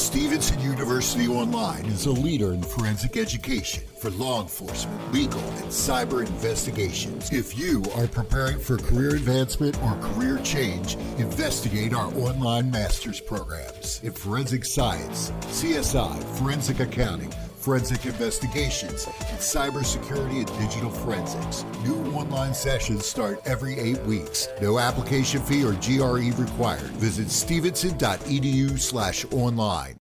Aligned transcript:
Stevenson 0.00 0.58
University 0.60 1.28
Online 1.28 1.84
is 1.84 2.06
a 2.06 2.10
leader 2.10 2.54
in 2.54 2.62
forensic 2.62 3.18
education 3.18 3.84
for 3.98 4.08
law 4.12 4.40
enforcement, 4.40 5.12
legal, 5.12 5.38
and 5.40 5.66
cyber 5.66 6.26
investigations. 6.26 7.30
If 7.30 7.58
you 7.58 7.84
are 7.94 8.06
preparing 8.06 8.58
for 8.58 8.78
career 8.78 9.10
advancement 9.10 9.76
or 9.82 9.94
career 10.00 10.38
change, 10.38 10.94
investigate 11.18 11.92
our 11.92 12.06
online 12.14 12.70
master's 12.70 13.20
programs 13.20 14.00
in 14.02 14.12
forensic 14.12 14.64
science, 14.64 15.32
CSI, 15.42 16.24
forensic 16.38 16.80
accounting, 16.80 17.32
forensic 17.60 18.06
investigations, 18.06 19.06
and 19.06 19.38
cybersecurity 19.38 20.38
and 20.38 20.58
digital 20.58 20.90
forensics. 20.90 21.64
New 21.84 22.12
online 22.12 22.54
sessions 22.54 23.06
start 23.06 23.40
every 23.44 23.78
eight 23.78 24.00
weeks. 24.02 24.48
No 24.60 24.78
application 24.78 25.40
fee 25.42 25.64
or 25.64 25.74
GRE 25.74 26.32
required. 26.40 26.90
Visit 26.98 27.30
stevenson.edu 27.30 28.78
slash 28.78 29.24
online. 29.32 29.99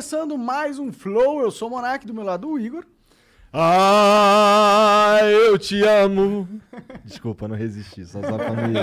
Começando 0.00 0.38
mais 0.38 0.78
um 0.78 0.90
Flow. 0.90 1.42
Eu 1.42 1.50
sou 1.50 1.68
o 1.68 1.72
Monark, 1.72 2.06
do 2.06 2.14
meu 2.14 2.24
lado 2.24 2.48
o 2.48 2.58
Igor. 2.58 2.86
Ah, 3.52 5.18
eu 5.22 5.58
te 5.58 5.82
amo. 5.82 6.48
Desculpa, 7.04 7.48
não 7.48 7.56
resisti, 7.56 8.04
só 8.04 8.22
só 8.22 8.38
pra 8.38 8.52
mim. 8.52 8.74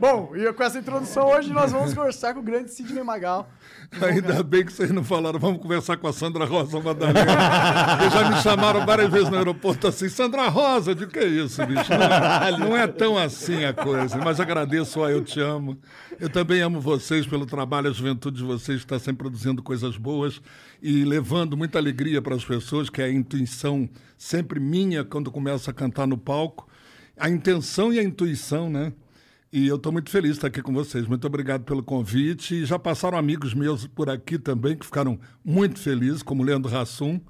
Bom, 0.00 0.30
e 0.36 0.52
com 0.52 0.62
essa 0.62 0.78
introdução 0.78 1.26
hoje 1.28 1.52
nós 1.52 1.72
vamos 1.72 1.92
conversar 1.92 2.34
com 2.34 2.40
o 2.40 2.42
grande 2.42 2.70
Sidney 2.70 3.02
Magal. 3.02 3.48
Ainda 4.00 4.42
bem 4.44 4.64
que 4.64 4.72
vocês 4.72 4.92
não 4.92 5.02
falaram, 5.02 5.40
vamos 5.40 5.60
conversar 5.60 5.96
com 5.96 6.06
a 6.06 6.12
Sandra 6.12 6.44
Rosa 6.44 6.78
Madalena. 6.78 7.26
Porque 7.98 8.10
já 8.10 8.30
me 8.30 8.36
chamaram 8.42 8.86
várias 8.86 9.10
vezes 9.10 9.28
no 9.28 9.36
aeroporto 9.36 9.88
assim, 9.88 10.08
Sandra 10.08 10.48
Rosa, 10.48 10.94
de 10.94 11.08
que 11.08 11.18
é 11.18 11.26
isso, 11.26 11.66
bicho? 11.66 11.90
Não, 11.90 12.68
não 12.68 12.76
é 12.76 12.86
tão 12.86 13.18
assim 13.18 13.64
a 13.64 13.72
coisa, 13.72 14.18
mas 14.18 14.38
agradeço, 14.38 15.00
ó, 15.00 15.08
eu 15.08 15.24
te 15.24 15.40
amo. 15.40 15.76
Eu 16.18 16.30
também 16.30 16.62
amo 16.62 16.80
vocês 16.80 17.26
pelo 17.26 17.44
trabalho, 17.44 17.90
a 17.90 17.92
juventude 17.92 18.38
de 18.38 18.44
vocês 18.44 18.78
está 18.78 18.98
sempre 18.98 19.18
produzindo 19.18 19.62
coisas 19.62 19.96
boas 19.96 20.40
e 20.82 21.04
levando 21.04 21.56
muita 21.56 21.78
alegria 21.78 22.22
para 22.22 22.34
as 22.34 22.44
pessoas, 22.44 22.88
que 22.88 23.02
é 23.02 23.04
a 23.04 23.10
intuição 23.16 23.88
sempre 24.16 24.60
minha 24.60 25.04
quando 25.04 25.30
começo 25.30 25.68
a 25.68 25.72
cantar 25.72 26.06
no 26.06 26.16
palco. 26.16 26.68
A 27.16 27.28
intenção 27.28 27.92
e 27.92 27.98
a 27.98 28.02
intuição, 28.02 28.70
né? 28.70 28.92
E 29.52 29.66
eu 29.66 29.76
estou 29.76 29.90
muito 29.90 30.10
feliz 30.10 30.32
de 30.32 30.38
estar 30.38 30.48
aqui 30.48 30.60
com 30.60 30.72
vocês. 30.72 31.06
Muito 31.06 31.26
obrigado 31.26 31.64
pelo 31.64 31.82
convite. 31.82 32.56
E 32.56 32.64
já 32.64 32.78
passaram 32.78 33.16
amigos 33.16 33.54
meus 33.54 33.86
por 33.86 34.10
aqui 34.10 34.38
também, 34.38 34.76
que 34.76 34.84
ficaram 34.84 35.18
muito 35.44 35.80
felizes, 35.80 36.22
como 36.22 36.42
Leandro 36.42 36.70
Rassum. 36.70 37.20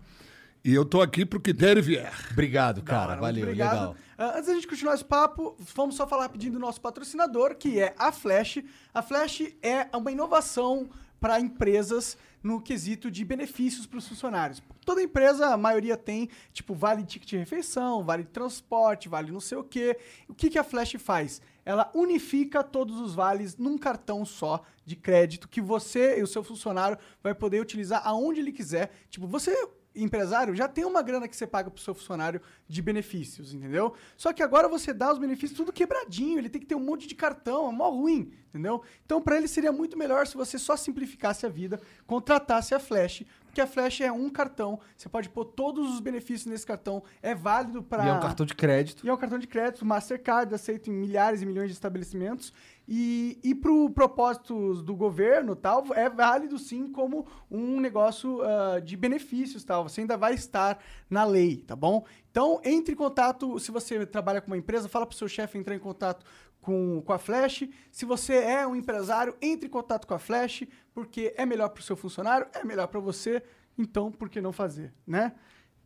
E 0.64 0.74
eu 0.74 0.82
estou 0.82 1.00
aqui 1.00 1.24
para 1.24 1.38
o 1.38 1.40
que 1.40 1.52
der 1.52 1.76
e 1.76 1.80
vier. 1.80 2.12
Obrigado, 2.32 2.82
cara. 2.82 3.10
Muito 3.10 3.20
Valeu, 3.20 3.44
obrigado. 3.44 3.72
legal. 3.72 3.96
Ah, 4.18 4.32
antes 4.34 4.46
da 4.48 4.54
gente 4.54 4.66
continuar 4.66 4.94
esse 4.94 5.04
papo, 5.04 5.56
vamos 5.76 5.94
só 5.94 6.08
falar 6.08 6.28
pedindo 6.28 6.54
do 6.54 6.58
nosso 6.58 6.80
patrocinador, 6.80 7.54
que 7.54 7.78
é 7.78 7.94
a 7.96 8.10
Flash. 8.10 8.58
A 8.92 9.02
Flash 9.02 9.42
é 9.62 9.86
uma 9.94 10.10
inovação 10.10 10.88
para 11.20 11.38
empresas 11.38 12.18
no 12.42 12.60
quesito 12.60 13.10
de 13.10 13.24
benefícios 13.24 13.86
para 13.86 13.98
os 13.98 14.08
funcionários. 14.08 14.62
Toda 14.84 15.02
empresa, 15.02 15.48
a 15.48 15.56
maioria 15.56 15.96
tem, 15.96 16.28
tipo, 16.52 16.74
vale 16.74 17.04
ticket 17.04 17.28
de 17.28 17.36
refeição, 17.36 18.04
vale 18.04 18.24
transporte, 18.24 19.08
vale 19.08 19.32
não 19.32 19.40
sei 19.40 19.58
o 19.58 19.64
quê. 19.64 19.98
O 20.28 20.34
que, 20.34 20.50
que 20.50 20.58
a 20.58 20.64
Flash 20.64 20.94
faz? 20.98 21.40
Ela 21.64 21.90
unifica 21.94 22.62
todos 22.62 23.00
os 23.00 23.14
vales 23.14 23.56
num 23.56 23.76
cartão 23.76 24.24
só 24.24 24.62
de 24.84 24.94
crédito 24.94 25.48
que 25.48 25.60
você 25.60 26.18
e 26.18 26.22
o 26.22 26.26
seu 26.26 26.44
funcionário 26.44 26.96
vai 27.22 27.34
poder 27.34 27.60
utilizar 27.60 28.02
aonde 28.04 28.40
ele 28.40 28.52
quiser. 28.52 28.92
Tipo, 29.10 29.26
você 29.26 29.68
empresário 29.96 30.54
já 30.54 30.68
tem 30.68 30.84
uma 30.84 31.02
grana 31.02 31.26
que 31.26 31.36
você 31.36 31.46
paga 31.46 31.70
pro 31.70 31.80
seu 31.82 31.94
funcionário 31.94 32.40
de 32.68 32.82
benefícios, 32.82 33.54
entendeu? 33.54 33.94
Só 34.16 34.32
que 34.32 34.42
agora 34.42 34.68
você 34.68 34.92
dá 34.92 35.12
os 35.12 35.18
benefícios 35.18 35.56
tudo 35.56 35.72
quebradinho, 35.72 36.38
ele 36.38 36.48
tem 36.48 36.60
que 36.60 36.66
ter 36.66 36.74
um 36.74 36.80
monte 36.80 37.06
de 37.06 37.14
cartão, 37.14 37.68
é 37.68 37.72
mó 37.72 37.88
ruim, 37.90 38.32
entendeu? 38.48 38.82
Então 39.04 39.20
para 39.20 39.36
ele 39.36 39.48
seria 39.48 39.72
muito 39.72 39.96
melhor 39.96 40.26
se 40.26 40.36
você 40.36 40.58
só 40.58 40.76
simplificasse 40.76 41.46
a 41.46 41.48
vida, 41.48 41.80
contratasse 42.06 42.74
a 42.74 42.78
Flash, 42.78 43.24
porque 43.46 43.60
a 43.60 43.66
Flash 43.66 44.02
é 44.02 44.12
um 44.12 44.28
cartão, 44.28 44.78
você 44.96 45.08
pode 45.08 45.30
pôr 45.30 45.44
todos 45.46 45.94
os 45.94 46.00
benefícios 46.00 46.46
nesse 46.46 46.66
cartão, 46.66 47.02
é 47.22 47.34
válido 47.34 47.82
para 47.82 48.04
E 48.04 48.08
é 48.08 48.12
um 48.12 48.20
cartão 48.20 48.44
de 48.44 48.54
crédito. 48.54 49.06
e 49.06 49.08
é 49.08 49.12
um 49.12 49.16
cartão 49.16 49.38
de 49.38 49.46
crédito, 49.46 49.84
Mastercard, 49.84 50.54
aceito 50.54 50.90
em 50.90 50.92
milhares 50.92 51.40
e 51.40 51.46
milhões 51.46 51.68
de 51.68 51.72
estabelecimentos. 51.72 52.52
E, 52.88 53.40
e 53.42 53.54
para 53.54 53.72
o 53.72 53.90
propósitos 53.90 54.80
do 54.82 54.94
governo 54.94 55.56
tal, 55.56 55.84
é 55.92 56.08
válido 56.08 56.56
sim 56.58 56.92
como 56.92 57.26
um 57.50 57.80
negócio 57.80 58.40
ah, 58.42 58.78
de 58.78 58.96
benefícios 58.96 59.64
tal. 59.64 59.88
Você 59.88 60.02
ainda 60.02 60.16
vai 60.16 60.34
estar 60.34 60.78
na 61.10 61.24
lei, 61.24 61.56
tá 61.56 61.74
bom? 61.74 62.04
Então, 62.30 62.60
entre 62.64 62.94
em 62.94 62.96
contato, 62.96 63.58
se 63.58 63.72
você 63.72 64.06
trabalha 64.06 64.40
com 64.40 64.48
uma 64.48 64.56
empresa, 64.56 64.88
fala 64.88 65.04
para 65.04 65.14
o 65.14 65.16
seu 65.16 65.26
chefe 65.26 65.58
entrar 65.58 65.74
em 65.74 65.80
contato 65.80 66.24
com, 66.60 67.02
com 67.04 67.12
a 67.12 67.18
Flash. 67.18 67.68
Se 67.90 68.04
você 68.04 68.34
é 68.34 68.66
um 68.66 68.76
empresário, 68.76 69.36
entre 69.40 69.66
em 69.66 69.70
contato 69.70 70.06
com 70.06 70.14
a 70.14 70.18
Flash, 70.18 70.64
porque 70.94 71.34
é 71.36 71.44
melhor 71.44 71.70
para 71.70 71.80
o 71.80 71.84
seu 71.84 71.96
funcionário, 71.96 72.46
é 72.52 72.64
melhor 72.64 72.86
para 72.86 73.00
você. 73.00 73.42
Então, 73.76 74.12
por 74.12 74.28
que 74.28 74.40
não 74.40 74.52
fazer, 74.52 74.92
né? 75.06 75.32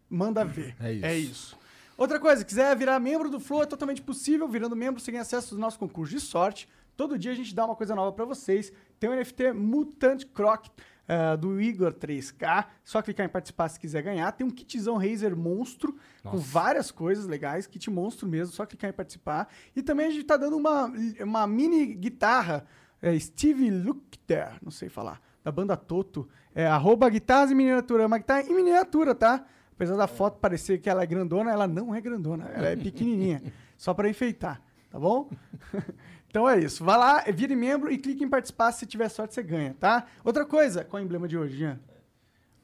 Manda 0.09 0.45
ver. 0.45 0.77
É 0.81 0.93
isso. 0.93 1.07
É 1.07 1.19
isso. 1.19 1.59
Outra 1.97 2.19
coisa, 2.19 2.45
quiser 2.45 2.75
virar 2.77 2.99
membro 2.99 3.29
do 3.29 3.39
Flow, 3.39 3.63
é 3.63 3.67
totalmente 3.67 4.01
possível. 4.01 4.49
Virando 4.49 4.75
membro, 4.75 5.01
você 5.01 5.13
ganha 5.13 5.23
acesso 5.23 5.55
aos 5.55 5.61
nossos 5.61 5.79
concursos 5.79 6.19
de 6.19 6.27
sorte. 6.27 6.67
Todo 6.97 7.19
dia 7.19 7.33
a 7.33 7.35
gente 7.35 7.55
dá 7.55 7.65
uma 7.65 7.77
coisa 7.77 7.95
nova 7.95 8.13
pra 8.13 8.25
vocês. 8.25 8.73
Tem 8.99 9.09
o 9.09 9.15
NFT 9.15 9.53
Mutant 9.53 10.25
Croc 10.35 10.67
eh, 11.13 11.37
do 11.37 11.61
Igor 11.61 11.93
3K. 11.93 12.67
Só 12.85 13.03
clicar 13.03 13.27
em 13.27 13.29
participar 13.29 13.69
se 13.69 13.81
quiser 13.81 14.01
ganhar. 14.01 14.31
Tem 14.31 14.47
um 14.47 14.51
kitzão 14.51 14.97
Razer 14.97 15.35
monstro 15.35 15.97
com 16.23 16.39
várias 16.39 16.93
coisas 16.93 17.27
legais. 17.27 17.67
Kit 17.67 17.91
monstro 17.91 18.29
mesmo, 18.29 18.55
só 18.55 18.65
clicar 18.65 18.91
em 18.91 18.93
participar. 18.93 19.49
E 19.75 19.83
também 19.83 20.07
a 20.07 20.11
gente 20.11 20.23
tá 20.23 20.37
dando 20.37 20.57
uma, 20.57 20.93
uma 21.21 21.47
mini 21.49 21.95
guitarra 21.95 22.65
eh, 23.03 23.19
Steve 23.19 23.71
Lukter, 23.71 24.53
não 24.63 24.71
sei 24.71 24.89
falar, 24.89 25.21
da 25.43 25.51
banda 25.51 25.77
Toto. 25.77 26.29
É 26.55 26.67
arroba 26.67 27.09
guitarras 27.09 27.51
em 27.51 27.57
miniatura. 27.57 28.05
É 28.05 28.07
uma 28.07 28.19
guitarra 28.19 28.43
em 28.43 28.55
miniatura, 28.55 29.13
tá? 29.13 29.45
Apesar 29.73 29.97
da 29.97 30.07
foto 30.07 30.39
parecer 30.39 30.79
que 30.79 30.89
ela 30.89 31.03
é 31.03 31.07
grandona, 31.07 31.51
ela 31.51 31.67
não 31.67 31.93
é 31.93 32.01
grandona. 32.01 32.45
Ela 32.55 32.69
é 32.69 32.77
pequenininha. 32.79 33.43
só 33.77 33.93
para 33.93 34.09
enfeitar, 34.09 34.63
tá 34.89 34.99
bom? 35.01 35.29
Então 36.31 36.49
é 36.49 36.61
isso. 36.61 36.85
Vá 36.85 36.97
lá, 36.97 37.25
vire 37.35 37.57
membro 37.57 37.91
e 37.91 37.99
clique 37.99 38.23
em 38.23 38.29
participar. 38.29 38.71
Se 38.71 38.87
tiver 38.87 39.09
sorte, 39.09 39.35
você 39.35 39.43
ganha, 39.43 39.75
tá? 39.79 40.07
Outra 40.25 40.47
coisa, 40.47 40.85
qual 40.85 41.01
é 41.01 41.03
o 41.03 41.05
emblema 41.05 41.27
de 41.27 41.37
hoje, 41.37 41.57
Jean? 41.59 41.79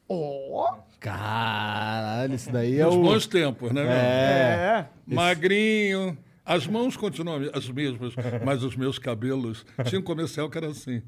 Ó! 0.09 0.77
Caralho, 1.01 2.35
isso 2.35 2.51
daí 2.53 2.79
é 2.79 2.87
Os 2.87 2.95
o... 2.95 3.03
bons 3.03 3.27
tempos, 3.27 3.73
né? 3.73 3.83
meu? 3.83 3.91
é. 3.93 4.89
Magrinho. 5.07 6.17
As 6.45 6.65
mãos 6.65 6.97
continuam 6.97 7.41
as 7.53 7.69
mesmas, 7.69 8.15
mas 8.45 8.63
os 8.63 8.77
meus 8.77 9.01
cabelos. 9.01 9.67
Tinha 9.87 10.01
um 10.01 10.05
comercial 10.05 10.49
que 10.49 10.57
era 10.57 10.69
assim. 10.69 11.03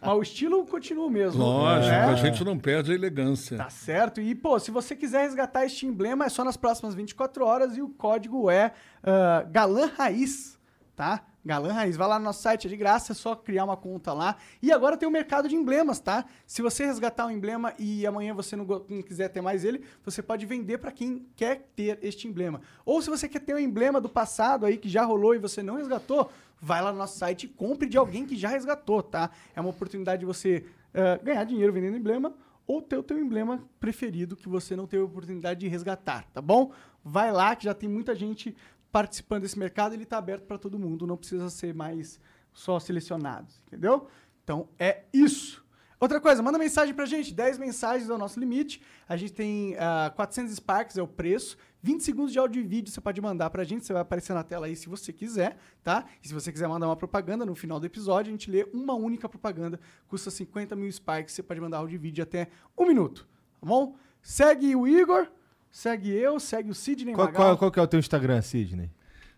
Mas 0.00 0.12
o 0.16 0.22
estilo 0.22 0.64
continua 0.66 1.06
o 1.06 1.10
mesmo. 1.10 1.42
Lógico, 1.42 1.92
É. 1.92 2.04
a 2.04 2.14
gente 2.14 2.44
não 2.44 2.56
perde 2.56 2.92
a 2.92 2.94
elegância. 2.94 3.56
Tá 3.56 3.70
certo. 3.70 4.20
E, 4.20 4.34
pô, 4.36 4.56
se 4.60 4.70
você 4.70 4.94
quiser 4.94 5.22
resgatar 5.22 5.64
este 5.64 5.84
emblema, 5.84 6.24
é 6.26 6.28
só 6.28 6.44
nas 6.44 6.56
próximas 6.56 6.94
24 6.94 7.44
horas 7.44 7.76
e 7.76 7.82
o 7.82 7.88
código 7.88 8.48
é 8.48 8.72
ah, 9.02 9.44
Galã 9.50 9.90
Raiz, 9.96 10.56
tá? 10.94 11.24
Galã 11.44 11.72
Raiz. 11.72 11.96
Vai 11.96 12.08
lá 12.08 12.18
no 12.18 12.24
nosso 12.24 12.42
site, 12.42 12.66
é 12.66 12.70
de 12.70 12.76
graça, 12.76 13.12
é 13.12 13.14
só 13.14 13.34
criar 13.34 13.64
uma 13.64 13.76
conta 13.76 14.12
lá. 14.12 14.36
E 14.62 14.70
agora 14.70 14.96
tem 14.96 15.08
o 15.08 15.12
mercado 15.12 15.48
de 15.48 15.56
emblemas, 15.56 15.98
tá? 15.98 16.24
Se 16.46 16.62
você 16.62 16.84
resgatar 16.86 17.26
um 17.26 17.30
emblema 17.30 17.74
e 17.78 18.06
amanhã 18.06 18.32
você 18.32 18.54
não, 18.54 18.64
não 18.64 19.02
quiser 19.02 19.28
ter 19.28 19.40
mais 19.40 19.64
ele, 19.64 19.84
você 20.04 20.22
pode 20.22 20.46
vender 20.46 20.78
para 20.78 20.92
quem 20.92 21.26
quer 21.34 21.68
ter 21.74 21.98
este 22.02 22.28
emblema. 22.28 22.60
Ou 22.84 23.02
se 23.02 23.10
você 23.10 23.28
quer 23.28 23.40
ter 23.40 23.54
um 23.54 23.58
emblema 23.58 24.00
do 24.00 24.08
passado 24.08 24.66
aí 24.66 24.76
que 24.76 24.88
já 24.88 25.04
rolou 25.04 25.34
e 25.34 25.38
você 25.38 25.62
não 25.62 25.76
resgatou, 25.76 26.30
vai 26.60 26.80
lá 26.80 26.92
no 26.92 26.98
nosso 26.98 27.18
site 27.18 27.44
e 27.44 27.48
compre 27.48 27.88
de 27.88 27.98
alguém 27.98 28.24
que 28.24 28.36
já 28.36 28.48
resgatou, 28.48 29.02
tá? 29.02 29.30
É 29.54 29.60
uma 29.60 29.70
oportunidade 29.70 30.20
de 30.20 30.26
você 30.26 30.64
eh, 30.94 31.20
ganhar 31.24 31.42
dinheiro 31.44 31.72
vendendo 31.72 31.96
emblema 31.96 32.32
ou 32.66 32.80
ter 32.80 32.96
o 32.96 33.02
teu 33.02 33.18
emblema 33.18 33.64
preferido 33.80 34.36
que 34.36 34.48
você 34.48 34.76
não 34.76 34.86
teve 34.86 35.02
a 35.02 35.06
oportunidade 35.06 35.60
de 35.60 35.68
resgatar, 35.68 36.24
tá 36.32 36.40
bom? 36.40 36.72
Vai 37.04 37.32
lá 37.32 37.56
que 37.56 37.64
já 37.64 37.74
tem 37.74 37.88
muita 37.88 38.14
gente 38.14 38.56
participando 38.92 39.42
desse 39.42 39.58
mercado, 39.58 39.94
ele 39.94 40.04
tá 40.04 40.18
aberto 40.18 40.44
para 40.44 40.58
todo 40.58 40.78
mundo, 40.78 41.06
não 41.06 41.16
precisa 41.16 41.48
ser 41.48 41.74
mais 41.74 42.20
só 42.52 42.78
selecionados, 42.78 43.62
entendeu? 43.66 44.06
Então 44.44 44.68
é 44.78 45.04
isso. 45.12 45.62
Outra 45.98 46.20
coisa, 46.20 46.42
manda 46.42 46.58
mensagem 46.58 46.92
pra 46.92 47.06
gente. 47.06 47.32
10 47.32 47.58
mensagens 47.58 48.10
é 48.10 48.12
o 48.12 48.18
nosso 48.18 48.38
limite. 48.40 48.82
A 49.08 49.16
gente 49.16 49.32
tem 49.32 49.76
ah, 49.78 50.12
400 50.16 50.52
Sparks, 50.56 50.98
é 50.98 51.02
o 51.02 51.06
preço. 51.06 51.56
20 51.80 52.02
segundos 52.02 52.32
de 52.32 52.40
áudio 52.40 52.60
e 52.60 52.66
vídeo 52.66 52.92
você 52.92 53.00
pode 53.00 53.20
mandar 53.20 53.50
pra 53.50 53.62
gente. 53.62 53.86
Você 53.86 53.92
vai 53.92 54.02
aparecer 54.02 54.34
na 54.34 54.42
tela 54.42 54.66
aí 54.66 54.74
se 54.74 54.88
você 54.88 55.12
quiser, 55.12 55.56
tá? 55.82 56.04
E 56.20 56.26
se 56.26 56.34
você 56.34 56.50
quiser 56.50 56.66
mandar 56.66 56.88
uma 56.88 56.96
propaganda 56.96 57.46
no 57.46 57.54
final 57.54 57.78
do 57.78 57.86
episódio, 57.86 58.30
a 58.30 58.32
gente 58.32 58.50
lê 58.50 58.68
uma 58.74 58.94
única 58.94 59.28
propaganda. 59.28 59.78
Custa 60.08 60.28
50 60.28 60.74
mil 60.74 60.90
Sparks. 60.90 61.34
Você 61.34 61.42
pode 61.42 61.60
mandar 61.60 61.78
áudio 61.78 61.94
e 61.94 61.98
vídeo 61.98 62.24
até 62.24 62.48
um 62.76 62.84
minuto, 62.84 63.28
tá 63.60 63.66
bom? 63.66 63.96
Segue 64.20 64.74
o 64.74 64.88
Igor, 64.88 65.30
segue 65.72 66.10
eu, 66.10 66.38
segue 66.38 66.70
o 66.70 66.74
Sidney 66.74 67.14
Qual, 67.14 67.26
Magal. 67.26 67.42
qual, 67.42 67.58
qual 67.58 67.70
que 67.72 67.80
é 67.80 67.82
o 67.82 67.86
teu 67.86 67.98
Instagram, 67.98 68.40
Sidney? 68.42 68.90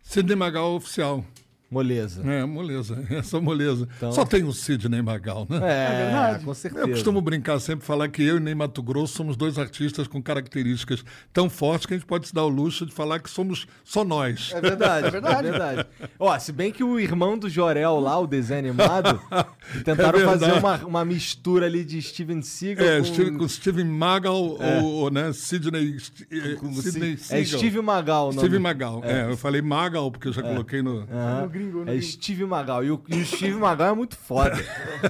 Sidney 0.02 0.36
Magal 0.36 0.74
Oficial. 0.74 1.24
Moleza. 1.74 2.22
É, 2.24 2.44
moleza. 2.44 3.04
Essa 3.10 3.40
moleza. 3.40 3.88
Então- 3.96 4.12
Só 4.12 4.24
tem 4.24 4.44
o 4.44 4.52
Sidney 4.52 5.02
Magal, 5.02 5.44
né? 5.50 5.56
É, 5.56 6.04
verdade. 6.04 6.44
com 6.44 6.54
certeza. 6.54 6.84
Eu 6.84 6.90
costumo 6.90 7.20
brincar 7.20 7.58
sempre, 7.58 7.84
falar 7.84 8.08
que 8.08 8.22
eu 8.22 8.36
e 8.36 8.40
Ney 8.40 8.54
Mato 8.54 8.80
Grosso 8.80 9.14
somos 9.14 9.36
dois 9.36 9.58
artistas 9.58 10.06
com 10.06 10.22
características 10.22 11.04
tão 11.32 11.50
fortes 11.50 11.84
que 11.86 11.94
a 11.94 11.96
gente 11.96 12.06
pode 12.06 12.28
se 12.28 12.34
dar 12.34 12.44
o 12.44 12.48
luxo 12.48 12.86
de 12.86 12.92
falar 12.92 13.18
que 13.18 13.28
somos 13.28 13.66
só 13.84 14.04
nós. 14.04 14.52
É 14.54 14.60
verdade, 14.60 15.08
é 15.08 15.10
verdade. 15.10 15.50
verdade. 15.50 15.86
Ó, 16.18 16.38
se 16.38 16.52
bem 16.52 16.70
que 16.70 16.84
o 16.84 17.00
irmão 17.00 17.36
do 17.36 17.48
Jorel 17.50 17.98
lá, 17.98 18.18
o 18.20 18.26
desenho 18.26 18.60
animado, 18.60 19.20
tentaram 19.84 20.20
É 20.20 20.24
fazer 20.24 20.52
uma, 20.52 20.76
uma 20.84 21.04
mistura 21.04 21.66
ali 21.66 21.84
de 21.84 22.00
Steven 22.00 22.40
Seagal 22.40 22.86
É, 22.86 23.00
com, 23.02 23.38
com 23.38 23.48
Steven 23.48 23.84
Magal 23.84 24.56
ou, 24.82 25.10
né, 25.10 25.32
Sidney, 25.32 25.96
com 26.60 26.72
Sidney 26.74 27.18
é. 27.30 27.44
Steve 27.44 27.80
Magal 27.80 28.26
o 28.28 28.32
nome. 28.32 28.38
Steve 28.38 28.58
Magal. 28.58 29.00
É. 29.04 29.30
eu 29.30 29.36
falei 29.36 29.60
Magal 29.60 30.10
porque 30.10 30.28
eu 30.28 30.32
já 30.32 30.42
coloquei 30.42 30.82
no... 30.82 31.00
Aham. 31.10 31.50
Gringo, 31.64 31.84
no 31.84 31.90
é 31.90 31.96
gringo. 31.96 32.02
Steve 32.02 32.44
Magal. 32.44 32.84
E 32.84 32.90
o, 32.90 33.02
e 33.08 33.16
o 33.16 33.26
Steve 33.26 33.54
Magal 33.56 33.88
é 33.88 33.94
muito 33.94 34.16
foda. 34.16 34.56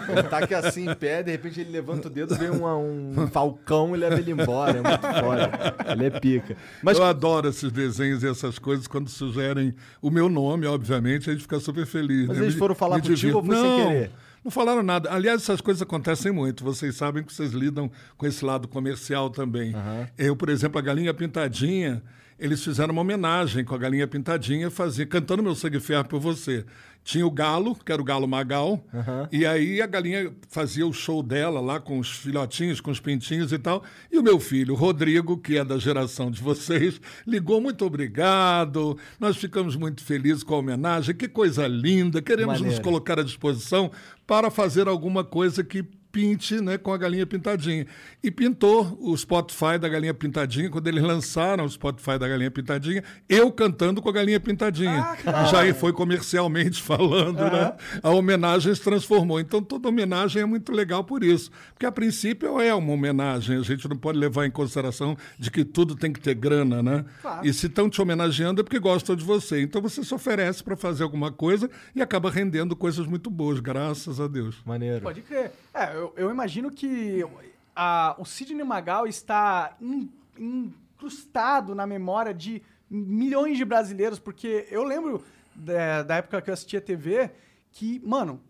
ele 0.08 0.22
tá 0.24 0.38
aqui 0.38 0.54
assim 0.54 0.88
em 0.88 0.94
pé, 0.94 1.22
de 1.22 1.30
repente 1.30 1.60
ele 1.60 1.70
levanta 1.70 2.08
o 2.08 2.10
dedo, 2.10 2.34
vem 2.36 2.50
uma- 2.50 2.76
um 2.76 3.26
falcão 3.32 3.94
e 3.94 3.98
leva 3.98 4.18
ele 4.18 4.30
embora. 4.32 4.78
É 4.78 4.82
muito 4.82 5.20
foda. 5.20 5.92
Ele 5.92 6.06
é 6.06 6.10
pica. 6.10 6.56
Mas 6.82 6.98
Eu 6.98 7.04
adoro 7.04 7.48
esses 7.48 7.70
desenhos 7.70 8.22
e 8.22 8.28
essas 8.28 8.58
coisas 8.58 8.86
quando 8.86 9.08
sugerem 9.08 9.74
o 10.00 10.10
meu 10.10 10.28
nome, 10.28 10.66
obviamente, 10.66 11.28
a 11.28 11.32
gente 11.32 11.42
fica 11.42 11.58
super 11.60 11.86
feliz. 11.86 12.28
Mas 12.28 12.38
né? 12.38 12.44
eles 12.44 12.54
foram 12.54 12.74
falar 12.74 12.96
me 12.96 13.02
contigo 13.02 13.38
ou 13.38 13.44
foi 13.44 13.56
sem 13.56 13.64
não, 13.64 13.86
querer? 13.88 14.10
Não 14.44 14.50
falaram 14.50 14.82
nada. 14.82 15.10
Aliás, 15.10 15.40
essas 15.40 15.60
coisas 15.60 15.80
acontecem 15.80 16.30
muito. 16.30 16.62
Vocês 16.62 16.94
sabem 16.96 17.22
que 17.24 17.32
vocês 17.32 17.52
lidam 17.52 17.90
com 18.16 18.26
esse 18.26 18.44
lado 18.44 18.68
comercial 18.68 19.30
também. 19.30 19.74
Eu, 20.18 20.36
por 20.36 20.50
exemplo, 20.50 20.78
a 20.78 20.82
Galinha 20.82 21.14
Pintadinha, 21.14 22.02
eles 22.38 22.62
fizeram 22.62 22.92
uma 22.92 23.02
homenagem 23.02 23.64
com 23.64 23.74
a 23.74 23.78
Galinha 23.78 24.06
Pintadinha, 24.06 24.70
fazia, 24.70 25.06
cantando 25.06 25.42
Meu 25.42 25.54
Sangue 25.54 25.80
Ferro 25.80 26.04
por 26.04 26.20
Você. 26.20 26.64
Tinha 27.04 27.26
o 27.26 27.30
Galo, 27.30 27.76
que 27.76 27.92
era 27.92 28.00
o 28.00 28.04
Galo 28.04 28.26
Magal, 28.26 28.82
e 29.30 29.44
aí 29.44 29.82
a 29.82 29.86
galinha 29.86 30.32
fazia 30.48 30.86
o 30.86 30.92
show 30.92 31.22
dela 31.22 31.60
lá 31.60 31.78
com 31.78 31.98
os 31.98 32.08
filhotinhos, 32.08 32.80
com 32.80 32.90
os 32.90 32.98
pintinhos 32.98 33.52
e 33.52 33.58
tal. 33.58 33.84
E 34.10 34.18
o 34.18 34.22
meu 34.22 34.40
filho, 34.40 34.74
Rodrigo, 34.74 35.36
que 35.36 35.58
é 35.58 35.64
da 35.64 35.76
geração 35.76 36.30
de 36.30 36.40
vocês, 36.40 36.98
ligou 37.26 37.60
muito 37.60 37.84
obrigado. 37.84 38.96
Nós 39.20 39.36
ficamos 39.36 39.76
muito 39.76 40.02
felizes 40.02 40.42
com 40.42 40.54
a 40.54 40.58
homenagem. 40.58 41.14
Que 41.14 41.28
coisa 41.28 41.66
linda. 41.66 42.22
Queremos 42.22 42.54
nos 42.54 42.62
Maneiro. 42.62 42.82
colocar 42.82 43.20
à 43.20 43.22
disposição 43.22 43.90
para 44.26 44.50
fazer 44.50 44.88
alguma 44.88 45.22
coisa 45.22 45.62
que 45.62 45.84
pinte 46.14 46.60
né, 46.60 46.78
com 46.78 46.92
a 46.92 46.96
galinha 46.96 47.26
pintadinha. 47.26 47.84
E 48.22 48.30
pintou 48.30 48.96
o 49.00 49.16
Spotify 49.16 49.76
da 49.80 49.88
galinha 49.88 50.14
pintadinha, 50.14 50.70
quando 50.70 50.86
eles 50.86 51.02
lançaram 51.02 51.64
o 51.64 51.68
Spotify 51.68 52.16
da 52.20 52.28
galinha 52.28 52.52
pintadinha, 52.52 53.02
eu 53.28 53.50
cantando 53.50 54.00
com 54.00 54.08
a 54.08 54.12
galinha 54.12 54.38
pintadinha. 54.38 55.16
Já 55.50 55.62
aí 55.62 55.74
foi 55.74 55.92
comercialmente 55.92 56.80
falando, 56.80 57.40
né? 57.40 57.74
A 58.00 58.10
homenagem 58.10 58.72
se 58.72 58.80
transformou. 58.80 59.40
Então 59.40 59.60
toda 59.60 59.88
homenagem 59.88 60.42
é 60.42 60.46
muito 60.46 60.70
legal 60.70 61.02
por 61.02 61.24
isso. 61.24 61.50
Porque 61.72 61.84
a 61.84 61.90
princípio 61.90 62.60
é 62.60 62.72
uma 62.72 62.92
homenagem, 62.92 63.58
a 63.58 63.62
gente 63.62 63.88
não 63.88 63.96
pode 63.96 64.16
levar 64.16 64.46
em 64.46 64.50
consideração 64.52 65.16
de 65.36 65.50
que 65.50 65.64
tudo 65.64 65.96
tem 65.96 66.12
que 66.12 66.20
ter 66.20 66.34
grana, 66.36 66.80
né? 66.80 67.04
Claro. 67.20 67.44
E 67.44 67.52
se 67.52 67.66
estão 67.66 67.90
te 67.90 68.00
homenageando 68.00 68.60
é 68.60 68.64
porque 68.64 68.78
gostam 68.78 69.16
de 69.16 69.24
você. 69.24 69.62
Então 69.62 69.82
você 69.82 70.04
se 70.04 70.14
oferece 70.14 70.62
para 70.62 70.76
fazer 70.76 71.02
alguma 71.02 71.32
coisa 71.32 71.68
e 71.92 72.00
acaba 72.00 72.30
rendendo 72.30 72.76
coisas 72.76 73.04
muito 73.04 73.28
boas, 73.28 73.58
graças 73.58 74.20
a 74.20 74.28
Deus. 74.28 74.62
Maneiro. 74.64 75.00
Pode 75.00 75.20
crer. 75.20 75.50
É, 75.74 75.94
eu, 75.96 76.12
eu 76.16 76.30
imagino 76.30 76.70
que 76.70 77.24
a- 77.74 78.14
o 78.18 78.24
Sidney 78.24 78.64
Magal 78.64 79.06
está 79.06 79.76
in- 79.80 80.08
incrustado 80.38 81.74
na 81.74 81.86
memória 81.86 82.32
de 82.32 82.62
milhões 82.88 83.56
de 83.58 83.64
brasileiros, 83.64 84.18
porque 84.18 84.66
eu 84.70 84.84
lembro 84.84 85.22
da, 85.54 86.02
da 86.02 86.16
época 86.16 86.40
que 86.42 86.50
eu 86.50 86.54
assistia 86.54 86.80
TV 86.80 87.30
que, 87.72 88.00
mano, 88.04 88.40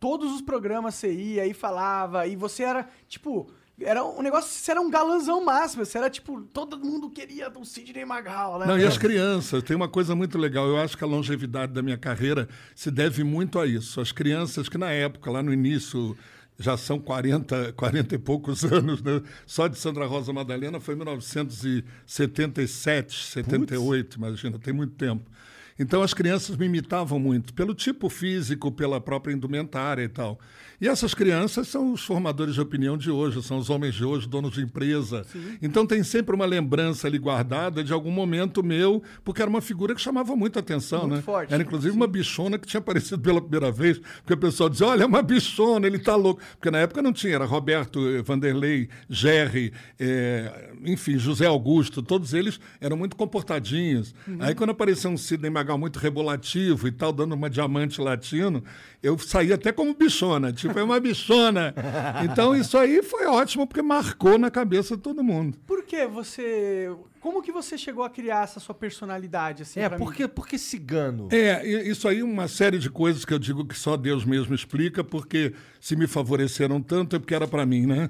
todos 0.00 0.32
os 0.32 0.40
programas 0.42 0.96
você 0.96 1.12
ia 1.12 1.46
e 1.46 1.54
falava, 1.54 2.26
e 2.26 2.34
você 2.34 2.64
era, 2.64 2.88
tipo, 3.08 3.48
era 3.80 4.04
um 4.04 4.20
negócio, 4.20 4.50
você 4.50 4.72
era 4.72 4.80
um 4.80 4.90
galãzão 4.90 5.44
máximo, 5.44 5.84
você 5.84 5.98
era, 5.98 6.10
tipo, 6.10 6.40
todo 6.52 6.76
mundo 6.78 7.08
queria 7.08 7.48
o 7.56 7.64
Sidney 7.64 8.04
Magal, 8.04 8.58
né? 8.58 8.66
Não, 8.66 8.76
e 8.78 8.84
as 8.84 8.98
crianças, 8.98 9.62
tem 9.62 9.76
uma 9.76 9.88
coisa 9.88 10.16
muito 10.16 10.36
legal. 10.36 10.66
Eu 10.66 10.78
acho 10.78 10.96
que 10.98 11.04
a 11.04 11.06
longevidade 11.06 11.72
da 11.72 11.80
minha 11.82 11.96
carreira 11.96 12.48
se 12.74 12.90
deve 12.90 13.22
muito 13.22 13.58
a 13.60 13.66
isso. 13.66 14.00
As 14.00 14.10
crianças 14.10 14.68
que 14.68 14.76
na 14.76 14.90
época, 14.90 15.30
lá 15.30 15.42
no 15.42 15.52
início, 15.52 16.16
já 16.58 16.76
são 16.76 16.98
40, 16.98 17.72
40 17.72 18.14
e 18.14 18.18
poucos 18.18 18.64
anos, 18.72 19.02
né? 19.02 19.22
Só 19.46 19.68
de 19.68 19.78
Sandra 19.78 20.06
Rosa 20.06 20.32
Madalena 20.32 20.80
foi 20.80 20.94
em 20.94 20.98
1977, 20.98 23.26
78, 23.26 24.16
imagina, 24.16 24.58
tem 24.58 24.72
muito 24.72 24.94
tempo. 24.94 25.30
Então 25.78 26.02
as 26.02 26.12
crianças 26.14 26.56
me 26.56 26.66
imitavam 26.66 27.18
muito, 27.18 27.54
pelo 27.54 27.74
tipo 27.74 28.08
físico, 28.08 28.70
pela 28.70 29.00
própria 29.00 29.32
indumentária 29.32 30.02
e 30.02 30.08
tal. 30.08 30.38
E 30.80 30.88
essas 30.88 31.14
crianças 31.14 31.68
são 31.68 31.92
os 31.92 32.04
formadores 32.04 32.54
de 32.54 32.60
opinião 32.60 32.98
de 32.98 33.08
hoje, 33.08 33.40
são 33.40 33.56
os 33.56 33.70
homens 33.70 33.94
de 33.94 34.04
hoje, 34.04 34.28
donos 34.28 34.52
de 34.52 34.62
empresa. 34.62 35.24
Então 35.62 35.86
tem 35.86 36.02
sempre 36.02 36.34
uma 36.34 36.44
lembrança 36.44 37.06
ali 37.06 37.18
guardada 37.18 37.84
de 37.84 37.92
algum 37.92 38.10
momento 38.10 38.64
meu, 38.64 39.00
porque 39.24 39.40
era 39.40 39.48
uma 39.48 39.60
figura 39.60 39.94
que 39.94 40.00
chamava 40.00 40.34
muita 40.34 40.58
atenção, 40.58 41.02
Muito 41.02 41.14
né? 41.16 41.22
forte. 41.22 41.54
Era 41.54 41.62
inclusive 41.62 41.94
uma 41.94 42.08
bichona 42.08 42.58
que 42.58 42.66
tinha 42.66 42.80
aparecido 42.80 43.22
pela 43.22 43.40
primeira 43.40 43.70
vez, 43.70 43.98
porque 43.98 44.34
o 44.34 44.36
pessoal 44.36 44.68
dizia, 44.68 44.88
olha, 44.88 45.04
é 45.04 45.06
uma 45.06 45.22
bichona, 45.22 45.86
ele 45.86 46.00
tá 46.00 46.16
louco. 46.16 46.40
Porque 46.56 46.70
na 46.70 46.78
época 46.78 47.00
não 47.00 47.12
tinha, 47.12 47.36
era 47.36 47.44
Roberto, 47.44 48.00
eh, 48.08 48.20
Vanderlei, 48.22 48.88
Gerry, 49.08 49.72
eh, 50.00 50.72
enfim, 50.84 51.16
José 51.16 51.46
Augusto, 51.46 52.02
todos 52.02 52.34
eles 52.34 52.58
eram 52.80 52.96
muito 52.96 53.14
comportadinhos. 53.14 54.12
Aí 54.40 54.52
quando 54.52 54.70
apareceu 54.70 55.10
um 55.12 55.16
Sidney 55.16 55.50
Magal 55.62 55.78
muito 55.78 55.98
rebolativo 55.98 56.88
e 56.88 56.92
tal, 56.92 57.12
dando 57.12 57.34
uma 57.34 57.48
diamante 57.48 58.00
latino, 58.00 58.64
eu 59.00 59.16
saí 59.18 59.52
até 59.52 59.70
como 59.70 59.94
bichona, 59.94 60.52
tipo, 60.52 60.76
é 60.78 60.82
uma 60.82 60.98
bichona. 60.98 61.72
Então 62.24 62.54
isso 62.54 62.76
aí 62.76 63.02
foi 63.02 63.26
ótimo, 63.26 63.66
porque 63.66 63.80
marcou 63.82 64.36
na 64.38 64.50
cabeça 64.50 64.96
de 64.96 65.02
todo 65.02 65.22
mundo. 65.22 65.56
Por 65.66 65.84
que 65.84 66.06
você... 66.06 66.90
Como 67.20 67.40
que 67.40 67.52
você 67.52 67.78
chegou 67.78 68.02
a 68.02 68.10
criar 68.10 68.42
essa 68.42 68.58
sua 68.58 68.74
personalidade, 68.74 69.62
assim, 69.62 69.78
É, 69.78 69.88
pra 69.88 69.96
mim? 69.96 70.04
por 70.04 70.12
que, 70.12 70.26
por 70.26 70.46
que 70.48 70.58
cigano? 70.58 71.28
É, 71.30 71.64
isso 71.88 72.08
aí, 72.08 72.20
uma 72.22 72.48
série 72.48 72.78
de 72.78 72.90
coisas 72.90 73.24
que 73.24 73.32
eu 73.32 73.38
digo 73.38 73.64
que 73.64 73.78
só 73.78 73.96
Deus 73.96 74.24
mesmo 74.24 74.52
explica, 74.54 75.04
porque 75.04 75.52
se 75.80 75.94
me 75.94 76.08
favoreceram 76.08 76.82
tanto 76.82 77.14
é 77.14 77.18
porque 77.20 77.34
era 77.34 77.46
para 77.46 77.64
mim, 77.64 77.86
né? 77.86 78.08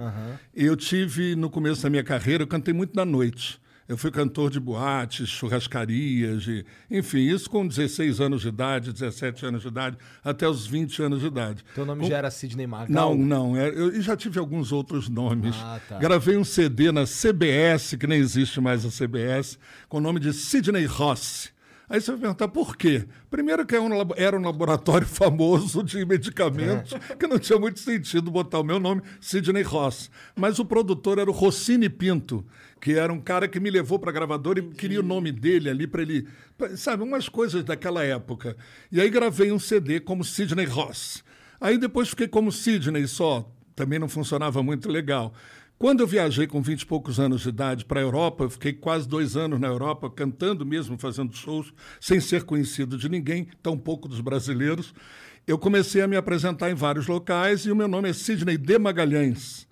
Eu 0.54 0.74
tive, 0.76 1.36
no 1.36 1.50
começo 1.50 1.82
da 1.82 1.90
minha 1.90 2.02
carreira, 2.04 2.42
eu 2.44 2.46
cantei 2.46 2.72
muito 2.72 2.96
na 2.96 3.04
noite. 3.04 3.60
Eu 3.92 3.98
fui 3.98 4.10
cantor 4.10 4.48
de 4.50 4.58
boates, 4.58 5.28
churrascarias, 5.28 6.44
de, 6.44 6.64
enfim, 6.90 7.18
isso 7.18 7.50
com 7.50 7.66
16 7.66 8.22
anos 8.22 8.40
de 8.40 8.48
idade, 8.48 8.90
17 8.90 9.44
anos 9.44 9.60
de 9.60 9.68
idade, 9.68 9.98
até 10.24 10.48
os 10.48 10.66
20 10.66 11.02
anos 11.02 11.20
de 11.20 11.26
idade. 11.26 11.62
Teu 11.74 11.84
nome 11.84 12.00
Com- 12.00 12.08
já 12.08 12.16
era 12.16 12.30
Sidney 12.30 12.66
Magal? 12.66 13.14
Não, 13.14 13.50
não. 13.50 13.54
é, 13.54 13.68
eu 13.68 14.00
já 14.00 14.16
tive 14.16 14.38
alguns 14.38 14.72
outros 14.72 15.10
nomes. 15.10 15.54
Ah, 15.58 15.78
tá. 15.86 15.98
Gravei 15.98 16.38
um 16.38 16.44
CD 16.44 16.90
na 16.90 17.04
CBS, 17.04 17.94
que 17.98 18.06
nem 18.06 18.18
existe 18.18 18.62
mais 18.62 18.86
a 18.86 18.88
CBS, 18.88 19.58
com 19.90 19.98
o 19.98 20.00
nome 20.00 20.20
de 20.20 20.32
Sidney 20.32 20.86
Ross. 20.86 21.52
Aí 21.92 22.00
você 22.00 22.12
vai 22.12 22.20
perguntar 22.20 22.48
por 22.48 22.74
quê? 22.74 23.04
Primeiro 23.30 23.66
que 23.66 23.76
é 23.76 23.78
era 24.16 24.38
um 24.38 24.42
laboratório 24.42 25.04
famoso 25.06 25.82
de 25.82 26.02
medicamentos, 26.06 26.94
que 27.18 27.26
não 27.26 27.38
tinha 27.38 27.58
muito 27.58 27.80
sentido 27.80 28.30
botar 28.30 28.60
o 28.60 28.64
meu 28.64 28.80
nome, 28.80 29.02
Sidney 29.20 29.62
Ross. 29.62 30.10
Mas 30.34 30.58
o 30.58 30.64
produtor 30.64 31.18
era 31.18 31.28
o 31.28 31.34
Rossini 31.34 31.90
Pinto, 31.90 32.46
que 32.82 32.94
era 32.94 33.12
um 33.12 33.20
cara 33.20 33.46
que 33.46 33.60
me 33.60 33.70
levou 33.70 33.96
para 33.96 34.10
a 34.10 34.12
gravadora 34.12 34.58
e 34.58 34.62
queria 34.70 34.98
o 34.98 35.04
nome 35.04 35.30
dele 35.30 35.70
ali 35.70 35.86
para 35.86 36.02
ele... 36.02 36.26
Sabe, 36.76 37.04
umas 37.04 37.28
coisas 37.28 37.62
daquela 37.62 38.02
época. 38.02 38.56
E 38.90 39.00
aí 39.00 39.08
gravei 39.08 39.52
um 39.52 39.58
CD 39.58 40.00
como 40.00 40.24
Sidney 40.24 40.66
Ross. 40.66 41.22
Aí 41.60 41.78
depois 41.78 42.08
fiquei 42.08 42.26
como 42.26 42.50
Sidney 42.50 43.06
só, 43.06 43.48
também 43.76 44.00
não 44.00 44.08
funcionava 44.08 44.64
muito 44.64 44.88
legal. 44.88 45.32
Quando 45.78 46.00
eu 46.00 46.08
viajei 46.08 46.48
com 46.48 46.60
20 46.60 46.80
e 46.80 46.86
poucos 46.86 47.20
anos 47.20 47.42
de 47.42 47.50
idade 47.50 47.84
para 47.84 48.00
a 48.00 48.02
Europa, 48.02 48.42
eu 48.42 48.50
fiquei 48.50 48.72
quase 48.72 49.08
dois 49.08 49.36
anos 49.36 49.60
na 49.60 49.68
Europa, 49.68 50.10
cantando 50.10 50.66
mesmo, 50.66 50.98
fazendo 50.98 51.36
shows, 51.36 51.72
sem 52.00 52.18
ser 52.18 52.42
conhecido 52.42 52.98
de 52.98 53.08
ninguém, 53.08 53.46
tampouco 53.62 54.08
dos 54.08 54.20
brasileiros. 54.20 54.92
Eu 55.46 55.56
comecei 55.56 56.02
a 56.02 56.08
me 56.08 56.16
apresentar 56.16 56.68
em 56.68 56.74
vários 56.74 57.06
locais 57.06 57.60
e 57.64 57.70
o 57.70 57.76
meu 57.76 57.86
nome 57.86 58.08
é 58.08 58.12
Sidney 58.12 58.58
de 58.58 58.76
Magalhães. 58.76 59.70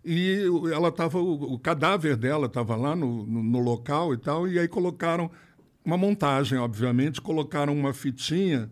e 0.03 0.39
ela 0.73 0.89
estava, 0.89 1.19
o, 1.19 1.53
o 1.53 1.59
cadáver 1.59 2.15
dela 2.15 2.47
estava 2.47 2.75
lá 2.75 2.95
no, 2.95 3.27
no, 3.27 3.43
no 3.43 3.59
local 3.59 4.11
e 4.11 4.17
tal, 4.17 4.47
e 4.47 4.57
aí 4.57 4.67
colocaram 4.67 5.29
uma 5.85 5.97
montagem, 5.97 6.57
obviamente, 6.57 7.21
colocaram 7.21 7.77
uma 7.77 7.93
fitinha 7.93 8.71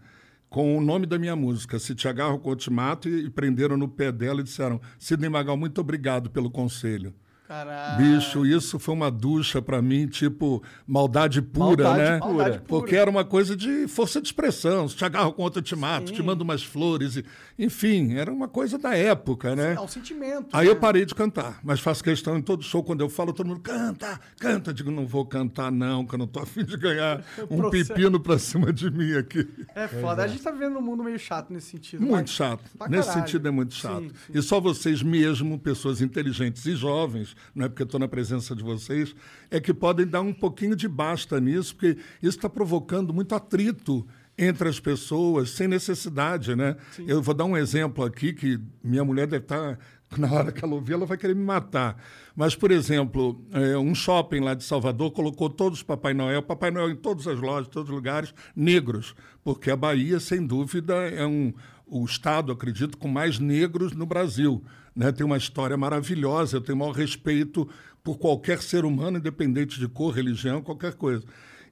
com 0.51 0.77
o 0.77 0.81
nome 0.81 1.05
da 1.05 1.17
minha 1.17 1.33
música, 1.33 1.79
Se 1.79 1.95
Te 1.95 2.09
Agarro 2.09 2.37
Mato, 2.69 3.07
e 3.07 3.29
prenderam 3.29 3.77
no 3.77 3.87
pé 3.87 4.11
dela 4.11 4.41
e 4.41 4.43
disseram, 4.43 4.81
Sidney 4.99 5.29
Magal, 5.29 5.55
muito 5.55 5.79
obrigado 5.79 6.29
pelo 6.29 6.51
conselho. 6.51 7.13
Caralho. 7.51 7.97
Bicho, 7.97 8.45
isso 8.45 8.79
foi 8.79 8.93
uma 8.95 9.11
ducha 9.11 9.61
pra 9.61 9.81
mim, 9.81 10.07
tipo, 10.07 10.63
maldade 10.87 11.41
pura, 11.41 11.83
Maldade 11.83 11.99
né? 11.99 12.19
pura. 12.19 12.29
Maldade 12.33 12.57
pura. 12.59 12.65
Porque 12.65 12.95
era 12.95 13.09
uma 13.09 13.25
coisa 13.25 13.57
de 13.57 13.89
força 13.89 14.21
de 14.21 14.27
expressão. 14.29 14.87
Se 14.87 14.95
te 14.95 15.03
agarro 15.03 15.33
com 15.33 15.41
outro, 15.43 15.61
te 15.61 15.75
mato, 15.75 16.07
Sim. 16.07 16.15
te 16.15 16.23
mando 16.23 16.45
umas 16.45 16.63
flores. 16.63 17.17
E, 17.17 17.25
enfim, 17.59 18.13
era 18.13 18.31
uma 18.31 18.47
coisa 18.47 18.77
da 18.77 18.95
época, 18.95 19.53
né? 19.53 19.73
É 19.73 19.81
um 19.81 19.87
sentimento. 19.87 20.47
Aí 20.53 20.67
né? 20.67 20.71
eu 20.71 20.77
parei 20.77 21.03
de 21.05 21.13
cantar, 21.13 21.59
mas 21.61 21.81
faço 21.81 22.01
questão 22.01 22.37
em 22.37 22.41
todo 22.41 22.63
show, 22.63 22.81
quando 22.85 23.01
eu 23.01 23.09
falo, 23.09 23.33
todo 23.33 23.47
mundo 23.47 23.59
canta, 23.59 24.17
canta. 24.39 24.73
Digo, 24.73 24.89
não 24.89 25.05
vou 25.05 25.25
cantar, 25.25 25.69
não, 25.69 26.05
que 26.05 26.15
eu 26.15 26.19
não 26.19 26.27
tô 26.27 26.39
afim 26.39 26.63
de 26.63 26.77
ganhar 26.77 27.21
um 27.51 27.69
pepino 27.69 28.17
pra 28.17 28.39
cima 28.39 28.71
de 28.71 28.89
mim 28.89 29.11
aqui. 29.17 29.45
É 29.75 29.89
foda. 29.89 30.23
A 30.23 30.27
gente 30.29 30.41
tá 30.41 30.51
vivendo 30.51 30.77
um 30.77 30.81
mundo 30.81 31.03
meio 31.03 31.19
chato 31.19 31.51
nesse 31.51 31.71
sentido. 31.71 31.99
Muito 31.99 32.13
mas- 32.13 32.29
chato. 32.29 32.63
pra 32.77 32.87
Nesse 32.87 33.09
caralho. 33.09 33.25
sentido 33.27 33.45
é 33.49 33.51
muito 33.51 33.73
chato. 33.73 34.03
Sim, 34.03 34.11
sim. 34.27 34.39
E 34.39 34.41
só 34.41 34.61
vocês 34.61 35.03
mesmo, 35.03 35.59
pessoas 35.59 35.99
inteligentes 35.99 36.65
e 36.65 36.75
jovens, 36.77 37.35
não 37.53 37.65
é 37.65 37.69
porque 37.69 37.83
estou 37.83 37.99
na 37.99 38.07
presença 38.07 38.55
de 38.55 38.63
vocês, 38.63 39.15
é 39.49 39.59
que 39.59 39.73
podem 39.73 40.05
dar 40.05 40.21
um 40.21 40.33
pouquinho 40.33 40.75
de 40.75 40.87
basta 40.87 41.39
nisso, 41.39 41.75
porque 41.75 41.97
isso 42.21 42.37
está 42.37 42.49
provocando 42.49 43.13
muito 43.13 43.35
atrito 43.35 44.07
entre 44.37 44.67
as 44.67 44.79
pessoas, 44.79 45.51
sem 45.51 45.67
necessidade, 45.67 46.55
né? 46.55 46.75
Eu 47.05 47.21
vou 47.21 47.33
dar 47.33 47.45
um 47.45 47.55
exemplo 47.55 48.03
aqui 48.03 48.33
que 48.33 48.59
minha 48.83 49.03
mulher 49.03 49.27
deve 49.27 49.43
estar 49.43 49.77
na 50.17 50.31
hora 50.31 50.51
que 50.51 50.63
ela 50.63 50.73
ouvir, 50.73 50.93
ela 50.93 51.05
vai 51.05 51.17
querer 51.17 51.35
me 51.35 51.43
matar. 51.43 51.95
Mas, 52.35 52.55
por 52.55 52.71
exemplo, 52.71 53.43
é, 53.51 53.77
um 53.77 53.93
shopping 53.93 54.39
lá 54.39 54.53
de 54.53 54.63
Salvador 54.63 55.11
colocou 55.11 55.49
todos 55.49 55.79
os 55.79 55.83
Papai 55.83 56.13
Noel, 56.13 56.41
Papai 56.41 56.71
Noel 56.71 56.91
em 56.91 56.95
todas 56.95 57.27
as 57.27 57.39
lojas, 57.39 57.67
em 57.67 57.71
todos 57.71 57.89
os 57.89 57.95
lugares, 57.95 58.33
negros, 58.55 59.15
porque 59.43 59.71
a 59.71 59.75
Bahia, 59.75 60.19
sem 60.19 60.45
dúvida, 60.45 60.93
é 60.95 61.25
um, 61.25 61.53
o 61.85 62.03
estado, 62.03 62.51
acredito, 62.51 62.97
com 62.97 63.07
mais 63.07 63.39
negros 63.39 63.93
no 63.93 64.05
Brasil. 64.05 64.63
Né? 64.95 65.11
Tem 65.11 65.25
uma 65.25 65.37
história 65.37 65.77
maravilhosa, 65.77 66.57
eu 66.57 66.61
tenho 66.61 66.75
o 66.75 66.79
maior 66.79 66.93
respeito 66.93 67.67
por 68.03 68.17
qualquer 68.17 68.61
ser 68.61 68.85
humano, 68.85 69.17
independente 69.17 69.79
de 69.79 69.87
cor, 69.87 70.13
religião, 70.13 70.61
qualquer 70.61 70.93
coisa. 70.93 71.23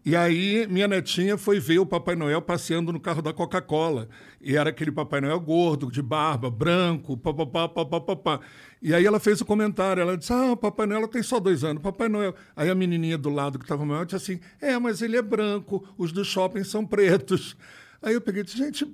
E 0.06 0.16
aí, 0.16 0.66
minha 0.68 0.88
netinha 0.88 1.38
foi 1.38 1.60
ver 1.60 1.80
o 1.80 1.86
Papai 1.86 2.16
Noel 2.16 2.42
passeando 2.42 2.94
no 2.94 3.02
carro 3.02 3.22
da 3.22 3.34
Coca-Cola. 3.34 4.08
E 4.40 4.56
era 4.56 4.70
aquele 4.70 4.92
Papai 4.92 5.20
Noel 5.20 5.40
gordo, 5.42 5.92
de 5.92 6.02
barba, 6.02 6.50
branco, 6.50 7.18
papapá, 7.18 7.68
papapá. 7.68 8.40
E 8.82 8.94
aí 8.94 9.06
ela 9.06 9.20
fez 9.20 9.42
o 9.42 9.46
comentário, 9.46 10.00
ela 10.00 10.16
disse, 10.16 10.32
ah, 10.32 10.54
o 10.54 10.58
Papai 10.58 10.88
Noel 10.88 11.08
tem 11.10 11.22
só 11.22 11.38
dois 11.38 11.66
anos, 11.66 11.84
Papai 11.84 12.08
Noel... 12.08 12.34
Aí 12.56 12.70
a 12.70 12.76
menininha 12.76 13.18
do 13.18 13.30
lado 13.30 13.60
que 13.60 13.66
estava 13.66 13.86
maior 13.86 14.06
disse 14.06 14.16
assim, 14.16 14.40
é, 14.62 14.80
mas 14.80 15.02
ele 15.02 15.18
é 15.18 15.22
branco, 15.22 15.86
os 15.98 16.14
do 16.14 16.24
shopping 16.24 16.64
são 16.64 16.86
pretos. 16.86 17.58
Aí 18.02 18.14
eu 18.14 18.22
peguei 18.22 18.42
e 18.42 18.46
disse, 18.46 18.58
gente, 18.58 18.88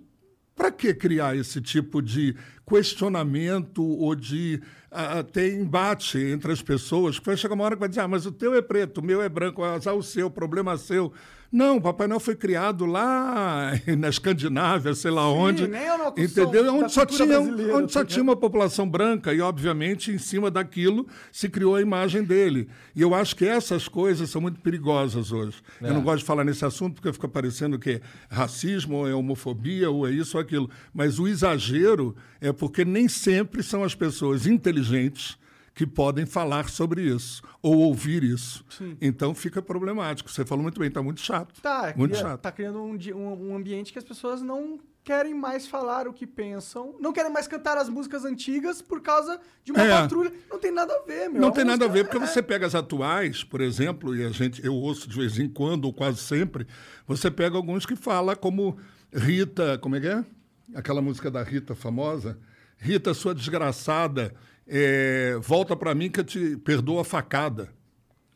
para 0.56 0.72
que 0.72 0.94
criar 0.94 1.36
esse 1.36 1.62
tipo 1.62 2.02
de 2.02 2.36
questionamento 2.68 3.84
ou 3.84 4.16
de 4.16 4.62
ah, 4.90 5.22
ter 5.22 5.54
embate 5.54 6.18
entre 6.18 6.52
as 6.52 6.62
pessoas? 6.62 7.20
Que 7.20 7.26
vai 7.26 7.38
chegar 7.38 7.54
uma 7.54 7.66
hora 7.66 7.76
que 7.76 7.80
vai 7.82 7.90
dizer, 7.90 8.02
ah, 8.02 8.08
mas 8.08 8.26
o 8.26 8.32
teu 8.32 8.54
é 8.54 8.62
preto, 8.62 9.00
o 9.00 9.04
meu 9.04 9.22
é 9.22 9.28
branco, 9.28 9.64
azar 9.64 9.94
o 9.94 10.02
seu, 10.02 10.30
problema 10.30 10.74
é 10.74 10.78
seu. 10.78 11.12
Não, 11.56 11.78
o 11.78 11.82
Papai 11.82 12.06
Noel 12.06 12.20
foi 12.20 12.36
criado 12.36 12.86
lá 12.86 13.72
na 13.98 14.10
Escandinávia, 14.10 14.94
sei 14.94 15.10
lá 15.10 15.32
onde. 15.32 15.66
nem 15.66 15.86
é 15.86 15.94
uma 15.94 16.12
construção 16.12 16.44
entendeu? 16.44 16.76
Onde 16.76 16.92
só, 16.92 17.06
tinha, 17.06 17.40
onde 17.40 17.94
só 17.94 18.00
tá 18.02 18.06
tinha 18.06 18.22
uma 18.22 18.36
população 18.36 18.90
branca 18.90 19.34
e, 19.34 19.40
obviamente, 19.40 20.12
em 20.12 20.18
cima 20.18 20.52
daquilo 20.52 21.08
se 21.32 21.48
criou 21.48 21.74
a 21.74 21.82
imagem 21.82 22.26
dele. 22.26 22.68
E 22.94 23.02
eu 23.02 23.16
acho 23.16 23.38
que 23.38 23.46
essas 23.46 23.88
coisas 23.88 24.30
são 24.30 24.42
muito 24.42 24.60
perigosas 24.60 25.32
hoje. 25.32 25.56
Eu 25.80 25.94
não 25.94 26.02
gosto 26.02 26.20
de 26.20 26.26
falar 26.26 26.44
nesse 26.44 26.66
assunto 26.66 26.96
porque 26.96 27.14
fica 27.14 27.30
parecendo 27.30 27.80
que 27.80 27.90
é 27.90 28.02
racismo, 28.30 28.98
ou 28.98 29.08
é 29.08 29.16
homofobia, 29.16 29.90
ou 29.90 30.06
é 30.06 30.12
isso 30.12 30.36
ou 30.36 30.42
aquilo. 30.42 30.70
Mas 30.94 31.20
o 31.20 31.26
exagero 31.26 32.18
é 32.42 32.52
porque 32.52 32.84
nem 32.84 33.08
sempre 33.08 33.64
são 33.64 33.82
as 33.82 33.96
pessoas 33.96 34.46
inteligentes 34.46 35.38
que 35.75 35.86
podem 35.86 36.25
falar 36.25 36.70
sobre 36.70 37.01
isso 37.03 37.44
ou 37.62 37.75
ouvir 37.79 38.24
isso. 38.24 38.65
Então 39.01 39.36
fica 39.36 39.62
problemático. 39.62 40.32
Você 40.32 40.46
falou 40.46 40.63
muito 40.63 40.79
bem, 40.79 40.88
está 40.88 41.03
muito 41.03 41.20
chato. 41.20 41.62
Tá, 41.62 41.94
muito 41.98 42.12
cria- 42.13 42.24
chato. 42.24 42.39
tá 42.41 42.51
criando 42.51 42.82
um, 42.82 42.98
um- 43.13 43.55
ambiente 43.55 43.91
que 43.91 44.00
as 44.00 44.05
pessoas 44.05 44.41
não 44.41 44.79
querem 45.03 45.36
mais 45.36 45.67
falar 45.67 46.08
o 46.08 46.13
que 46.13 46.25
pensam, 46.25 46.96
não 47.00 47.12
querem 47.13 47.32
mais 47.32 47.46
cantar 47.48 47.77
as 47.77 47.88
músicas 47.89 48.25
antigas 48.25 48.82
por 48.82 49.01
causa 49.01 49.39
de 49.63 49.72
uma 49.74 49.82
É. 49.84 49.89
patrulha. 49.89 50.32
Não 50.50 50.58
tem 50.58 50.72
nada 50.72 50.94
a 50.96 51.01
ver, 51.05 51.29
meu. 51.29 51.41
Não 51.41 51.50
A 51.50 51.51
tem 51.51 51.63
nada 51.65 51.86
a 51.86 51.88
música 51.89 52.03
ver, 52.03 52.10
porque 52.10 52.24
é- 52.24 52.27
você 52.34 52.41
pega 52.41 52.65
as 52.65 52.74
atuais, 52.74 53.44
por 53.44 53.60
exemplo, 53.62 54.15
e 54.15 54.24
a 54.25 54.29
gente, 54.29 54.65
eu 54.65 54.74
ouço 54.74 55.08
de 55.10 55.15
vez 55.15 55.38
em 55.38 55.48
quando, 55.50 55.86
ou 55.86 55.94
quase 55.94 56.17
sempre, 56.20 56.65
você 57.05 57.29
pega 57.29 57.55
alguns 57.58 57.86
que 57.86 57.96
falam 57.96 58.36
como 58.36 58.77
Rita, 59.13 59.77
como 59.77 59.96
é 59.98 60.00
que 60.00 60.08
é? 60.08 60.25
Aquela 60.74 61.01
música 61.01 61.29
da 61.29 61.44
Rita 61.44 61.75
famosa. 61.75 62.39
Rita, 62.77 63.13
sua 63.13 63.36
desgraçada, 63.36 64.34
é, 64.67 65.38
volta 65.41 65.75
pra 65.75 65.93
mim 65.95 66.10
que 66.10 66.19
eu 66.19 66.24
te 66.24 66.57
perdoo 66.57 67.00
a 67.00 67.05
facada. 67.05 67.74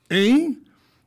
Hein? 0.10 0.62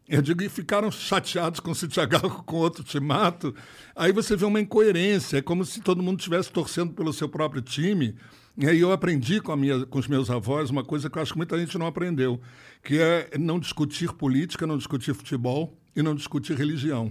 Eu 0.08 0.20
digo, 0.20 0.42
e 0.42 0.48
ficaram 0.48 0.90
chateados 0.90 1.60
com 1.60 1.72
se 1.72 1.88
agarro 2.00 2.42
com 2.44 2.56
outro 2.56 2.84
te 2.84 3.00
mato. 3.00 3.54
Aí 3.94 4.12
você 4.12 4.36
vê 4.36 4.44
uma 4.44 4.60
incoerência, 4.60 5.38
é 5.38 5.42
como 5.42 5.64
se 5.64 5.80
todo 5.80 6.02
mundo 6.02 6.18
estivesse 6.18 6.50
torcendo 6.50 6.92
pelo 6.92 7.12
seu 7.12 7.28
próprio 7.28 7.62
time. 7.62 8.14
E 8.58 8.66
aí 8.66 8.80
eu 8.80 8.92
aprendi 8.92 9.40
com, 9.40 9.52
a 9.52 9.56
minha, 9.56 9.86
com 9.86 9.98
os 9.98 10.06
meus 10.06 10.28
avós 10.28 10.68
uma 10.68 10.84
coisa 10.84 11.08
que 11.08 11.16
eu 11.16 11.22
acho 11.22 11.32
que 11.32 11.38
muita 11.38 11.58
gente 11.58 11.78
não 11.78 11.86
aprendeu, 11.86 12.40
que 12.84 12.98
é 12.98 13.30
não 13.38 13.58
discutir 13.58 14.12
política, 14.12 14.66
não 14.66 14.76
discutir 14.76 15.14
futebol 15.14 15.78
e 15.96 16.02
não 16.02 16.14
discutir 16.14 16.58
religião. 16.58 17.10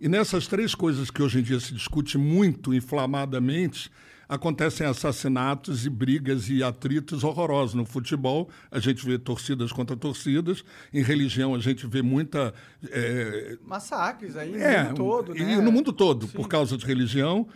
E 0.00 0.08
nessas 0.08 0.46
três 0.46 0.74
coisas 0.74 1.10
que 1.10 1.22
hoje 1.22 1.40
em 1.40 1.42
dia 1.42 1.60
se 1.60 1.74
discute 1.74 2.16
muito 2.16 2.72
inflamadamente, 2.72 3.90
acontecem 4.28 4.86
assassinatos 4.86 5.86
e 5.86 5.90
brigas 5.90 6.48
e 6.50 6.62
atritos 6.62 7.24
horrorosos. 7.24 7.74
No 7.74 7.84
futebol, 7.86 8.50
a 8.70 8.78
gente 8.78 9.04
vê 9.04 9.18
torcidas 9.18 9.72
contra 9.72 9.96
torcidas. 9.96 10.62
Em 10.92 11.02
religião, 11.02 11.54
a 11.54 11.58
gente 11.58 11.86
vê 11.86 12.02
muita. 12.02 12.52
é, 12.90 13.56
Massacres 13.64 14.36
aí 14.36 14.50
no 14.52 14.58
é, 14.58 14.84
mundo 14.84 14.96
todo, 14.96 15.36
e 15.36 15.42
né? 15.44 15.56
no 15.56 15.72
mundo 15.72 15.92
todo, 15.92 16.26
Sim. 16.26 16.32
por 16.32 16.48
causa 16.48 16.76
de 16.76 16.84
religião. 16.84 17.48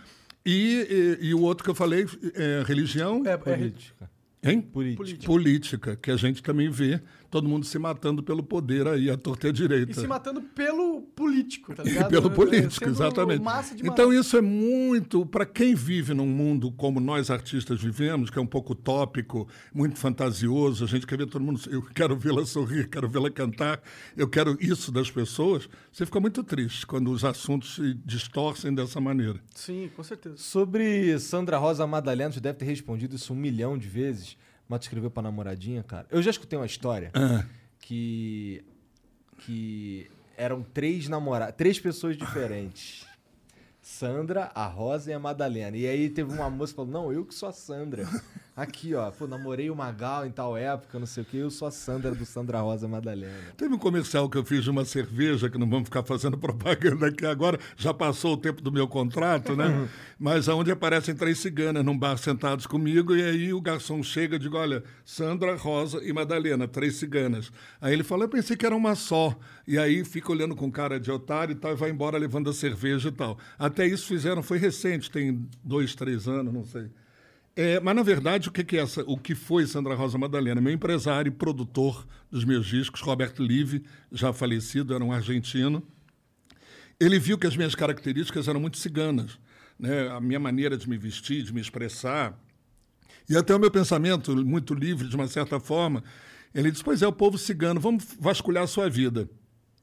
E, 0.45 1.19
e, 1.21 1.27
e 1.29 1.35
o 1.35 1.41
outro 1.43 1.63
que 1.63 1.71
eu 1.71 1.75
falei, 1.75 2.07
é 2.35 2.65
religião, 2.67 3.23
É, 3.25 3.33
é, 3.33 3.37
Política. 3.37 4.11
hein? 4.43 4.61
Política. 4.63 5.27
Política, 5.27 5.97
que 5.97 6.11
a 6.11 6.17
gente 6.17 6.43
também 6.43 6.69
vê 6.69 7.01
todo 7.33 7.49
mundo 7.49 7.65
se 7.65 7.79
matando 7.79 8.23
pelo 8.23 8.43
poder 8.43 8.87
aí, 8.87 9.11
a 9.11 9.17
torta 9.17 9.49
e 9.49 9.53
direita. 9.53 9.91
e 9.91 9.95
se 9.95 10.07
matando 10.07 10.43
pelo 10.43 11.01
político, 11.17 11.75
tá 11.75 11.83
E 11.83 11.89
ligado? 11.89 12.11
pelo 12.11 12.27
É, 12.29 12.31
político, 12.31 12.75
sendo 12.85 12.91
exatamente. 12.91 13.43
massa 13.43 13.75
de 13.75 13.85
Então 13.89 14.13
isso 14.13 14.37
é 14.37 14.43
muito 14.43 15.25
para 15.25 15.47
quem 15.47 15.75
vive 15.75 16.13
num 16.13 16.27
mundo 16.27 16.71
como 16.71 17.01
nós 17.01 17.31
artistas 17.31 17.81
vivemos, 17.83 18.29
que 18.29 18.39
é 18.39 18.43
um 18.43 18.47
pouco 18.47 18.75
utópico, 18.75 19.49
muito 19.75 19.99
fantasioso. 19.99 20.85
A 20.85 20.87
gente 20.87 21.07
quer 21.07 21.17
ver 21.17 21.27
todo 21.27 21.43
mundo. 21.43 21.59
Eu 21.71 21.81
quero 21.83 22.15
vê-la 22.17 22.45
sorrir, 22.45 22.89
quero 22.89 23.09
vê-la 23.09 23.31
cantar. 23.31 23.81
Eu 24.15 24.29
quero 24.29 24.57
isso 24.61 24.93
das 24.93 25.11
pessoas. 25.11 25.69
Você 25.91 26.05
fica 26.05 26.21
muito 26.21 26.45
triste 26.45 26.87
quando 26.87 27.11
os 27.11 27.25
assuntos 27.25 27.77
se 27.77 27.95
distorcem 28.05 28.75
dessa 28.75 29.01
maneira. 29.01 29.41
Sim, 29.55 29.91
com 29.97 30.03
certeza. 30.03 30.37
Sobre 30.37 31.19
Sandra 31.19 31.57
Rosa 31.57 31.87
Madalena, 31.87 32.31
você 32.31 32.41
deve 32.41 32.59
ter 32.59 32.67
respondido 32.67 33.17
isso 33.17 33.33
um 33.33 33.37
milhão 33.37 33.79
de 33.79 33.89
vezes, 33.89 34.37
mas 34.73 34.81
tu 34.81 34.85
escreveu 34.85 35.11
pra 35.11 35.23
namoradinha, 35.23 35.83
cara. 35.83 36.07
Eu 36.11 36.21
já 36.23 36.31
escutei 36.31 36.59
uma 36.59 36.67
história 36.67 37.11
Ah. 37.15 37.45
que. 37.81 38.65
que 39.39 40.11
eram 40.37 40.63
três 40.63 41.09
namoradas, 41.09 41.55
três 41.57 41.79
pessoas 41.79 42.17
diferentes. 42.17 43.07
Sandra, 43.81 44.51
a 44.55 44.67
Rosa 44.67 45.11
e 45.11 45.15
a 45.15 45.19
Madalena. 45.19 45.77
E 45.77 45.87
aí 45.87 46.09
teve 46.09 46.33
uma 46.33 46.49
moça 46.49 46.73
que 46.73 46.77
falou: 46.77 46.91
Não, 46.91 47.13
eu 47.13 47.25
que 47.25 47.35
sou 47.35 47.49
a 47.49 47.53
Sandra. 47.53 48.07
Aqui, 48.63 48.95
ó, 48.95 49.11
pô, 49.11 49.27
namorei 49.27 49.71
o 49.71 49.75
Magal 49.75 50.25
em 50.25 50.31
tal 50.31 50.57
época, 50.57 50.97
não 50.97 51.05
sei 51.05 51.25
o 51.25 51.27
quê, 51.27 51.39
eu 51.39 51.51
sou 51.51 51.67
a 51.67 51.71
Sandra 51.73 52.15
do 52.15 52.25
Sandra 52.25 52.61
Rosa 52.61 52.87
Madalena. 52.87 53.35
Teve 53.57 53.75
um 53.75 53.79
comercial 53.79 54.31
que 54.31 54.39
eu 54.39 54.45
fiz 54.45 54.63
de 54.63 54.71
uma 54.71 54.85
cerveja, 54.85 55.51
que 55.51 55.59
não 55.59 55.69
vamos 55.69 55.87
ficar 55.87 56.05
fazendo 56.05 56.39
propaganda 56.39 57.09
aqui 57.09 57.27
agora, 57.27 57.59
já 57.77 57.93
passou 57.93 58.35
o 58.35 58.37
tempo 58.37 58.63
do 58.63 58.71
meu 58.71 58.87
contrato, 58.87 59.57
né? 59.57 59.89
Mas 60.17 60.49
aonde 60.49 60.71
aparecem 60.71 61.13
três 61.13 61.41
ciganas 61.41 61.85
num 61.85 61.99
bar 61.99 62.17
sentados 62.17 62.65
comigo, 62.65 63.17
e 63.17 63.25
aí 63.25 63.53
o 63.53 63.61
garçom 63.61 64.01
chega 64.01 64.37
e 64.37 64.39
diz: 64.39 64.53
Olha, 64.53 64.85
Sandra, 65.05 65.57
Rosa 65.57 66.01
e 66.01 66.13
Madalena, 66.13 66.69
três 66.69 66.95
ciganas. 66.95 67.51
Aí 67.81 67.93
ele 67.93 68.05
fala: 68.05 68.27
Eu 68.27 68.29
pensei 68.29 68.57
que 68.57 68.65
era 68.65 68.77
uma 68.77 68.95
só. 68.95 69.37
E 69.67 69.77
aí 69.77 70.05
fica 70.05 70.31
olhando 70.31 70.55
com 70.55 70.71
cara 70.71 71.01
de 71.01 71.11
otário 71.11 71.51
e 71.51 71.57
tal, 71.57 71.73
e 71.73 71.75
vai 71.75 71.91
embora 71.91 72.17
levando 72.17 72.49
a 72.49 72.53
cerveja 72.53 73.09
e 73.09 73.13
tal. 73.13 73.37
Até 73.59 73.89
isso 73.89 74.07
fizeram, 74.07 74.41
foi 74.41 74.59
recente, 74.59 75.11
tem 75.11 75.49
dois, 75.65 75.97
três 75.97 76.29
anos, 76.29 76.55
não 76.55 76.65
sei. 76.65 76.89
É, 77.55 77.79
mas, 77.81 77.95
na 77.95 78.03
verdade, 78.03 78.49
o 78.49 78.53
que, 78.53 78.65
que 78.65 78.79
é 78.79 78.81
essa, 78.81 79.03
o 79.03 79.19
que 79.19 79.35
foi 79.35 79.67
Sandra 79.67 79.95
Rosa 79.95 80.17
Madalena? 80.17 80.61
Meu 80.61 80.73
empresário 80.73 81.29
e 81.29 81.33
produtor 81.33 82.07
dos 82.31 82.45
meus 82.45 82.67
discos, 82.67 83.03
Roberto 83.03 83.43
Live, 83.43 83.85
já 84.11 84.33
falecido, 84.33 84.95
era 84.95 85.05
um 85.05 85.13
argentino. 85.13 85.83
Ele 86.99 87.19
viu 87.19 87.37
que 87.37 87.47
as 87.47 87.57
minhas 87.57 87.75
características 87.75 88.49
eram 88.49 88.59
muito 88.59 88.79
ciganas. 88.79 89.39
Né? 89.79 90.09
A 90.09 90.21
minha 90.21 90.41
maneira 90.41 90.79
de 90.79 90.89
me 90.89 90.97
vestir, 90.97 91.43
de 91.43 91.53
me 91.53 91.61
expressar. 91.61 92.39
E 93.29 93.37
até 93.37 93.55
o 93.55 93.59
meu 93.59 93.71
pensamento, 93.71 94.35
muito 94.45 94.73
livre, 94.73 95.07
de 95.07 95.15
uma 95.15 95.29
certa 95.29 95.61
forma, 95.61 96.03
ele 96.55 96.71
disse: 96.71 96.85
Pois 96.85 97.03
é, 97.03 97.07
o 97.07 97.13
povo 97.13 97.37
cigano, 97.37 97.79
vamos 97.81 98.07
vasculhar 98.19 98.65
a 98.65 98.67
sua 98.67 98.89
vida. 98.89 99.29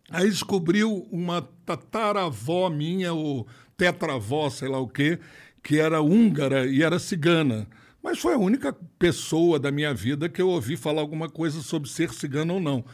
Aí 0.09 0.27
descobriu 0.27 1.07
uma 1.11 1.41
tataravó 1.65 2.67
minha, 2.69 3.13
ou 3.13 3.47
tetravó, 3.77 4.49
sei 4.49 4.67
lá 4.67 4.79
o 4.79 4.87
quê, 4.87 5.19
que 5.63 5.79
era 5.79 6.01
húngara 6.01 6.65
e 6.65 6.83
era 6.83 6.99
cigana. 6.99 7.67
Mas 8.01 8.19
foi 8.19 8.33
a 8.33 8.37
única 8.37 8.75
pessoa 8.97 9.59
da 9.59 9.71
minha 9.71 9.93
vida 9.93 10.29
que 10.29 10.41
eu 10.41 10.47
ouvi 10.47 10.77
falar 10.77 11.01
alguma 11.01 11.29
coisa 11.29 11.61
sobre 11.61 11.89
ser 11.89 12.13
cigano 12.13 12.55
ou 12.55 12.59
não. 12.59 12.85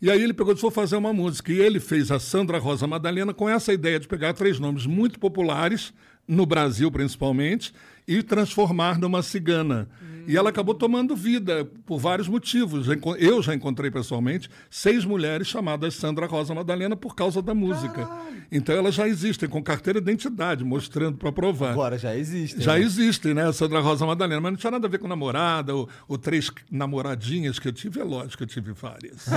E 0.00 0.10
aí 0.10 0.22
ele 0.22 0.32
pegou 0.32 0.52
e 0.52 0.54
disse, 0.54 0.62
vou 0.62 0.70
fazer 0.70 0.96
uma 0.96 1.12
música. 1.12 1.52
E 1.52 1.60
ele 1.60 1.78
fez 1.78 2.10
a 2.10 2.18
Sandra 2.18 2.58
Rosa 2.58 2.86
Madalena 2.86 3.32
com 3.32 3.48
essa 3.48 3.72
ideia 3.72 4.00
de 4.00 4.08
pegar 4.08 4.32
três 4.32 4.58
nomes 4.58 4.86
muito 4.86 5.18
populares, 5.18 5.92
no 6.26 6.46
Brasil 6.46 6.90
principalmente, 6.90 7.72
e 8.06 8.22
transformar 8.22 8.98
numa 8.98 9.22
cigana. 9.22 9.88
E 10.26 10.36
ela 10.36 10.50
acabou 10.50 10.74
tomando 10.74 11.16
vida 11.16 11.64
por 11.86 11.98
vários 11.98 12.28
motivos. 12.28 12.86
Eu 13.18 13.42
já 13.42 13.54
encontrei 13.54 13.90
pessoalmente 13.90 14.48
seis 14.70 15.04
mulheres 15.04 15.46
chamadas 15.46 15.94
Sandra 15.94 16.26
Rosa 16.26 16.54
Madalena 16.54 16.96
por 16.96 17.14
causa 17.14 17.42
da 17.42 17.54
música. 17.54 18.08
Então 18.50 18.74
elas 18.74 18.94
já 18.94 19.08
existem 19.08 19.48
com 19.48 19.62
carteira 19.62 20.00
de 20.00 20.10
identidade, 20.10 20.64
mostrando 20.64 21.16
para 21.16 21.32
provar. 21.32 21.72
Agora 21.72 21.98
já 21.98 22.14
existe. 22.16 22.60
Já 22.60 22.74
né? 22.74 22.80
existem, 22.80 23.34
né? 23.34 23.50
Sandra 23.52 23.80
Rosa 23.80 24.04
Madalena, 24.06 24.40
mas 24.40 24.52
não 24.52 24.58
tinha 24.58 24.70
nada 24.70 24.86
a 24.86 24.90
ver 24.90 24.98
com 24.98 25.08
namorada 25.08 25.74
ou, 25.74 25.88
ou 26.06 26.18
três 26.18 26.50
namoradinhas 26.70 27.58
que 27.58 27.68
eu 27.68 27.72
tive. 27.72 28.00
É 28.00 28.04
lógico 28.04 28.38
que 28.38 28.44
eu 28.44 28.48
tive 28.48 28.72
várias. 28.72 29.26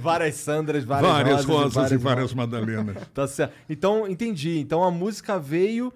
Várias 0.00 0.34
Sandras, 0.34 0.84
várias, 0.84 1.12
várias 1.12 1.44
rosas, 1.44 1.74
rosas 1.74 1.92
e 1.92 1.96
várias 1.96 2.32
várias 2.32 2.34
Madalenas. 2.34 2.96
Tá 3.14 3.26
certo. 3.28 3.54
Então, 3.68 4.08
entendi. 4.08 4.58
Então 4.58 4.82
a 4.82 4.90
música 4.90 5.38
veio 5.38 5.92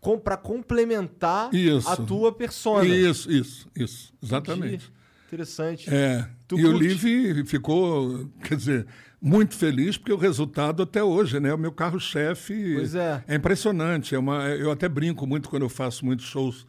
com, 0.00 0.18
pra 0.18 0.36
complementar 0.36 1.52
Isso. 1.54 1.88
a 1.88 1.96
tua 1.96 2.32
persona. 2.32 2.86
Isso, 2.86 3.30
isso, 3.30 3.68
isso. 3.76 4.12
Entendi. 4.12 4.26
Exatamente. 4.26 4.92
Interessante. 5.26 5.92
É. 5.92 6.28
Tu 6.46 6.58
e 6.58 6.66
o 6.66 6.72
curte? 6.72 6.86
Liv 6.86 7.46
ficou, 7.46 8.30
quer 8.42 8.56
dizer, 8.56 8.86
muito 9.20 9.54
feliz 9.54 9.98
porque 9.98 10.12
o 10.12 10.16
resultado 10.16 10.82
até 10.82 11.02
hoje, 11.02 11.38
né? 11.38 11.52
O 11.52 11.58
meu 11.58 11.72
carro-chefe 11.72 12.74
Pois 12.76 12.94
é. 12.94 13.22
impressionante. 13.28 14.14
É 14.14 14.18
uma, 14.18 14.48
eu 14.48 14.70
até 14.70 14.88
brinco 14.88 15.26
muito 15.26 15.48
quando 15.48 15.62
eu 15.62 15.68
faço 15.68 16.04
muitos 16.04 16.24
shows 16.26 16.66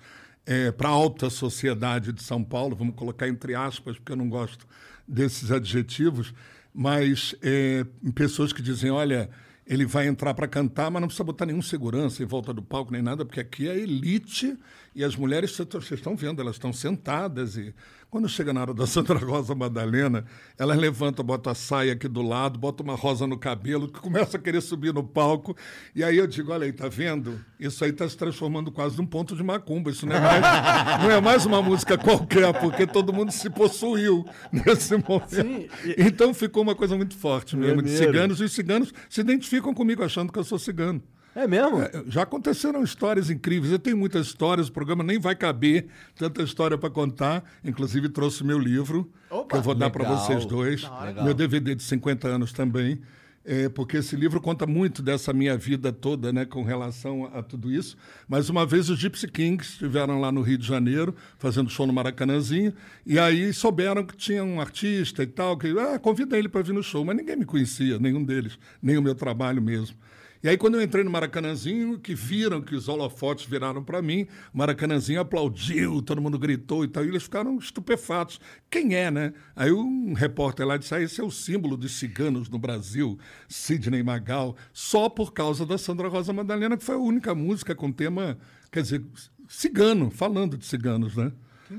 para 0.77 0.89
a 0.89 0.91
alta 0.91 1.29
sociedade 1.29 2.11
de 2.11 2.23
São 2.23 2.43
Paulo, 2.43 2.75
vamos 2.75 2.95
colocar 2.95 3.27
entre 3.27 3.53
aspas, 3.53 3.97
porque 3.97 4.11
eu 4.11 4.15
não 4.15 4.27
gosto 4.27 4.65
desses 5.07 5.51
adjetivos, 5.51 6.33
mas 6.73 7.35
é, 7.41 7.85
pessoas 8.15 8.51
que 8.51 8.61
dizem, 8.61 8.89
olha, 8.89 9.29
ele 9.69 9.86
vai 9.86 10.08
entrar 10.08 10.34
para 10.34 10.47
cantar, 10.47 10.89
mas 10.89 10.99
não 10.99 11.08
precisa 11.08 11.23
botar 11.23 11.45
nenhum 11.45 11.62
segurança 11.62 12.23
em 12.23 12.25
volta 12.25 12.51
do 12.51 12.60
palco 12.60 12.91
nem 12.91 13.03
nada, 13.03 13.23
porque 13.23 13.39
aqui 13.39 13.69
é 13.69 13.77
elite 13.77 14.58
e 14.95 15.03
as 15.03 15.15
mulheres, 15.15 15.55
vocês 15.55 15.91
estão 15.91 16.15
vendo, 16.15 16.41
elas 16.41 16.55
estão 16.55 16.73
sentadas 16.73 17.55
e 17.55 17.73
quando 18.09 18.27
chega 18.27 18.51
na 18.51 18.61
hora 18.61 18.73
da 18.73 18.85
Sandra 18.87 19.17
Rosa 19.19 19.53
Madalena, 19.53 20.25
elas 20.57 20.77
levantam, 20.77 21.23
botam 21.23 21.51
a 21.51 21.55
saia 21.55 21.93
aqui 21.93 22.07
do 22.07 22.21
lado, 22.21 22.57
botam 22.57 22.83
uma 22.83 22.95
rosa 22.95 23.27
no 23.27 23.37
cabelo, 23.37 23.87
que 23.87 23.99
começa 23.99 24.37
a 24.37 24.39
querer 24.39 24.61
subir 24.61 24.93
no 24.93 25.03
palco. 25.03 25.55
E 25.95 26.03
aí 26.03 26.17
eu 26.17 26.27
digo, 26.27 26.51
olha 26.51 26.65
aí, 26.65 26.73
tá 26.73 26.87
vendo? 26.87 27.39
Isso 27.59 27.83
aí 27.83 27.91
está 27.91 28.07
se 28.07 28.17
transformando 28.17 28.71
quase 28.71 28.97
num 28.97 29.05
ponto 29.05 29.35
de 29.35 29.43
macumba. 29.43 29.91
Isso 29.91 30.05
não 30.05 30.15
é 30.15 30.19
mais, 30.19 30.41
não 31.03 31.11
é 31.11 31.21
mais 31.21 31.45
uma 31.45 31.61
música 31.61 31.97
qualquer, 31.97 32.51
porque 32.59 32.87
todo 32.87 33.13
mundo 33.13 33.31
se 33.31 33.49
possuiu 33.49 34.25
nesse 34.51 34.95
momento. 34.95 35.29
Sim, 35.29 35.67
Então 35.97 36.33
ficou 36.33 36.63
uma 36.63 36.75
coisa 36.75 36.95
muito 36.97 37.15
forte 37.15 37.55
mesmo 37.55 37.81
de 37.81 37.89
ciganos, 37.91 38.41
e 38.41 38.43
os 38.43 38.51
ciganos 38.51 38.93
se 39.09 39.21
identificam 39.21 39.73
comigo 39.73 40.03
achando 40.03 40.31
que 40.31 40.39
eu 40.39 40.43
sou 40.43 40.57
cigano. 40.57 41.01
É 41.35 41.47
mesmo? 41.47 41.81
É, 41.81 41.91
Já 42.07 42.23
aconteceram 42.23 42.83
histórias 42.83 43.29
incríveis. 43.29 43.71
Eu 43.71 43.79
tenho 43.79 43.97
muitas 43.97 44.27
histórias, 44.27 44.67
o 44.67 44.71
programa 44.71 45.03
nem 45.03 45.19
vai 45.19 45.35
caber 45.35 45.87
tanta 46.15 46.41
história 46.41 46.77
para 46.77 46.89
contar. 46.89 47.43
Inclusive, 47.63 48.09
trouxe 48.09 48.43
meu 48.43 48.59
livro, 48.59 49.09
Opa! 49.29 49.47
que 49.49 49.55
eu 49.57 49.61
vou 49.61 49.75
dar 49.75 49.89
para 49.89 50.03
Legal. 50.03 50.17
vocês 50.17 50.45
dois. 50.45 50.83
Legal. 50.83 51.23
Meu 51.23 51.33
DVD 51.33 51.75
de 51.75 51.83
50 51.83 52.27
anos 52.27 52.51
também. 52.51 52.99
É, 53.45 53.69
porque 53.69 53.97
esse 53.97 54.15
livro 54.15 54.39
conta 54.41 54.67
muito 54.67 55.01
dessa 55.01 55.31
minha 55.31 55.57
vida 55.57 55.93
toda, 55.93 56.31
né, 56.31 56.45
com 56.45 56.61
relação 56.61 57.25
a, 57.25 57.39
a 57.39 57.43
tudo 57.43 57.71
isso. 57.71 57.97
Mas 58.27 58.49
uma 58.49 58.65
vez 58.65 58.89
os 58.89 58.99
Gypsy 58.99 59.27
Kings 59.27 59.71
estiveram 59.71 60.19
lá 60.19 60.31
no 60.31 60.41
Rio 60.41 60.57
de 60.57 60.67
Janeiro, 60.67 61.15
fazendo 61.37 61.69
show 61.69 61.87
no 61.87 61.93
Maracanãzinho, 61.93 62.73
e 63.05 63.17
aí 63.17 63.51
souberam 63.53 64.03
que 64.05 64.15
tinha 64.15 64.43
um 64.43 64.59
artista 64.59 65.23
e 65.23 65.27
tal, 65.27 65.57
que 65.57 65.67
ah, 65.79 65.97
convidei 65.97 66.37
ele 66.37 66.49
para 66.49 66.61
vir 66.61 66.73
no 66.73 66.83
show, 66.83 67.03
mas 67.03 67.15
ninguém 67.15 67.37
me 67.37 67.45
conhecia, 67.45 67.97
nenhum 67.97 68.23
deles, 68.23 68.59
nem 68.81 68.97
o 68.97 69.01
meu 69.01 69.15
trabalho 69.15 69.61
mesmo. 69.61 69.95
E 70.41 70.47
aí, 70.47 70.58
quando 70.58 70.75
eu 70.75 70.82
entrei 70.82 71.04
no 71.04 71.12
Maracanãzinho, 71.12 71.99
que 71.99 72.15
viram 72.15 72.62
que 72.62 72.73
os 72.73 72.88
holofotes 72.88 73.45
viraram 73.45 73.84
para 73.84 74.02
mim, 74.02 74.25
o 74.54 74.58
Maracanãzinho 74.58 75.19
aplaudiu, 75.19 76.02
todo 76.02 76.21
mundo 76.21 76.39
gritou 76.39 76.86
e 76.86 76.88
tal, 76.88 77.04
e 77.04 77.10
eles 77.10 77.23
ficaram 77.23 77.58
estupefatos. 77.58 78.39
Quem 78.69 78.95
é, 78.95 79.12
né? 79.12 79.34
Aí 79.54 79.69
um 79.69 80.13
repórter 80.13 80.65
lá 80.65 80.78
disse: 80.78 80.95
ah, 80.95 81.02
esse 81.02 81.19
é 81.19 81.23
o 81.23 81.30
símbolo 81.30 81.75
dos 81.75 81.91
ciganos 81.91 82.47
no 82.47 82.58
Brasil, 82.58 83.19
Sidney 83.49 84.02
Magal, 84.02 84.56
só 84.71 85.10
por 85.10 85.34
causa 85.34 85.65
da 85.65 85.78
Sandra 85.78 86.08
Rosa 86.08 86.32
Madalena, 86.32 86.78
que 86.78 86.86
foi 86.86 86.95
a 86.95 86.99
única 86.99 87.36
música 87.36 87.75
com 87.75 87.91
tema, 87.91 88.38
quer 88.71 88.84
dizer, 88.84 89.04
cigano, 89.45 90.10
falando 90.10 90.58
de 90.58 90.65
ciganos, 90.65 91.17
né? 91.17 91.34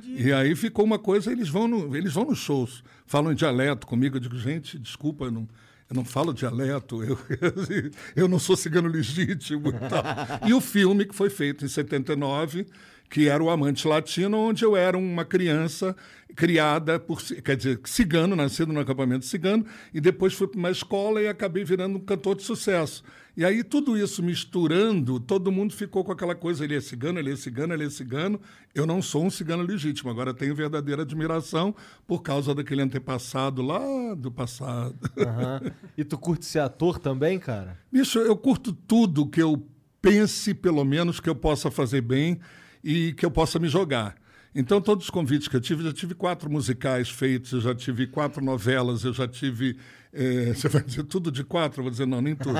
E 0.05 0.33
aí 0.33 0.55
ficou 0.55 0.85
uma 0.85 0.99
coisa, 0.99 1.33
eles 1.33 1.49
vão, 1.49 1.66
no, 1.66 1.96
eles 1.96 2.12
vão 2.12 2.27
nos 2.27 2.38
shows, 2.38 2.85
falam 3.07 3.33
em 3.33 3.35
dialeto 3.35 3.87
comigo, 3.87 4.16
eu 4.16 4.20
digo, 4.20 4.38
gente, 4.38 4.79
desculpa, 4.79 5.31
não, 5.31 5.49
eu 5.90 5.96
não 5.96 6.05
falo 6.05 6.33
dialeto, 6.33 7.03
eu, 7.03 7.18
eu 8.14 8.29
não 8.29 8.38
sou 8.38 8.57
cigano 8.57 8.88
legítimo 8.88 9.70
e 9.70 9.72
tal. 9.72 10.05
E 10.48 10.55
o 10.55 10.61
filme 10.61 11.05
que 11.05 11.14
foi 11.14 11.29
feito 11.29 11.64
em 11.64 11.68
79, 11.68 12.64
que 13.11 13.29
era 13.29 13.42
o 13.42 13.50
Amante 13.50 13.88
Latino, 13.88 14.38
onde 14.38 14.64
eu 14.64 14.76
era 14.76 14.96
uma 14.96 15.24
criança 15.24 15.96
criada 16.37 17.00
por, 17.00 17.20
quer 17.20 17.57
dizer, 17.57 17.81
cigano, 17.85 18.37
nascido 18.37 18.72
no 18.72 18.79
acampamento 18.79 19.26
cigano, 19.26 19.66
e 19.92 20.00
depois 20.00 20.33
fui 20.33 20.46
para 20.46 20.59
uma 20.59 20.70
escola 20.70 21.20
e 21.20 21.26
acabei 21.26 21.64
virando 21.64 21.98
um 21.98 22.00
cantor 22.00 22.37
de 22.37 22.44
sucesso. 22.44 23.03
E 23.40 23.44
aí 23.46 23.64
tudo 23.64 23.96
isso 23.96 24.22
misturando, 24.22 25.18
todo 25.18 25.50
mundo 25.50 25.72
ficou 25.72 26.05
com 26.05 26.12
aquela 26.12 26.35
coisa, 26.35 26.62
ele 26.62 26.76
é 26.76 26.81
cigano, 26.83 27.18
ele 27.18 27.33
é 27.33 27.37
cigano, 27.37 27.72
ele 27.72 27.87
é 27.87 27.88
cigano. 27.88 28.38
Eu 28.74 28.85
não 28.85 29.00
sou 29.00 29.24
um 29.24 29.31
cigano 29.31 29.62
legítimo, 29.62 30.11
agora 30.11 30.35
tenho 30.35 30.55
verdadeira 30.55 31.00
admiração 31.00 31.74
por 32.07 32.20
causa 32.20 32.55
daquele 32.55 32.83
antepassado 32.83 33.62
lá 33.62 33.81
do 34.14 34.31
passado. 34.31 34.94
Aham. 35.16 35.72
E 35.96 36.05
tu 36.05 36.18
curte 36.18 36.44
ser 36.44 36.59
ator 36.59 36.98
também, 36.98 37.38
cara? 37.38 37.79
Bicho, 37.90 38.18
eu 38.18 38.37
curto 38.37 38.74
tudo 38.74 39.26
que 39.26 39.40
eu 39.40 39.66
pense 40.03 40.53
pelo 40.53 40.85
menos 40.85 41.18
que 41.18 41.31
eu 41.31 41.35
possa 41.35 41.70
fazer 41.70 42.03
bem 42.03 42.38
e 42.85 43.14
que 43.14 43.24
eu 43.24 43.31
possa 43.31 43.59
me 43.59 43.68
jogar. 43.68 44.16
Então, 44.55 44.83
todos 44.83 45.05
os 45.05 45.11
convites 45.11 45.48
que 45.48 45.57
eu 45.57 45.62
tive, 45.62 45.83
já 45.85 45.94
tive 45.94 46.14
quatro 46.14 46.50
musicais 46.50 47.09
feitos, 47.09 47.53
eu 47.53 47.61
já 47.62 47.74
tive 47.74 48.07
quatro 48.07 48.44
novelas, 48.44 49.03
eu 49.03 49.14
já 49.14 49.26
tive. 49.26 49.79
Eh, 50.12 50.53
você 50.55 50.68
vai 50.68 50.83
dizer 50.83 51.05
tudo 51.05 51.31
de 51.31 51.44
quatro? 51.44 51.81
Eu 51.81 51.85
vou 51.85 51.90
dizer, 51.90 52.07
não, 52.07 52.20
nem 52.20 52.35
tudo. 52.35 52.59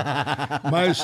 mas, 0.71 1.03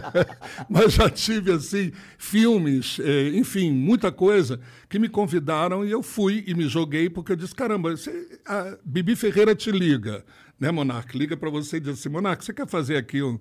mas 0.68 0.94
já 0.94 1.10
tive, 1.10 1.52
assim, 1.52 1.92
filmes, 2.16 2.98
eh, 3.00 3.28
enfim, 3.34 3.70
muita 3.70 4.10
coisa 4.10 4.58
que 4.88 4.98
me 4.98 5.08
convidaram 5.08 5.84
e 5.84 5.90
eu 5.90 6.02
fui 6.02 6.42
e 6.46 6.54
me 6.54 6.66
joguei, 6.68 7.10
porque 7.10 7.32
eu 7.32 7.36
disse: 7.36 7.54
caramba, 7.54 7.90
você, 7.90 8.40
a 8.46 8.76
Bibi 8.84 9.14
Ferreira 9.14 9.54
te 9.54 9.70
liga, 9.70 10.24
né, 10.58 10.70
Monark? 10.70 11.16
Liga 11.16 11.36
para 11.36 11.50
você 11.50 11.76
e 11.76 11.80
diz 11.80 11.98
assim: 12.00 12.08
Monark, 12.08 12.44
você 12.44 12.54
quer 12.54 12.66
fazer 12.66 12.96
aqui 12.96 13.22
um, 13.22 13.38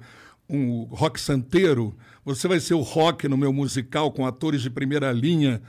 um 0.50 0.84
rock 0.92 1.20
santeiro? 1.20 1.96
Você 2.26 2.48
vai 2.48 2.60
ser 2.60 2.74
o 2.74 2.82
rock 2.82 3.28
no 3.28 3.38
meu 3.38 3.54
musical 3.54 4.12
com 4.12 4.26
atores 4.26 4.62
de 4.62 4.70
primeira 4.70 5.12
linha. 5.12 5.62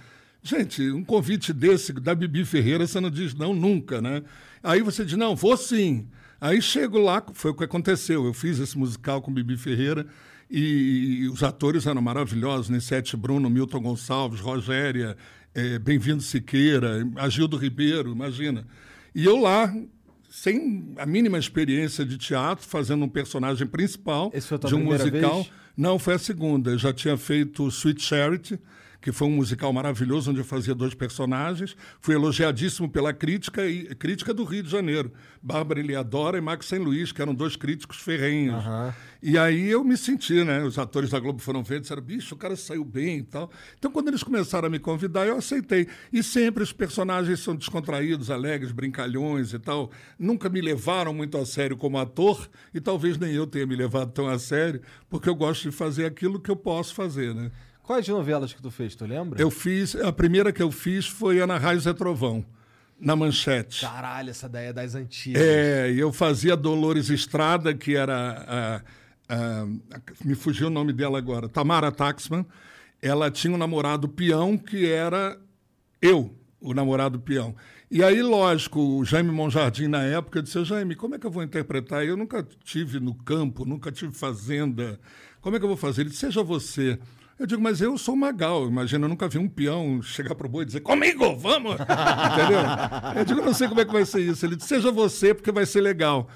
Gente, 0.43 0.91
um 0.91 1.03
convite 1.03 1.53
desse 1.53 1.93
da 1.93 2.15
Bibi 2.15 2.45
Ferreira, 2.45 2.87
você 2.87 3.01
não 3.01 3.11
diz 3.11 3.35
não 3.35 3.55
nunca, 3.55 4.03
né? 4.03 4.23
Aí 4.63 4.83
você 4.83 5.05
diz, 5.05 5.17
não, 5.17 5.35
vou 5.35 5.57
sim. 5.57 6.07
Aí 6.40 6.61
chego 6.61 6.99
lá, 6.99 7.25
foi 7.33 7.51
o 7.51 7.55
que 7.55 7.64
aconteceu. 7.64 8.25
Eu 8.25 8.35
fiz 8.35 8.59
esse 8.59 8.77
musical 8.77 9.23
com 9.23 9.33
Bibi 9.33 9.57
Ferreira 9.57 10.07
e, 10.51 11.29
os 11.33 11.42
atores 11.42 11.87
eram 11.87 12.03
maravilhosos, 12.03 12.68
Nessete 12.68 13.16
Bruno, 13.16 13.49
Milton 13.49 13.81
Gonçalves, 13.81 14.40
Rogéria, 14.40 15.16
eh, 15.55 15.79
Bem-vindo 15.79 16.23
Siqueira, 16.23 17.07
Agildo 17.16 17.57
Ribeiro, 17.57 18.12
imagina. 18.12 18.66
E 19.14 19.25
eu 19.25 19.37
lá, 19.37 19.75
sem 20.31 20.92
a 20.99 21.07
mínima 21.07 21.38
experiência 21.38 22.05
de 22.05 22.18
teatro, 22.18 22.66
fazendo 22.66 23.05
um 23.05 23.09
personagem 23.09 23.66
principal 23.66 24.33
de 24.66 24.75
um 24.75 24.85
musical. 24.85 25.42
vez? 25.42 25.53
Não, 25.77 25.99
foi 25.99 26.14
a 26.14 26.18
segunda. 26.18 26.73
Eu 26.73 26.79
já 26.79 26.92
tinha 26.92 27.16
feito 27.16 27.66
Sweet 27.68 28.03
Charity, 28.03 28.59
que 29.05 29.12
foi 29.12 29.29
um 29.29 29.33
musical 29.33 29.71
maravilhoso 29.71 30.31
onde 30.31 30.40
eu 30.40 30.47
fazia 30.47 30.75
dois 30.75 30.95
personagens. 30.95 31.77
Fui 32.01 32.14
elogiadíssimo 32.14 32.88
pela 32.88 33.12
crítica 33.12 33.67
e 33.67 33.95
crítica 33.95 34.33
do 34.33 34.45
Rio 34.45 34.62
de 34.62 34.71
Janeiro. 34.71 35.12
Bárbara 35.43 35.79
Eliadora 35.79 36.38
e 36.38 36.40
Max 36.40 36.64
Sem 36.64 36.79
Luís, 36.79 37.12
que 37.12 37.21
eram 37.21 37.35
dois 37.35 37.55
críticos 37.55 37.99
ferrenhos. 37.99 38.64
E 39.23 39.37
aí 39.37 39.69
eu 39.69 39.85
me 39.85 39.95
senti, 39.95 40.43
né? 40.43 40.64
Os 40.64 40.79
atores 40.79 41.11
da 41.11 41.21
Globo 41.21 41.38
foram 41.43 41.62
ver 41.62 41.77
e 41.77 41.81
disseram, 41.81 42.01
bicho, 42.01 42.35
o 42.35 42.38
cara 42.38 42.57
saiu 42.57 42.83
bem 42.83 43.19
e 43.19 43.23
tal. 43.25 43.51
Então, 43.79 43.90
quando 43.90 44.09
eles 44.09 44.23
começaram 44.23 44.69
a 44.69 44.71
me 44.71 44.79
convidar, 44.79 45.27
eu 45.27 45.37
aceitei. 45.37 45.87
E 46.11 46.23
sempre 46.23 46.62
os 46.62 46.73
personagens 46.73 47.40
são 47.40 47.55
descontraídos, 47.55 48.31
alegres, 48.31 48.73
brincalhões 48.73 49.53
e 49.53 49.59
tal. 49.59 49.90
Nunca 50.19 50.49
me 50.49 50.62
levaram 50.62 51.12
muito 51.12 51.37
a 51.37 51.45
sério 51.45 51.77
como 51.77 51.99
ator, 51.99 52.49
e 52.73 52.81
talvez 52.81 53.19
nem 53.19 53.35
eu 53.35 53.47
tenha 53.47 53.67
me 53.67 53.77
levado 53.77 54.12
tão 54.12 54.27
a 54.27 54.38
sério, 54.38 54.81
porque 55.11 55.29
eu 55.29 55.35
gosto 55.35 55.69
de 55.69 55.77
fazer 55.77 56.07
aquilo 56.07 56.40
que 56.40 56.51
eu 56.51 56.57
posso 56.57 56.95
fazer, 56.95 57.35
né? 57.35 57.51
Quais 57.85 58.09
novelas 58.09 58.53
que 58.53 58.61
tu 58.62 58.70
fez, 58.70 58.94
tu 58.97 59.05
lembra? 59.05 59.40
Eu 59.40 59.51
fiz, 59.51 59.94
a 59.94 60.11
primeira 60.11 60.53
que 60.53 60.62
eu 60.62 60.70
fiz 60.73 61.07
foi 61.07 61.38
Ana 61.40 61.59
Raios 61.59 61.87
é 61.87 61.92
Trovão, 61.92 62.44
na 62.99 63.14
Manchete. 63.14 63.83
Caralho, 63.83 64.31
essa 64.31 64.49
daí 64.49 64.66
é 64.68 64.73
das 64.73 64.94
antigas. 64.94 65.40
É, 65.42 65.92
e 65.92 65.99
eu 66.01 66.11
fazia 66.12 66.57
Dolores 66.57 67.11
Estrada, 67.11 67.75
que 67.75 67.94
era. 67.94 68.16
a- 68.49 68.77
a- 69.29 69.62
a- 69.62 69.66
me 70.25 70.35
fugiu 70.35 70.68
o 70.68 70.70
nome 70.70 70.92
dela 70.92 71.18
agora. 71.18 71.49
Tamara 71.49 71.92
Taxman. 71.92 72.44
Ela 73.03 73.31
tinha 73.31 73.53
um 73.53 73.59
namorado 73.59 74.09
peão 74.09 74.57
que 74.57 74.90
era 74.90 75.38
eu, 76.01 76.35
o 76.61 76.73
namorado 76.73 77.20
peão. 77.20 77.55
E 77.90 78.03
aí, 78.03 78.23
lógico, 78.23 78.81
o 78.81 79.05
Jaime 79.05 79.31
Monjardim, 79.31 79.88
na 79.88 80.03
época, 80.03 80.42
disse: 80.42 80.64
Jaime, 80.64 80.94
como 80.94 81.14
é 81.14 81.18
que 81.18 81.27
eu 81.27 81.31
vou 81.31 81.42
interpretar? 81.42 82.03
Eu 82.05 82.16
nunca 82.16 82.42
tive 82.64 82.99
no 82.99 83.14
campo, 83.14 83.66
nunca 83.66 83.92
tive 83.92 84.12
fazenda. 84.14 84.99
Como 85.42 85.55
é 85.55 85.59
que 85.59 85.64
eu 85.64 85.68
vou 85.68 85.77
fazer? 85.77 86.01
Ele 86.03 86.09
disse: 86.11 86.20
seja 86.23 86.42
você. 86.42 86.99
Eu 87.38 87.47
digo, 87.47 87.61
mas 87.61 87.81
eu 87.81 87.99
sou 87.99 88.14
Magal. 88.14 88.68
Imagina, 88.68 89.07
eu 89.07 89.09
nunca 89.09 89.29
vi 89.29 89.38
um 89.38 89.49
peão 89.49 90.01
chegar 90.01 90.35
pro 90.35 90.49
boi 90.49 90.62
e 90.62 90.66
dizer, 90.66 90.81
comigo, 90.81 91.37
vamos! 91.37 91.75
Entendeu? 91.83 92.61
Eu 93.16 93.25
digo, 93.25 93.42
não 93.42 93.53
sei 93.53 93.68
como 93.68 93.81
é 93.81 93.85
que 93.85 93.92
vai 93.92 94.05
ser 94.05 94.20
isso. 94.20 94.47
Ele 94.47 94.57
disse, 94.57 94.68
seja 94.68 94.92
você, 94.92 95.35
porque 95.35 95.51
vai 95.51 95.66
ser 95.66 95.81
legal. 95.81 96.29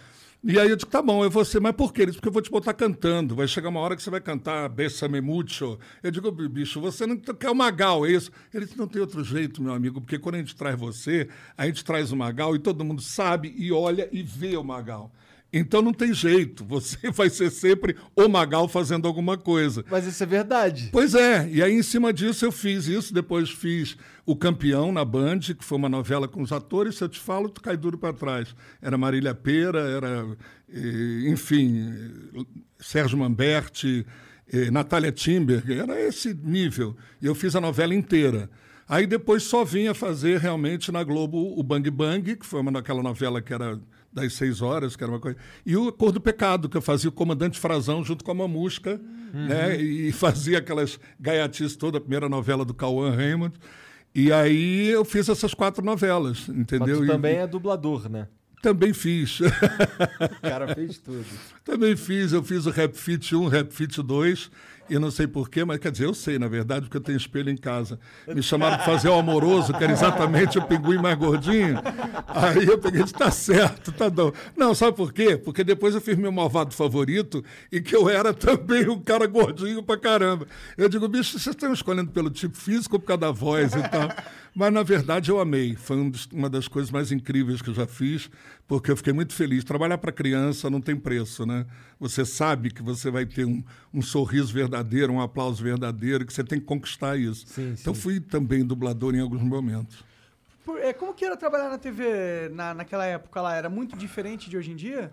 E 0.42 0.58
aí 0.58 0.70
eu 0.70 0.76
digo, 0.76 0.88
tá 0.88 1.02
bom, 1.02 1.24
eu 1.24 1.30
vou 1.30 1.44
ser, 1.44 1.60
mas 1.60 1.74
por 1.74 1.92
quê? 1.92 2.02
Ele 2.02 2.06
disse, 2.12 2.18
porque 2.18 2.28
eu 2.28 2.32
vou 2.32 2.42
te 2.42 2.50
botar 2.50 2.72
cantando. 2.72 3.34
Vai 3.34 3.48
chegar 3.48 3.68
uma 3.68 3.80
hora 3.80 3.96
que 3.96 4.02
você 4.02 4.10
vai 4.10 4.20
cantar 4.20 4.68
Bessame 4.68 5.20
Mucho. 5.20 5.78
Eu 6.02 6.10
digo, 6.10 6.30
bicho, 6.30 6.80
você 6.80 7.06
não 7.06 7.16
quer 7.16 7.50
o 7.50 7.54
Magal, 7.54 8.06
é 8.06 8.10
isso? 8.12 8.30
Ele 8.54 8.64
disse, 8.64 8.78
não 8.78 8.86
tem 8.86 9.00
outro 9.00 9.22
jeito, 9.24 9.60
meu 9.60 9.72
amigo, 9.72 10.00
porque 10.00 10.18
quando 10.18 10.36
a 10.36 10.38
gente 10.38 10.54
traz 10.54 10.78
você, 10.78 11.28
a 11.56 11.66
gente 11.66 11.84
traz 11.84 12.12
o 12.12 12.16
Magal 12.16 12.54
e 12.54 12.60
todo 12.60 12.84
mundo 12.84 13.02
sabe 13.02 13.52
e 13.56 13.72
olha 13.72 14.08
e 14.12 14.22
vê 14.22 14.56
o 14.56 14.62
Magal. 14.62 15.12
Então 15.50 15.80
não 15.80 15.94
tem 15.94 16.12
jeito, 16.12 16.62
você 16.62 17.08
vai 17.10 17.30
ser 17.30 17.50
sempre 17.50 17.96
o 18.14 18.28
Magal 18.28 18.68
fazendo 18.68 19.08
alguma 19.08 19.38
coisa. 19.38 19.84
Mas 19.90 20.06
isso 20.06 20.22
é 20.22 20.26
verdade. 20.26 20.90
Pois 20.92 21.14
é, 21.14 21.48
e 21.50 21.62
aí 21.62 21.72
em 21.72 21.82
cima 21.82 22.12
disso 22.12 22.44
eu 22.44 22.52
fiz 22.52 22.86
isso, 22.86 23.14
depois 23.14 23.48
fiz 23.48 23.96
O 24.26 24.36
Campeão 24.36 24.92
na 24.92 25.04
Band, 25.04 25.40
que 25.40 25.64
foi 25.64 25.78
uma 25.78 25.88
novela 25.88 26.28
com 26.28 26.42
os 26.42 26.52
atores, 26.52 26.96
se 26.96 27.04
eu 27.04 27.08
te 27.08 27.18
falo, 27.18 27.48
tu 27.48 27.62
cai 27.62 27.76
duro 27.76 27.96
para 27.96 28.12
trás. 28.12 28.54
Era 28.82 28.98
Marília 28.98 29.34
Pera, 29.34 29.80
era, 29.80 30.36
eh, 30.68 31.30
enfim, 31.30 31.94
eh, 32.34 32.44
Sérgio 32.78 33.16
Mamberti, 33.16 34.04
eh, 34.52 34.70
Natália 34.70 35.12
Timber, 35.12 35.62
era 35.70 35.98
esse 35.98 36.34
nível. 36.34 36.94
E 37.22 37.26
eu 37.26 37.34
fiz 37.34 37.56
a 37.56 37.60
novela 37.60 37.94
inteira. 37.94 38.50
Aí 38.86 39.06
depois 39.06 39.42
só 39.42 39.64
vinha 39.64 39.94
fazer 39.94 40.40
realmente 40.40 40.92
na 40.92 41.02
Globo 41.04 41.58
o 41.58 41.62
Bang 41.62 41.90
Bang, 41.90 42.36
que 42.36 42.46
foi 42.46 42.60
uma 42.60 42.72
daquela 42.72 43.02
novela 43.02 43.40
que 43.40 43.52
era 43.52 43.78
das 44.20 44.32
seis 44.34 44.60
horas, 44.62 44.96
que 44.96 45.02
era 45.04 45.12
uma 45.12 45.20
coisa. 45.20 45.36
E 45.64 45.76
o 45.76 45.92
Cor 45.92 46.12
do 46.12 46.20
Pecado, 46.20 46.68
que 46.68 46.76
eu 46.76 46.82
fazia 46.82 47.08
o 47.08 47.12
comandante 47.12 47.58
Frazão 47.58 48.04
junto 48.04 48.24
com 48.24 48.30
a 48.30 48.34
Mamusca, 48.34 49.00
né? 49.32 49.76
E 49.80 50.10
fazia 50.12 50.58
aquelas 50.58 50.98
gaiatices 51.20 51.76
toda, 51.76 51.98
a 51.98 52.00
primeira 52.00 52.28
novela 52.28 52.64
do 52.64 52.74
Cauã 52.74 53.14
Raymond. 53.14 53.54
E 54.14 54.32
aí 54.32 54.88
eu 54.88 55.04
fiz 55.04 55.28
essas 55.28 55.52
quatro 55.54 55.84
novelas, 55.84 56.44
Mas 56.48 56.56
entendeu? 56.58 57.04
E- 57.04 57.06
também 57.06 57.36
é 57.36 57.46
dublador, 57.46 58.08
né? 58.08 58.26
Também 58.62 58.92
fiz. 58.92 59.38
O 60.38 60.40
cara 60.40 60.74
fez 60.74 60.98
tudo. 60.98 61.24
Também 61.64 61.94
fiz, 61.96 62.32
eu 62.32 62.42
fiz 62.42 62.66
o 62.66 62.70
Rap 62.70 62.94
Fit 62.96 63.36
1, 63.36 63.46
Rap 63.46 63.70
Fit 63.72 64.02
2, 64.02 64.50
e 64.88 64.98
não 64.98 65.10
sei 65.10 65.26
porquê, 65.26 65.64
mas 65.64 65.78
quer 65.78 65.92
dizer, 65.92 66.06
eu 66.06 66.14
sei, 66.14 66.38
na 66.38 66.48
verdade, 66.48 66.82
porque 66.82 66.96
eu 66.96 67.00
tenho 67.00 67.16
espelho 67.16 67.50
em 67.50 67.56
casa. 67.56 67.98
Me 68.26 68.42
chamaram 68.42 68.76
para 68.76 68.86
fazer 68.86 69.08
o 69.08 69.14
amoroso, 69.14 69.72
que 69.72 69.82
era 69.82 69.92
exatamente 69.92 70.58
o 70.58 70.62
pinguim 70.62 70.98
mais 70.98 71.16
gordinho. 71.16 71.78
Aí 72.26 72.66
eu 72.66 72.78
peguei 72.78 73.02
e 73.02 73.12
tá 73.12 73.30
certo, 73.30 73.92
tá 73.92 74.10
bom. 74.10 74.32
Não, 74.56 74.74
sabe 74.74 74.96
por 74.96 75.12
quê? 75.12 75.36
Porque 75.36 75.62
depois 75.64 75.94
eu 75.94 76.00
fiz 76.00 76.16
meu 76.16 76.32
malvado 76.32 76.74
favorito 76.74 77.44
e 77.70 77.80
que 77.80 77.94
eu 77.94 78.08
era 78.08 78.34
também 78.34 78.88
um 78.88 79.00
cara 79.00 79.26
gordinho 79.26 79.82
pra 79.82 79.96
caramba. 79.96 80.46
Eu 80.76 80.88
digo, 80.88 81.06
bicho, 81.08 81.38
vocês 81.38 81.54
estão 81.54 81.72
escolhendo 81.72 82.10
pelo 82.10 82.30
tipo 82.30 82.56
físico 82.56 82.96
ou 82.96 83.00
por 83.00 83.06
causa 83.06 83.20
da 83.20 83.30
voz 83.30 83.74
e 83.74 83.88
tal? 83.88 84.08
Mas, 84.54 84.72
na 84.72 84.82
verdade, 84.82 85.30
eu 85.30 85.38
amei. 85.38 85.76
Foi 85.76 85.96
um 85.96 86.10
uma 86.32 86.48
das 86.48 86.68
coisas 86.68 86.90
mais 86.90 87.12
incríveis 87.12 87.62
que 87.62 87.70
eu 87.70 87.74
já 87.74 87.86
fiz, 87.86 88.30
porque 88.66 88.90
eu 88.90 88.96
fiquei 88.96 89.12
muito 89.12 89.32
feliz. 89.32 89.64
Trabalhar 89.64 89.98
para 89.98 90.12
criança 90.12 90.70
não 90.70 90.80
tem 90.80 90.96
preço, 90.96 91.46
né? 91.46 91.66
Você 92.00 92.24
sabe 92.24 92.70
que 92.70 92.82
você 92.82 93.10
vai 93.10 93.26
ter 93.26 93.44
um, 93.44 93.62
um 93.92 94.02
sorriso 94.02 94.52
verdadeiro, 94.52 94.77
um 95.10 95.20
aplauso 95.20 95.62
verdadeiro, 95.62 96.24
que 96.26 96.32
você 96.32 96.42
tem 96.44 96.58
que 96.60 96.66
conquistar 96.66 97.16
isso. 97.18 97.46
Sim, 97.48 97.74
então, 97.80 97.94
fui 97.94 98.20
também 98.20 98.64
dublador 98.64 99.14
em 99.14 99.20
alguns 99.20 99.42
momentos. 99.42 100.04
Por- 100.64 100.78
é, 100.80 100.92
como 100.92 101.14
que 101.14 101.24
era 101.24 101.36
trabalhar 101.36 101.68
na 101.70 101.78
TV 101.78 102.50
na, 102.52 102.74
naquela 102.74 103.06
época 103.06 103.40
lá? 103.40 103.54
Era 103.54 103.68
muito 103.70 103.96
diferente 103.96 104.50
de 104.50 104.56
hoje 104.56 104.70
em 104.72 104.76
dia? 104.76 105.12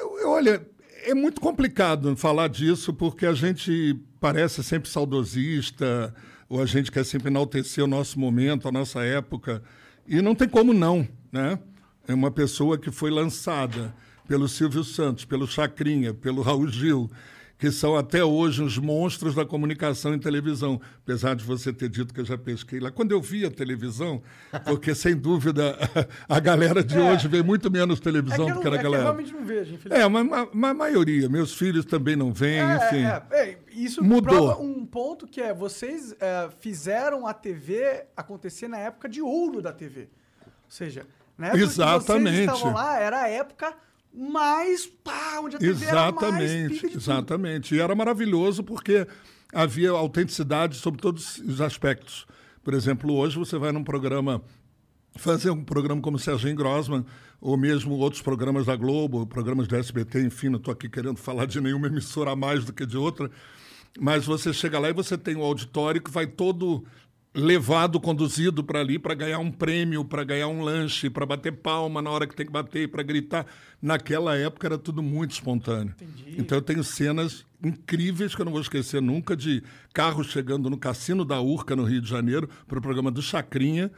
Eu- 0.00 0.18
eu- 0.20 0.28
olha, 0.30 0.64
é 1.04 1.14
muito 1.14 1.40
complicado 1.40 2.16
falar 2.16 2.48
disso, 2.48 2.92
porque 2.92 3.26
a 3.26 3.32
gente 3.32 3.98
parece 4.20 4.62
sempre 4.62 4.88
saudosista, 4.88 6.14
ou 6.48 6.62
a 6.62 6.66
gente 6.66 6.92
quer 6.92 7.04
sempre 7.04 7.28
enaltecer 7.28 7.82
o 7.82 7.86
nosso 7.86 8.18
momento, 8.18 8.68
a 8.68 8.72
nossa 8.72 9.02
época, 9.02 9.62
e 10.06 10.20
não 10.22 10.34
tem 10.34 10.48
como 10.48 10.72
não, 10.72 11.06
né? 11.32 11.58
É 12.06 12.14
uma 12.14 12.30
pessoa 12.30 12.78
que 12.78 12.90
foi 12.92 13.10
lançada 13.10 13.92
pelo 14.28 14.48
Silvio 14.48 14.84
Santos, 14.84 15.24
pelo 15.24 15.46
Chacrinha, 15.46 16.14
pelo 16.14 16.42
Raul 16.42 16.68
Gil, 16.68 17.10
que 17.58 17.70
são 17.70 17.96
até 17.96 18.22
hoje 18.22 18.62
os 18.62 18.76
monstros 18.76 19.34
da 19.34 19.44
comunicação 19.44 20.12
em 20.14 20.18
televisão, 20.18 20.80
apesar 21.02 21.34
de 21.34 21.42
você 21.42 21.72
ter 21.72 21.88
dito 21.88 22.12
que 22.12 22.20
eu 22.20 22.24
já 22.24 22.36
pesquei 22.36 22.78
lá. 22.80 22.90
Quando 22.90 23.12
eu 23.12 23.20
vi 23.20 23.46
a 23.46 23.50
televisão, 23.50 24.22
porque 24.64 24.94
sem 24.94 25.16
dúvida 25.16 25.74
a 26.28 26.38
galera 26.38 26.84
de 26.84 26.98
hoje 26.98 27.28
vê 27.28 27.42
muito 27.42 27.70
menos 27.70 27.98
É 27.98 28.02
televisão 28.02 28.44
que 28.46 28.52
eu, 28.52 28.54
do 28.56 28.60
que 28.60 28.66
era 28.66 28.76
é 28.76 28.78
que 28.80 28.86
eu 28.86 28.90
aquela 28.90 28.96
época. 28.96 29.22
realmente 29.22 29.32
não 29.32 29.44
vejo, 29.44 29.74
infelizmente. 29.74 30.04
É, 30.04 30.08
mas 30.08 30.26
ma- 30.26 30.48
ma- 30.52 30.74
maioria. 30.74 31.28
Meus 31.28 31.54
filhos 31.54 31.84
também 31.86 32.14
não 32.14 32.32
vêm, 32.32 32.60
enfim. 32.60 33.04
É, 33.04 33.22
é, 33.30 33.48
é, 33.50 33.58
isso 33.72 34.04
Mudou. 34.04 34.60
um 34.62 34.84
ponto 34.84 35.26
que 35.26 35.40
é, 35.40 35.54
vocês 35.54 36.14
é, 36.20 36.50
fizeram 36.60 37.26
a 37.26 37.32
TV 37.32 38.04
acontecer 38.16 38.68
na 38.68 38.78
época 38.78 39.08
de 39.08 39.22
ouro 39.22 39.62
da 39.62 39.72
TV. 39.72 40.08
Ou 40.46 40.70
seja, 40.70 41.06
na 41.38 41.46
época 41.48 41.62
que 41.62 41.66
vocês 41.72 41.78
Exatamente. 41.88 42.40
estavam 42.40 42.74
lá, 42.74 42.98
era 43.00 43.22
a 43.22 43.28
época 43.28 43.74
mais, 44.16 44.86
pá, 44.86 45.40
onde 45.42 45.56
a 45.56 45.58
TV 45.58 45.84
era 45.84 46.10
mais 46.10 46.14
Exatamente, 46.14 46.74
de 46.74 46.80
tudo. 46.80 46.96
exatamente. 46.96 47.74
E 47.74 47.80
era 47.80 47.94
maravilhoso 47.94 48.64
porque 48.64 49.06
havia 49.52 49.90
autenticidade 49.90 50.76
sobre 50.76 51.00
todos 51.00 51.38
os 51.38 51.60
aspectos. 51.60 52.26
Por 52.64 52.74
exemplo, 52.74 53.14
hoje 53.14 53.38
você 53.38 53.58
vai 53.58 53.72
num 53.72 53.84
programa 53.84 54.42
fazer 55.16 55.50
um 55.50 55.62
programa 55.64 56.00
como 56.00 56.18
Serginho 56.18 56.56
Grossman, 56.56 57.04
ou 57.40 57.56
mesmo 57.56 57.94
outros 57.94 58.22
programas 58.22 58.66
da 58.66 58.74
Globo, 58.76 59.26
programas 59.26 59.68
da 59.68 59.78
SBT, 59.78 60.22
enfim, 60.22 60.48
não 60.48 60.58
estou 60.58 60.72
aqui 60.72 60.88
querendo 60.88 61.16
falar 61.16 61.46
de 61.46 61.60
nenhuma 61.60 61.86
emissora 61.86 62.30
a 62.32 62.36
mais 62.36 62.64
do 62.64 62.72
que 62.72 62.84
de 62.86 62.96
outra, 62.96 63.30
mas 63.98 64.26
você 64.26 64.52
chega 64.52 64.78
lá 64.78 64.88
e 64.88 64.92
você 64.92 65.16
tem 65.16 65.36
um 65.36 65.42
auditório 65.42 66.02
que 66.02 66.10
vai 66.10 66.26
todo 66.26 66.84
levado, 67.36 68.00
conduzido 68.00 68.64
para 68.64 68.80
ali 68.80 68.98
para 68.98 69.14
ganhar 69.14 69.38
um 69.38 69.50
prêmio, 69.50 70.04
para 70.04 70.24
ganhar 70.24 70.48
um 70.48 70.62
lanche, 70.62 71.10
para 71.10 71.26
bater 71.26 71.52
palma 71.52 72.00
na 72.00 72.10
hora 72.10 72.26
que 72.26 72.34
tem 72.34 72.46
que 72.46 72.52
bater, 72.52 72.88
para 72.88 73.02
gritar. 73.02 73.46
Naquela 73.80 74.36
época 74.36 74.66
era 74.66 74.78
tudo 74.78 75.02
muito 75.02 75.32
espontâneo. 75.32 75.94
Entendi. 76.00 76.34
Então 76.38 76.56
eu 76.56 76.62
tenho 76.62 76.82
cenas 76.82 77.44
incríveis 77.62 78.34
que 78.34 78.40
eu 78.40 78.44
não 78.44 78.52
vou 78.52 78.60
esquecer 78.60 79.02
nunca 79.02 79.36
de 79.36 79.62
carros 79.92 80.28
chegando 80.28 80.70
no 80.70 80.78
Cassino 80.78 81.24
da 81.24 81.40
Urca, 81.40 81.76
no 81.76 81.84
Rio 81.84 82.00
de 82.00 82.08
Janeiro, 82.08 82.48
para 82.66 82.78
o 82.78 82.82
programa 82.82 83.10
do 83.10 83.20
Chacrinha. 83.20 83.90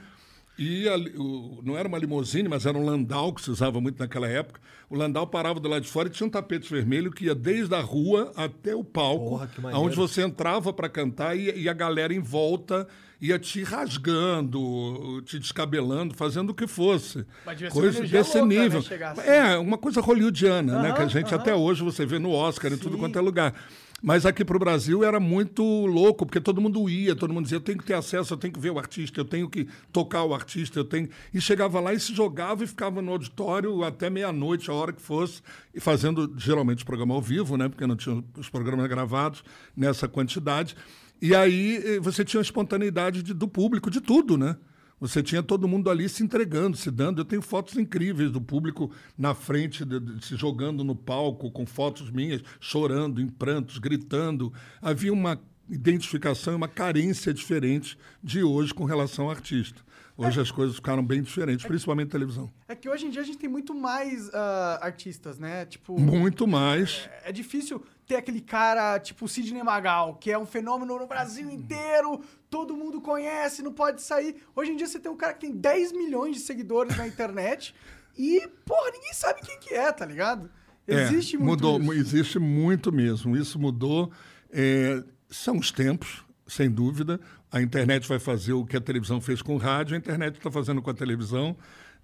E 0.58 0.88
a, 0.88 0.96
o, 0.96 1.60
não 1.62 1.78
era 1.78 1.86
uma 1.86 1.98
limusine, 1.98 2.48
mas 2.48 2.66
era 2.66 2.76
um 2.76 2.84
landau 2.84 3.32
que 3.32 3.40
se 3.40 3.48
usava 3.48 3.80
muito 3.80 4.00
naquela 4.00 4.26
época. 4.26 4.60
O 4.90 4.96
landau 4.96 5.24
parava 5.28 5.60
do 5.60 5.68
lado 5.68 5.82
de 5.82 5.88
fora 5.88 6.08
e 6.08 6.10
tinha 6.10 6.26
um 6.26 6.30
tapete 6.30 6.68
vermelho 6.68 7.12
que 7.12 7.26
ia 7.26 7.34
desde 7.34 7.72
a 7.76 7.80
rua 7.80 8.32
até 8.34 8.74
o 8.74 8.82
palco, 8.82 9.38
Porra, 9.38 9.78
onde 9.78 9.94
você 9.94 10.22
entrava 10.22 10.72
para 10.72 10.88
cantar 10.88 11.38
e, 11.38 11.56
e, 11.56 11.68
a 11.68 11.72
galera 11.72 12.12
em 12.12 12.18
volta 12.18 12.88
ia 13.20 13.38
te 13.38 13.62
rasgando, 13.62 15.22
te 15.24 15.38
descabelando, 15.38 16.14
fazendo 16.14 16.50
o 16.50 16.54
que 16.54 16.66
fosse. 16.66 17.26
Coisa 17.72 18.02
desse 18.02 18.38
louca, 18.38 18.54
nível. 18.54 18.80
Né, 18.82 19.04
assim. 19.06 19.20
É, 19.28 19.58
uma 19.58 19.76
coisa 19.76 20.00
hollywoodiana, 20.00 20.82
né? 20.82 20.92
Que 20.92 21.02
a 21.02 21.08
gente 21.08 21.34
até 21.34 21.54
hoje 21.54 21.82
você 21.82 22.06
vê 22.06 22.18
no 22.18 22.30
Oscar 22.30 22.70
Sim. 22.70 22.76
e 22.76 22.80
tudo 22.80 22.98
quanto 22.98 23.18
é 23.18 23.22
lugar. 23.22 23.54
Mas 24.00 24.24
aqui 24.24 24.44
para 24.44 24.56
o 24.56 24.60
Brasil 24.60 25.02
era 25.02 25.18
muito 25.18 25.62
louco, 25.64 26.24
porque 26.24 26.40
todo 26.40 26.60
mundo 26.60 26.88
ia, 26.88 27.16
todo 27.16 27.34
mundo 27.34 27.44
dizia: 27.44 27.56
eu 27.56 27.60
tenho 27.60 27.78
que 27.78 27.84
ter 27.84 27.94
acesso, 27.94 28.32
eu 28.32 28.38
tenho 28.38 28.54
que 28.54 28.60
ver 28.60 28.70
o 28.70 28.78
artista, 28.78 29.20
eu 29.20 29.24
tenho 29.24 29.50
que 29.50 29.66
tocar 29.92 30.22
o 30.22 30.32
artista, 30.32 30.78
eu 30.78 30.84
tenho. 30.84 31.08
E 31.34 31.40
chegava 31.40 31.80
lá 31.80 31.92
e 31.92 31.98
se 31.98 32.14
jogava 32.14 32.62
e 32.62 32.66
ficava 32.66 33.02
no 33.02 33.10
auditório 33.10 33.82
até 33.82 34.08
meia-noite, 34.08 34.70
a 34.70 34.74
hora 34.74 34.92
que 34.92 35.02
fosse, 35.02 35.42
e 35.74 35.80
fazendo 35.80 36.32
geralmente 36.36 36.84
o 36.84 36.86
programa 36.86 37.14
ao 37.14 37.20
vivo, 37.20 37.56
né? 37.56 37.68
Porque 37.68 37.86
não 37.88 37.96
tinha 37.96 38.22
os 38.36 38.48
programas 38.48 38.86
gravados 38.86 39.42
nessa 39.76 40.06
quantidade. 40.06 40.76
E 41.20 41.34
aí 41.34 41.76
eh, 41.84 42.00
você 42.00 42.24
tinha 42.24 42.40
a 42.40 42.42
espontaneidade 42.42 43.22
de, 43.22 43.34
do 43.34 43.48
público, 43.48 43.90
de 43.90 44.00
tudo, 44.00 44.36
né? 44.36 44.56
Você 45.00 45.22
tinha 45.22 45.42
todo 45.42 45.68
mundo 45.68 45.90
ali 45.90 46.08
se 46.08 46.24
entregando, 46.24 46.76
se 46.76 46.90
dando. 46.90 47.20
Eu 47.20 47.24
tenho 47.24 47.42
fotos 47.42 47.76
incríveis 47.76 48.32
do 48.32 48.40
público 48.40 48.90
na 49.16 49.32
frente, 49.34 49.84
de, 49.84 50.00
de, 50.00 50.24
se 50.24 50.34
jogando 50.34 50.82
no 50.82 50.94
palco, 50.94 51.50
com 51.50 51.64
fotos 51.64 52.10
minhas, 52.10 52.42
chorando, 52.58 53.20
em 53.20 53.28
prantos, 53.28 53.78
gritando. 53.78 54.52
Havia 54.82 55.12
uma 55.12 55.40
identificação 55.70 56.54
e 56.54 56.56
uma 56.56 56.68
carência 56.68 57.32
diferente 57.32 57.96
de 58.22 58.42
hoje 58.42 58.74
com 58.74 58.84
relação 58.84 59.26
ao 59.26 59.30
artista. 59.30 59.82
Hoje 60.16 60.40
é. 60.40 60.42
as 60.42 60.50
coisas 60.50 60.74
ficaram 60.74 61.04
bem 61.04 61.22
diferentes, 61.22 61.64
é 61.64 61.68
principalmente 61.68 62.08
televisão. 62.08 62.50
É 62.66 62.74
que 62.74 62.88
hoje 62.88 63.06
em 63.06 63.10
dia 63.10 63.22
a 63.22 63.24
gente 63.24 63.38
tem 63.38 63.48
muito 63.48 63.72
mais 63.72 64.26
uh, 64.28 64.80
artistas, 64.80 65.38
né? 65.38 65.64
Tipo, 65.64 65.96
muito 65.96 66.44
mais. 66.44 67.08
É, 67.22 67.30
é, 67.30 67.32
difícil 67.32 67.80
ter 68.08 68.16
aquele 68.16 68.40
cara 68.40 68.98
tipo 68.98 69.28
Sidney 69.28 69.62
Magal, 69.62 70.14
que 70.14 70.32
é 70.32 70.38
um 70.38 70.46
fenômeno 70.46 70.98
no 70.98 71.06
Brasil 71.06 71.50
inteiro, 71.50 72.22
todo 72.48 72.74
mundo 72.74 73.02
conhece, 73.02 73.62
não 73.62 73.72
pode 73.72 74.00
sair. 74.00 74.36
Hoje 74.56 74.72
em 74.72 74.76
dia 74.76 74.86
você 74.86 74.98
tem 74.98 75.12
um 75.12 75.16
cara 75.16 75.34
que 75.34 75.40
tem 75.40 75.52
10 75.52 75.92
milhões 75.92 76.34
de 76.34 76.40
seguidores 76.40 76.96
na 76.96 77.06
internet 77.06 77.74
e, 78.16 78.48
porra, 78.64 78.90
ninguém 78.92 79.12
sabe 79.12 79.42
quem 79.42 79.60
que 79.60 79.74
é, 79.74 79.92
tá 79.92 80.06
ligado? 80.06 80.50
É, 80.86 81.02
existe 81.02 81.36
é, 81.36 81.38
muito 81.38 81.62
mudou, 81.62 81.92
isso. 81.92 82.00
Existe 82.00 82.38
muito 82.38 82.90
mesmo. 82.90 83.36
Isso 83.36 83.58
mudou. 83.58 84.10
É, 84.50 85.04
são 85.28 85.58
os 85.58 85.70
tempos, 85.70 86.24
sem 86.46 86.70
dúvida. 86.70 87.20
A 87.52 87.60
internet 87.60 88.08
vai 88.08 88.18
fazer 88.18 88.54
o 88.54 88.64
que 88.64 88.76
a 88.76 88.80
televisão 88.80 89.20
fez 89.20 89.42
com 89.42 89.54
o 89.54 89.58
rádio, 89.58 89.94
a 89.94 89.98
internet 89.98 90.38
está 90.38 90.50
fazendo 90.50 90.80
com 90.80 90.88
a 90.88 90.94
televisão 90.94 91.54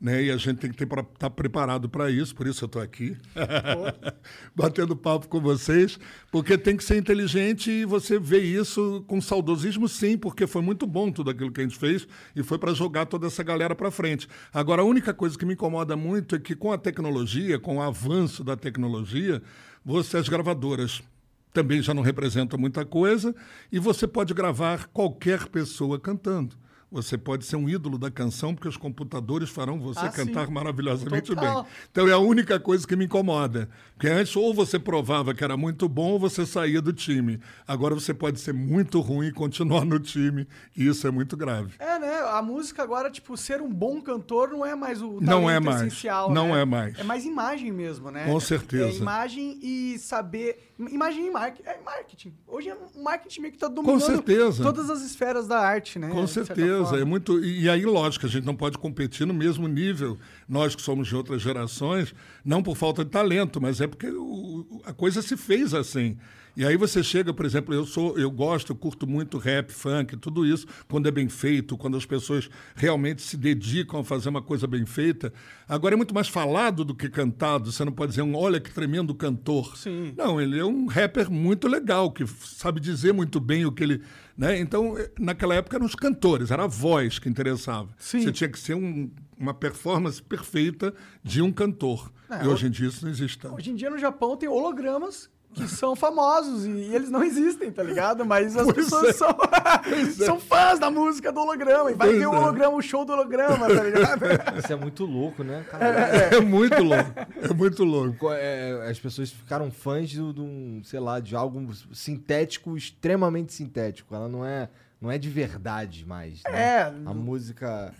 né? 0.04 0.22
E 0.24 0.30
a 0.30 0.36
gente 0.36 0.58
tem 0.58 0.70
que 0.70 0.84
estar 0.84 1.02
tá 1.02 1.30
preparado 1.30 1.88
para 1.88 2.10
isso, 2.10 2.34
por 2.34 2.46
isso 2.46 2.62
eu 2.62 2.66
estou 2.66 2.82
aqui, 2.82 3.16
batendo 4.54 4.94
papo 4.94 5.26
com 5.28 5.40
vocês, 5.40 5.98
porque 6.30 6.58
tem 6.58 6.76
que 6.76 6.84
ser 6.84 6.98
inteligente 6.98 7.70
e 7.70 7.86
você 7.86 8.18
vê 8.18 8.40
isso 8.40 9.02
com 9.06 9.18
saudosismo, 9.18 9.88
sim, 9.88 10.18
porque 10.18 10.46
foi 10.46 10.60
muito 10.60 10.86
bom 10.86 11.10
tudo 11.10 11.30
aquilo 11.30 11.50
que 11.50 11.62
a 11.62 11.64
gente 11.64 11.78
fez 11.78 12.06
e 12.36 12.42
foi 12.42 12.58
para 12.58 12.74
jogar 12.74 13.06
toda 13.06 13.28
essa 13.28 13.42
galera 13.42 13.74
para 13.74 13.90
frente. 13.90 14.28
Agora, 14.52 14.82
a 14.82 14.84
única 14.84 15.14
coisa 15.14 15.38
que 15.38 15.46
me 15.46 15.54
incomoda 15.54 15.96
muito 15.96 16.36
é 16.36 16.38
que 16.38 16.54
com 16.54 16.70
a 16.70 16.76
tecnologia, 16.76 17.58
com 17.58 17.78
o 17.78 17.82
avanço 17.82 18.44
da 18.44 18.58
tecnologia, 18.58 19.40
você, 19.82 20.18
as 20.18 20.28
gravadoras, 20.28 21.02
também 21.50 21.80
já 21.80 21.94
não 21.94 22.02
representam 22.02 22.58
muita 22.58 22.84
coisa 22.84 23.34
e 23.72 23.78
você 23.78 24.06
pode 24.06 24.34
gravar 24.34 24.86
qualquer 24.88 25.46
pessoa 25.46 25.98
cantando. 25.98 26.62
Você 26.94 27.18
pode 27.18 27.44
ser 27.44 27.56
um 27.56 27.68
ídolo 27.68 27.98
da 27.98 28.08
canção, 28.08 28.54
porque 28.54 28.68
os 28.68 28.76
computadores 28.76 29.50
farão 29.50 29.80
você 29.80 29.98
ah, 29.98 30.10
cantar 30.10 30.46
sim. 30.46 30.52
maravilhosamente 30.52 31.34
Total. 31.34 31.64
bem. 31.64 31.72
Então 31.90 32.08
é 32.08 32.12
a 32.12 32.18
única 32.18 32.60
coisa 32.60 32.86
que 32.86 32.94
me 32.94 33.06
incomoda. 33.06 33.68
Porque 33.94 34.06
antes, 34.06 34.36
ou 34.36 34.54
você 34.54 34.78
provava 34.78 35.34
que 35.34 35.42
era 35.42 35.56
muito 35.56 35.88
bom, 35.88 36.12
ou 36.12 36.20
você 36.20 36.46
saía 36.46 36.80
do 36.80 36.92
time. 36.92 37.40
Agora 37.66 37.96
você 37.96 38.14
pode 38.14 38.38
ser 38.38 38.54
muito 38.54 39.00
ruim 39.00 39.26
e 39.26 39.32
continuar 39.32 39.84
no 39.84 39.98
time. 39.98 40.46
E 40.76 40.86
isso 40.86 41.04
é 41.04 41.10
muito 41.10 41.36
grave. 41.36 41.74
É, 41.80 41.98
né? 41.98 42.14
A 42.30 42.40
música 42.40 42.84
agora, 42.84 43.10
tipo, 43.10 43.36
ser 43.36 43.60
um 43.60 43.72
bom 43.72 44.00
cantor 44.00 44.50
não 44.50 44.64
é 44.64 44.76
mais 44.76 45.02
o 45.02 45.18
não 45.20 45.50
é 45.50 45.58
mais. 45.58 45.80
essencial. 45.80 46.30
Não 46.30 46.54
né? 46.54 46.62
é 46.62 46.64
mais. 46.64 46.98
É 47.00 47.02
mais 47.02 47.24
imagem 47.24 47.72
mesmo, 47.72 48.08
né? 48.12 48.24
Com 48.24 48.38
certeza. 48.38 48.84
É 48.84 48.96
imagem 48.96 49.58
e 49.60 49.98
saber. 49.98 50.73
Imagem 50.78 51.26
e 51.26 51.30
marketing. 51.30 51.68
É 51.68 51.80
marketing. 51.84 52.34
Hoje 52.46 52.68
é 52.68 52.74
um 52.74 53.02
marketing 53.02 53.40
meio 53.42 53.52
que 53.52 53.56
está 53.56 53.68
dominando 53.68 54.22
todas 54.62 54.90
as 54.90 55.02
esferas 55.02 55.46
da 55.46 55.58
arte, 55.58 55.98
né? 55.98 56.08
Com 56.10 56.26
certeza 56.26 56.54
certeza. 56.54 57.00
É 57.00 57.04
muito, 57.04 57.44
e 57.44 57.68
aí, 57.68 57.84
lógico, 57.84 58.26
a 58.26 58.28
gente 58.28 58.44
não 58.44 58.56
pode 58.56 58.78
competir 58.78 59.26
no 59.26 59.34
mesmo 59.34 59.68
nível. 59.68 60.18
Nós 60.48 60.74
que 60.74 60.82
somos 60.82 61.08
de 61.08 61.14
outras 61.16 61.42
gerações, 61.42 62.14
não 62.44 62.62
por 62.62 62.76
falta 62.76 63.04
de 63.04 63.10
talento, 63.10 63.60
mas 63.60 63.80
é 63.80 63.86
porque 63.86 64.08
o, 64.08 64.82
a 64.84 64.92
coisa 64.92 65.22
se 65.22 65.36
fez 65.36 65.74
assim. 65.74 66.18
E 66.56 66.64
aí 66.64 66.76
você 66.76 67.02
chega, 67.02 67.34
por 67.34 67.44
exemplo, 67.44 67.74
eu 67.74 67.84
sou, 67.84 68.16
eu 68.16 68.30
gosto, 68.30 68.70
eu 68.70 68.76
curto 68.76 69.08
muito 69.08 69.38
rap, 69.38 69.72
funk, 69.72 70.16
tudo 70.16 70.46
isso, 70.46 70.66
quando 70.88 71.08
é 71.08 71.10
bem 71.10 71.28
feito, 71.28 71.76
quando 71.76 71.96
as 71.96 72.06
pessoas 72.06 72.48
realmente 72.76 73.22
se 73.22 73.36
dedicam 73.36 74.00
a 74.00 74.04
fazer 74.04 74.28
uma 74.28 74.40
coisa 74.40 74.64
bem 74.66 74.86
feita. 74.86 75.32
Agora 75.68 75.94
é 75.94 75.96
muito 75.96 76.14
mais 76.14 76.28
falado 76.28 76.84
do 76.84 76.94
que 76.94 77.08
cantado. 77.08 77.72
Você 77.72 77.84
não 77.84 77.90
pode 77.90 78.10
dizer, 78.10 78.22
um, 78.22 78.36
olha 78.36 78.60
que 78.60 78.70
tremendo 78.70 79.12
cantor. 79.14 79.76
Sim. 79.76 80.14
Não, 80.16 80.40
ele 80.40 80.58
é 80.58 80.64
um 80.64 80.86
rapper 80.86 81.28
muito 81.28 81.66
legal, 81.66 82.12
que 82.12 82.24
sabe 82.26 82.78
dizer 82.78 83.12
muito 83.12 83.40
bem 83.40 83.66
o 83.66 83.72
que 83.72 83.82
ele. 83.82 84.02
Né? 84.38 84.58
Então, 84.60 84.96
eh, 84.96 85.10
naquela 85.18 85.56
época 85.56 85.76
eram 85.76 85.86
os 85.86 85.96
cantores, 85.96 86.52
era 86.52 86.64
a 86.64 86.68
voz 86.68 87.18
que 87.18 87.28
interessava. 87.28 87.88
Sim. 87.98 88.22
Você 88.22 88.30
tinha 88.30 88.48
que 88.48 88.58
ser 88.58 88.74
um, 88.74 89.10
uma 89.36 89.54
performance 89.54 90.22
perfeita 90.22 90.94
de 91.22 91.42
um 91.42 91.50
cantor. 91.50 92.12
É, 92.30 92.44
e 92.44 92.48
hoje 92.48 92.66
em 92.66 92.70
dia 92.70 92.88
isso 92.88 93.04
não 93.04 93.10
existe. 93.10 93.44
Hoje 93.46 93.70
em 93.70 93.74
dia 93.74 93.90
no 93.90 93.98
Japão 93.98 94.36
tem 94.36 94.48
hologramas 94.48 95.28
que 95.54 95.68
são 95.68 95.94
famosos 95.94 96.66
e, 96.66 96.94
eles 96.94 97.10
não 97.10 97.22
existem, 97.22 97.70
tá 97.70 97.82
ligado? 97.82 98.24
Mas 98.24 98.56
as 98.56 98.64
pois 98.72 98.76
pessoas 98.76 99.08
é. 99.08 99.12
são, 99.12 99.28
é. 99.86 100.04
são 100.24 100.40
fãs 100.40 100.78
da 100.78 100.90
música 100.90 101.32
do 101.32 101.40
holograma 101.40 101.90
e 101.90 101.94
vai 101.94 102.08
pois 102.08 102.20
ter 102.20 102.26
o 102.26 102.34
é. 102.34 102.38
holograma, 102.38 102.76
o 102.76 102.82
show 102.82 103.04
do 103.04 103.12
holograma, 103.12 103.66
tá 103.68 103.82
ligado? 103.82 104.22
Isso 104.58 104.72
é 104.72 104.76
muito 104.76 105.04
louco, 105.04 105.44
né? 105.44 105.64
É, 105.80 106.36
é, 106.36 106.40
muito 106.40 106.82
louco. 106.82 107.12
É 107.40 107.54
muito 107.54 107.84
louco. 107.84 108.32
É, 108.32 108.88
as 108.90 108.98
pessoas 108.98 109.30
ficaram 109.30 109.70
fãs 109.70 110.10
de, 110.10 110.16
de 110.16 110.40
um, 110.40 110.82
sei 110.84 111.00
lá, 111.00 111.20
de 111.20 111.36
algo 111.36 111.72
sintético, 111.92 112.76
extremamente 112.76 113.52
sintético. 113.52 114.14
Ela 114.14 114.28
não 114.28 114.44
é, 114.44 114.68
não 115.00 115.10
é 115.10 115.16
de 115.16 115.30
verdade 115.30 116.04
mais. 116.04 116.42
Né? 116.44 116.60
É. 116.60 116.82
A 116.82 117.14
música, 117.14 117.94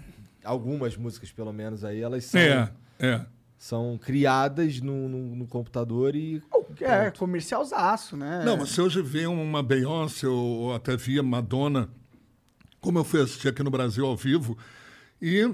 algumas 0.45 0.97
músicas 0.97 1.31
pelo 1.31 1.53
menos 1.53 1.85
aí, 1.85 2.03
elas 2.03 2.25
são. 2.25 2.41
É, 2.41 2.71
é 2.99 3.21
são 3.65 3.97
criadas 3.97 4.79
no, 4.79 5.09
no, 5.09 5.37
no 5.37 5.47
computador 5.47 6.15
e. 6.15 6.43
É, 6.81 7.11
comercialzaço, 7.11 8.17
né? 8.17 8.43
Não, 8.45 8.57
mas 8.57 8.71
se 8.71 8.81
hoje 8.81 9.03
vê 9.03 9.27
uma 9.27 9.63
Beyoncé 9.63 10.27
ou 10.27 10.75
até 10.75 10.97
via 10.97 11.23
Madonna, 11.23 11.89
como 12.81 12.99
eu 12.99 13.05
fui 13.05 13.21
assistir 13.21 13.49
aqui 13.49 13.63
no 13.63 13.71
Brasil 13.71 14.07
ao 14.07 14.17
vivo, 14.17 14.57
e 15.21 15.51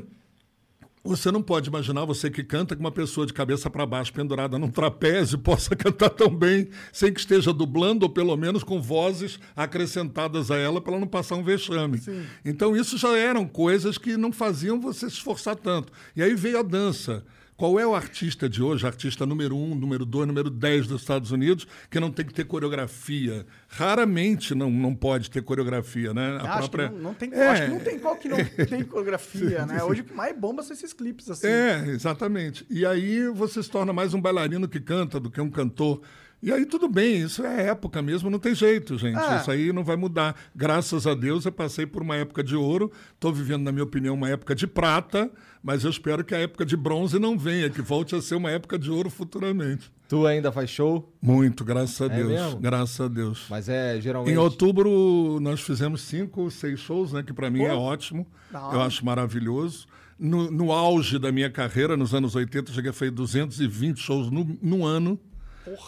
você 1.03 1.31
não 1.31 1.41
pode 1.41 1.69
imaginar 1.69 2.05
você 2.05 2.31
que 2.31 2.45
canta 2.45 2.77
com 2.77 2.81
uma 2.81 2.93
pessoa 2.93 3.27
de 3.27 3.33
cabeça 3.33 3.71
para 3.71 3.87
baixo 3.87 4.13
pendurada 4.13 4.59
num 4.59 4.71
trapézio 4.71 5.39
possa 5.41 5.75
cantar 5.75 6.11
tão 6.11 6.29
bem 6.29 6.69
sem 6.93 7.13
que 7.13 7.21
esteja 7.21 7.53
dublando 7.53 8.05
ou 8.05 8.11
pelo 8.11 8.37
menos 8.37 8.63
com 8.63 8.81
vozes 8.81 9.39
acrescentadas 9.57 10.51
a 10.51 10.57
ela 10.57 10.81
para 10.81 10.93
ela 10.93 11.01
não 11.01 11.09
passar 11.09 11.37
um 11.37 11.43
vexame. 11.43 11.99
Sim. 11.99 12.27
Então 12.45 12.77
isso 12.77 12.99
já 12.99 13.17
eram 13.17 13.47
coisas 13.47 13.97
que 13.97 14.17
não 14.17 14.31
faziam 14.31 14.81
você 14.81 15.09
se 15.09 15.17
esforçar 15.17 15.57
tanto. 15.57 15.93
E 16.15 16.23
aí 16.23 16.35
veio 16.35 16.59
a 16.59 16.63
dança. 16.63 17.25
Qual 17.61 17.79
é 17.79 17.87
o 17.87 17.95
artista 17.95 18.49
de 18.49 18.63
hoje, 18.63 18.87
artista 18.87 19.27
número 19.27 19.55
um, 19.55 19.75
número 19.75 20.07
dois, 20.07 20.27
número 20.27 20.49
dez 20.49 20.87
dos 20.87 21.03
Estados 21.03 21.31
Unidos, 21.31 21.69
que 21.91 22.01
não 22.01 22.11
tem 22.11 22.25
que 22.25 22.33
ter 22.33 22.47
coreografia? 22.47 23.45
Raramente 23.69 24.55
não, 24.55 24.71
não 24.71 24.95
pode 24.95 25.31
ter 25.31 25.43
coreografia, 25.43 26.15
né? 26.15 26.39
A 26.41 26.55
acho, 26.55 26.71
própria... 26.71 26.89
que 26.89 26.95
não, 26.95 27.03
não 27.03 27.13
tem, 27.13 27.31
é... 27.35 27.49
acho 27.49 27.63
que 27.65 27.69
não 27.69 27.81
tem 27.81 27.99
qual 27.99 28.17
que 28.17 28.29
não 28.31 28.39
tem 28.67 28.83
coreografia, 28.83 29.67
né? 29.67 29.85
Hoje 29.85 30.01
o 30.01 30.05
que 30.05 30.15
mais 30.15 30.35
bomba 30.35 30.63
são 30.63 30.73
esses 30.73 30.95
clipes, 30.95 31.29
assim. 31.29 31.49
É, 31.49 31.85
exatamente. 31.89 32.65
E 32.71 32.87
aí 32.87 33.29
você 33.29 33.63
se 33.63 33.71
torna 33.71 33.93
mais 33.93 34.15
um 34.15 34.23
bailarino 34.23 34.67
que 34.67 34.81
canta 34.81 35.21
do 35.21 35.31
que 35.31 35.39
um 35.39 35.51
cantor 35.51 36.01
E 36.43 36.51
aí 36.51 36.65
tudo 36.65 36.89
bem, 36.89 37.21
isso 37.21 37.45
é 37.45 37.69
época 37.69 38.01
mesmo, 38.01 38.31
não 38.31 38.39
tem 38.39 38.55
jeito, 38.55 38.97
gente. 38.97 39.19
Ah. 39.19 39.37
Isso 39.37 39.51
aí 39.51 39.73
não 39.73 39.85
vai 39.85 39.97
mudar. 39.97 40.35
Graças 40.57 41.07
a 41.07 41.15
Deus 41.15 41.45
eu 41.45 41.53
passei 41.53 41.85
por 41.85 42.01
uma 42.03 42.17
época 42.17 42.43
de 42.43 42.57
ouro, 42.57 42.91
estou 43.15 43.33
vivendo, 43.33 43.63
na 43.63 43.73
minha 43.73 43.85
opinião, 43.85 44.15
uma 44.15 44.29
época 44.29 44.55
de 44.55 44.67
prata, 44.67 45.31
mas 45.63 45.85
eu 45.85 45.91
espero 45.91 46.25
que 46.25 46.35
a 46.35 46.39
época 46.39 46.65
de 46.65 46.77
bronze 46.77 47.19
não 47.19 47.39
venha, 47.39 47.69
que 47.69 47.83
volte 47.83 48.15
a 48.15 48.23
ser 48.23 48.37
uma 48.37 48.51
época 48.51 48.79
de 48.79 48.91
ouro 48.91 49.11
futuramente. 49.11 49.93
Tu 50.09 50.27
ainda 50.27 50.51
faz 50.51 50.71
show? 50.71 51.15
Muito, 51.21 51.65
graças 51.65 52.01
a 52.01 52.09
Deus. 52.09 52.29
mesmo? 52.29 52.59
Graças 52.59 53.01
a 53.01 53.07
Deus. 53.07 53.45
Mas 53.49 53.69
é 53.69 54.01
geralmente. 54.01 54.35
Em 54.35 54.39
outubro 54.39 55.39
nós 55.41 55.61
fizemos 55.61 56.01
cinco, 56.01 56.51
seis 56.51 56.81
shows, 56.81 57.13
né? 57.13 57.23
Que 57.23 57.33
para 57.33 57.51
mim 57.51 57.63
é 57.63 57.73
ótimo. 57.73 58.27
Da 58.51 58.61
hora. 58.61 58.77
Eu 58.77 58.81
acho 58.81 59.05
maravilhoso. 59.05 59.87
No, 60.19 60.51
no 60.51 60.73
auge 60.73 61.19
da 61.19 61.31
minha 61.31 61.49
carreira, 61.49 61.97
nos 61.97 62.13
anos 62.13 62.35
80, 62.35 62.71
eu 62.71 62.75
cheguei 62.75 62.91
a 62.91 62.93
fazer 62.93 63.11
220 63.11 63.99
shows 63.99 64.31
no, 64.31 64.59
no 64.61 64.85
ano, 64.85 65.19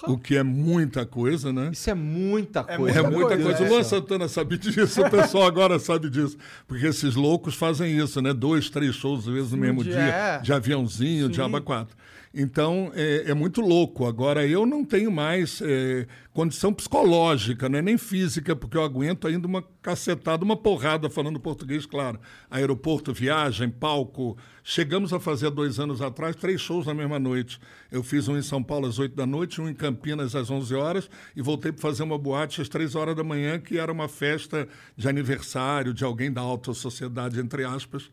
o 0.08 0.18
que 0.18 0.36
é 0.36 0.42
muita 0.42 1.04
coisa, 1.06 1.52
né? 1.52 1.70
Isso 1.72 1.88
é 1.90 1.94
muita 1.94 2.60
É 2.68 2.76
coisa. 2.76 2.98
É 2.98 3.02
muita 3.02 3.18
muita 3.18 3.36
coisa, 3.36 3.42
coisa. 3.44 3.64
é. 3.64 3.66
O 3.66 3.70
Luan 3.72 3.82
Santana 3.82 4.28
sabe 4.28 4.58
disso, 4.58 5.02
o 5.02 5.10
pessoal 5.10 5.44
agora 5.46 5.78
sabe 5.78 6.08
disso. 6.10 6.36
Porque 6.66 6.86
esses 6.86 7.14
loucos 7.14 7.54
fazem 7.54 7.96
isso, 7.98 8.20
né? 8.20 8.32
Dois, 8.32 8.68
três 8.70 8.94
shows, 8.94 9.26
às 9.28 9.32
vezes, 9.34 9.52
no 9.52 9.58
mesmo 9.58 9.82
dia, 9.82 9.92
dia, 9.94 10.02
é. 10.02 10.38
de 10.40 10.52
aviãozinho, 10.52 11.28
de 11.28 11.36
Sim. 11.36 11.42
aba 11.42 11.60
4. 11.60 11.96
Então, 12.34 12.90
é, 12.94 13.30
é 13.30 13.34
muito 13.34 13.60
louco. 13.60 14.06
Agora, 14.06 14.46
eu 14.46 14.64
não 14.64 14.82
tenho 14.84 15.12
mais 15.12 15.60
é, 15.60 16.06
condição 16.32 16.72
psicológica, 16.72 17.66
é 17.66 17.82
nem 17.82 17.98
física, 17.98 18.56
porque 18.56 18.76
eu 18.76 18.82
aguento 18.82 19.26
ainda 19.26 19.46
uma 19.46 19.62
cacetada, 19.82 20.42
uma 20.42 20.56
porrada, 20.56 21.10
falando 21.10 21.38
português, 21.38 21.84
claro. 21.84 22.18
Aeroporto, 22.50 23.12
viagem, 23.12 23.68
palco. 23.68 24.38
Chegamos 24.64 25.12
a 25.12 25.20
fazer, 25.20 25.50
dois 25.50 25.78
anos 25.78 26.00
atrás, 26.00 26.34
três 26.34 26.58
shows 26.58 26.86
na 26.86 26.94
mesma 26.94 27.18
noite. 27.18 27.60
Eu 27.90 28.02
fiz 28.02 28.28
um 28.28 28.38
em 28.38 28.42
São 28.42 28.62
Paulo 28.62 28.86
às 28.86 28.98
8 28.98 29.14
da 29.14 29.26
noite, 29.26 29.60
um 29.60 29.68
em 29.68 29.74
Campinas 29.74 30.34
às 30.34 30.50
11 30.50 30.74
horas, 30.74 31.10
e 31.36 31.42
voltei 31.42 31.70
para 31.70 31.82
fazer 31.82 32.02
uma 32.02 32.16
boate 32.16 32.62
às 32.62 32.68
3 32.68 32.94
horas 32.94 33.14
da 33.14 33.22
manhã, 33.22 33.58
que 33.58 33.76
era 33.76 33.92
uma 33.92 34.08
festa 34.08 34.66
de 34.96 35.06
aniversário 35.06 35.92
de 35.92 36.02
alguém 36.02 36.32
da 36.32 36.40
alta 36.40 36.72
sociedade, 36.72 37.38
entre 37.38 37.62
aspas. 37.64 38.10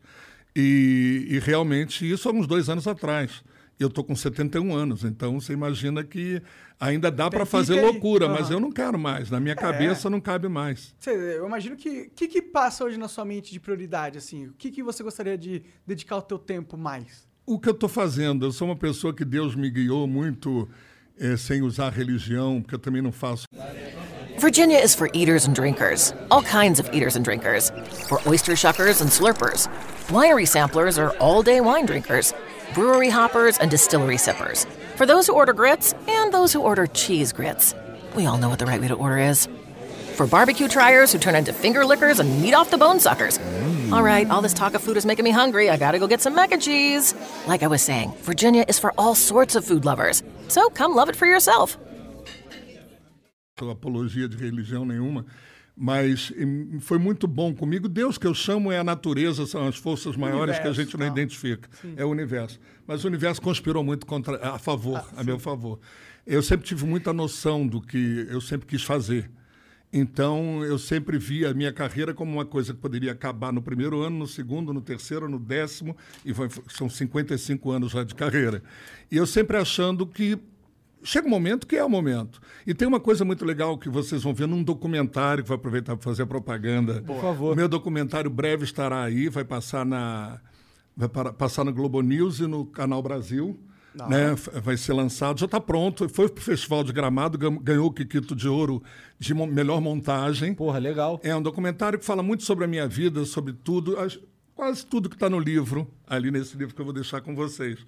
E, 0.54 1.26
e 1.30 1.38
realmente, 1.38 2.10
isso 2.10 2.28
há 2.28 2.32
uns 2.32 2.46
dois 2.46 2.68
anos 2.68 2.86
atrás. 2.86 3.42
Eu 3.80 3.88
estou 3.88 4.04
com 4.04 4.14
71 4.14 4.74
anos, 4.74 5.04
então 5.04 5.40
você 5.40 5.54
imagina 5.54 6.04
que 6.04 6.42
ainda 6.78 7.10
dá 7.10 7.30
para 7.30 7.46
fazer 7.46 7.78
aí. 7.78 7.80
loucura, 7.80 8.28
mas 8.28 8.42
Aham. 8.42 8.52
eu 8.52 8.60
não 8.60 8.70
quero 8.70 8.98
mais. 8.98 9.30
Na 9.30 9.40
minha 9.40 9.56
cabeça 9.56 10.10
não 10.10 10.20
cabe 10.20 10.48
mais. 10.50 10.94
Eu 11.06 11.46
imagino 11.46 11.74
que... 11.76 12.02
O 12.02 12.10
que, 12.10 12.28
que 12.28 12.42
passa 12.42 12.84
hoje 12.84 12.98
na 12.98 13.08
sua 13.08 13.24
mente 13.24 13.50
de 13.50 13.58
prioridade, 13.58 14.18
assim? 14.18 14.48
O 14.48 14.52
que, 14.52 14.70
que 14.70 14.82
você 14.82 15.02
gostaria 15.02 15.38
de 15.38 15.62
dedicar 15.86 16.18
o 16.18 16.22
teu 16.22 16.38
tempo 16.38 16.76
mais? 16.76 17.26
O 17.46 17.58
que 17.58 17.70
eu 17.70 17.72
estou 17.72 17.88
fazendo? 17.88 18.44
Eu 18.44 18.52
sou 18.52 18.68
uma 18.68 18.76
pessoa 18.76 19.14
que 19.14 19.24
Deus 19.24 19.54
me 19.54 19.70
guiou 19.70 20.06
muito 20.06 20.68
eh, 21.18 21.38
sem 21.38 21.62
usar 21.62 21.90
religião, 21.90 22.60
porque 22.60 22.74
eu 22.74 22.78
também 22.78 23.00
não 23.00 23.10
faço 23.10 23.44
Virginia 24.38 24.82
is 24.82 24.94
for 24.94 25.10
eaters 25.12 25.46
and 25.46 25.52
drinkers, 25.52 26.14
all 26.30 26.42
kinds 26.42 26.80
of 26.80 26.88
eaters 26.94 27.14
and 27.14 27.22
drinkers, 27.24 27.70
for 28.08 28.20
oyster 28.26 28.56
shuckers 28.56 29.02
and 29.02 29.08
slurpers. 29.08 29.68
Winery 30.08 30.48
samplers 30.48 30.98
are 30.98 31.14
all 31.18 31.42
day 31.42 31.60
wine 31.60 31.84
drinkers, 31.84 32.32
brewery 32.74 33.08
hoppers 33.08 33.58
and 33.58 33.70
distillery 33.70 34.16
sippers, 34.16 34.66
for 34.96 35.06
those 35.06 35.26
who 35.26 35.34
order 35.34 35.52
grits 35.52 35.94
and 36.08 36.32
those 36.32 36.52
who 36.52 36.60
order 36.60 36.86
cheese 36.86 37.32
grits. 37.32 37.74
We 38.14 38.26
all 38.26 38.38
know 38.38 38.48
what 38.48 38.58
the 38.58 38.66
right 38.66 38.80
way 38.80 38.88
to 38.88 38.94
order 38.94 39.18
is. 39.18 39.48
For 40.14 40.26
barbecue 40.26 40.68
triers 40.68 41.12
who 41.12 41.18
turn 41.18 41.34
into 41.34 41.52
finger 41.52 41.84
lickers 41.84 42.20
and 42.20 42.42
meat 42.42 42.54
off 42.54 42.70
the 42.70 42.78
bone 42.78 43.00
suckers. 43.00 43.38
Mm. 43.38 43.92
All 43.92 44.02
right, 44.02 44.28
all 44.30 44.42
this 44.42 44.54
talk 44.54 44.74
of 44.74 44.82
food 44.82 44.96
is 44.96 45.06
making 45.06 45.24
me 45.24 45.30
hungry. 45.30 45.70
I 45.70 45.76
gotta 45.76 45.98
go 45.98 46.06
get 46.06 46.20
some 46.20 46.34
mac 46.34 46.52
and 46.52 46.60
cheese. 46.60 47.14
Like 47.46 47.62
I 47.62 47.66
was 47.66 47.82
saying, 47.82 48.12
Virginia 48.22 48.64
is 48.68 48.78
for 48.78 48.92
all 48.98 49.14
sorts 49.14 49.54
of 49.54 49.64
food 49.64 49.84
lovers. 49.84 50.22
So 50.48 50.68
come 50.68 50.94
love 50.94 51.08
it 51.08 51.16
for 51.16 51.26
yourself. 51.26 51.78
apologia 53.70 54.26
de 54.26 54.36
religião 54.36 54.86
nenhuma, 54.86 55.26
mas 55.82 56.30
foi 56.80 56.98
muito 56.98 57.26
bom 57.26 57.54
comigo. 57.54 57.88
Deus 57.88 58.18
que 58.18 58.26
eu 58.26 58.34
chamo 58.34 58.70
é 58.70 58.78
a 58.78 58.84
natureza, 58.84 59.46
são 59.46 59.66
as 59.66 59.76
forças 59.78 60.14
maiores 60.14 60.56
que 60.58 60.66
a 60.66 60.68
universo, 60.68 60.82
gente 60.82 60.98
não 60.98 61.06
tá. 61.06 61.12
identifica. 61.12 61.70
É 61.96 62.04
o 62.04 62.08
universo. 62.10 62.60
Mas 62.86 63.02
o 63.02 63.06
universo 63.06 63.40
conspirou 63.40 63.82
muito 63.82 64.04
contra, 64.04 64.36
a 64.46 64.58
favor, 64.58 65.02
a 65.16 65.24
meu 65.24 65.38
favor. 65.38 65.80
Eu 66.26 66.42
sempre 66.42 66.66
tive 66.66 66.84
muita 66.84 67.14
noção 67.14 67.66
do 67.66 67.80
que 67.80 68.26
eu 68.28 68.42
sempre 68.42 68.66
quis 68.66 68.82
fazer. 68.82 69.30
Então, 69.90 70.62
eu 70.64 70.78
sempre 70.78 71.18
vi 71.18 71.46
a 71.46 71.54
minha 71.54 71.72
carreira 71.72 72.12
como 72.12 72.30
uma 72.30 72.44
coisa 72.44 72.74
que 72.74 72.78
poderia 72.78 73.10
acabar 73.12 73.50
no 73.50 73.62
primeiro 73.62 74.02
ano, 74.02 74.18
no 74.18 74.26
segundo, 74.26 74.72
no 74.74 74.80
terceiro, 74.82 75.28
no 75.30 75.38
décimo, 75.38 75.96
e 76.24 76.32
vai- 76.32 76.48
são 76.68 76.88
55 76.90 77.70
anos 77.72 77.90
já 77.90 78.04
de 78.04 78.14
carreira. 78.14 78.62
E 79.10 79.16
eu 79.16 79.26
sempre 79.26 79.56
achando 79.56 80.06
que 80.06 80.38
chega 81.02 81.26
um 81.26 81.30
momento 81.30 81.66
que 81.66 81.76
é 81.76 81.84
o 81.84 81.88
momento. 81.88 82.40
E 82.66 82.74
tem 82.74 82.86
uma 82.86 83.00
coisa 83.00 83.24
muito 83.24 83.44
legal 83.44 83.76
que 83.78 83.88
vocês 83.88 84.22
vão 84.22 84.32
ver 84.34 84.46
num 84.46 84.62
documentário, 84.62 85.42
que 85.42 85.48
vou 85.48 85.56
aproveitar 85.56 85.96
para 85.96 86.04
fazer 86.04 86.22
a 86.22 86.26
propaganda. 86.26 87.02
Por 87.02 87.20
favor. 87.20 87.52
O 87.52 87.56
meu 87.56 87.68
documentário 87.68 88.30
breve 88.30 88.64
estará 88.64 89.02
aí, 89.02 89.28
vai 89.28 89.44
passar 89.44 89.84
na 89.86 90.40
vai 90.96 91.08
para- 91.08 91.32
passar 91.32 91.64
no 91.64 91.72
Globo 91.72 92.02
News 92.02 92.40
e 92.40 92.46
no 92.46 92.66
Canal 92.66 93.02
Brasil. 93.02 93.58
Né? 94.08 94.36
Vai 94.62 94.76
ser 94.76 94.92
lançado, 94.92 95.40
já 95.40 95.46
está 95.46 95.60
pronto. 95.60 96.08
Foi 96.08 96.28
para 96.28 96.40
o 96.40 96.44
Festival 96.44 96.84
de 96.84 96.92
Gramado, 96.92 97.36
gan- 97.36 97.56
ganhou 97.60 97.86
o 97.86 97.92
Kikito 97.92 98.36
de 98.36 98.46
Ouro 98.48 98.80
de 99.18 99.34
mo- 99.34 99.46
melhor 99.48 99.80
montagem. 99.80 100.54
Porra, 100.54 100.78
legal. 100.78 101.18
É 101.24 101.34
um 101.34 101.42
documentário 101.42 101.98
que 101.98 102.04
fala 102.04 102.22
muito 102.22 102.44
sobre 102.44 102.64
a 102.64 102.68
minha 102.68 102.86
vida, 102.86 103.24
sobre 103.24 103.52
tudo, 103.52 103.98
as- 103.98 104.16
quase 104.54 104.86
tudo 104.86 105.08
que 105.08 105.16
está 105.16 105.28
no 105.28 105.40
livro, 105.40 105.90
ali 106.06 106.30
nesse 106.30 106.56
livro 106.56 106.72
que 106.74 106.80
eu 106.80 106.84
vou 106.84 106.94
deixar 106.94 107.20
com 107.20 107.34
vocês. 107.34 107.78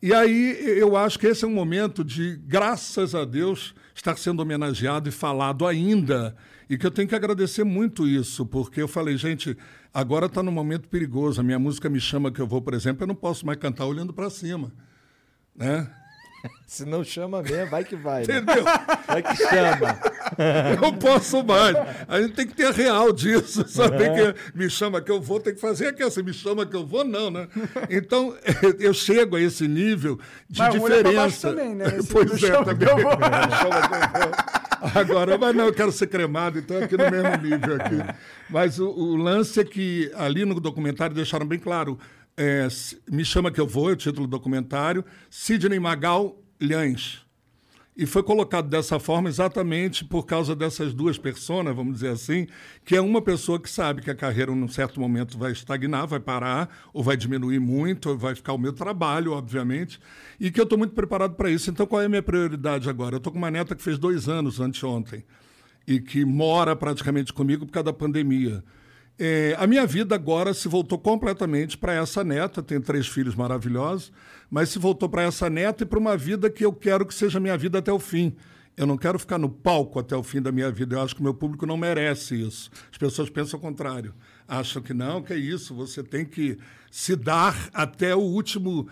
E 0.00 0.14
aí 0.14 0.78
eu 0.78 0.96
acho 0.96 1.18
que 1.18 1.26
esse 1.26 1.44
é 1.44 1.48
um 1.48 1.52
momento 1.52 2.04
de, 2.04 2.36
graças 2.46 3.14
a 3.16 3.24
Deus, 3.24 3.74
estar 3.94 4.16
sendo 4.16 4.40
homenageado 4.40 5.08
e 5.08 5.12
falado 5.12 5.66
ainda. 5.66 6.36
E 6.70 6.78
que 6.78 6.86
eu 6.86 6.90
tenho 6.90 7.08
que 7.08 7.14
agradecer 7.14 7.64
muito 7.64 8.06
isso, 8.06 8.46
porque 8.46 8.80
eu 8.80 8.86
falei, 8.86 9.16
gente, 9.16 9.56
agora 9.92 10.26
está 10.26 10.42
num 10.42 10.52
momento 10.52 10.88
perigoso. 10.88 11.40
A 11.40 11.44
minha 11.44 11.58
música 11.58 11.88
Me 11.88 12.00
Chama 12.00 12.30
Que 12.30 12.40
Eu 12.40 12.46
Vou, 12.46 12.62
por 12.62 12.74
exemplo, 12.74 13.02
eu 13.02 13.08
não 13.08 13.14
posso 13.14 13.44
mais 13.44 13.58
cantar 13.58 13.86
olhando 13.86 14.12
para 14.12 14.30
cima. 14.30 14.72
Né? 15.56 15.90
Se 16.66 16.84
não 16.84 17.02
chama 17.02 17.42
mesmo, 17.42 17.70
vai 17.70 17.82
que 17.84 17.96
vai. 17.96 18.26
né? 18.26 18.38
Entendeu? 18.38 18.64
Vai 19.06 19.22
que 19.22 19.36
chama. 19.36 19.98
Não 20.80 20.92
posso 20.92 21.42
mais. 21.42 21.74
A 22.06 22.20
gente 22.20 22.34
tem 22.34 22.46
que 22.46 22.54
ter 22.54 22.66
a 22.66 22.70
real 22.70 23.12
disso. 23.12 23.66
Saber 23.68 24.10
que 24.34 24.58
me 24.58 24.68
chama 24.68 25.00
que 25.00 25.10
eu 25.10 25.20
vou, 25.20 25.40
tem 25.40 25.54
que 25.54 25.60
fazer 25.60 25.88
aqui. 25.88 26.08
Se 26.10 26.22
me 26.22 26.32
chama 26.32 26.66
que 26.66 26.76
eu 26.76 26.86
vou, 26.86 27.04
não, 27.04 27.30
né? 27.30 27.48
Então, 27.88 28.36
eu 28.78 28.92
chego 28.92 29.36
a 29.36 29.40
esse 29.40 29.66
nível 29.66 30.18
de 30.48 30.60
Mas 30.60 30.74
baixo 30.74 30.86
diferença. 30.86 31.48
também, 31.50 31.74
né? 31.74 31.86
Esse 31.98 32.12
pois 32.12 32.42
é, 32.42 32.50
também. 32.52 32.76
que 32.76 32.84
eu 32.84 32.96
vou. 32.98 33.16
Me 33.16 33.24
chama 33.56 33.88
que 33.88 34.16
eu 34.18 34.22
vou. 34.22 34.90
Agora, 34.94 35.36
mas 35.38 35.56
não, 35.56 35.66
eu 35.66 35.74
quero 35.74 35.90
ser 35.90 36.06
cremado, 36.06 36.58
então 36.58 36.76
é 36.76 36.84
aqui 36.84 36.96
no 36.96 37.10
mesmo 37.10 37.36
nível 37.42 37.74
aqui. 37.76 37.96
Mas 38.48 38.78
o, 38.78 38.88
o 38.88 39.16
lance 39.16 39.58
é 39.58 39.64
que 39.64 40.10
ali 40.14 40.44
no 40.44 40.60
documentário 40.60 41.14
deixaram 41.16 41.46
bem 41.46 41.58
claro. 41.58 41.98
É, 42.38 42.68
me 43.10 43.24
chama 43.24 43.50
que 43.50 43.60
eu 43.60 43.66
vou, 43.66 43.90
é 43.90 43.94
o 43.94 43.96
título 43.96 44.26
do 44.26 44.30
documentário. 44.30 45.04
Sidney 45.28 45.80
Magal 45.80 46.40
Lhães. 46.60 47.26
E 47.96 48.06
foi 48.06 48.22
colocado 48.22 48.68
dessa 48.68 49.00
forma 49.00 49.28
exatamente 49.28 50.04
por 50.04 50.24
causa 50.24 50.54
dessas 50.54 50.94
duas 50.94 51.18
personas, 51.18 51.74
vamos 51.74 51.94
dizer 51.94 52.10
assim, 52.10 52.46
que 52.84 52.94
é 52.94 53.00
uma 53.00 53.20
pessoa 53.20 53.58
que 53.58 53.68
sabe 53.68 54.02
que 54.02 54.08
a 54.08 54.14
carreira, 54.14 54.54
num 54.54 54.68
certo 54.68 55.00
momento, 55.00 55.36
vai 55.36 55.50
estagnar, 55.50 56.06
vai 56.06 56.20
parar, 56.20 56.68
ou 56.94 57.02
vai 57.02 57.16
diminuir 57.16 57.58
muito, 57.58 58.10
ou 58.10 58.16
vai 58.16 58.36
ficar 58.36 58.52
o 58.52 58.58
meu 58.58 58.72
trabalho, 58.72 59.32
obviamente, 59.32 59.98
e 60.38 60.48
que 60.48 60.60
eu 60.60 60.62
estou 60.62 60.78
muito 60.78 60.94
preparado 60.94 61.34
para 61.34 61.50
isso. 61.50 61.70
Então, 61.70 61.88
qual 61.88 62.00
é 62.00 62.04
a 62.04 62.08
minha 62.08 62.22
prioridade 62.22 62.88
agora? 62.88 63.16
Eu 63.16 63.18
estou 63.18 63.32
com 63.32 63.38
uma 63.38 63.50
neta 63.50 63.74
que 63.74 63.82
fez 63.82 63.98
dois 63.98 64.28
anos 64.28 64.60
anteontem, 64.60 65.24
e 65.84 65.98
que 65.98 66.24
mora 66.24 66.76
praticamente 66.76 67.32
comigo 67.32 67.66
por 67.66 67.72
causa 67.72 67.86
da 67.86 67.92
pandemia. 67.92 68.62
É, 69.18 69.56
a 69.58 69.66
minha 69.66 69.84
vida 69.84 70.14
agora 70.14 70.54
se 70.54 70.68
voltou 70.68 70.98
completamente 70.98 71.76
para 71.76 71.94
essa 71.94 72.22
neta. 72.22 72.62
Tenho 72.62 72.80
três 72.80 73.08
filhos 73.08 73.34
maravilhosos, 73.34 74.12
mas 74.48 74.68
se 74.68 74.78
voltou 74.78 75.08
para 75.08 75.22
essa 75.22 75.50
neta 75.50 75.82
e 75.82 75.86
para 75.86 75.98
uma 75.98 76.16
vida 76.16 76.48
que 76.48 76.64
eu 76.64 76.72
quero 76.72 77.04
que 77.04 77.14
seja 77.14 77.40
minha 77.40 77.56
vida 77.56 77.78
até 77.78 77.92
o 77.92 77.98
fim. 77.98 78.36
Eu 78.76 78.86
não 78.86 78.96
quero 78.96 79.18
ficar 79.18 79.38
no 79.38 79.48
palco 79.48 79.98
até 79.98 80.16
o 80.16 80.22
fim 80.22 80.40
da 80.40 80.52
minha 80.52 80.70
vida. 80.70 80.94
Eu 80.94 81.02
acho 81.02 81.14
que 81.14 81.20
o 81.20 81.24
meu 81.24 81.34
público 81.34 81.66
não 81.66 81.76
merece 81.76 82.40
isso. 82.40 82.70
As 82.92 82.96
pessoas 82.96 83.28
pensam 83.28 83.58
o 83.58 83.62
contrário. 83.62 84.14
Acham 84.46 84.80
que 84.80 84.94
não, 84.94 85.20
que 85.20 85.32
é 85.32 85.36
isso. 85.36 85.74
Você 85.74 86.00
tem 86.00 86.24
que 86.24 86.56
se 86.98 87.14
dar 87.14 87.70
até 87.72 88.12
o 88.12 88.18
último 88.18 88.88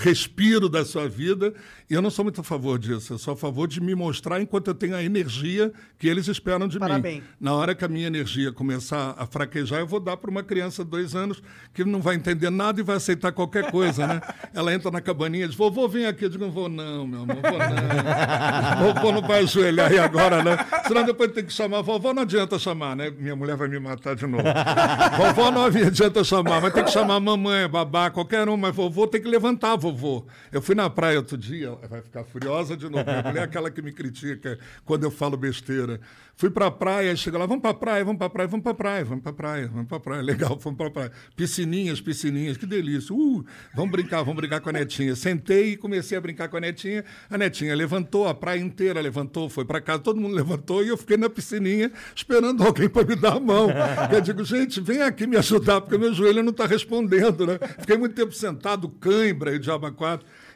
respiro 0.00 0.68
da 0.68 0.84
sua 0.84 1.08
vida. 1.08 1.52
E 1.88 1.94
eu 1.94 2.00
não 2.00 2.10
sou 2.10 2.24
muito 2.24 2.40
a 2.40 2.44
favor 2.44 2.78
disso. 2.78 3.12
Eu 3.12 3.18
sou 3.18 3.34
a 3.34 3.36
favor 3.36 3.66
de 3.66 3.80
me 3.80 3.94
mostrar 3.94 4.40
enquanto 4.40 4.68
eu 4.68 4.74
tenho 4.74 4.94
a 4.94 5.02
energia 5.02 5.72
que 5.98 6.08
eles 6.08 6.26
esperam 6.28 6.66
de 6.66 6.78
Parabéns. 6.78 7.16
mim. 7.16 7.22
Na 7.40 7.54
hora 7.54 7.74
que 7.74 7.84
a 7.84 7.88
minha 7.88 8.06
energia 8.06 8.52
começar 8.52 9.14
a 9.18 9.26
fraquejar, 9.26 9.80
eu 9.80 9.86
vou 9.86 10.00
dar 10.00 10.16
para 10.16 10.30
uma 10.30 10.42
criança 10.42 10.84
de 10.84 10.90
dois 10.90 11.14
anos 11.14 11.42
que 11.74 11.84
não 11.84 12.00
vai 12.00 12.14
entender 12.14 12.50
nada 12.50 12.80
e 12.80 12.82
vai 12.82 12.96
aceitar 12.96 13.32
qualquer 13.32 13.70
coisa, 13.70 14.06
né? 14.06 14.20
Ela 14.54 14.72
entra 14.72 14.90
na 14.90 15.00
cabaninha 15.00 15.44
e 15.44 15.48
diz, 15.48 15.56
vovô, 15.56 15.86
vem 15.88 16.06
aqui. 16.06 16.24
Eu 16.24 16.30
digo, 16.30 16.44
não 16.44 16.50
vou 16.50 16.68
não, 16.68 17.06
meu 17.06 17.22
amor, 17.22 17.36
vou 17.36 17.58
não. 17.58 18.94
vovô 18.94 19.12
não 19.12 19.22
vai 19.22 19.40
ajoelhar 19.40 19.90
aí 19.90 19.98
agora, 19.98 20.42
né? 20.42 20.56
Senão 20.86 21.04
depois 21.04 21.32
tem 21.32 21.44
que 21.44 21.52
chamar. 21.52 21.82
Vovó 21.82 22.14
não 22.14 22.22
adianta 22.22 22.58
chamar, 22.58 22.96
né? 22.96 23.10
Minha 23.10 23.36
mulher 23.36 23.56
vai 23.56 23.68
me 23.68 23.78
matar 23.78 24.14
de 24.16 24.26
novo. 24.26 24.44
vovó 25.16 25.50
não 25.50 25.66
adianta 25.66 26.24
chamar, 26.24 26.60
vai 26.60 26.70
ter 26.70 26.84
que 26.84 26.90
chamar 26.90 27.20
mamãe, 27.20 27.41
babá, 27.70 28.10
qualquer 28.10 28.48
um, 28.48 28.56
mas 28.56 28.74
vovô 28.74 29.06
tem 29.06 29.20
que 29.20 29.28
levantar, 29.28 29.76
vovô. 29.76 30.26
Eu 30.50 30.60
fui 30.60 30.74
na 30.74 30.88
praia 30.88 31.18
outro 31.18 31.36
dia, 31.36 31.72
vai 31.88 32.02
ficar 32.02 32.24
furiosa 32.24 32.76
de 32.76 32.88
novo. 32.88 33.04
Minha 33.04 33.22
mulher 33.22 33.40
é 33.40 33.44
aquela 33.44 33.70
que 33.70 33.82
me 33.82 33.92
critica 33.92 34.58
quando 34.84 35.04
eu 35.04 35.10
falo 35.10 35.36
besteira. 35.36 36.00
Fui 36.34 36.50
pra 36.50 36.70
praia, 36.70 37.14
chega 37.14 37.38
lá, 37.38 37.46
vamos 37.46 37.62
pra 37.62 37.72
praia, 37.72 38.04
vamos 38.04 38.18
pra 38.18 38.28
praia, 38.28 38.48
vamos 38.48 38.64
pra 38.64 38.74
praia, 38.74 39.04
vamos 39.04 39.22
pra 39.22 39.32
praia, 39.32 39.68
vamos 39.68 39.86
pra 39.86 40.00
praia. 40.00 40.22
Legal, 40.22 40.58
vamos 40.60 40.76
pra 40.76 40.90
praia. 40.90 41.12
Piscininhas, 41.36 42.00
piscininhas, 42.00 42.56
que 42.56 42.66
delícia. 42.66 43.14
Uh, 43.14 43.44
vamos 43.74 43.92
brincar, 43.92 44.22
vamos 44.22 44.36
brincar 44.36 44.60
com 44.60 44.70
a 44.70 44.72
netinha. 44.72 45.14
Sentei 45.14 45.74
e 45.74 45.76
comecei 45.76 46.18
a 46.18 46.20
brincar 46.20 46.48
com 46.48 46.56
a 46.56 46.60
netinha. 46.60 47.04
A 47.30 47.38
netinha 47.38 47.76
levantou, 47.76 48.26
a 48.26 48.34
praia 48.34 48.58
inteira 48.58 49.00
levantou, 49.00 49.48
foi 49.48 49.64
pra 49.64 49.80
casa, 49.80 50.00
todo 50.00 50.20
mundo 50.20 50.34
levantou 50.34 50.82
e 50.82 50.88
eu 50.88 50.96
fiquei 50.96 51.16
na 51.16 51.30
piscininha 51.30 51.92
esperando 52.12 52.64
alguém 52.64 52.88
para 52.88 53.06
me 53.06 53.14
dar 53.14 53.36
a 53.36 53.40
mão. 53.40 53.68
eu 54.12 54.20
digo, 54.20 54.42
gente, 54.42 54.80
vem 54.80 55.00
aqui 55.00 55.28
me 55.28 55.36
ajudar, 55.36 55.80
porque 55.80 55.96
meu 55.96 56.12
joelho 56.12 56.42
não 56.42 56.50
está 56.50 56.66
respondendo, 56.66 57.21
né? 57.46 57.58
Fiquei 57.78 57.96
muito 57.96 58.14
tempo 58.14 58.32
sentado, 58.32 58.88
cãibra 58.88 59.54
e 59.54 59.58
diabo. 59.58 59.86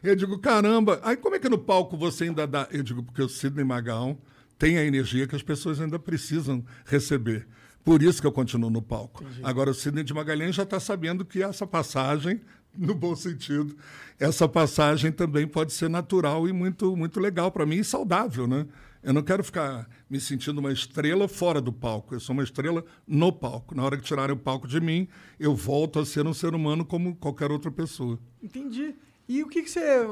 Eu 0.03 0.17
digo, 0.17 0.39
caramba, 0.39 1.01
aí 1.03 1.17
como 1.17 1.37
é 1.37 1.39
que 1.39 1.49
no 1.49 1.59
palco 1.59 1.97
você 1.97 2.25
ainda 2.25 2.47
dá? 2.47 2.69
Eu 2.71 2.83
digo, 2.83 3.03
porque 3.03 3.23
o 3.23 3.29
Sidney 3.29 3.65
Magal 3.65 4.19
tem 4.59 4.79
a 4.79 4.85
energia 4.85 5.27
que 5.27 5.37
as 5.37 5.43
pessoas 5.43 5.81
ainda 5.81 5.99
precisam 5.99 6.65
receber. 6.85 7.47
Por 7.85 8.03
isso 8.03 8.21
que 8.21 8.27
eu 8.27 8.33
continuo 8.33 8.69
no 8.69 8.83
palco. 8.83 9.23
Entendi. 9.23 9.41
Agora, 9.45 9.71
o 9.71 9.75
Sidney 9.75 10.03
de 10.03 10.13
Magalhães 10.13 10.55
já 10.55 10.65
está 10.65 10.81
sabendo 10.81 11.25
que 11.25 11.43
essa 11.43 11.67
passagem, 11.67 12.41
no 12.77 12.95
bom 12.95 13.15
sentido, 13.15 13.77
essa 14.19 14.49
passagem 14.49 15.13
também 15.13 15.47
pode 15.47 15.73
ser 15.73 15.89
natural 15.89 16.49
e 16.49 16.53
muito, 16.53 16.97
muito 16.97 17.21
legal 17.21 17.51
para 17.51 17.65
mim 17.65 17.77
e 17.77 17.85
saudável, 17.85 18.47
né? 18.47 18.67
Eu 19.07 19.13
não 19.13 19.23
quero 19.23 19.45
ficar 19.45 19.89
me 20.11 20.19
sentindo 20.19 20.59
uma 20.59 20.73
estrela 20.73 21.29
fora 21.29 21.61
do 21.61 21.73
palco. 21.73 22.13
Eu 22.13 22.19
sou 22.19 22.33
uma 22.33 22.43
estrela 22.43 22.85
no 23.07 23.33
palco. 23.33 23.73
Na 23.73 23.85
hora 23.85 23.97
que 23.97 24.03
tirarem 24.03 24.35
o 24.35 24.37
palco 24.37 24.67
de 24.67 24.81
mim, 24.81 25.07
eu 25.39 25.55
volto 25.55 26.01
a 26.01 26.05
ser 26.05 26.27
um 26.27 26.35
ser 26.35 26.57
humano 26.57 26.85
como 26.85 27.15
qualquer 27.15 27.53
outra 27.53 27.71
pessoa. 27.71 28.19
Entendi. 28.43 28.97
E 29.29 29.45
o 29.45 29.49
que, 29.49 29.63
que 29.63 29.71
você 29.71 30.05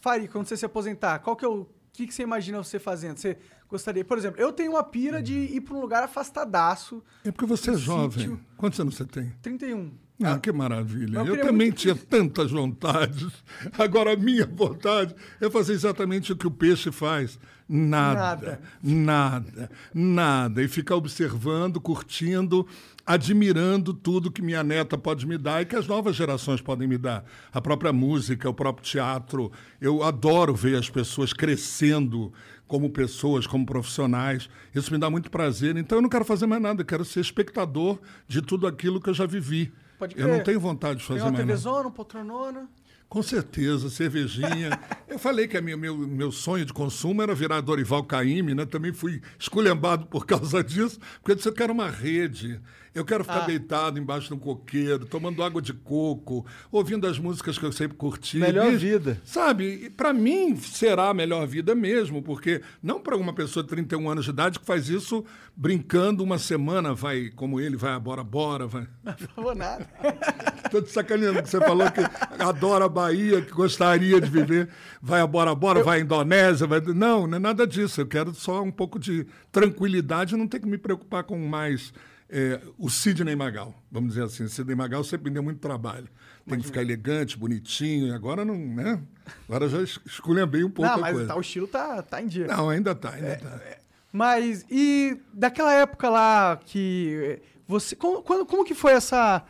faria 0.00 0.26
quando 0.28 0.46
você 0.46 0.56
se 0.56 0.64
aposentar? 0.64 1.18
Qual 1.18 1.36
que 1.36 1.44
é 1.44 1.48
o 1.48 1.66
que, 1.92 2.06
que 2.06 2.14
você 2.14 2.22
imagina 2.22 2.56
você 2.56 2.78
fazendo? 2.78 3.18
Você 3.18 3.36
gostaria, 3.68 4.02
por 4.02 4.16
exemplo, 4.16 4.40
eu 4.40 4.50
tenho 4.50 4.70
uma 4.72 4.82
pira 4.82 5.22
de 5.22 5.34
ir 5.34 5.60
para 5.60 5.74
um 5.74 5.80
lugar 5.82 6.02
afastadaço. 6.02 7.04
É 7.26 7.30
porque 7.30 7.44
você 7.44 7.72
é 7.72 7.76
jovem. 7.76 8.28
Sítio. 8.28 8.40
Quantos 8.56 8.80
anos 8.80 8.96
você 8.96 9.04
tem? 9.04 9.28
31. 9.42 9.92
Ah, 10.22 10.38
que 10.38 10.50
maravilha. 10.50 11.18
Eu, 11.18 11.36
eu 11.36 11.46
também 11.46 11.70
tinha 11.70 11.94
tantas 11.94 12.50
vontades. 12.50 13.28
Agora, 13.78 14.14
a 14.14 14.16
minha 14.16 14.46
vontade 14.46 15.14
é 15.40 15.48
fazer 15.48 15.74
exatamente 15.74 16.32
o 16.32 16.36
que 16.36 16.46
o 16.46 16.50
peixe 16.50 16.90
faz. 16.90 17.38
Nada, 17.68 18.20
nada, 18.20 18.60
nada, 18.82 19.70
nada. 19.94 20.62
E 20.62 20.68
ficar 20.68 20.96
observando, 20.96 21.78
curtindo, 21.80 22.66
admirando 23.06 23.92
tudo 23.92 24.30
que 24.30 24.42
minha 24.42 24.64
neta 24.64 24.96
pode 24.98 25.26
me 25.26 25.38
dar 25.38 25.62
e 25.62 25.66
que 25.66 25.76
as 25.76 25.86
novas 25.86 26.16
gerações 26.16 26.60
podem 26.60 26.88
me 26.88 26.98
dar. 26.98 27.24
A 27.52 27.60
própria 27.60 27.92
música, 27.92 28.48
o 28.48 28.54
próprio 28.54 28.84
teatro. 28.84 29.52
Eu 29.80 30.02
adoro 30.02 30.54
ver 30.54 30.78
as 30.78 30.90
pessoas 30.90 31.32
crescendo 31.32 32.32
como 32.66 32.90
pessoas, 32.90 33.46
como 33.46 33.64
profissionais. 33.64 34.48
Isso 34.74 34.92
me 34.92 34.98
dá 34.98 35.08
muito 35.08 35.30
prazer. 35.30 35.76
Então, 35.76 35.98
eu 35.98 36.02
não 36.02 36.08
quero 36.08 36.24
fazer 36.24 36.46
mais 36.46 36.62
nada. 36.62 36.80
Eu 36.82 36.86
quero 36.86 37.04
ser 37.04 37.20
espectador 37.20 38.00
de 38.26 38.42
tudo 38.42 38.66
aquilo 38.66 39.00
que 39.00 39.10
eu 39.10 39.14
já 39.14 39.26
vivi. 39.26 39.72
Pode 39.98 40.14
crer. 40.14 40.26
Eu 40.26 40.32
não 40.32 40.42
tenho 40.42 40.60
vontade 40.60 41.00
de 41.00 41.04
fazer 41.04 41.20
uma 41.20 41.32
mais 41.32 41.44
TVzona, 41.44 41.76
nada. 41.76 41.88
um 41.88 41.92
poltronona. 41.92 42.68
Com 43.08 43.22
certeza, 43.22 43.88
cervejinha. 43.88 44.78
eu 45.08 45.18
falei 45.18 45.48
que 45.48 45.56
a 45.56 45.62
minha, 45.62 45.76
meu, 45.76 45.96
meu 45.96 46.30
sonho 46.30 46.64
de 46.64 46.72
consumo 46.74 47.22
era 47.22 47.34
virar 47.34 47.60
Dorival 47.62 48.04
Caymmi, 48.04 48.54
né? 48.54 48.66
Também 48.66 48.92
fui 48.92 49.22
esculhambado 49.38 50.06
por 50.06 50.26
causa 50.26 50.62
disso, 50.64 51.00
porque 51.18 51.32
eu 51.32 51.36
disse, 51.36 51.48
eu 51.48 51.54
quero 51.54 51.72
uma 51.72 51.88
rede. 51.88 52.60
Eu 52.94 53.04
quero 53.04 53.24
ficar 53.24 53.42
ah. 53.42 53.46
deitado 53.46 53.98
embaixo 53.98 54.28
de 54.28 54.34
um 54.34 54.38
coqueiro, 54.38 55.06
tomando 55.06 55.42
água 55.42 55.60
de 55.60 55.72
coco, 55.72 56.44
ouvindo 56.70 57.06
as 57.06 57.18
músicas 57.18 57.58
que 57.58 57.64
eu 57.64 57.72
sempre 57.72 57.96
curti. 57.96 58.38
Melhor 58.38 58.72
e, 58.72 58.76
vida. 58.76 59.20
Sabe, 59.24 59.90
para 59.90 60.12
mim 60.12 60.56
será 60.56 61.08
a 61.08 61.14
melhor 61.14 61.46
vida 61.46 61.74
mesmo, 61.74 62.22
porque 62.22 62.62
não 62.82 63.00
para 63.00 63.16
uma 63.16 63.32
pessoa 63.32 63.62
de 63.62 63.68
31 63.68 64.10
anos 64.10 64.24
de 64.24 64.30
idade 64.30 64.58
que 64.58 64.66
faz 64.66 64.88
isso 64.88 65.24
brincando 65.56 66.22
uma 66.22 66.38
semana, 66.38 66.94
vai 66.94 67.30
como 67.34 67.60
ele, 67.60 67.76
vai 67.76 67.92
a 67.92 67.98
bora 67.98 68.22
bora, 68.22 68.66
vai. 68.66 68.86
Não 69.02 69.14
falou 69.34 69.54
nada. 69.54 69.88
Tô 70.70 70.80
te 70.80 70.90
sacaneando 70.90 71.42
que 71.42 71.48
você 71.48 71.58
falou 71.58 71.90
que 71.90 72.00
adora 72.38 72.84
a 72.84 72.88
Bahia, 72.88 73.42
que 73.42 73.50
gostaria 73.50 74.20
de 74.20 74.30
viver, 74.30 74.68
vai 75.02 75.20
a 75.20 75.26
bora 75.26 75.54
bora, 75.54 75.80
eu... 75.80 75.84
vai 75.84 75.98
à 75.98 76.00
Indonésia, 76.00 76.66
vai... 76.66 76.80
Não, 76.80 77.26
não 77.26 77.36
é 77.36 77.40
nada 77.40 77.66
disso. 77.66 78.00
Eu 78.00 78.06
quero 78.06 78.32
só 78.34 78.62
um 78.62 78.70
pouco 78.70 78.98
de 78.98 79.26
tranquilidade, 79.50 80.36
não 80.36 80.46
ter 80.46 80.60
que 80.60 80.68
me 80.68 80.78
preocupar 80.78 81.24
com 81.24 81.36
mais 81.38 81.92
é, 82.30 82.60
o 82.76 82.90
Sidney 82.90 83.34
Magal, 83.34 83.74
vamos 83.90 84.10
dizer 84.10 84.24
assim. 84.24 84.44
O 84.44 84.48
Sidney 84.48 84.76
Magal 84.76 85.02
sempre 85.02 85.30
deu 85.30 85.42
muito 85.42 85.60
trabalho. 85.60 86.06
Tem 86.06 86.54
Imagina. 86.54 86.60
que 86.60 86.66
ficar 86.66 86.82
elegante, 86.82 87.38
bonitinho. 87.38 88.14
Agora 88.14 88.44
não, 88.44 88.54
né? 88.54 89.02
Agora 89.48 89.68
já 89.68 89.82
escolha 89.82 90.46
bem 90.46 90.62
um 90.64 90.70
pouco 90.70 90.90
não, 90.90 91.00
mas 91.00 91.26
Tá, 91.26 91.36
o 91.36 91.40
estilo 91.40 91.66
tá, 91.66 92.02
tá 92.02 92.20
em 92.22 92.26
dia. 92.26 92.46
Não, 92.46 92.68
ainda 92.68 92.94
tá, 92.94 93.12
ainda 93.12 93.28
é, 93.28 93.36
tá. 93.36 93.48
É, 93.64 93.78
mas, 94.12 94.64
e 94.70 95.18
daquela 95.32 95.72
época 95.72 96.10
lá 96.10 96.58
que 96.58 97.40
você... 97.66 97.96
Como, 97.96 98.22
quando, 98.22 98.44
como 98.44 98.64
que 98.64 98.74
foi 98.74 98.92
essa... 98.92 99.44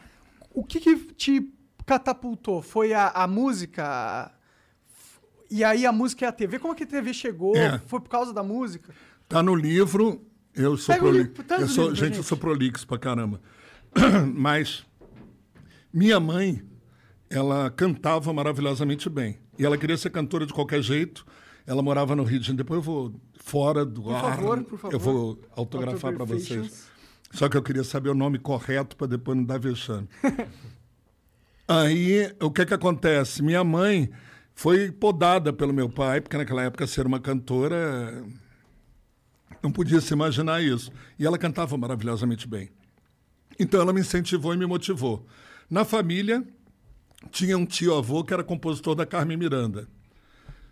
O 0.53 0.65
que 0.65 0.81
que 0.81 0.97
te 1.15 1.53
catapultou? 1.85 2.63
Foi 2.63 2.93
a, 2.93 3.09
a 3.09 3.27
música... 3.27 4.33
E 5.51 5.65
aí 5.65 5.87
a 5.87 5.93
música 5.93 6.27
e 6.27 6.29
a 6.29 6.33
TV. 6.33 6.59
Como 6.59 6.75
é 6.75 6.77
que 6.77 6.85
a 6.85 6.87
TV 6.87 7.15
chegou? 7.15 7.57
É. 7.57 7.79
Foi 7.87 8.01
por 8.01 8.11
causa 8.11 8.35
da 8.35 8.43
música? 8.43 8.93
Tá 9.27 9.43
no 9.43 9.55
livro 9.55 10.28
eu 10.59 10.77
sou 10.77 10.97
prolixo. 10.97 11.33
Eu 11.59 11.69
sou, 11.69 11.95
gente, 11.95 12.17
eu 12.19 12.23
sou 12.23 12.37
prolixo 12.37 12.87
pra 12.87 12.99
caramba. 12.99 13.41
Mas 14.35 14.85
minha 15.93 16.21
mãe, 16.21 16.63
ela 17.31 17.71
cantava 17.71 18.33
maravilhosamente 18.33 19.09
bem. 19.09 19.39
E 19.59 19.65
ela 19.65 19.79
queria 19.79 19.97
ser 19.97 20.11
cantora 20.11 20.45
de 20.45 20.53
qualquer 20.53 20.83
jeito. 20.83 21.27
Ela 21.67 21.83
morava 21.83 22.15
no 22.15 22.23
Rio 22.23 22.39
de 22.39 22.47
Janeiro. 22.47 22.65
Depois 22.65 22.79
eu 22.79 22.83
vou 22.83 23.21
fora 23.39 23.85
do 23.85 24.03
por 24.03 24.15
ar. 24.15 24.37
Favor, 24.37 24.65
por 24.65 24.79
favor. 24.79 24.95
Eu 24.95 24.99
vou 24.99 25.41
autografar 25.57 26.13
para 26.15 26.25
vocês. 26.25 26.87
Só 27.33 27.49
que 27.49 27.57
eu 27.57 27.63
queria 27.63 27.85
saber 27.85 28.11
o 28.11 28.15
nome 28.15 28.39
correto 28.39 28.97
para 28.97 29.07
depois 29.07 29.37
não 29.37 29.45
dar 29.45 29.59
vexame. 29.59 30.09
Aí, 31.69 32.35
o 32.41 32.51
que 32.51 32.65
que 32.65 32.73
acontece? 32.73 33.43
Minha 33.43 33.63
mãe 33.63 34.11
foi 34.55 34.91
podada 34.91 35.53
pelo 35.53 35.73
meu 35.73 35.89
pai, 35.89 36.21
porque 36.21 36.37
naquela 36.37 36.63
época 36.63 36.87
ser 36.87 37.07
uma 37.07 37.21
cantora 37.21 38.25
não 39.63 39.71
podia 39.71 40.01
se 40.01 40.13
imaginar 40.13 40.63
isso. 40.63 40.91
E 41.19 41.27
ela 41.27 41.39
cantava 41.39 41.77
maravilhosamente 41.77 42.47
bem. 42.47 42.71
Então 43.59 43.81
ela 43.81 43.93
me 43.93 44.01
incentivou 44.01 44.55
e 44.55 44.57
me 44.57 44.67
motivou. 44.67 45.27
Na 45.69 45.85
família, 45.85 46.45
tinha 47.31 47.59
um 47.59 47.67
tio-avô 47.67 48.23
que 48.23 48.33
era 48.33 48.45
compositor 48.45 48.95
da 48.95 49.05
Carmen 49.05 49.37
Miranda. 49.37 49.89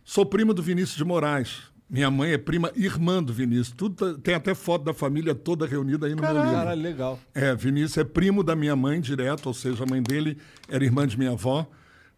Sou 0.05 0.25
primo 0.25 0.55
do 0.55 0.63
Vinícius 0.63 0.97
de 0.97 1.05
Moraes. 1.05 1.63
Minha 1.89 2.11
mãe 2.11 2.33
é 2.33 2.39
prima 2.39 2.71
irmã 2.75 3.23
do 3.23 3.33
Vinícius. 3.33 3.73
Tudo, 3.73 4.19
tem 4.19 4.35
até 4.35 4.55
foto 4.55 4.85
da 4.85 4.95
família 4.95 5.35
toda 5.35 5.67
reunida 5.67 6.07
aí 6.07 6.15
no 6.15 6.21
Caralho, 6.21 6.39
meu 6.39 6.45
livro. 6.47 6.59
Caralho, 6.59 6.83
legal. 6.83 7.21
É, 7.35 7.55
Vinícius 7.55 7.99
é 7.99 8.05
primo 8.05 8.43
da 8.43 8.57
minha 8.57 8.75
mãe 8.75 9.01
direto, 9.01 9.47
ou 9.47 9.55
seja, 9.55 9.85
a 9.85 9.87
mãe 9.87 10.03
dele 10.03 10.39
era 10.69 10.85
irmã 10.85 11.07
de 11.07 11.19
minha 11.19 11.33
avó. 11.33 11.69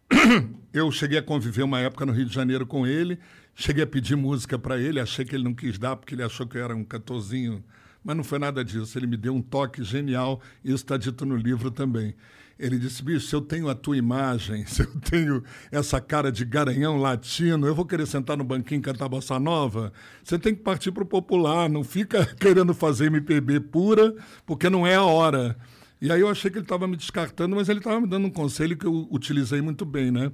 Eu 0.73 0.91
cheguei 0.91 1.17
a 1.17 1.21
conviver 1.21 1.63
uma 1.63 1.79
época 1.79 2.05
no 2.05 2.11
Rio 2.11 2.25
de 2.25 2.33
Janeiro 2.33 2.65
com 2.65 2.85
ele 2.85 3.19
Cheguei 3.61 3.83
a 3.83 3.87
pedir 3.87 4.15
música 4.15 4.57
para 4.57 4.79
ele, 4.79 5.01
achei 5.01 5.25
que 5.25 5.35
ele 5.35 5.43
não 5.43 5.53
quis 5.53 5.77
dar 5.77 5.97
porque 5.97 6.15
ele 6.15 6.23
achou 6.23 6.47
que 6.47 6.57
eu 6.57 6.63
era 6.63 6.73
um 6.73 6.85
cantorzinho, 6.85 7.61
mas 8.01 8.15
não 8.15 8.23
foi 8.23 8.39
nada 8.39 8.63
disso. 8.63 8.97
Ele 8.97 9.05
me 9.05 9.17
deu 9.17 9.35
um 9.35 9.41
toque 9.41 9.83
genial, 9.83 10.39
isso 10.63 10.75
está 10.75 10.95
dito 10.95 11.25
no 11.25 11.35
livro 11.35 11.69
também. 11.69 12.15
Ele 12.57 12.79
disse: 12.79 13.03
bicho, 13.03 13.27
se 13.27 13.35
eu 13.35 13.41
tenho 13.41 13.67
a 13.67 13.75
tua 13.75 13.97
imagem, 13.97 14.65
se 14.65 14.79
eu 14.87 14.87
tenho 15.01 15.43
essa 15.73 15.99
cara 15.99 16.31
de 16.31 16.45
garanhão 16.45 16.95
latino, 16.95 17.67
eu 17.67 17.75
vou 17.75 17.85
querer 17.85 18.07
sentar 18.07 18.37
no 18.37 18.45
banquinho 18.45 18.79
e 18.79 18.81
cantar 18.81 19.09
bossa 19.09 19.37
nova. 19.37 19.91
Você 20.23 20.39
tem 20.39 20.55
que 20.55 20.61
partir 20.61 20.93
para 20.93 21.03
o 21.03 21.05
popular, 21.05 21.69
não 21.69 21.83
fica 21.83 22.25
querendo 22.39 22.73
fazer 22.73 23.07
MPB 23.07 23.59
pura, 23.59 24.15
porque 24.45 24.69
não 24.69 24.87
é 24.87 24.95
a 24.95 25.03
hora. 25.03 25.57
E 26.01 26.09
aí 26.09 26.21
eu 26.21 26.29
achei 26.29 26.49
que 26.49 26.57
ele 26.57 26.63
estava 26.63 26.87
me 26.87 26.95
descartando, 26.95 27.57
mas 27.57 27.67
ele 27.67 27.79
estava 27.79 27.99
me 27.99 28.07
dando 28.07 28.25
um 28.25 28.31
conselho 28.31 28.77
que 28.77 28.85
eu 28.85 29.05
utilizei 29.11 29.61
muito 29.61 29.83
bem, 29.83 30.11
né? 30.11 30.31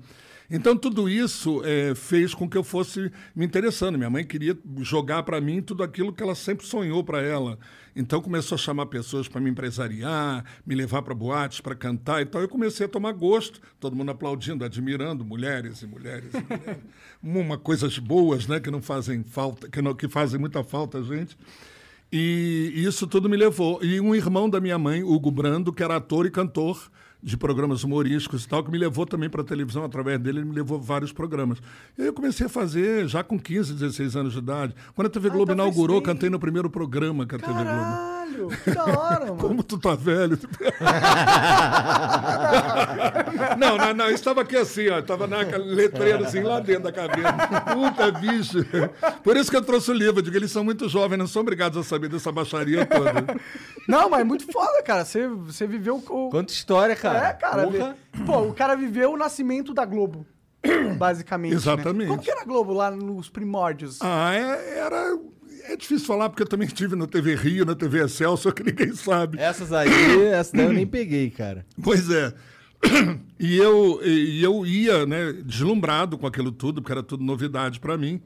Então, 0.50 0.78
tudo 0.78 1.10
isso 1.10 1.62
é, 1.64 1.96
fez 1.96 2.34
com 2.34 2.48
que 2.50 2.58
eu 2.58 2.64
fosse 2.64 3.12
me 3.36 3.46
interessando. 3.46 3.98
Minha 3.98 4.10
mãe 4.10 4.24
queria 4.24 4.58
jogar 4.80 5.24
para 5.24 5.42
mim 5.42 5.62
tudo 5.62 5.84
aquilo 5.84 6.14
que 6.14 6.22
ela 6.22 6.36
sempre 6.36 6.66
sonhou 6.66 7.04
para 7.04 7.22
ela. 7.22 7.58
Então, 7.96 8.22
começou 8.22 8.56
a 8.56 8.60
chamar 8.60 8.86
pessoas 8.88 9.28
para 9.28 9.42
me 9.42 9.50
empresariar, 9.50 10.44
me 10.66 10.76
levar 10.76 11.02
para 11.02 11.16
boates, 11.16 11.62
para 11.62 11.76
cantar. 11.76 12.22
Então, 12.22 12.42
eu 12.42 12.48
comecei 12.48 12.86
a 12.86 12.90
tomar 12.90 13.14
gosto, 13.14 13.62
todo 13.80 13.96
mundo 13.96 14.12
aplaudindo, 14.12 14.64
admirando, 14.64 15.24
mulheres 15.26 15.82
e 15.82 15.88
mulheres 15.88 16.34
e 16.34 16.38
mulheres. 16.38 16.84
Uma, 17.24 17.58
coisas 17.58 17.98
boas, 17.98 18.48
né, 18.48 18.60
que 18.60 18.70
não 18.70 18.82
fazem 18.82 19.24
falta, 19.24 19.70
que, 19.70 19.82
não, 19.82 19.96
que 19.96 20.08
fazem 20.08 20.40
muita 20.40 20.64
falta 20.64 21.00
a 21.00 21.04
gente. 21.04 21.38
E 22.12 22.72
isso 22.76 23.08
tudo 23.08 23.28
me 23.28 23.36
levou. 23.36 23.84
E 23.84 24.00
um 24.00 24.14
irmão 24.14 24.50
da 24.50 24.62
minha 24.62 24.78
mãe, 24.78 25.04
Hugo 25.04 25.32
Brando, 25.32 25.74
que 25.74 25.84
era 25.84 25.96
ator 25.96 26.26
e 26.26 26.32
cantor, 26.32 26.90
de 27.22 27.38
programas 27.38 27.84
humorísticos 27.84 28.44
e 28.44 28.48
tal, 28.48 28.64
que 28.64 28.72
me 28.72 28.78
levou 28.78 29.06
também 29.06 29.30
para 29.30 29.42
a 29.42 29.44
televisão, 29.44 29.84
através 29.84 30.20
dele, 30.20 30.40
ele 30.40 30.46
me 30.46 30.56
levou 30.56 30.80
vários 30.80 31.12
programas. 31.12 31.60
E 31.98 32.02
aí 32.02 32.08
eu 32.08 32.14
comecei 32.14 32.46
a 32.46 32.50
fazer 32.50 33.08
já 33.08 33.24
com 33.24 33.40
15, 33.40 33.74
16 33.74 34.16
anos 34.16 34.34
de 34.34 34.40
idade. 34.40 34.76
Quando 34.94 35.08
a 35.08 35.10
TV 35.10 35.30
ah, 35.30 35.32
Globo 35.32 35.52
ah, 35.52 35.54
então 35.54 35.66
inaugurou, 35.66 36.02
cantei 36.02 36.30
no 36.30 36.40
primeiro 36.40 36.70
programa 36.70 37.26
que 37.26 37.36
a 37.36 37.40
Caralho, 37.40 37.58
TV 37.58 37.76
Globo. 37.76 38.25
Caralho, 38.36 38.50
que 38.50 38.72
da 38.72 38.86
hora, 38.86 39.26
mano. 39.26 39.38
Como 39.38 39.64
tu 39.64 39.78
tá 39.78 39.96
velho. 39.96 40.38
não, 43.58 43.78
não, 43.78 43.94
não. 43.94 44.10
Estava 44.10 44.42
aqui 44.42 44.58
assim, 44.58 44.90
ó. 44.90 45.00
Estava 45.00 45.28
na 45.28 45.38
letreira 45.58 46.26
assim, 46.26 46.42
lá 46.42 46.60
dentro 46.60 46.84
da 46.84 46.92
cabeça. 46.92 47.34
Puta, 47.74 48.12
bicho. 48.12 48.60
Por 49.24 49.38
isso 49.38 49.50
que 49.50 49.58
eu 49.58 49.62
trouxe 49.62 49.92
o 49.92 49.94
livro. 49.94 50.20
Eu 50.20 50.24
digo, 50.24 50.36
eles 50.36 50.52
são 50.52 50.64
muito 50.64 50.90
jovens, 50.90 51.18
não 51.18 51.28
são 51.28 51.42
obrigados 51.42 51.78
a 51.78 51.84
saber 51.84 52.10
dessa 52.10 52.32
baixaria 52.32 52.86
toda. 52.86 53.26
Não, 53.88 54.10
mas 54.10 54.22
é 54.22 54.24
muito 54.24 54.52
foda, 54.52 54.82
cara. 54.84 55.06
Você, 55.06 55.28
você 55.28 55.68
viveu 55.68 56.04
o. 56.10 56.30
Quanta 56.30 56.52
história, 56.52 56.96
cara. 56.96 57.30
É, 57.30 57.34
cara. 57.34 57.68
Porra. 57.68 57.96
Pô, 58.26 58.40
o 58.42 58.54
cara 58.54 58.76
viveu 58.76 59.14
o 59.14 59.18
nascimento 59.18 59.74
da 59.74 59.86
Globo. 59.86 60.26
Basicamente. 60.98 61.52
né? 61.52 61.58
Exatamente. 61.58 62.08
Como 62.08 62.22
que 62.22 62.32
era 62.32 62.42
a 62.42 62.46
Globo 62.46 62.74
lá 62.74 62.92
nos 62.92 63.30
primórdios? 63.30 64.00
Ah, 64.02 64.34
é, 64.34 64.80
era... 64.80 65.18
É 65.68 65.76
difícil 65.76 66.06
falar, 66.06 66.30
porque 66.30 66.44
eu 66.44 66.48
também 66.48 66.68
estive 66.68 66.96
na 66.96 67.08
TV 67.08 67.36
Rio, 67.36 67.66
na 67.66 67.76
TV 67.76 68.04
Excelsior, 68.04 68.54
que 68.54 68.64
ninguém 68.64 68.94
sabe. 68.94 69.40
Essas 69.40 69.74
aí, 69.74 69.90
essa 70.28 70.56
daí 70.56 70.66
eu 70.66 70.74
nem 70.74 70.86
peguei, 70.86 71.30
cara. 71.30 71.66
Pois 71.82 72.10
é. 72.10 72.34
E 73.40 73.58
eu, 73.58 74.00
e 74.04 74.44
eu 74.44 74.66
ia, 74.66 75.06
né, 75.06 75.34
deslumbrado 75.44 76.18
com 76.18 76.28
aquilo 76.28 76.52
tudo, 76.52 76.82
porque 76.82 76.92
era 76.92 77.04
tudo 77.04 77.24
novidade 77.24 77.80
para 77.80 77.98
mim. 77.98 78.22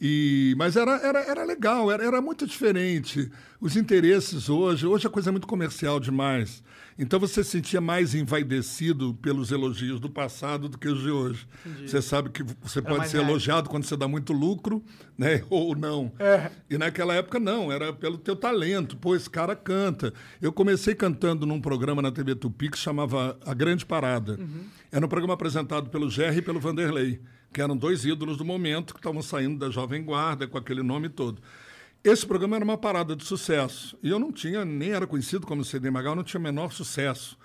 E, 0.00 0.54
mas 0.56 0.76
era, 0.76 0.92
era, 0.96 1.20
era 1.20 1.44
legal, 1.44 1.90
era, 1.90 2.04
era 2.04 2.20
muito 2.20 2.46
diferente. 2.46 3.30
Os 3.60 3.76
interesses 3.76 4.48
hoje, 4.48 4.86
hoje 4.86 5.06
a 5.06 5.10
coisa 5.10 5.30
é 5.30 5.32
muito 5.32 5.46
comercial 5.46 5.98
demais. 5.98 6.62
Então 6.98 7.20
você 7.20 7.44
se 7.44 7.50
sentia 7.50 7.80
mais 7.80 8.12
envaidecido 8.12 9.14
pelos 9.22 9.52
elogios 9.52 10.00
do 10.00 10.10
passado 10.10 10.68
do 10.68 10.76
que 10.76 10.88
os 10.88 11.00
de 11.00 11.10
hoje. 11.10 11.46
Você 11.86 12.02
sabe 12.02 12.30
que 12.30 12.42
você 12.60 12.82
pode 12.82 12.98
mais 12.98 13.10
ser 13.10 13.18
elogiado 13.18 13.70
quando 13.70 13.84
você 13.84 13.96
dá 13.96 14.08
muito 14.08 14.32
lucro, 14.32 14.82
né? 15.16 15.44
Ou 15.50 15.76
não. 15.76 16.12
É. 16.18 16.50
E 16.68 16.76
naquela 16.76 17.14
época 17.14 17.38
não, 17.38 17.70
era 17.70 17.92
pelo 17.92 18.18
teu 18.18 18.34
talento. 18.34 18.96
Pô, 18.96 19.14
esse 19.14 19.30
cara 19.30 19.54
canta. 19.54 20.12
Eu 20.42 20.52
comecei 20.52 20.92
cantando 20.92 21.46
num 21.46 21.60
programa 21.60 22.02
na 22.02 22.10
TV 22.10 22.34
Tupi 22.34 22.68
que 22.68 22.78
chamava 22.78 23.38
A 23.46 23.54
Grande 23.54 23.86
Parada. 23.86 24.36
Era 24.90 25.06
um 25.06 25.08
programa 25.08 25.34
apresentado 25.34 25.90
pelo 25.90 26.10
Jerry 26.10 26.38
e 26.38 26.42
pelo 26.42 26.58
Vanderlei, 26.58 27.20
que 27.52 27.60
eram 27.60 27.76
dois 27.76 28.04
ídolos 28.04 28.36
do 28.36 28.44
momento 28.44 28.92
que 28.92 29.00
estavam 29.00 29.22
saindo 29.22 29.58
da 29.58 29.70
Jovem 29.70 30.04
Guarda 30.04 30.46
com 30.46 30.58
aquele 30.58 30.82
nome 30.82 31.08
todo. 31.08 31.40
Esse 32.04 32.26
programa 32.26 32.56
era 32.56 32.64
uma 32.64 32.78
parada 32.78 33.16
de 33.16 33.24
sucesso. 33.24 33.98
E 34.02 34.08
eu 34.08 34.18
não 34.18 34.32
tinha, 34.32 34.64
nem 34.64 34.90
era 34.90 35.06
conhecido 35.06 35.46
como 35.46 35.64
CD 35.64 35.90
Magal, 35.90 36.14
não 36.14 36.22
tinha 36.22 36.40
o 36.40 36.42
menor 36.42 36.72
sucesso. 36.72 37.36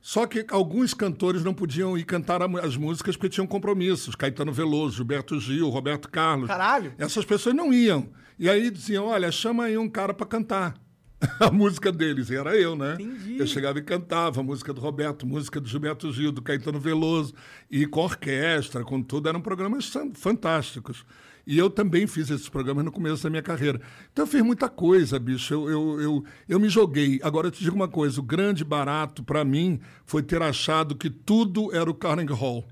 Só 0.00 0.26
que 0.26 0.46
alguns 0.50 0.94
cantores 0.94 1.44
não 1.44 1.52
podiam 1.52 1.98
ir 1.98 2.04
cantar 2.04 2.40
as 2.42 2.76
músicas 2.76 3.16
porque 3.16 3.28
tinham 3.28 3.46
compromissos. 3.46 4.14
Caetano 4.14 4.52
Veloso, 4.52 4.96
Gilberto 4.96 5.38
Gil, 5.40 5.68
Roberto 5.68 6.08
Carlos. 6.08 6.48
Caralho. 6.48 6.94
Essas 6.96 7.24
pessoas 7.24 7.54
não 7.54 7.72
iam. 7.72 8.08
E 8.38 8.48
aí 8.48 8.70
diziam: 8.70 9.06
olha, 9.06 9.30
chama 9.30 9.64
aí 9.64 9.76
um 9.76 9.88
cara 9.88 10.14
para 10.14 10.26
cantar. 10.26 10.74
A 11.40 11.50
música 11.50 11.90
deles, 11.90 12.30
e 12.30 12.36
era 12.36 12.56
eu, 12.56 12.76
né? 12.76 12.94
Entendi. 12.94 13.38
Eu 13.38 13.46
chegava 13.46 13.78
e 13.78 13.82
cantava 13.82 14.40
a 14.40 14.42
música 14.42 14.72
do 14.72 14.80
Roberto, 14.80 15.26
música 15.26 15.60
do 15.60 15.68
Gilberto 15.68 16.12
Gil, 16.12 16.30
do 16.30 16.40
Caetano 16.40 16.78
Veloso, 16.78 17.34
e 17.70 17.86
com 17.86 18.00
orquestra, 18.00 18.84
com 18.84 19.02
tudo, 19.02 19.28
eram 19.28 19.40
programas 19.40 19.86
fan- 19.86 20.12
fantásticos. 20.14 21.04
E 21.44 21.56
eu 21.58 21.70
também 21.70 22.06
fiz 22.06 22.30
esses 22.30 22.48
programas 22.48 22.84
no 22.84 22.92
começo 22.92 23.22
da 23.22 23.30
minha 23.30 23.42
carreira. 23.42 23.80
Então 24.12 24.24
eu 24.24 24.30
fiz 24.30 24.42
muita 24.42 24.68
coisa, 24.68 25.18
bicho. 25.18 25.54
Eu, 25.54 25.68
eu, 25.70 26.00
eu, 26.00 26.24
eu 26.48 26.60
me 26.60 26.68
joguei. 26.68 27.18
Agora 27.22 27.46
eu 27.46 27.50
te 27.50 27.64
digo 27.64 27.74
uma 27.74 27.88
coisa: 27.88 28.20
o 28.20 28.22
grande 28.22 28.62
barato 28.62 29.22
para 29.24 29.44
mim 29.46 29.80
foi 30.04 30.22
ter 30.22 30.42
achado 30.42 30.94
que 30.94 31.08
tudo 31.08 31.74
era 31.74 31.90
o 31.90 31.94
Carnegie 31.94 32.34
Hall 32.34 32.68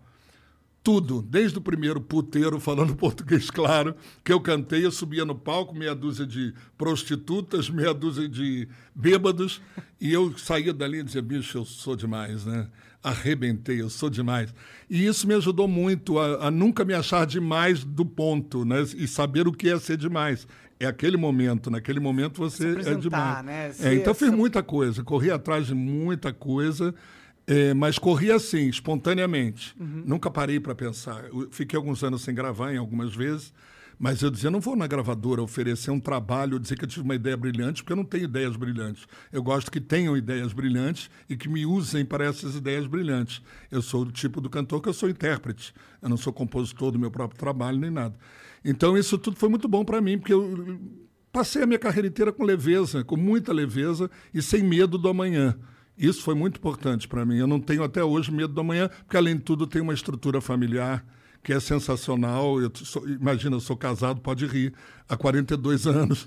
tudo, 0.87 1.20
desde 1.20 1.59
o 1.59 1.61
primeiro 1.61 2.01
puteiro, 2.01 2.61
falando 2.61 2.95
português 2.95 3.51
claro, 3.51 3.97
que 4.22 4.32
eu 4.32 4.41
cantei, 4.41 4.84
eu 4.87 4.93
subia 4.93 5.24
no 5.24 5.34
palco, 5.34 5.74
meia 5.74 5.97
dúzia 5.97 6.24
de 6.24 6.55
prostitutas, 6.78 7.68
meia 7.68 7.93
dúzia 7.93 8.28
de 8.28 8.68
bêbados, 8.95 9.61
e 10.01 10.12
eu 10.12 10.39
saía 10.39 10.72
dali 10.72 11.01
e 11.01 11.03
dizia, 11.03 11.20
bicho, 11.20 11.59
eu 11.59 11.64
sou 11.64 11.97
demais, 11.97 12.47
né? 12.47 12.68
Arrebentei, 13.03 13.80
eu 13.80 13.91
sou 13.91 14.09
demais. 14.09 14.55
E 14.89 15.05
isso 15.05 15.26
me 15.26 15.34
ajudou 15.34 15.66
muito 15.66 16.20
a, 16.20 16.47
a 16.47 16.51
nunca 16.53 16.84
me 16.84 16.95
achar 16.95 17.26
demais 17.26 17.82
do 17.82 18.07
ponto, 18.07 18.64
né? 18.64 18.84
E 18.97 19.09
saber 19.09 19.49
o 19.49 19.53
que 19.53 19.68
é 19.68 19.76
ser 19.80 19.97
demais. 19.97 20.47
É 20.78 20.87
aquele 20.87 21.16
momento, 21.16 21.68
naquele 21.68 21.99
momento 21.99 22.39
você 22.39 22.78
é 22.78 22.95
demais. 22.95 23.45
né? 23.45 23.72
É, 23.80 23.95
então 23.95 24.12
eu 24.12 24.14
fiz 24.14 24.30
muita 24.30 24.62
coisa, 24.62 25.03
corri 25.03 25.32
atrás 25.32 25.66
de 25.66 25.74
muita 25.74 26.32
coisa, 26.32 26.95
é, 27.47 27.72
mas 27.72 27.99
corri 27.99 28.30
assim, 28.30 28.68
espontaneamente. 28.68 29.74
Nunca 30.05 30.30
parei 30.30 30.59
para 30.59 30.74
pensar. 30.74 31.24
Eu 31.26 31.49
fiquei 31.51 31.76
alguns 31.76 32.03
anos 32.03 32.22
sem 32.22 32.34
gravar, 32.34 32.74
em 32.74 32.78
algumas 32.78 33.14
vezes, 33.14 33.53
mas 33.99 34.20
eu 34.20 34.30
dizia, 34.30 34.51
não 34.51 34.61
vou 34.61 34.76
na 34.76 34.86
gravadora 34.86 35.42
oferecer 35.42 35.90
um 35.90 36.01
trabalho, 36.01 36.59
dizer 36.59 36.76
que 36.76 36.84
eu 36.84 36.88
tive 36.88 37.03
uma 37.03 37.14
ideia 37.14 37.36
brilhante, 37.36 37.82
porque 37.82 37.92
eu 37.92 37.97
não 37.97 38.05
tenho 38.05 38.24
ideias 38.24 38.55
brilhantes. 38.55 39.07
Eu 39.32 39.42
gosto 39.42 39.70
que 39.70 39.80
tenham 39.80 40.16
ideias 40.16 40.53
brilhantes 40.53 41.09
e 41.28 41.36
que 41.36 41.49
me 41.49 41.64
usem 41.64 42.05
para 42.05 42.24
essas 42.24 42.57
ideias 42.57 42.86
brilhantes. 42.86 43.40
Eu 43.70 43.80
sou 43.80 44.05
do 44.05 44.12
tipo 44.12 44.40
do 44.40 44.51
cantor 44.51 44.82
que 44.82 44.88
eu 44.88 44.92
sou 44.92 45.09
intérprete. 45.09 45.72
Eu 46.03 46.11
não 46.11 46.16
sou 46.16 46.32
compositor 46.32 46.90
do 46.90 46.99
meu 46.99 47.11
próprio 47.11 47.38
trabalho 47.38 47.78
nem 47.78 47.90
nada. 47.90 48.14
Então 48.62 48.99
isso 48.99 49.16
tudo 49.16 49.36
foi 49.36 49.49
muito 49.49 49.66
bom 49.66 49.84
para 49.84 50.01
mim, 50.01 50.18
porque 50.18 50.34
eu 50.34 50.78
passei 51.32 51.62
a 51.62 51.66
minha 51.66 51.78
carreira 51.78 52.09
inteira 52.09 52.32
com 52.32 52.44
leveza, 52.44 53.03
com 53.03 53.16
muita 53.16 53.53
leveza 53.53 54.11
e 54.34 54.42
sem 54.42 54.62
medo 54.62 54.99
do 54.99 55.09
amanhã. 55.09 55.57
Isso 55.99 56.22
foi 56.22 56.34
muito 56.34 56.57
importante 56.59 57.09
para 57.09 57.24
mim. 57.24 57.36
Eu 57.36 57.47
não 57.47 57.61
tenho 57.61 57.82
até 57.82 58.03
hoje 58.05 58.30
medo 58.30 58.53
do 58.53 58.61
amanhã, 58.61 58.88
porque 58.88 59.16
além 59.16 59.36
de 59.36 59.42
tudo 59.42 59.66
tenho 59.66 59.84
uma 59.84 59.94
estrutura 59.94 60.40
familiar 60.40 61.05
que 61.42 61.53
é 61.53 61.61
sensacional. 61.61 62.61
Eu 62.61 62.70
sou- 62.74 63.09
imagina, 63.09 63.57
eu 63.57 63.61
sou 63.61 63.76
casado, 63.76 64.20
pode 64.20 64.44
rir, 64.47 64.74
há 65.09 65.16
42 65.16 65.86
anos. 65.86 66.26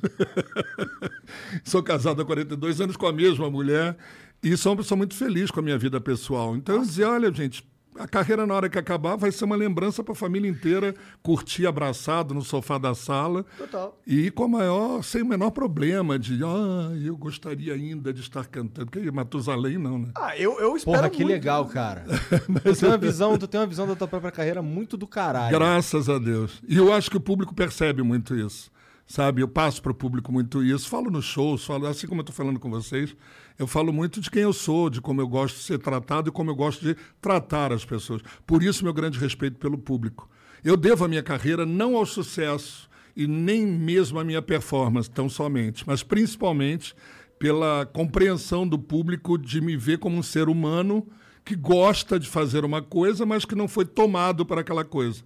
sou 1.64 1.84
casado 1.84 2.22
há 2.22 2.26
42 2.26 2.82
anos 2.82 2.96
com 2.96 3.06
a 3.08 3.14
mesma 3.14 3.50
mulher 3.50 3.98
e 4.42 4.56
sou 4.56 4.72
uma 4.72 4.78
pessoa 4.78 4.98
muito 4.98 5.14
feliz 5.16 5.52
com 5.52 5.60
a 5.60 5.64
minha 5.64 5.78
vida 5.78 6.00
pessoal. 6.00 6.56
Então 6.56 6.76
eu 6.76 6.82
dizia, 6.82 7.10
olha, 7.10 7.32
gente, 7.34 7.68
a 8.00 8.08
carreira 8.08 8.48
na 8.48 8.54
hora 8.54 8.70
que 8.70 8.80
acabar 8.80 9.18
vai 9.18 9.30
ser 9.30 9.44
uma 9.44 9.58
lembrança 9.58 10.02
para 10.02 10.14
a 10.14 10.16
família 10.16 10.50
inteira 10.50 10.96
curtir 11.22 11.68
abraçado 11.68 12.34
no 12.34 12.42
sofá 12.42 12.78
da 12.78 12.96
sala. 12.96 13.46
Total. 13.58 14.00
E 14.08 14.32
com 14.32 14.46
a 14.46 14.48
maior, 14.48 15.04
sem 15.04 15.22
o 15.22 15.26
menor 15.26 15.52
problema 15.52 16.18
de, 16.18 16.42
ah, 16.44 16.92
eu 17.04 17.18
gostaria 17.18 17.74
ainda 17.74 18.14
de 18.14 18.22
estar 18.22 18.46
cantando. 18.48 18.90
Porque 18.90 19.12
Matusalém 19.12 19.78
não, 19.78 20.00
né? 20.00 20.12
Ah, 20.16 20.38
eu, 20.38 20.58
eu 20.60 20.78
espero 20.78 20.98
Porra, 20.98 21.10
que 21.10 21.24
muito. 21.24 21.34
legal, 21.34 21.66
cara. 21.66 22.06
tu, 22.64 22.76
tem 22.80 22.90
uma 22.90 22.98
visão, 22.98 23.38
tu 23.38 23.48
tem 23.48 23.60
uma 23.60 23.68
visão 23.68 23.86
da 23.86 23.96
tua 23.96 24.08
própria 24.08 24.32
carreira 24.32 24.62
muito 24.62 24.96
do 24.96 25.06
caralho. 25.06 25.52
Graças 25.52 26.08
a 26.08 26.18
Deus. 26.18 26.62
E 26.68 26.78
eu 26.78 26.94
acho 26.94 27.12
que 27.12 27.18
o 27.18 27.22
público 27.22 27.54
percebe 27.54 28.02
muito 28.02 28.34
isso. 28.34 28.72
Sabe, 29.06 29.42
eu 29.42 29.48
passo 29.48 29.82
para 29.82 29.92
o 29.92 29.96
público 29.96 30.32
muito 30.32 30.64
isso. 30.64 30.88
Falo 30.88 31.10
nos 31.10 31.26
shows, 31.26 31.66
falo, 31.66 31.88
assim 31.88 32.06
como 32.06 32.22
eu 32.22 32.24
estou 32.24 32.36
falando 32.36 32.60
com 32.60 32.70
vocês, 32.70 33.16
eu 33.60 33.68
falo 33.68 33.92
muito 33.92 34.22
de 34.22 34.32
quem 34.32 34.44
eu 34.44 34.54
sou, 34.54 34.90
de 34.90 35.02
como 35.02 35.20
eu 35.20 35.28
gosto 35.28 35.58
de 35.58 35.64
ser 35.64 35.78
tratado 35.80 36.30
e 36.30 36.32
como 36.32 36.50
eu 36.50 36.56
gosto 36.56 36.82
de 36.82 36.96
tratar 37.22 37.74
as 37.74 37.84
pessoas. 37.84 38.22
Por 38.48 38.64
isso, 38.64 38.86
meu 38.86 38.94
grande 38.94 39.20
respeito 39.20 39.58
pelo 39.58 39.78
público. 39.78 40.30
Eu 40.64 40.78
devo 40.78 41.04
a 41.04 41.08
minha 41.10 41.22
carreira 41.22 41.66
não 41.66 41.98
ao 41.98 42.06
sucesso 42.06 42.90
e 43.16 43.28
nem 43.28 43.68
mesmo 43.68 44.18
à 44.18 44.24
minha 44.24 44.42
performance, 44.42 45.10
tão 45.10 45.28
somente, 45.28 45.84
mas 45.86 46.02
principalmente 46.02 46.96
pela 47.38 47.86
compreensão 47.86 48.66
do 48.66 48.80
público 48.80 49.38
de 49.38 49.60
me 49.60 49.76
ver 49.76 49.98
como 49.98 50.18
um 50.18 50.24
ser 50.24 50.48
humano 50.48 51.06
que 51.44 51.56
gosta 51.56 52.18
de 52.18 52.30
fazer 52.30 52.64
uma 52.64 52.82
coisa, 52.82 53.26
mas 53.26 53.44
que 53.44 53.56
não 53.56 53.68
foi 53.68 53.84
tomado 53.84 54.46
para 54.46 54.62
aquela 54.62 54.86
coisa. 54.86 55.24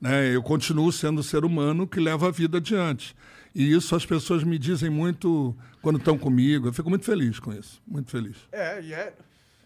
Né? 0.00 0.34
Eu 0.34 0.42
continuo 0.42 0.90
sendo 0.90 1.20
um 1.20 1.22
ser 1.22 1.44
humano 1.44 1.86
que 1.86 2.00
leva 2.00 2.26
a 2.26 2.30
vida 2.30 2.58
adiante. 2.58 3.14
E 3.58 3.72
isso 3.72 3.96
as 3.96 4.06
pessoas 4.06 4.44
me 4.44 4.56
dizem 4.58 4.88
muito 4.88 5.54
quando 5.82 5.98
estão 5.98 6.16
comigo. 6.16 6.68
Eu 6.68 6.72
fico 6.72 6.88
muito 6.88 7.04
feliz 7.04 7.40
com 7.40 7.52
isso. 7.52 7.82
Muito 7.86 8.08
feliz. 8.10 8.36
É, 8.52 8.80
e 8.80 8.92
é. 8.94 9.12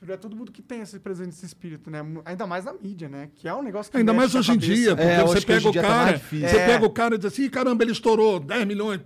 É 0.09 0.17
todo 0.17 0.35
mundo 0.35 0.51
que 0.51 0.61
tem 0.61 0.81
esse 0.81 0.99
presente, 0.99 1.29
esse 1.29 1.47
espírito, 1.47 1.89
né? 1.89 2.01
Ainda 2.25 2.45
mais 2.45 2.65
na 2.65 2.73
mídia, 2.73 3.09
né? 3.09 3.29
Que 3.37 3.47
é 3.47 3.55
um 3.55 3.63
negócio 3.63 3.89
que 3.93 3.97
Ainda 3.99 4.13
mais 4.13 4.35
mexe 4.35 4.49
com 4.49 4.53
a 4.53 4.57
hoje 4.57 4.59
em 4.59 4.61
cabeça. 4.61 4.75
dia, 4.83 4.97
porque 4.97 5.09
É, 5.13 5.23
você 5.23 5.41
pega 5.47 5.65
em 5.65 5.69
o 5.69 5.73
dia 5.73 5.83
tá 5.83 5.89
cara, 5.89 6.13
difícil. 6.19 6.49
você 6.49 6.57
É. 6.57 6.67
pega 6.67 6.87
o 6.87 6.91
cara 6.91 7.15
e 7.15 7.19
diz 7.19 7.27
assim, 7.27 7.43
"Ih, 7.45 7.51
caramba, 7.51 7.85
ele 7.85 7.93
estourou 7.93 8.41
10 8.41 8.67
milhões. 8.67 9.01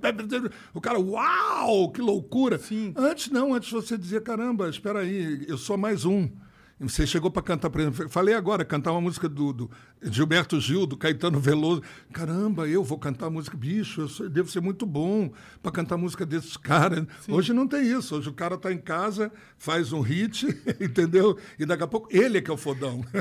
O 0.72 0.80
cara, 0.80 0.98
uau, 0.98 1.90
que 1.90 2.00
loucura. 2.00 2.56
Sim. 2.58 2.94
Antes 2.96 3.30
não, 3.30 3.52
antes 3.52 3.70
você 3.70 3.98
dizia, 3.98 4.22
caramba, 4.22 4.70
espera 4.70 5.00
aí, 5.00 5.44
eu 5.46 5.58
sou 5.58 5.76
mais 5.76 6.06
um. 6.06 6.30
Você 6.78 7.06
chegou 7.06 7.30
para 7.30 7.40
cantar, 7.40 7.70
por 7.70 7.80
exemplo, 7.80 8.06
falei 8.10 8.34
agora, 8.34 8.62
cantar 8.62 8.92
uma 8.92 9.00
música 9.00 9.26
do, 9.30 9.50
do 9.50 9.70
Gilberto 10.02 10.60
Gil, 10.60 10.84
do 10.86 10.94
Caetano 10.94 11.40
Veloso. 11.40 11.82
Caramba, 12.12 12.68
eu 12.68 12.84
vou 12.84 12.98
cantar 12.98 13.30
música, 13.30 13.56
bicho, 13.56 14.02
eu 14.02 14.08
sou- 14.08 14.28
devo 14.28 14.50
ser 14.50 14.60
muito 14.60 14.84
bom 14.84 15.32
para 15.62 15.72
cantar 15.72 15.96
música 15.96 16.26
desses 16.26 16.54
caras. 16.58 17.06
Hoje 17.26 17.54
não 17.54 17.66
tem 17.66 17.82
isso, 17.90 18.14
hoje 18.16 18.28
o 18.28 18.32
cara 18.34 18.56
está 18.56 18.70
em 18.70 18.76
casa, 18.76 19.32
faz 19.56 19.90
um 19.90 20.02
hit, 20.02 20.46
entendeu? 20.78 21.38
E 21.58 21.64
daqui 21.64 21.82
a 21.82 21.86
pouco 21.86 22.08
ele 22.14 22.36
é 22.38 22.40
que 22.42 22.50
é 22.50 22.54
o 22.54 22.58
fodão. 22.58 23.02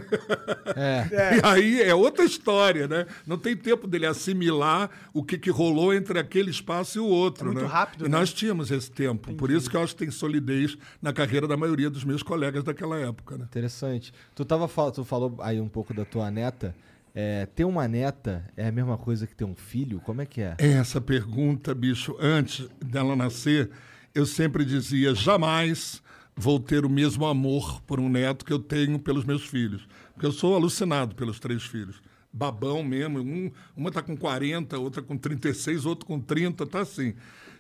É. 0.75 1.37
E 1.37 1.41
aí 1.45 1.81
é 1.81 1.95
outra 1.95 2.25
história, 2.25 2.87
né? 2.87 3.05
Não 3.25 3.37
tem 3.37 3.55
tempo 3.55 3.87
dele 3.87 4.05
assimilar 4.05 4.89
o 5.13 5.23
que, 5.23 5.37
que 5.37 5.49
rolou 5.49 5.93
entre 5.93 6.19
aquele 6.19 6.49
espaço 6.49 6.97
e 6.97 7.01
o 7.01 7.05
outro. 7.05 7.43
É 7.49 7.51
muito 7.53 7.61
né? 7.65 7.67
rápido, 7.69 8.05
E 8.05 8.09
né? 8.09 8.17
nós 8.17 8.33
tínhamos 8.33 8.71
esse 8.71 8.91
tempo. 8.91 9.33
Por 9.35 9.49
isso 9.51 9.69
que 9.69 9.77
eu 9.77 9.81
acho 9.83 9.93
que 9.93 9.99
tem 9.99 10.11
solidez 10.11 10.77
na 11.01 11.13
carreira 11.13 11.47
da 11.47 11.55
maioria 11.55 11.89
dos 11.89 12.03
meus 12.03 12.21
colegas 12.23 12.63
daquela 12.63 12.97
época. 12.99 13.37
Né? 13.37 13.44
Interessante. 13.45 14.13
Tu, 14.33 14.43
tava, 14.43 14.67
tu 14.91 15.03
falou 15.03 15.37
aí 15.39 15.59
um 15.59 15.69
pouco 15.69 15.93
da 15.93 16.05
tua 16.05 16.29
neta. 16.29 16.75
É, 17.13 17.45
ter 17.45 17.63
uma 17.63 17.87
neta 17.87 18.45
é 18.57 18.67
a 18.67 18.71
mesma 18.71 18.97
coisa 18.97 19.25
que 19.25 19.33
ter 19.33 19.45
um 19.45 19.55
filho? 19.55 20.01
Como 20.01 20.21
é 20.21 20.25
que 20.25 20.41
é? 20.41 20.55
Essa 20.57 20.99
pergunta, 20.99 21.73
bicho, 21.73 22.17
antes 22.19 22.67
dela 22.83 23.15
nascer, 23.15 23.69
eu 24.13 24.25
sempre 24.25 24.65
dizia: 24.65 25.15
jamais 25.15 26.03
vou 26.35 26.59
ter 26.59 26.83
o 26.85 26.89
mesmo 26.89 27.25
amor 27.25 27.81
por 27.83 27.99
um 27.99 28.09
neto 28.09 28.43
que 28.43 28.51
eu 28.51 28.59
tenho 28.59 28.99
pelos 28.99 29.23
meus 29.23 29.45
filhos. 29.45 29.87
Porque 30.13 30.25
eu 30.25 30.31
sou 30.31 30.55
alucinado 30.55 31.15
pelos 31.15 31.39
três 31.39 31.63
filhos. 31.63 32.01
Babão 32.31 32.83
mesmo. 32.83 33.19
Um, 33.19 33.51
uma 33.75 33.89
está 33.89 34.01
com 34.01 34.17
40, 34.17 34.77
outra 34.77 35.01
com 35.01 35.17
36, 35.17 35.85
outro 35.85 36.05
com 36.05 36.19
30, 36.19 36.65
tá 36.65 36.81
assim. 36.81 37.15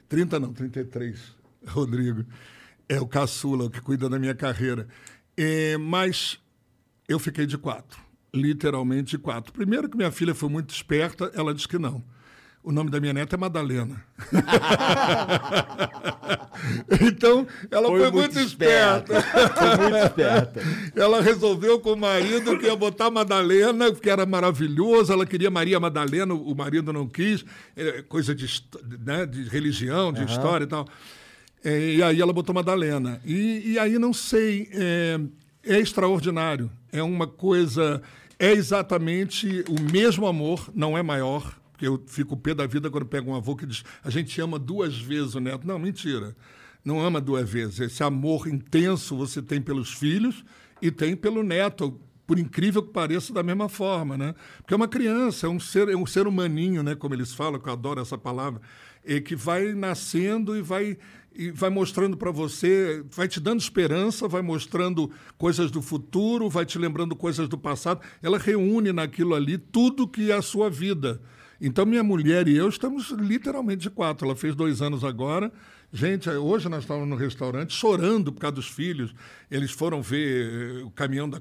30 0.09 0.39
não, 0.39 0.53
33, 0.53 1.17
Rodrigo. 1.67 2.25
É 2.87 2.99
o 2.99 3.07
caçula, 3.07 3.65
o 3.65 3.69
que 3.69 3.81
cuida 3.81 4.09
da 4.09 4.19
minha 4.19 4.35
carreira. 4.35 4.87
É, 5.37 5.77
mas 5.77 6.39
eu 7.07 7.19
fiquei 7.19 7.45
de 7.45 7.57
quatro, 7.57 7.99
literalmente 8.33 9.11
de 9.11 9.17
quatro. 9.17 9.53
Primeiro 9.53 9.89
que 9.89 9.97
minha 9.97 10.11
filha 10.11 10.33
foi 10.33 10.49
muito 10.49 10.73
esperta, 10.73 11.31
ela 11.35 11.53
disse 11.53 11.67
que 11.67 11.77
não. 11.77 12.03
O 12.65 12.71
nome 12.71 12.89
da 12.89 12.99
minha 12.99 13.13
neta 13.13 13.35
é 13.35 13.37
Madalena. 13.37 14.03
então, 16.99 17.45
ela 17.69 17.89
foi, 17.89 17.99
Foi 17.99 18.11
muito, 18.11 18.33
muito 18.33 18.39
esperta. 18.39 19.21
Foi 19.21 19.77
muito 19.77 19.97
esperta. 19.97 20.61
Ela 20.99 21.21
resolveu 21.21 21.79
com 21.79 21.93
o 21.93 21.95
marido 21.95 22.57
que 22.57 22.65
ia 22.65 22.75
botar 22.75 23.11
Madalena, 23.11 23.93
que 23.93 24.09
era 24.09 24.25
maravilhoso. 24.25 25.13
Ela 25.13 25.27
queria 25.27 25.51
Maria 25.51 25.79
Madalena, 25.79 26.33
o 26.33 26.55
marido 26.55 26.91
não 26.91 27.07
quis. 27.07 27.45
É, 27.75 28.01
Coisa 28.01 28.33
de, 28.33 28.47
né, 28.99 29.27
de 29.27 29.43
religião, 29.43 30.11
de 30.11 30.23
história 30.23 30.63
e 30.63 30.67
tal. 30.67 30.87
É, 31.65 31.95
e 31.95 32.03
aí 32.03 32.21
ela 32.21 32.31
botou 32.31 32.53
Madalena. 32.53 33.19
E, 33.25 33.71
e 33.71 33.79
aí 33.79 33.97
não 33.97 34.13
sei, 34.13 34.69
é, 34.71 35.19
é 35.63 35.79
extraordinário. 35.79 36.69
É 36.91 37.01
uma 37.01 37.25
coisa. 37.25 38.03
É 38.37 38.51
exatamente 38.51 39.65
o 39.67 39.81
mesmo 39.91 40.27
amor, 40.27 40.69
não 40.75 40.95
é 40.95 41.01
maior. 41.01 41.57
Porque 41.71 41.87
eu 41.87 42.01
fico 42.05 42.37
pé 42.37 42.53
da 42.53 42.67
vida 42.67 42.89
quando 42.91 43.07
pego 43.07 43.31
um 43.31 43.35
avô 43.35 43.55
que 43.55 43.65
diz: 43.65 43.83
a 44.03 44.11
gente 44.11 44.39
ama 44.39 44.59
duas 44.59 44.95
vezes 44.95 45.33
o 45.33 45.39
neto. 45.39 45.65
Não, 45.65 45.79
mentira. 45.79 46.35
Não 46.83 47.01
ama 47.01 47.19
duas 47.19 47.49
vezes. 47.49 47.79
Esse 47.79 48.03
amor 48.03 48.47
intenso 48.47 49.17
você 49.17 49.41
tem 49.41 49.59
pelos 49.59 49.91
filhos 49.91 50.45
e 50.79 50.91
tem 50.91 51.15
pelo 51.15 51.41
neto 51.41 51.99
por 52.27 52.37
incrível 52.37 52.81
que 52.81 52.91
pareça, 52.91 53.33
da 53.33 53.43
mesma 53.43 53.69
forma, 53.69 54.17
né? 54.17 54.35
Porque 54.57 54.73
é 54.73 54.77
uma 54.77 54.87
criança, 54.87 55.47
é 55.47 55.49
um 55.49 55.59
ser, 55.59 55.89
é 55.89 55.95
um 55.95 56.05
ser 56.05 56.27
humaninho, 56.27 56.81
né? 56.81 56.95
Como 56.95 57.13
eles 57.13 57.33
falam, 57.33 57.59
que 57.59 57.69
eu 57.69 57.73
adoro 57.73 58.01
essa 58.01 58.17
palavra, 58.17 58.61
e 59.05 59.21
que 59.21 59.35
vai 59.35 59.73
nascendo 59.73 60.57
e 60.57 60.61
vai 60.61 60.97
e 61.37 61.51
vai 61.51 61.69
mostrando 61.69 62.15
para 62.15 62.31
você, 62.31 63.03
vai 63.11 63.27
te 63.27 63.39
dando 63.39 63.59
esperança, 63.59 64.27
vai 64.27 64.41
mostrando 64.41 65.11
coisas 65.37 65.69
do 65.69 65.81
futuro, 65.81 66.49
vai 66.49 66.65
te 66.65 66.77
lembrando 66.77 67.15
coisas 67.15 67.49
do 67.49 67.57
passado. 67.57 68.01
Ela 68.21 68.37
reúne 68.37 68.93
naquilo 68.93 69.35
ali 69.35 69.57
tudo 69.57 70.07
que 70.07 70.31
é 70.31 70.35
a 70.35 70.41
sua 70.41 70.69
vida. 70.69 71.21
Então, 71.59 71.85
minha 71.85 72.03
mulher 72.03 72.47
e 72.47 72.55
eu 72.55 72.67
estamos 72.67 73.11
literalmente 73.11 73.83
de 73.83 73.89
quatro. 73.89 74.27
Ela 74.27 74.35
fez 74.35 74.55
dois 74.55 74.81
anos 74.81 75.03
agora. 75.03 75.51
Gente, 75.91 76.29
hoje 76.29 76.67
nós 76.67 76.83
estávamos 76.83 77.07
no 77.07 77.15
restaurante 77.15 77.73
chorando 77.73 78.31
por 78.31 78.41
causa 78.41 78.55
dos 78.55 78.67
filhos. 78.67 79.15
Eles 79.49 79.71
foram 79.71 80.01
ver 80.01 80.81
eh, 80.81 80.83
o 80.83 80.91
caminhão 80.91 81.29
da. 81.29 81.39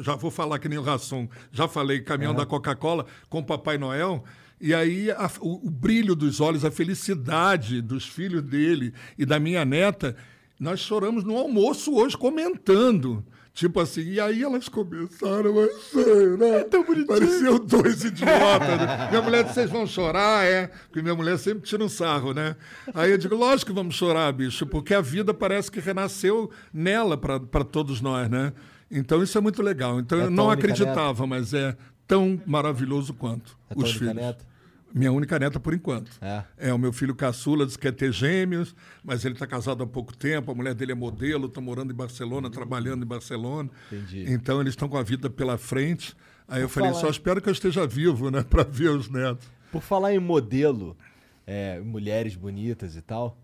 Já 0.00 0.14
vou 0.14 0.30
falar 0.30 0.58
que 0.60 0.68
nem 0.68 0.78
o 0.78 0.82
Rassum. 0.82 1.28
Já 1.50 1.66
falei, 1.66 2.00
caminhão 2.00 2.34
da 2.34 2.46
Coca-Cola 2.46 3.06
com 3.28 3.40
o 3.40 3.44
Papai 3.44 3.76
Noel. 3.76 4.24
E 4.60 4.72
aí 4.74 5.10
a- 5.10 5.30
o, 5.40 5.66
o 5.66 5.70
brilho 5.70 6.14
dos 6.14 6.40
olhos, 6.40 6.64
a 6.64 6.70
felicidade 6.70 7.80
dos 7.82 8.06
filhos 8.06 8.42
dele 8.42 8.92
e 9.18 9.26
da 9.26 9.38
minha 9.38 9.64
neta, 9.64 10.16
nós 10.58 10.80
choramos 10.80 11.24
no 11.24 11.36
almoço 11.36 11.94
hoje 11.94 12.16
comentando. 12.16 13.24
Tipo 13.52 13.78
assim, 13.78 14.02
e 14.02 14.18
aí 14.20 14.42
elas 14.42 14.68
começaram 14.68 15.54
a 15.60 15.68
chorar. 15.92 16.46
É 16.60 16.64
tão 16.64 16.82
bonitinho. 16.82 17.06
Pareciam 17.06 17.58
dois 17.64 18.02
idiotas. 18.02 18.68
né? 18.68 19.08
Minha 19.10 19.22
mulher 19.22 19.42
disse, 19.44 19.54
vocês 19.54 19.70
vão 19.70 19.86
chorar, 19.86 20.44
é? 20.44 20.66
Porque 20.88 21.00
minha 21.00 21.14
mulher 21.14 21.38
sempre 21.38 21.62
tira 21.62 21.84
um 21.84 21.88
sarro, 21.88 22.32
né? 22.34 22.56
Aí 22.92 23.12
eu 23.12 23.18
digo, 23.18 23.36
lógico 23.36 23.70
que 23.70 23.74
vamos 23.76 23.94
chorar, 23.94 24.32
bicho, 24.32 24.66
porque 24.66 24.92
a 24.92 25.00
vida 25.00 25.32
parece 25.32 25.70
que 25.70 25.78
renasceu 25.78 26.50
nela 26.72 27.16
para 27.16 27.38
todos 27.64 28.00
nós, 28.00 28.28
né? 28.28 28.52
Então 28.90 29.22
isso 29.22 29.38
é 29.38 29.40
muito 29.40 29.62
legal. 29.62 30.00
Então 30.00 30.18
É 30.20 30.24
eu 30.24 30.30
não 30.30 30.48
única 30.48 30.66
acreditava, 30.66 31.24
mas 31.24 31.54
é 31.54 31.76
tão 32.06 32.40
maravilhoso 32.46 33.14
quanto 33.14 33.56
É 33.70 33.74
os 33.76 33.92
filhos. 33.92 34.14
neta? 34.14 34.44
Minha 34.92 35.10
única 35.10 35.36
neta 35.40 35.58
por 35.58 35.74
enquanto. 35.74 36.12
É. 36.56 36.72
o 36.72 36.78
meu 36.78 36.92
filho 36.92 37.16
caçula, 37.16 37.66
diz 37.66 37.74
que 37.76 37.82
quer 37.82 37.92
ter 37.92 38.12
gêmeos, 38.12 38.76
mas 39.02 39.24
ele 39.24 39.34
está 39.34 39.44
casado 39.44 39.82
há 39.82 39.86
pouco 39.86 40.16
tempo, 40.16 40.52
a 40.52 40.54
mulher 40.54 40.72
dele 40.72 40.92
é 40.92 40.94
modelo, 40.94 41.46
está 41.46 41.60
morando 41.60 41.92
em 41.92 41.96
Barcelona, 41.96 42.48
trabalhando 42.48 43.04
em 43.04 43.08
Barcelona. 43.08 43.68
Entendi. 43.90 44.24
Então 44.32 44.60
eles 44.60 44.72
estão 44.74 44.88
com 44.88 44.96
a 44.96 45.02
vida 45.02 45.28
pela 45.28 45.58
frente. 45.58 46.14
Aí 46.46 46.62
eu 46.62 46.68
falei, 46.68 46.90
falar- 46.90 47.00
só 47.00 47.08
espero 47.10 47.42
que 47.42 47.48
eu 47.48 47.52
esteja 47.52 47.84
vivo, 47.88 48.30
né, 48.30 48.42
para 48.48 48.62
ver 48.62 48.90
os 48.90 49.08
netos. 49.08 49.48
Por 49.72 49.82
falar 49.82 50.14
em 50.14 50.20
modelo, 50.20 50.96
é, 51.44 51.80
mulheres 51.80 52.36
bonitas 52.36 52.94
e 52.94 53.02
tal. 53.02 53.36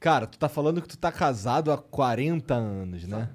Cara, 0.00 0.26
tu 0.26 0.38
tá 0.38 0.48
falando 0.48 0.80
que 0.80 0.88
tu 0.88 0.96
tá 0.96 1.12
casado 1.12 1.70
há 1.70 1.76
40 1.76 2.54
anos, 2.54 3.06
né? 3.06 3.28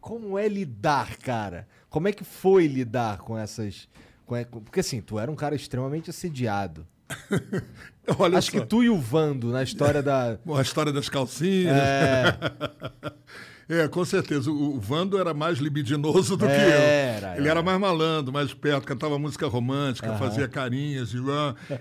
Como 0.00 0.38
é 0.38 0.48
lidar, 0.48 1.16
cara? 1.18 1.68
Como 1.90 2.08
é 2.08 2.12
que 2.12 2.24
foi 2.24 2.66
lidar 2.66 3.18
com 3.18 3.36
essas. 3.36 3.88
com 4.24 4.36
e- 4.36 4.44
Porque 4.46 4.80
assim, 4.80 5.00
tu 5.02 5.18
era 5.18 5.30
um 5.30 5.36
cara 5.36 5.54
extremamente 5.54 6.08
assediado. 6.08 6.86
Olha 8.18 8.38
Acho 8.38 8.52
só. 8.52 8.60
que 8.60 8.66
tu 8.66 8.82
e 8.82 8.88
o 8.88 8.96
Vando, 8.96 9.50
na 9.50 9.62
história 9.62 10.02
da. 10.02 10.38
Bom, 10.46 10.56
a 10.56 10.62
história 10.62 10.92
das 10.92 11.08
calcinhas. 11.08 11.76
É, 11.76 12.36
É, 13.72 13.86
com 13.86 14.04
certeza. 14.04 14.50
O, 14.50 14.74
o 14.76 14.80
Vando 14.80 15.16
era 15.16 15.32
mais 15.32 15.58
libidinoso 15.58 16.36
do 16.36 16.44
que 16.44 16.50
Era, 16.50 17.34
eu. 17.34 17.38
Ele 17.38 17.48
era 17.48 17.62
mais 17.62 17.78
malandro, 17.78 18.32
mais 18.32 18.52
perto, 18.52 18.84
cantava 18.84 19.16
música 19.16 19.46
romântica, 19.46 20.12
fazia 20.16 20.48
carinhas. 20.48 21.14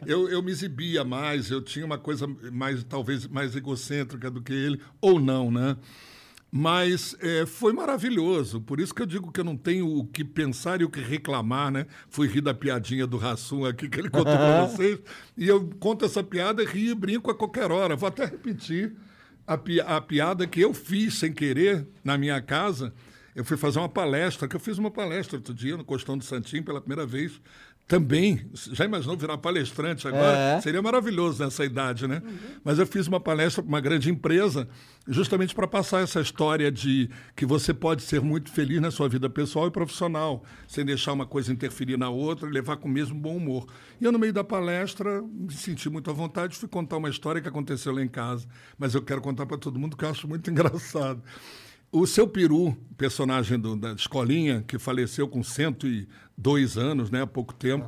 Eu, 0.05 0.29
eu 0.29 0.43
me 0.43 0.51
exibia 0.51 1.03
mais, 1.03 1.49
eu 1.49 1.63
tinha 1.63 1.83
uma 1.83 1.97
coisa 1.97 2.27
mais, 2.53 2.83
talvez, 2.83 3.25
mais 3.27 3.55
egocêntrica 3.55 4.29
do 4.29 4.39
que 4.39 4.53
ele, 4.53 4.79
ou 5.01 5.19
não, 5.19 5.49
né? 5.49 5.75
Mas 6.51 7.15
é, 7.19 7.45
foi 7.45 7.73
maravilhoso. 7.73 8.59
Por 8.59 8.79
isso 8.79 8.93
que 8.93 9.01
eu 9.01 9.05
digo 9.05 9.31
que 9.31 9.39
eu 9.39 9.43
não 9.43 9.55
tenho 9.55 9.87
o 9.87 10.03
que 10.05 10.23
pensar 10.23 10.81
e 10.81 10.83
o 10.83 10.89
que 10.89 10.99
reclamar, 10.99 11.71
né? 11.71 11.85
Fui 12.09 12.27
rir 12.27 12.41
da 12.41 12.53
piadinha 12.53 13.05
do 13.05 13.17
Rassum 13.17 13.65
aqui 13.65 13.87
que 13.87 13.99
ele 13.99 14.09
contou 14.09 14.35
para 14.35 14.65
vocês. 14.65 14.99
E 15.37 15.47
eu 15.47 15.69
conto 15.79 16.05
essa 16.05 16.23
piada, 16.23 16.63
rio 16.65 16.91
e 16.91 16.95
brinco 16.95 17.29
a 17.29 17.35
qualquer 17.35 17.71
hora. 17.71 17.95
Vou 17.95 18.07
até 18.09 18.25
repetir 18.25 18.95
a, 19.45 19.57
pi- 19.57 19.79
a 19.81 20.01
piada 20.01 20.47
que 20.47 20.59
eu 20.59 20.73
fiz 20.73 21.15
sem 21.19 21.31
querer 21.31 21.87
na 22.03 22.17
minha 22.17 22.41
casa. 22.41 22.93
Eu 23.35 23.45
fui 23.45 23.55
fazer 23.55 23.77
uma 23.77 23.87
palestra, 23.87 24.47
que 24.47 24.55
eu 24.55 24.59
fiz 24.59 24.79
uma 24.79 24.89
palestra 24.89 25.37
outro 25.37 25.53
dia 25.53 25.77
no 25.77 25.85
Costão 25.85 26.17
do 26.17 26.23
Santinho 26.23 26.63
pela 26.63 26.81
primeira 26.81 27.05
vez. 27.05 27.39
Também, 27.89 28.45
já 28.53 28.85
imaginou 28.85 29.17
virar 29.17 29.39
palestrante 29.39 30.07
agora? 30.07 30.37
É. 30.37 30.61
Seria 30.61 30.79
maravilhoso 30.79 31.43
nessa 31.43 31.65
idade, 31.65 32.07
né? 32.07 32.21
Mas 32.63 32.77
eu 32.77 32.85
fiz 32.85 33.07
uma 33.07 33.19
palestra 33.19 33.63
para 33.63 33.67
uma 33.67 33.81
grande 33.81 34.11
empresa, 34.11 34.69
justamente 35.07 35.55
para 35.55 35.67
passar 35.67 36.03
essa 36.03 36.21
história 36.21 36.71
de 36.71 37.09
que 37.35 37.47
você 37.47 37.73
pode 37.73 38.03
ser 38.03 38.21
muito 38.21 38.51
feliz 38.51 38.79
na 38.79 38.91
sua 38.91 39.09
vida 39.09 39.27
pessoal 39.27 39.65
e 39.65 39.71
profissional, 39.71 40.43
sem 40.67 40.85
deixar 40.85 41.13
uma 41.13 41.25
coisa 41.25 41.51
interferir 41.51 41.97
na 41.97 42.11
outra 42.11 42.47
e 42.47 42.51
levar 42.51 42.77
com 42.77 42.87
o 42.87 42.91
mesmo 42.91 43.19
bom 43.19 43.35
humor. 43.35 43.65
E 43.99 44.05
eu, 44.05 44.11
no 44.11 44.19
meio 44.19 44.33
da 44.33 44.43
palestra, 44.43 45.23
me 45.23 45.51
senti 45.51 45.89
muito 45.89 46.11
à 46.11 46.13
vontade, 46.13 46.55
fui 46.55 46.69
contar 46.69 46.97
uma 46.97 47.09
história 47.09 47.41
que 47.41 47.47
aconteceu 47.47 47.91
lá 47.91 48.03
em 48.03 48.07
casa, 48.07 48.47
mas 48.77 48.93
eu 48.93 49.01
quero 49.01 49.19
contar 49.19 49.47
para 49.47 49.57
todo 49.57 49.79
mundo 49.79 49.97
que 49.97 50.05
eu 50.05 50.09
acho 50.09 50.27
muito 50.27 50.47
engraçado. 50.51 51.23
O 51.91 52.05
seu 52.05 52.27
Peru, 52.27 52.77
personagem 52.97 53.57
do- 53.59 53.75
da 53.75 53.93
escolinha, 53.93 54.63
que 54.67 54.77
faleceu 54.77 55.27
com 55.27 55.43
102 55.43 56.77
anos, 56.77 57.09
né, 57.09 57.23
há 57.23 57.27
pouco 57.27 57.53
tempo, 57.53 57.87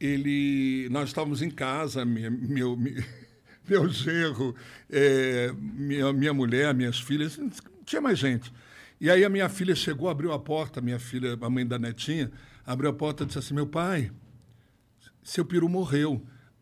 ele, 0.00 0.88
nós 0.90 1.08
estávamos 1.10 1.40
em 1.42 1.50
casa, 1.50 2.04
meu, 2.04 2.76
meu 3.68 3.88
genro, 3.88 4.54
eh, 4.90 5.52
minha, 5.60 6.12
minha 6.12 6.34
mulher, 6.34 6.74
minhas 6.74 6.98
filhas, 6.98 7.36
não 7.38 7.50
tinha 7.84 8.00
mais 8.00 8.18
gente. 8.18 8.52
E 9.00 9.08
aí 9.08 9.24
a 9.24 9.28
minha 9.28 9.48
filha 9.48 9.74
chegou, 9.74 10.08
abriu 10.08 10.32
a 10.32 10.38
porta, 10.38 10.80
minha 10.80 10.98
filha, 10.98 11.38
a 11.40 11.50
mãe 11.50 11.64
da 11.66 11.78
netinha, 11.78 12.30
abriu 12.66 12.90
a 12.90 12.92
porta 12.92 13.22
e 13.22 13.26
disse 13.26 13.38
assim, 13.38 13.54
meu 13.54 13.66
pai, 13.66 14.10
seu 15.22 15.44
peru 15.44 15.68
morreu. 15.68 16.20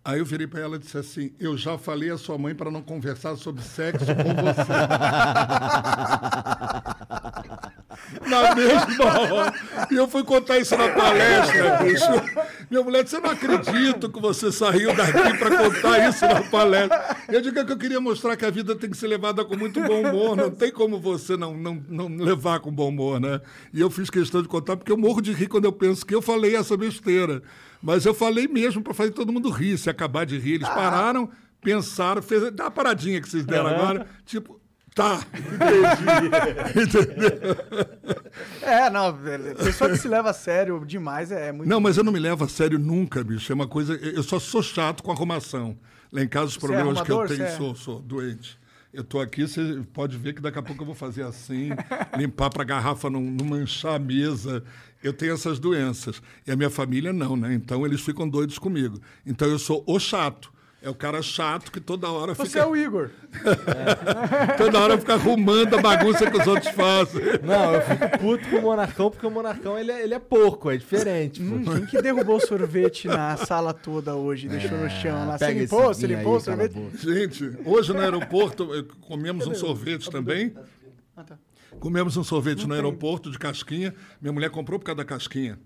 Aí 0.09 0.18
eu 0.20 0.24
virei 0.24 0.46
para 0.46 0.61
ela 0.61 0.76
e 0.76 0.78
disse 0.78 0.96
assim: 0.96 1.32
Eu 1.38 1.54
já 1.54 1.76
falei 1.76 2.09
à 2.09 2.16
sua 2.16 2.38
mãe 2.38 2.54
para 2.54 2.70
não 2.70 2.80
conversar 2.80 3.36
sobre 3.36 3.62
sexo 3.62 4.06
com 4.06 4.42
você. 4.42 4.72
na 8.26 8.54
mesma 8.54 9.04
hora. 9.04 9.52
E 9.90 9.96
eu 9.96 10.09
fui 10.09 10.24
contar 10.24 10.59
isso 10.59 10.74
na 10.78 10.88
palestra, 10.88 11.76
bicho. 11.82 12.06
Minha 12.70 12.82
mulher 12.82 13.04
disse: 13.04 13.16
Eu 13.16 13.20
não 13.20 13.28
acredito 13.28 14.11
que 14.11 14.18
você 14.18 14.50
saiu 14.50 14.96
daqui 14.96 15.36
para 15.36 15.59
contar 15.59 16.09
isso 16.09 16.24
na 16.24 16.42
palestra. 16.42 17.16
Eu 17.28 17.42
digo 17.42 17.62
que 17.66 17.72
eu 17.72 17.76
queria 17.76 18.00
mostrar 18.00 18.34
que 18.34 18.46
a 18.46 18.50
vida 18.50 18.74
tem 18.74 18.88
que 18.88 18.96
ser 18.96 19.09
levada 19.09 19.44
com 19.44 19.59
muito 19.59 19.78
bom 19.82 20.09
humor. 20.09 20.34
Não 20.34 20.50
tem 20.50 20.72
como 20.72 20.98
você 20.98 21.36
não, 21.36 21.54
não, 21.54 21.84
não 21.86 22.09
levar 22.16 22.61
com 22.61 22.72
bom 22.72 22.88
humor, 22.88 23.20
né? 23.20 23.42
E 23.74 23.80
eu 23.82 23.90
fiz 23.90 24.09
questão 24.09 24.40
de 24.40 24.48
contar 24.48 24.78
porque 24.78 24.90
eu 24.90 24.96
morro 24.96 25.20
de 25.20 25.34
rir 25.34 25.48
quando 25.48 25.66
eu 25.66 25.72
penso 25.72 26.06
que 26.06 26.14
eu 26.14 26.22
falei 26.22 26.56
essa 26.56 26.78
besteira. 26.78 27.42
Mas 27.82 28.04
eu 28.04 28.14
falei 28.14 28.48
mesmo 28.48 28.82
para 28.82 28.94
fazer 28.94 29.12
todo 29.12 29.32
mundo 29.32 29.50
rir. 29.50 29.78
Se 29.78 29.88
acabar 29.88 30.26
de 30.26 30.38
rir, 30.38 30.54
eles 30.54 30.68
pararam, 30.68 31.30
pensaram, 31.60 32.20
fez 32.22 32.50
dá 32.52 32.64
uma 32.64 32.70
paradinha 32.70 33.20
que 33.20 33.28
vocês 33.28 33.44
deram 33.44 33.68
agora, 33.68 34.06
tipo. 34.24 34.60
Tá, 34.94 35.20
entendi. 35.32 36.26
Entendeu? 36.82 37.56
É, 38.62 38.90
não, 38.90 39.16
pessoa 39.54 39.90
que 39.90 39.96
se 39.96 40.08
leva 40.08 40.30
a 40.30 40.32
sério 40.32 40.84
demais 40.84 41.30
é 41.30 41.52
muito. 41.52 41.68
Não, 41.68 41.78
mas 41.80 41.96
eu 41.96 42.02
não 42.02 42.12
me 42.12 42.18
levo 42.18 42.44
a 42.44 42.48
sério 42.48 42.80
nunca, 42.80 43.22
bicho. 43.22 43.52
É 43.52 43.54
uma 43.54 43.68
coisa. 43.68 43.94
Eu 43.94 44.24
só 44.24 44.40
sou 44.40 44.60
chato 44.60 45.04
com 45.04 45.12
arrumação. 45.12 45.78
Lá 46.10 46.20
em 46.22 46.26
casa, 46.26 46.46
os 46.46 46.56
é 46.56 46.58
problemas 46.58 47.00
que 47.02 47.12
eu 47.12 47.26
tenho, 47.28 47.44
é- 47.44 47.56
sou, 47.56 47.76
sou 47.76 48.00
doente. 48.00 48.58
Eu 48.99 49.05
tô 49.05 49.20
aqui, 49.20 49.46
você 49.46 49.80
pode 49.92 50.18
ver 50.18 50.34
que 50.34 50.42
daqui 50.42 50.59
a 50.59 50.62
pouco 50.62 50.82
eu 50.82 50.86
vou 50.86 50.94
fazer 50.94 51.22
assim, 51.22 51.68
limpar 52.18 52.51
para 52.51 52.62
a 52.62 52.66
garrafa 52.66 53.09
não, 53.09 53.20
não 53.20 53.46
manchar 53.46 53.94
a 53.94 53.99
mesa. 54.01 54.64
Eu 55.01 55.12
tenho 55.12 55.34
essas 55.34 55.61
doenças. 55.61 56.20
E 56.44 56.51
a 56.51 56.57
minha 56.57 56.68
família 56.68 57.12
não, 57.12 57.36
né? 57.36 57.55
Então 57.55 57.86
eles 57.86 58.01
ficam 58.01 58.28
doidos 58.28 58.59
comigo. 58.59 59.01
Então 59.24 59.46
eu 59.46 59.57
sou 59.57 59.84
o 59.86 60.01
chato. 60.01 60.53
É 60.80 60.88
o 60.88 60.94
cara 60.94 61.20
chato 61.20 61.72
que 61.72 61.80
toda 61.80 62.08
hora 62.08 62.34
Você 62.36 62.46
fica. 62.50 62.60
é 62.60 62.66
o 62.66 62.76
Igor. 62.76 63.10
Toda 64.56 64.78
hora 64.78 64.96
fica 64.96 65.14
arrumando 65.14 65.74
a 65.74 65.82
bagunça 65.82 66.30
que 66.30 66.36
os 66.36 66.46
outros 66.46 66.72
fazem. 66.72 67.20
Não, 67.42 67.74
eu 67.74 67.82
fico 67.82 68.18
puto 68.18 68.48
com 68.48 68.56
o 68.58 68.62
Monarcão, 68.62 69.10
porque 69.10 69.26
o 69.26 69.30
Monarcão 69.30 69.76
ele 69.76 69.90
é, 69.90 70.04
ele 70.04 70.14
é 70.14 70.20
porco, 70.20 70.70
é 70.70 70.76
diferente. 70.76 71.42
Hum, 71.42 71.64
quem 71.64 71.86
que 71.86 72.00
derrubou 72.00 72.36
o 72.36 72.40
sorvete 72.40 73.08
na 73.08 73.36
sala 73.36 73.74
toda 73.74 74.14
hoje? 74.14 74.48
Deixou 74.48 74.78
no 74.78 74.88
chão 74.88 75.26
lá. 75.26 75.36
Você 75.36 75.46
Pega 75.46 75.60
limpou? 75.60 75.90
esse 75.90 76.00
Você 76.00 76.06
limpou 76.06 76.36
o 76.36 76.40
sorvete? 76.40 76.74
Gente, 76.94 77.58
hoje 77.64 77.92
no 77.92 78.00
aeroporto 78.00 78.72
eh, 78.74 78.84
comemos 79.00 79.48
um 79.48 79.54
sorvete 79.56 80.08
também. 80.08 80.54
Ah, 81.16 81.24
tá. 81.24 81.38
Comemos 81.80 82.16
um 82.16 82.22
sorvete 82.22 82.68
no 82.68 82.74
aeroporto 82.74 83.32
de 83.32 83.38
casquinha. 83.38 83.92
Minha 84.20 84.32
mulher 84.32 84.50
comprou 84.50 84.78
por 84.78 84.86
causa 84.86 84.98
da 84.98 85.04
casquinha. 85.04 85.58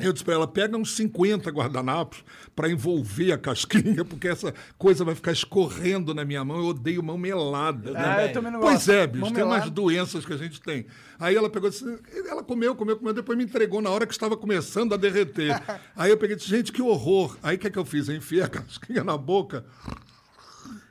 Eu 0.00 0.12
disse 0.12 0.24
para 0.24 0.34
ela, 0.34 0.46
pega 0.46 0.76
uns 0.76 0.94
50 0.96 1.50
guardanapos 1.50 2.22
para 2.54 2.68
envolver 2.70 3.32
a 3.32 3.38
casquinha, 3.38 4.04
porque 4.04 4.28
essa 4.28 4.54
coisa 4.76 5.04
vai 5.04 5.14
ficar 5.14 5.32
escorrendo 5.32 6.14
na 6.14 6.24
minha 6.24 6.44
mão. 6.44 6.58
Eu 6.58 6.66
odeio 6.66 7.02
mão 7.02 7.18
melada. 7.18 7.92
né? 7.92 8.00
Ah, 8.04 8.26
eu 8.26 8.32
também 8.32 8.52
não. 8.52 8.60
Pois 8.60 8.88
é, 8.88 9.06
bicho, 9.06 9.20
Mão 9.24 9.32
tem 9.32 9.42
umas 9.42 9.54
melada. 9.56 9.70
doenças 9.70 10.24
que 10.24 10.32
a 10.32 10.36
gente 10.36 10.60
tem. 10.60 10.86
Aí 11.18 11.34
ela 11.36 11.50
pegou 11.50 11.68
e 11.68 11.72
disse, 11.72 11.84
ela 12.28 12.42
comeu, 12.44 12.74
comeu, 12.74 12.96
comeu, 12.96 13.12
depois 13.12 13.36
me 13.36 13.44
entregou 13.44 13.80
na 13.82 13.90
hora 13.90 14.06
que 14.06 14.12
estava 14.12 14.36
começando 14.36 14.92
a 14.94 14.96
derreter. 14.96 15.60
Aí 15.96 16.10
eu 16.10 16.16
peguei 16.16 16.36
e 16.36 16.38
disse, 16.38 16.48
gente, 16.50 16.70
que 16.72 16.80
horror. 16.82 17.36
Aí 17.42 17.56
o 17.56 17.58
que, 17.58 17.66
é 17.66 17.70
que 17.70 17.78
eu 17.78 17.84
fiz? 17.84 18.08
Eu 18.08 18.16
enfiei 18.16 18.42
a 18.42 18.48
casquinha 18.48 19.02
na 19.02 19.16
boca, 19.16 19.64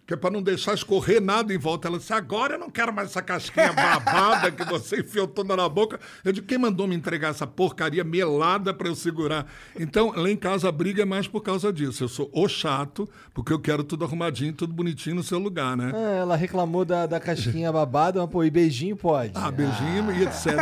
que 0.08 0.14
é 0.14 0.18
para 0.18 0.32
não 0.32 0.42
deixar 0.42 0.74
escorrer 0.74 1.22
nada 1.22 1.54
em 1.54 1.58
volta. 1.58 1.90
Ela 1.90 1.98
disse, 1.98 2.14
agora 2.14 2.54
eu 2.54 2.60
não 2.60 2.70
quero 2.70 2.94
mais 2.94 3.10
essa 3.10 3.22
casquinha 3.22 3.74
babada 3.74 4.50
que 4.50 4.64
você 4.64 5.02
enfiou 5.02 5.28
toda 5.28 5.54
na 5.54 5.68
boca. 5.68 6.00
Eu 6.24 6.32
disse, 6.32 6.46
quem 6.46 6.58
mandou 6.58 6.88
me 6.88 6.96
entregar 6.96 7.32
essa 7.32 7.46
porcaria 7.46 8.06
melada 8.06 8.74
para 8.74 8.88
eu 8.88 8.96
segurar? 8.96 9.46
Então, 9.78 10.14
lá 10.16 10.32
em 10.32 10.38
casa 10.38 10.70
a 10.70 10.72
briga 10.72 11.02
é 11.02 11.06
mais 11.06 11.28
por 11.28 11.42
causa 11.42 11.74
disso. 11.74 12.06
Eu 12.06 12.08
sou 12.08 12.32
o 12.34 12.48
chato, 12.48 13.08
porque 13.34 13.52
eu 13.52 13.60
quero 13.60 13.84
tudo 13.84 14.06
arrumadinho, 14.06 14.54
tudo 14.54 14.74
bonitinho 14.74 15.18
no 15.18 15.24
seu 15.24 15.40
lugar, 15.40 15.76
né? 15.76 15.92
Ah, 15.94 16.16
ela 16.20 16.36
reclamou 16.38 16.86
da, 16.86 17.06
da 17.06 17.20
casquinha 17.20 17.70
babada, 17.70 18.22
mas 18.22 18.30
pô, 18.30 18.46
e 18.46 18.50
beijinho 18.50 18.96
pode. 18.96 19.34
Ah, 19.36 19.52
beijinho 19.52 20.10
e 20.14 20.24
etc. 20.24 20.56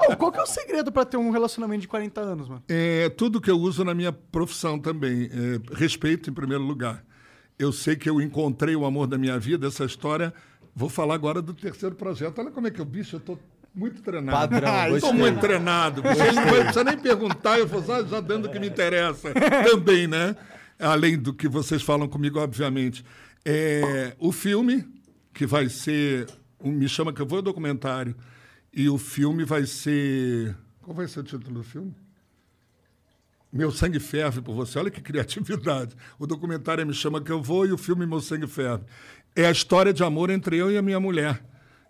Ô, 0.10 0.16
qual 0.16 0.32
que 0.32 0.38
é 0.38 0.42
o 0.42 0.46
segredo 0.46 0.90
pra 0.90 1.04
ter 1.04 1.18
um 1.18 1.30
relacionamento 1.30 1.82
de 1.82 1.88
40 1.88 2.20
anos, 2.22 2.48
mano? 2.48 2.62
É 2.70 3.10
tudo 3.10 3.38
que 3.38 3.50
eu 3.50 3.58
uso 3.58 3.84
na 3.84 3.92
minha 3.92 4.12
profissão 4.12 4.78
também. 4.78 5.24
É, 5.30 5.74
respeito 5.74 6.30
em 6.30 6.32
primeiro 6.32 6.64
lugar. 6.64 7.04
Eu 7.58 7.72
sei 7.72 7.96
que 7.96 8.08
eu 8.08 8.20
encontrei 8.20 8.76
o 8.76 8.84
amor 8.84 9.06
da 9.06 9.16
minha 9.16 9.38
vida, 9.38 9.66
essa 9.66 9.84
história. 9.84 10.32
Vou 10.74 10.88
falar 10.88 11.14
agora 11.14 11.40
do 11.40 11.54
terceiro 11.54 11.94
projeto. 11.94 12.38
Olha 12.38 12.50
como 12.50 12.66
é 12.66 12.70
que 12.70 12.80
eu, 12.80 12.84
bicho, 12.84 13.16
eu 13.16 13.20
tô 13.20 13.38
muito 13.74 14.02
treinado. 14.02 14.36
Padrão, 14.50 14.70
Estou 14.96 15.10
gostei. 15.10 15.18
muito 15.18 15.40
treinado. 15.40 16.02
Vocês 16.02 16.34
não 16.34 16.46
precisam 16.46 16.84
nem 16.84 16.98
perguntar, 16.98 17.58
eu 17.58 17.66
vou 17.66 17.82
já, 17.82 18.02
já 18.04 18.20
dando 18.20 18.46
o 18.46 18.50
que 18.50 18.58
me 18.58 18.68
interessa 18.68 19.32
também, 19.70 20.06
né? 20.06 20.36
Além 20.78 21.16
do 21.18 21.32
que 21.32 21.48
vocês 21.48 21.82
falam 21.82 22.06
comigo, 22.08 22.38
obviamente. 22.38 23.02
É, 23.44 24.14
o 24.18 24.30
filme, 24.32 24.84
que 25.32 25.46
vai 25.46 25.68
ser. 25.70 26.26
um 26.62 26.70
Me 26.70 26.88
Chama 26.88 27.12
Que 27.12 27.22
Eu 27.22 27.26
Vou, 27.26 27.38
é 27.38 27.42
documentário. 27.42 28.14
E 28.72 28.88
o 28.90 28.98
filme 28.98 29.44
vai 29.44 29.64
ser. 29.64 30.54
Qual 30.82 30.94
vai 30.94 31.08
ser 31.08 31.20
o 31.20 31.22
título 31.22 31.54
do 31.54 31.62
filme? 31.64 31.94
Meu 33.56 33.70
Sangue 33.70 33.98
Ferve 33.98 34.40
por 34.40 34.54
Você. 34.54 34.78
Olha 34.78 34.90
que 34.90 35.00
criatividade. 35.00 35.94
O 36.18 36.26
documentário 36.26 36.86
Me 36.86 36.92
Chama 36.94 37.20
Que 37.20 37.32
Eu 37.32 37.42
Vou 37.42 37.66
e 37.66 37.72
o 37.72 37.78
filme 37.78 38.06
Meu 38.06 38.20
Sangue 38.20 38.46
Ferve. 38.46 38.84
É 39.34 39.46
a 39.46 39.50
história 39.50 39.92
de 39.92 40.02
amor 40.04 40.30
entre 40.30 40.56
eu 40.56 40.70
e 40.70 40.76
a 40.76 40.82
minha 40.82 41.00
mulher. 41.00 41.42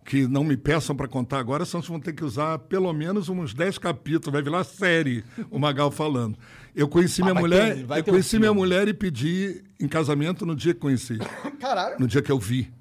Que 0.04 0.28
não 0.28 0.44
me 0.44 0.56
peçam 0.56 0.94
para 0.94 1.08
contar 1.08 1.40
agora, 1.40 1.64
senão 1.64 1.82
vocês 1.82 1.90
vão 1.90 1.98
ter 1.98 2.12
que 2.12 2.24
usar 2.24 2.60
pelo 2.60 2.92
menos 2.92 3.28
uns 3.28 3.52
10 3.52 3.78
capítulos. 3.78 4.32
Vai 4.32 4.40
virar 4.42 4.62
série 4.62 5.24
o 5.50 5.58
Magal 5.58 5.90
falando. 5.90 6.38
Eu 6.76 6.86
conheci 6.86 7.22
minha 7.22 7.34
vai 7.34 7.42
mulher, 7.42 7.74
ter- 7.74 7.80
eu 7.82 7.88
ter 8.04 8.10
um 8.10 8.14
conheci 8.14 8.38
minha 8.38 8.54
mulher 8.54 8.86
e 8.86 8.94
pedi 8.94 9.64
em 9.80 9.88
casamento 9.88 10.46
no 10.46 10.54
dia 10.54 10.72
que 10.74 10.78
conheci 10.80 11.18
Caralho. 11.58 11.96
no 11.98 12.06
dia 12.06 12.22
que 12.22 12.30
eu 12.30 12.38
vi. 12.38 12.72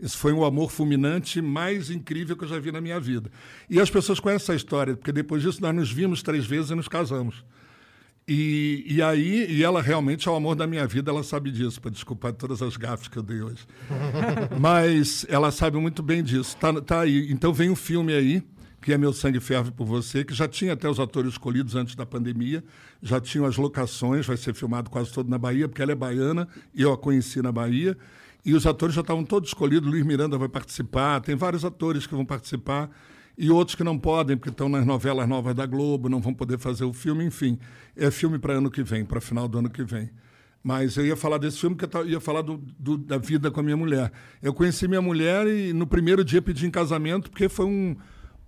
Isso 0.00 0.18
foi 0.18 0.32
o 0.32 0.44
amor 0.44 0.72
fulminante 0.72 1.40
mais 1.40 1.88
incrível 1.88 2.36
que 2.36 2.42
eu 2.42 2.48
já 2.48 2.58
vi 2.58 2.72
na 2.72 2.80
minha 2.80 2.98
vida. 2.98 3.30
E 3.70 3.78
as 3.78 3.88
pessoas 3.88 4.18
conhecem 4.18 4.42
essa 4.46 4.54
história, 4.56 4.96
porque 4.96 5.12
depois 5.12 5.40
disso 5.42 5.62
nós 5.62 5.72
nos 5.72 5.92
vimos 5.92 6.20
três 6.24 6.44
vezes 6.44 6.70
e 6.72 6.74
nos 6.74 6.88
casamos. 6.88 7.44
E, 8.34 8.86
e 8.86 9.02
aí, 9.02 9.44
e 9.46 9.62
ela 9.62 9.82
realmente 9.82 10.26
é 10.26 10.32
o 10.32 10.34
amor 10.34 10.54
da 10.54 10.66
minha 10.66 10.86
vida, 10.86 11.10
ela 11.10 11.22
sabe 11.22 11.50
disso, 11.50 11.78
para 11.78 11.90
desculpar 11.90 12.32
todas 12.32 12.62
as 12.62 12.78
gafes 12.78 13.06
que 13.06 13.18
eu 13.18 13.22
dei 13.22 13.42
hoje. 13.42 13.66
Mas 14.58 15.26
ela 15.28 15.50
sabe 15.50 15.76
muito 15.76 16.02
bem 16.02 16.22
disso. 16.22 16.56
Tá, 16.56 16.80
tá 16.80 17.00
aí. 17.02 17.30
Então 17.30 17.52
vem 17.52 17.68
um 17.68 17.76
filme 17.76 18.14
aí, 18.14 18.42
que 18.80 18.90
é 18.90 18.96
Meu 18.96 19.12
Sangue 19.12 19.38
Ferve 19.38 19.70
por 19.70 19.84
Você, 19.84 20.24
que 20.24 20.32
já 20.32 20.48
tinha 20.48 20.72
até 20.72 20.88
os 20.88 20.98
atores 20.98 21.32
escolhidos 21.32 21.76
antes 21.76 21.94
da 21.94 22.06
pandemia, 22.06 22.64
já 23.02 23.20
tinham 23.20 23.44
as 23.44 23.58
locações, 23.58 24.24
vai 24.24 24.38
ser 24.38 24.54
filmado 24.54 24.88
quase 24.88 25.12
todo 25.12 25.28
na 25.28 25.36
Bahia, 25.36 25.68
porque 25.68 25.82
ela 25.82 25.92
é 25.92 25.94
baiana 25.94 26.48
e 26.74 26.80
eu 26.80 26.90
a 26.90 26.96
conheci 26.96 27.42
na 27.42 27.52
Bahia. 27.52 27.98
E 28.42 28.54
os 28.54 28.66
atores 28.66 28.94
já 28.94 29.02
estavam 29.02 29.26
todos 29.26 29.50
escolhidos, 29.50 29.90
Luiz 29.90 30.06
Miranda 30.06 30.38
vai 30.38 30.48
participar, 30.48 31.20
tem 31.20 31.36
vários 31.36 31.66
atores 31.66 32.06
que 32.06 32.14
vão 32.14 32.24
participar 32.24 32.88
e 33.36 33.50
outros 33.50 33.74
que 33.74 33.82
não 33.84 33.98
podem, 33.98 34.36
porque 34.36 34.50
estão 34.50 34.68
nas 34.68 34.84
novelas 34.86 35.28
novas 35.28 35.54
da 35.54 35.64
Globo, 35.66 36.08
não 36.08 36.20
vão 36.20 36.34
poder 36.34 36.58
fazer 36.58 36.84
o 36.84 36.92
filme, 36.92 37.24
enfim. 37.24 37.58
É 37.96 38.10
filme 38.10 38.38
para 38.38 38.54
ano 38.54 38.70
que 38.70 38.82
vem, 38.82 39.04
para 39.04 39.20
final 39.20 39.48
do 39.48 39.58
ano 39.58 39.70
que 39.70 39.82
vem. 39.84 40.10
Mas 40.62 40.96
eu 40.96 41.04
ia 41.04 41.16
falar 41.16 41.38
desse 41.38 41.58
filme 41.58 41.74
porque 41.74 41.96
eu 41.96 42.08
ia 42.08 42.20
falar 42.20 42.42
do, 42.42 42.56
do- 42.78 42.96
da 42.98 43.18
vida 43.18 43.50
com 43.50 43.58
a 43.58 43.62
minha 43.62 43.76
mulher. 43.76 44.12
Eu 44.40 44.54
conheci 44.54 44.86
minha 44.86 45.02
mulher 45.02 45.46
e 45.48 45.72
no 45.72 45.86
primeiro 45.86 46.24
dia 46.24 46.40
pedi 46.40 46.66
em 46.66 46.70
casamento, 46.70 47.30
porque 47.30 47.48
foi 47.48 47.66
um. 47.66 47.96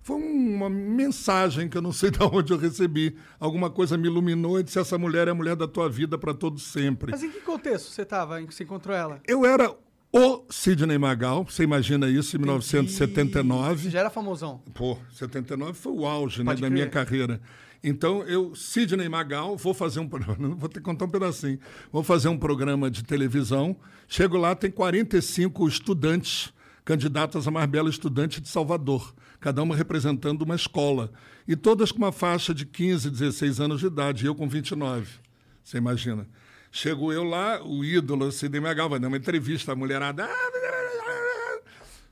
Foi 0.01 0.15
uma 0.17 0.69
mensagem 0.69 1.67
que 1.67 1.75
eu 1.77 1.81
não 1.81 1.91
sei 1.91 2.11
de 2.11 2.23
onde 2.23 2.53
eu 2.53 2.57
recebi. 2.57 3.17
Alguma 3.39 3.69
coisa 3.71 3.97
me 3.97 4.07
iluminou 4.07 4.59
e 4.59 4.63
disse: 4.63 4.79
essa 4.79 4.97
mulher 4.97 5.27
é 5.27 5.31
a 5.31 5.35
mulher 5.35 5.55
da 5.55 5.67
tua 5.67 5.89
vida 5.89 6.17
para 6.17 6.33
todo 6.33 6.59
sempre. 6.59 7.11
Mas 7.11 7.23
em 7.23 7.29
que 7.31 7.41
contexto 7.41 7.89
você 7.89 8.05
tava 8.05 8.39
em 8.41 8.45
que 8.45 8.53
você 8.55 8.63
encontrou 8.63 8.95
ela? 8.95 9.19
Eu 9.27 9.45
era 9.45 9.75
o 10.17 10.45
Sidney 10.49 10.97
Magal, 10.97 11.43
você 11.43 11.63
imagina 11.63 12.07
isso, 12.07 12.37
em 12.37 12.39
1979. 12.39 13.83
Você 13.83 13.89
já 13.89 13.99
era 13.99 14.09
famosão. 14.09 14.61
Pô, 14.73 14.97
79 15.11 15.73
foi 15.73 15.91
o 15.91 16.05
auge 16.05 16.41
né, 16.41 16.53
da 16.53 16.57
crer. 16.57 16.71
minha 16.71 16.87
carreira. 16.87 17.41
Então, 17.83 18.23
eu, 18.23 18.55
Sidney 18.55 19.09
Magal, 19.09 19.57
vou 19.57 19.73
fazer 19.73 19.99
um 19.99 20.07
programa, 20.07 20.55
vou 20.55 20.69
ter 20.69 20.79
que 20.79 20.85
contar 20.85 21.03
um 21.03 21.09
pedacinho. 21.09 21.59
Vou 21.91 22.01
fazer 22.01 22.29
um 22.29 22.37
programa 22.37 22.89
de 22.89 23.03
televisão. 23.03 23.75
Chego 24.07 24.37
lá, 24.37 24.55
tem 24.55 24.71
45 24.71 25.67
estudantes, 25.67 26.53
candidatas 26.85 27.45
a 27.45 27.51
mais 27.51 27.69
bela 27.69 27.89
estudante 27.89 28.39
de 28.39 28.47
Salvador, 28.47 29.13
cada 29.41 29.61
uma 29.61 29.75
representando 29.75 30.43
uma 30.43 30.55
escola. 30.55 31.11
E 31.45 31.57
todas 31.57 31.91
com 31.91 31.97
uma 31.97 32.13
faixa 32.13 32.53
de 32.53 32.65
15, 32.65 33.09
16 33.09 33.59
anos 33.59 33.81
de 33.81 33.87
idade, 33.87 34.23
e 34.23 34.27
eu 34.27 34.33
com 34.33 34.47
29. 34.47 35.07
Você 35.61 35.77
imagina. 35.77 36.25
Chego 36.75 37.13
eu 37.13 37.23
lá, 37.23 37.63
o 37.63 37.85
ídolo 37.85 38.29
Sidney 38.33 38.59
Magal, 38.59 38.89
vai 38.89 38.99
dar 38.99 39.07
uma 39.07 39.15
entrevista, 39.15 39.71
a 39.71 39.75
mulherada. 39.77 40.27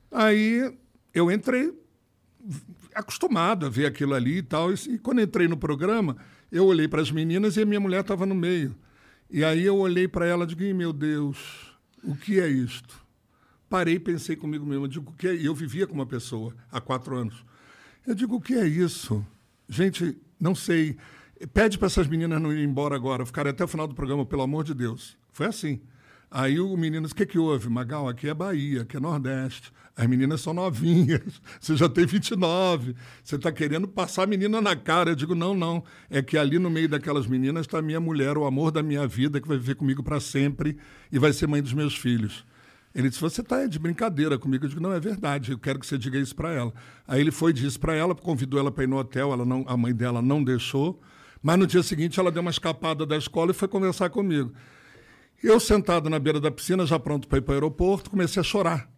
Aí 0.10 0.74
eu 1.14 1.30
entrei 1.30 1.78
acostumado 2.96 3.66
a 3.66 3.70
ver 3.70 3.88
aquilo 3.88 4.14
ali 4.14 4.38
e 4.38 4.42
tal. 4.42 4.72
E, 4.72 4.98
quando 5.00 5.20
entrei 5.20 5.50
no 5.50 5.58
programa, 5.58 6.16
eu 6.50 6.66
olhei 6.66 6.88
para 6.88 7.02
as 7.02 7.12
meninas 7.12 7.58
e 7.58 7.62
a 7.62 7.66
minha 7.66 7.80
mulher 7.82 8.00
estava 8.00 8.26
no 8.26 8.34
meio. 8.34 8.74
E 9.30 9.44
aí 9.44 9.66
eu 9.66 9.76
olhei 9.76 10.08
para 10.08 10.26
ela 10.26 10.46
e 10.46 10.48
digo, 10.48 10.64
"Ih, 10.64 10.74
meu 10.74 10.94
Deus, 10.94 11.76
o 12.02 12.16
que 12.16 12.40
é 12.40 12.48
isto? 12.48 13.06
Parei 13.70 14.00
pensei 14.00 14.38
comigo 14.38 14.66
mesmo, 14.66 14.86
eu 14.86 14.88
digo, 14.88 15.12
o 15.12 15.14
que 15.14 15.28
é? 15.28 15.46
Eu 15.46 15.54
vivia 15.54 15.86
com 15.86 15.94
uma 15.94 16.06
pessoa 16.06 16.56
há 16.72 16.80
quatro 16.80 17.18
anos. 17.18 17.44
Eu 18.08 18.16
digo, 18.16 18.38
o 18.38 18.42
que 18.42 18.54
é 18.54 18.66
isso? 18.66 19.28
Gente, 19.68 20.18
não 20.40 20.56
sei. 20.56 20.96
Pede 21.52 21.78
para 21.78 21.88
essas 21.88 22.08
meninas 22.08 22.42
não 22.42 22.52
irem 22.52 22.64
embora 22.64 22.96
agora, 22.96 23.26
ficarem 23.26 23.52
até 23.52 23.64
o 23.64 23.68
final 23.68 23.88
do 23.88 23.96
programa, 23.96 24.26
pelo 24.26 24.42
amor 24.42 24.64
de 24.64 24.74
Deus. 24.74 25.18
Foi 25.32 25.48
assim. 25.48 25.82
Aí 26.30 26.60
o 26.60 26.76
menino 26.76 27.04
disse, 27.04 27.14
o 27.14 27.18
que, 27.18 27.26
que 27.26 27.38
houve? 27.38 27.70
Magal, 27.70 28.08
aqui 28.08 28.28
é 28.28 28.34
Bahia, 28.34 28.82
aqui 28.82 28.98
é 28.98 29.00
Nordeste. 29.00 29.72
As 29.96 30.08
meninas 30.08 30.42
são 30.42 30.52
novinhas, 30.54 31.40
você 31.62 31.76
já 31.76 31.88
tem 31.88 32.08
29, 32.08 32.96
você 33.24 33.36
está 33.36 33.52
querendo 33.52 33.88
passar 33.88 34.24
a 34.24 34.28
menina 34.28 34.60
na 34.60 34.76
cara. 34.76 35.12
Eu 35.12 35.16
digo, 35.16 35.36
não, 35.36 35.54
não. 35.54 35.84
É 36.10 36.24
que 36.24 36.36
ali 36.36 36.58
no 36.58 36.70
meio 36.70 36.90
daquelas 36.90 37.28
meninas 37.28 37.68
está 37.68 37.78
a 37.78 37.82
minha 37.82 38.00
mulher, 38.00 38.36
o 38.36 38.46
amor 38.46 38.72
da 38.72 38.82
minha 38.82 39.06
vida, 39.06 39.40
que 39.40 39.48
vai 39.48 39.58
viver 39.58 39.76
comigo 39.76 40.02
para 40.02 40.20
sempre 40.20 40.78
e 41.12 41.20
vai 41.20 41.32
ser 41.32 41.46
mãe 41.46 41.62
dos 41.62 41.74
meus 41.74 41.96
filhos. 41.96 42.44
Ele 42.96 43.10
disse: 43.10 43.22
Você 43.22 43.42
está 43.42 43.68
de 43.68 43.78
brincadeira 43.78 44.40
comigo? 44.40 44.66
Eu 44.66 44.70
digo: 44.70 44.82
Não, 44.82 44.92
é 44.92 45.00
verdade, 45.00 45.52
eu 45.52 45.60
quero 45.60 45.80
que 45.80 45.86
você 45.86 45.98
diga 46.00 46.18
isso 46.18 46.36
para 46.36 46.52
ela. 46.52 46.74
Aí 47.08 47.22
ele 47.22 47.32
foi 47.32 47.52
e 47.52 47.54
disse 47.54 47.78
para 47.78 47.94
ela, 47.94 48.16
convidou 48.16 48.60
ela 48.60 48.72
para 48.72 48.84
ir 48.84 48.88
no 48.88 48.98
hotel, 48.98 49.32
ela 49.32 49.46
não, 49.46 49.64
a 49.68 49.78
mãe 49.78 49.94
dela 49.94 50.22
não 50.22 50.44
deixou. 50.44 51.00
Mas 51.44 51.60
no 51.60 51.68
dia 51.68 51.84
seguinte 51.84 52.18
ela 52.18 52.32
deu 52.32 52.42
uma 52.42 52.50
escapada 52.50 53.06
da 53.06 53.18
escola 53.18 53.52
e 53.52 53.54
foi 53.54 53.68
conversar 53.68 54.10
comigo. 54.10 54.54
Eu, 55.44 55.60
sentado 55.60 56.10
na 56.10 56.18
beira 56.18 56.40
da 56.40 56.50
piscina, 56.50 56.86
já 56.86 56.98
pronto 56.98 57.28
para 57.28 57.40
ir 57.40 57.42
para 57.42 57.52
o 57.52 57.56
aeroporto, 57.56 58.10
comecei 58.10 58.40
a 58.40 58.44
chorar 58.44 58.90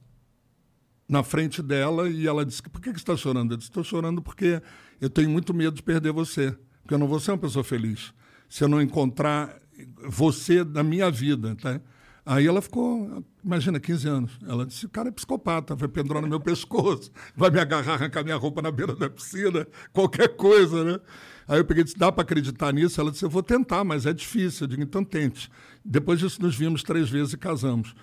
na 1.10 1.24
frente 1.24 1.64
dela 1.64 2.08
e 2.08 2.28
ela 2.28 2.46
disse: 2.46 2.62
Por 2.62 2.80
que, 2.80 2.92
você 2.92 2.98
está 2.98 3.18
chorando? 3.18 3.54
Eu 3.54 3.58
disse: 3.58 3.72
Estou 3.72 3.84
chorando 3.84 4.22
porque 4.22 4.62
eu 5.02 5.10
tenho 5.10 5.28
muito 5.28 5.56
medo 5.56 5.76
de 5.76 5.82
perder 5.82 6.12
você, 6.12 6.56
porque 6.84 6.94
eu 6.94 7.00
não 7.00 7.08
vou 7.08 7.20
ser 7.20 7.32
uma 7.32 7.40
pessoa 7.40 7.64
feliz. 7.64 8.14
Se 8.48 8.64
eu 8.64 8.68
não 8.68 8.80
encontrar 8.80 9.60
você 10.08 10.64
da 10.64 10.84
minha 10.84 11.10
vida, 11.10 11.56
tá? 11.56 11.82
Aí 12.24 12.48
ela 12.48 12.60
ficou, 12.62 13.24
imagina, 13.44 13.80
15 13.80 14.08
anos. 14.08 14.40
Ela 14.48 14.68
disse: 14.68 14.86
o 14.86 14.90
cara 14.90 15.10
é 15.10 15.12
psicopata, 15.12 15.76
vai 15.76 15.88
pendurar 15.88 16.22
no 16.22 16.28
meu 16.28 16.40
pescoço, 16.42 17.12
vai 17.36 17.50
me 17.50 17.60
agarrar, 17.60 17.94
arrancar 17.94 18.24
minha 18.24 18.36
roupa 18.36 18.62
na 18.62 18.70
beira 18.70 18.96
da 18.96 19.10
piscina, 19.10 19.68
qualquer 19.92 20.36
coisa, 20.36 20.84
né? 20.84 21.00
Aí 21.48 21.60
eu 21.60 21.66
peguei 21.66 21.82
e 21.82 21.84
disse: 21.86 21.98
dá 21.98 22.12
para 22.12 22.24
acreditar 22.24 22.74
nisso? 22.74 23.00
Ela 23.00 23.12
disse: 23.12 23.24
eu 23.26 23.30
vou 23.30 23.44
tentar, 23.44 23.84
mas 23.84 24.06
é 24.06 24.14
difícil. 24.14 24.66
Eu 24.66 24.70
digo: 24.70 24.82
então 24.84 25.04
tente. 25.04 25.50
Depois 25.84 26.20
disso, 26.20 26.42
nos 26.42 26.56
vimos 26.56 26.82
três 26.84 27.10
vezes 27.10 27.34
e 27.34 27.38
casamos. 27.38 27.96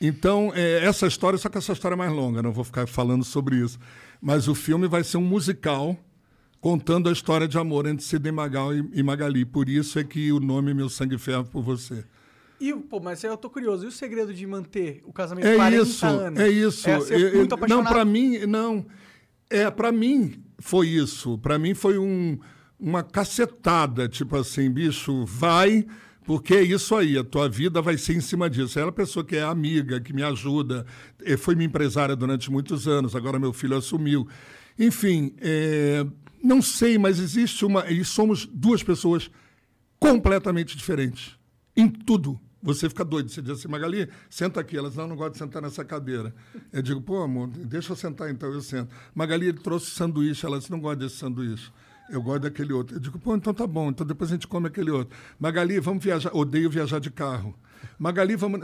Então, 0.00 0.52
é, 0.54 0.84
essa 0.84 1.06
história, 1.06 1.38
só 1.38 1.48
que 1.48 1.56
essa 1.58 1.72
história 1.72 1.94
é 1.94 1.96
mais 1.96 2.12
longa, 2.12 2.42
não 2.42 2.52
vou 2.52 2.64
ficar 2.64 2.86
falando 2.88 3.24
sobre 3.24 3.56
isso. 3.56 3.78
Mas 4.20 4.48
o 4.48 4.54
filme 4.54 4.88
vai 4.88 5.04
ser 5.04 5.16
um 5.16 5.22
musical 5.22 5.96
contando 6.60 7.08
a 7.08 7.12
história 7.12 7.46
de 7.48 7.56
amor 7.58 7.86
entre 7.86 8.04
Sidney 8.04 8.32
Magal 8.32 8.74
e, 8.74 8.88
e 8.94 9.02
Magali. 9.02 9.44
Por 9.44 9.68
isso 9.68 9.98
é 9.98 10.04
que 10.04 10.32
o 10.32 10.40
nome 10.40 10.74
Meu 10.74 10.88
Sangue 10.88 11.18
Ferro 11.18 11.44
por 11.44 11.62
Você. 11.62 12.04
E, 12.60 12.72
pô, 12.74 13.00
mas 13.00 13.22
eu 13.24 13.36
tô 13.36 13.48
curioso. 13.50 13.84
E 13.84 13.88
o 13.88 13.92
segredo 13.92 14.32
de 14.32 14.46
manter 14.46 15.02
o 15.04 15.12
casamento 15.12 15.46
É 15.46 15.56
40 15.56 15.82
isso, 15.82 16.06
anos? 16.06 16.38
é 16.40 16.48
isso. 16.48 16.88
É 16.88 16.96
eu- 16.96 17.36
muito 17.36 17.56
não, 17.68 17.82
para 17.82 18.04
mim, 18.04 18.38
não. 18.46 18.86
É, 19.50 19.68
para 19.70 19.90
mim 19.90 20.42
foi 20.58 20.88
isso. 20.88 21.38
Para 21.38 21.58
mim 21.58 21.74
foi 21.74 21.98
um, 21.98 22.38
uma 22.82 23.04
cacetada, 23.04 24.08
tipo 24.08 24.36
assim, 24.36 24.68
bicho, 24.68 25.24
vai, 25.24 25.86
porque 26.24 26.54
é 26.54 26.62
isso 26.62 26.96
aí, 26.96 27.16
a 27.16 27.22
tua 27.22 27.48
vida 27.48 27.80
vai 27.80 27.96
ser 27.96 28.16
em 28.16 28.20
cima 28.20 28.50
disso. 28.50 28.76
Ela 28.76 28.88
é 28.88 28.90
a 28.90 28.92
pessoa 28.92 29.24
que 29.24 29.36
é 29.36 29.42
amiga, 29.42 30.00
que 30.00 30.12
me 30.12 30.22
ajuda, 30.22 30.84
eh, 31.24 31.36
foi 31.36 31.54
minha 31.54 31.68
empresária 31.68 32.16
durante 32.16 32.50
muitos 32.50 32.88
anos, 32.88 33.14
agora 33.14 33.38
meu 33.38 33.52
filho 33.52 33.76
assumiu. 33.76 34.26
Enfim, 34.76 35.32
é, 35.40 36.04
não 36.42 36.60
sei, 36.60 36.98
mas 36.98 37.20
existe 37.20 37.64
uma. 37.64 37.88
E 37.88 38.04
somos 38.04 38.46
duas 38.46 38.82
pessoas 38.82 39.30
completamente 39.98 40.76
diferentes. 40.76 41.36
Em 41.76 41.88
tudo. 41.88 42.38
Você 42.64 42.88
fica 42.88 43.04
doido. 43.04 43.28
Você 43.28 43.42
diz 43.42 43.52
assim, 43.52 43.68
Magali, 43.68 44.08
senta 44.30 44.60
aqui. 44.60 44.76
Elas 44.76 44.94
não, 44.94 45.08
não 45.08 45.16
gosto 45.16 45.32
de 45.32 45.38
sentar 45.38 45.60
nessa 45.60 45.84
cadeira. 45.84 46.34
Eu 46.72 46.80
digo, 46.80 47.00
pô, 47.00 47.22
amor, 47.22 47.48
deixa 47.48 47.92
eu 47.92 47.96
sentar 47.96 48.30
então, 48.30 48.52
eu 48.52 48.60
sento. 48.60 48.94
Magali, 49.14 49.48
ele 49.48 49.58
trouxe 49.58 49.90
sanduíche. 49.90 50.46
Elas 50.46 50.68
não 50.68 50.80
gostam 50.80 51.06
desse 51.06 51.16
sanduíche. 51.16 51.70
Eu 52.10 52.22
gosto 52.22 52.42
daquele 52.42 52.72
outro. 52.72 52.96
Eu 52.96 53.00
digo, 53.00 53.18
pô, 53.18 53.34
então 53.34 53.54
tá 53.54 53.66
bom. 53.66 53.90
Então 53.90 54.06
depois 54.06 54.30
a 54.30 54.34
gente 54.34 54.46
come 54.46 54.66
aquele 54.66 54.90
outro. 54.90 55.16
Magali, 55.38 55.78
vamos 55.80 56.04
viajar. 56.04 56.34
Odeio 56.34 56.68
viajar 56.70 57.00
de 57.00 57.10
carro. 57.10 57.54
Magali, 57.98 58.36
vamos. 58.36 58.60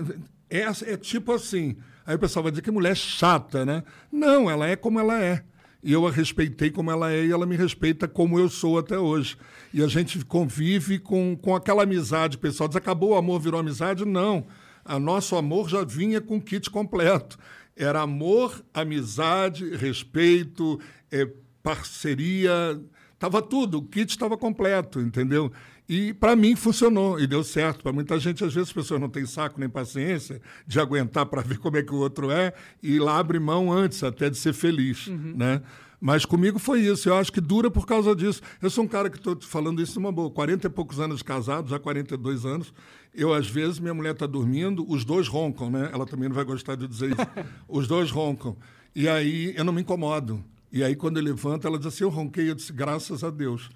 É, 0.50 0.62
é 0.62 0.96
tipo 0.96 1.32
assim. 1.32 1.76
Aí 2.06 2.16
o 2.16 2.18
pessoal 2.18 2.42
vai 2.42 2.52
dizer 2.52 2.62
que 2.62 2.70
mulher 2.70 2.96
chata, 2.96 3.64
né? 3.64 3.82
Não, 4.10 4.50
ela 4.50 4.66
é 4.66 4.76
como 4.76 4.98
ela 4.98 5.22
é. 5.22 5.44
E 5.82 5.92
eu 5.92 6.06
a 6.06 6.10
respeitei 6.10 6.70
como 6.70 6.90
ela 6.90 7.12
é 7.12 7.26
e 7.26 7.30
ela 7.30 7.46
me 7.46 7.56
respeita 7.56 8.08
como 8.08 8.38
eu 8.38 8.48
sou 8.48 8.78
até 8.78 8.98
hoje. 8.98 9.36
E 9.72 9.82
a 9.82 9.86
gente 9.86 10.24
convive 10.24 10.98
com, 10.98 11.36
com 11.36 11.54
aquela 11.54 11.84
amizade. 11.84 12.38
Pessoal 12.38 12.68
diz, 12.68 12.76
acabou 12.76 13.10
o 13.10 13.14
amor, 13.14 13.40
virou 13.40 13.60
amizade? 13.60 14.04
Não. 14.04 14.46
A 14.84 14.98
nosso 14.98 15.36
amor 15.36 15.68
já 15.68 15.84
vinha 15.84 16.20
com 16.20 16.40
kit 16.40 16.68
completo. 16.70 17.38
Era 17.76 18.00
amor, 18.00 18.64
amizade, 18.74 19.76
respeito, 19.76 20.80
eh, 21.12 21.28
parceria. 21.62 22.80
Tava 23.18 23.42
tudo, 23.42 23.78
o 23.78 23.82
kit 23.82 24.10
estava 24.10 24.36
completo, 24.36 25.00
entendeu? 25.00 25.50
E 25.88 26.12
para 26.12 26.36
mim 26.36 26.54
funcionou 26.54 27.18
e 27.18 27.26
deu 27.26 27.42
certo. 27.42 27.82
Para 27.82 27.92
muita 27.92 28.18
gente, 28.20 28.44
às 28.44 28.52
vezes, 28.52 28.68
as 28.68 28.72
pessoas 28.72 29.00
não 29.00 29.08
têm 29.08 29.26
saco 29.26 29.58
nem 29.58 29.68
paciência 29.68 30.40
de 30.66 30.78
aguentar 30.78 31.26
para 31.26 31.40
ver 31.42 31.58
como 31.58 31.76
é 31.76 31.82
que 31.82 31.92
o 31.92 31.98
outro 31.98 32.30
é 32.30 32.52
e 32.82 32.98
lá 32.98 33.18
abre 33.18 33.38
mão 33.38 33.72
antes 33.72 34.04
até 34.04 34.28
de 34.28 34.36
ser 34.36 34.52
feliz, 34.52 35.08
né? 35.08 35.62
Mas 36.00 36.24
comigo 36.24 36.58
foi 36.60 36.82
isso. 36.82 37.08
Eu 37.08 37.16
acho 37.16 37.32
que 37.32 37.40
dura 37.40 37.70
por 37.70 37.84
causa 37.84 38.14
disso. 38.14 38.40
Eu 38.62 38.70
sou 38.70 38.84
um 38.84 38.88
cara 38.88 39.10
que 39.10 39.16
estou 39.16 39.36
falando 39.40 39.82
isso 39.82 39.98
numa 39.98 40.12
boa. 40.12 40.30
40 40.30 40.66
e 40.66 40.70
poucos 40.70 41.00
anos 41.00 41.18
de 41.18 41.24
casado, 41.24 41.68
já 41.68 41.78
42 41.78 42.46
anos. 42.46 42.72
Eu, 43.12 43.34
às 43.34 43.48
vezes, 43.48 43.80
minha 43.80 43.94
mulher 43.94 44.12
está 44.12 44.26
dormindo, 44.26 44.88
os 44.88 45.04
dois 45.04 45.26
roncam, 45.26 45.70
né? 45.70 45.90
Ela 45.92 46.06
também 46.06 46.28
não 46.28 46.36
vai 46.36 46.44
gostar 46.44 46.76
de 46.76 46.86
dizer 46.86 47.10
isso. 47.10 47.46
Os 47.66 47.88
dois 47.88 48.12
roncam. 48.12 48.56
E 48.94 49.08
aí 49.08 49.54
eu 49.56 49.64
não 49.64 49.72
me 49.72 49.80
incomodo. 49.80 50.44
E 50.72 50.84
aí, 50.84 50.94
quando 50.94 51.18
ele 51.18 51.28
levanta, 51.28 51.66
ela 51.66 51.78
diz 51.78 51.86
assim: 51.86 52.04
Eu 52.04 52.10
ronquei. 52.10 52.50
Eu 52.50 52.54
disse: 52.54 52.72
Graças 52.72 53.24
a 53.24 53.30
Deus. 53.30 53.70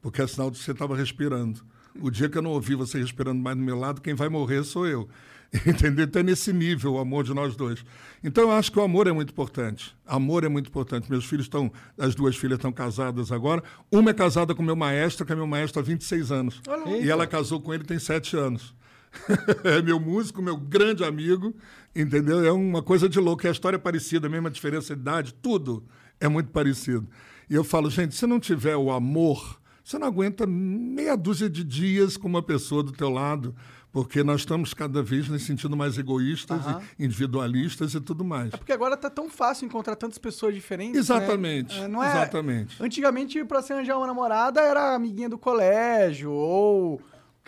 Porque 0.00 0.22
é 0.22 0.26
sinal 0.26 0.50
de 0.50 0.58
que 0.58 0.64
você 0.64 0.72
estava 0.72 0.96
respirando. 0.96 1.60
O 2.00 2.10
dia 2.10 2.28
que 2.28 2.38
eu 2.38 2.42
não 2.42 2.52
ouvi 2.52 2.74
você 2.74 2.98
respirando 2.98 3.42
mais 3.42 3.56
do 3.56 3.62
meu 3.62 3.78
lado, 3.78 4.00
quem 4.00 4.14
vai 4.14 4.28
morrer 4.28 4.62
sou 4.62 4.86
eu. 4.86 5.08
Entendeu? 5.66 6.04
Então 6.04 6.20
é 6.20 6.22
nesse 6.22 6.52
nível 6.52 6.94
o 6.94 6.98
amor 6.98 7.24
de 7.24 7.32
nós 7.32 7.56
dois. 7.56 7.84
Então 8.22 8.44
eu 8.44 8.50
acho 8.52 8.70
que 8.70 8.78
o 8.78 8.82
amor 8.82 9.06
é 9.06 9.12
muito 9.12 9.30
importante. 9.30 9.96
Amor 10.06 10.44
é 10.44 10.48
muito 10.48 10.68
importante. 10.68 11.10
Meus 11.10 11.24
filhos 11.24 11.46
estão, 11.46 11.72
as 11.96 12.14
duas 12.14 12.36
filhas 12.36 12.58
estão 12.58 12.70
casadas 12.70 13.32
agora. 13.32 13.62
Uma 13.90 14.10
é 14.10 14.14
casada 14.14 14.54
com 14.54 14.62
meu 14.62 14.76
maestro, 14.76 15.24
que 15.24 15.32
é 15.32 15.36
meu 15.36 15.46
maestro 15.46 15.80
há 15.80 15.82
26 15.82 16.30
anos. 16.30 16.60
E 17.02 17.10
ela 17.10 17.26
casou 17.26 17.60
com 17.60 17.72
ele 17.72 17.84
tem 17.84 17.98
7 17.98 18.36
anos. 18.36 18.74
é 19.64 19.80
meu 19.80 19.98
músico, 19.98 20.42
meu 20.42 20.56
grande 20.56 21.02
amigo, 21.02 21.56
entendeu? 21.96 22.44
É 22.44 22.52
uma 22.52 22.82
coisa 22.82 23.08
de 23.08 23.18
louco. 23.18 23.46
É 23.46 23.48
a 23.48 23.52
história 23.52 23.78
parecida, 23.78 24.26
a 24.26 24.30
mesma 24.30 24.50
diferença 24.50 24.94
de 24.94 25.00
idade, 25.00 25.34
tudo 25.34 25.82
é 26.20 26.28
muito 26.28 26.50
parecido. 26.50 27.06
E 27.48 27.54
eu 27.54 27.64
falo, 27.64 27.88
gente, 27.90 28.14
se 28.14 28.26
não 28.26 28.38
tiver 28.40 28.76
o 28.76 28.90
amor, 28.90 29.58
você 29.82 29.98
não 29.98 30.06
aguenta 30.06 30.46
meia 30.46 31.16
dúzia 31.16 31.48
de 31.48 31.64
dias 31.64 32.16
com 32.16 32.28
uma 32.28 32.42
pessoa 32.42 32.82
do 32.82 32.92
teu 32.92 33.08
lado, 33.08 33.54
porque 33.90 34.22
nós 34.22 34.40
estamos 34.42 34.74
cada 34.74 35.02
vez 35.02 35.28
nesse 35.30 35.46
sentido 35.46 35.74
mais 35.74 35.96
egoístas 35.96 36.60
e 36.98 37.04
individualistas 37.06 37.94
e 37.94 38.00
tudo 38.00 38.22
mais. 38.24 38.52
É 38.52 38.56
porque 38.58 38.72
agora 38.72 38.96
tá 38.98 39.08
tão 39.08 39.30
fácil 39.30 39.64
encontrar 39.64 39.96
tantas 39.96 40.18
pessoas 40.18 40.54
diferentes. 40.54 40.92
né? 40.94 41.00
Exatamente, 41.00 41.78
É, 41.78 41.88
não 41.88 42.04
é- 42.04 42.08
exatamente. 42.08 42.82
Antigamente, 42.82 43.42
pra 43.44 43.62
você 43.62 43.72
arranjar 43.72 43.96
uma 43.96 44.06
namorada, 44.06 44.60
era 44.60 44.94
amiguinha 44.94 45.28
do 45.30 45.38
colégio, 45.38 46.30
ou 46.30 47.00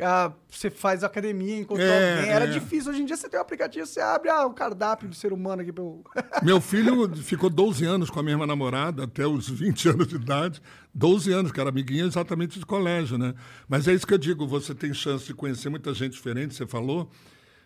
ah, 0.03 0.33
você 0.49 0.71
faz 0.71 1.05
academia, 1.05 1.59
encontrou 1.59 1.87
É, 1.87 2.17
alguém. 2.17 2.31
Era 2.31 2.45
é. 2.47 2.49
difícil. 2.49 2.91
Hoje 2.91 3.03
em 3.03 3.05
dia 3.05 3.17
você 3.17 3.29
tem 3.29 3.39
um 3.39 3.43
aplicativo, 3.43 3.87
você 3.87 4.01
abre 4.01 4.29
ah, 4.29 4.47
o 4.47 4.53
cardápio 4.53 5.09
do 5.09 5.15
ser 5.15 5.33
humano 5.33 5.63
aqui 5.63 5.73
pelo. 5.73 6.03
Meu 6.43 6.61
filho 6.61 7.15
ficou 7.17 7.51
12 7.51 7.85
anos 7.85 8.11
com 8.11 8.21
a 8.21 8.23
mesma 8.23 8.47
namorada, 8.47 9.05
até 9.05 9.27
os 9.27 9.49
20 9.49 9.89
anos 9.91 10.09
de 10.09 10.17
idade. 10.17 10.63
12 10.95 11.33
anos, 11.33 11.53
que 11.53 11.61
era 11.61 11.71
amiguinha 11.71 12.05
exatamente 12.05 12.59
de 12.59 12.67
colégio, 12.67 13.17
né? 13.17 13.35
Mas 13.69 13.87
é 13.87 13.95
isso 13.95 14.07
que 14.07 14.15
eu 14.15 14.19
digo, 14.19 14.47
você 14.47 14.75
tem 14.75 14.93
chance 14.93 15.27
de 15.27 15.35
conhecer 15.35 15.69
muita 15.69 15.95
gente 15.95 16.13
diferente, 16.13 16.55
você 16.55 16.67
falou, 16.67 17.11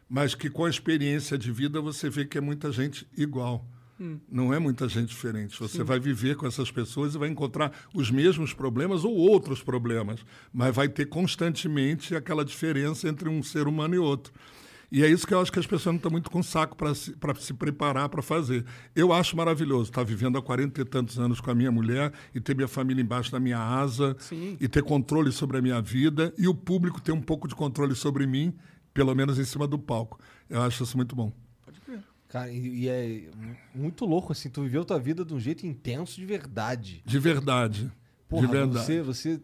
mas 0.09 0.35
que 0.35 0.51
com 0.51 0.65
a 0.65 0.71
experiência 0.71 1.39
de 1.39 1.51
vida 1.51 1.81
você 1.81 2.11
vê 2.11 2.25
que 2.25 2.37
é 2.37 2.41
muita 2.41 2.71
gente 2.71 3.09
igual. 3.17 3.67
Não 4.29 4.53
é 4.53 4.59
muita 4.59 4.89
gente 4.89 5.09
diferente. 5.09 5.59
Você 5.59 5.83
vai 5.83 6.01
viver 6.01 6.37
com 6.37 6.47
essas 6.47 6.71
pessoas 6.71 7.15
e 7.15 7.19
vai 7.19 7.29
encontrar 7.29 7.73
os 7.95 8.11
mesmos 8.11 8.53
problemas 8.53 9.05
ou 9.05 9.15
outros 9.15 9.63
problemas, 9.63 10.21
mas 10.53 10.75
vai 10.75 10.89
ter 10.89 11.07
constantemente 11.07 12.15
aquela 12.15 12.45
diferença 12.45 13.09
entre 13.09 13.29
um 13.29 13.43
ser 13.43 13.69
humano 13.69 13.95
e 13.95 13.99
outro. 13.99 14.33
E 14.91 15.03
é 15.03 15.09
isso 15.09 15.27
que 15.27 15.35
eu 15.35 15.41
acho 15.41 15.51
que 15.51 15.59
as 15.59 15.67
pessoas 15.67 15.95
não 15.95 15.97
estão 15.97 16.11
muito 16.11 16.31
com 16.31 16.41
saco 16.41 16.77
para 16.77 16.95
se, 16.95 17.13
pra 17.17 17.35
se 17.35 17.53
preparar 17.53 18.09
para 18.09 18.23
fazer. 18.23 18.65
Eu 18.95 19.13
acho 19.13 19.37
maravilhoso 19.37 19.91
estar 19.91 20.05
vivendo 20.05 20.39
há 20.39 20.43
40 20.43 20.81
e 20.81 20.85
tantos 20.85 21.19
anos 21.19 21.41
com 21.41 21.51
a 21.51 21.55
minha 21.55 21.73
mulher 21.73 22.13
e 22.33 22.41
ter 22.41 22.55
minha 22.55 22.69
família 22.69 23.03
embaixo 23.03 23.33
da 23.33 23.41
minha 23.41 23.59
asa 23.59 24.15
Sim. 24.21 24.57
e 24.61 24.69
ter 24.69 24.85
controle 24.85 25.33
sobre 25.33 25.59
a 25.59 25.63
minha 25.63 25.81
vida 25.81 26.33
e 26.39 26.47
o 26.47 26.55
público 26.55 27.01
ter 27.01 27.11
um 27.11 27.21
pouco 27.21 27.49
de 27.49 27.57
controle 27.57 27.95
sobre 27.97 28.25
mim, 28.25 28.55
pelo 28.93 29.13
menos 29.17 29.37
em 29.37 29.45
cima 29.45 29.67
do 29.67 29.79
palco. 29.79 30.19
Eu 30.49 30.63
acho 30.63 30.85
isso 30.85 30.97
muito 30.97 31.17
bom. 31.17 31.33
Cara, 32.35 32.51
e, 32.51 32.81
e 32.83 32.89
é 32.89 33.21
muito 33.73 34.05
louco, 34.05 34.33
assim, 34.33 34.51
tu 34.51 34.63
viveu 34.63 34.85
tua 34.85 34.99
vida 34.99 35.25
de 35.25 35.33
um 35.33 35.39
jeito 35.39 35.65
intenso 35.65 36.17
de 36.17 36.27
verdade. 36.27 37.01
De 37.07 37.17
verdade. 37.17 37.93
Porra, 38.29 38.45
de 38.45 38.53
verdade. 38.53 38.85
Você, 38.85 39.03
você 39.03 39.41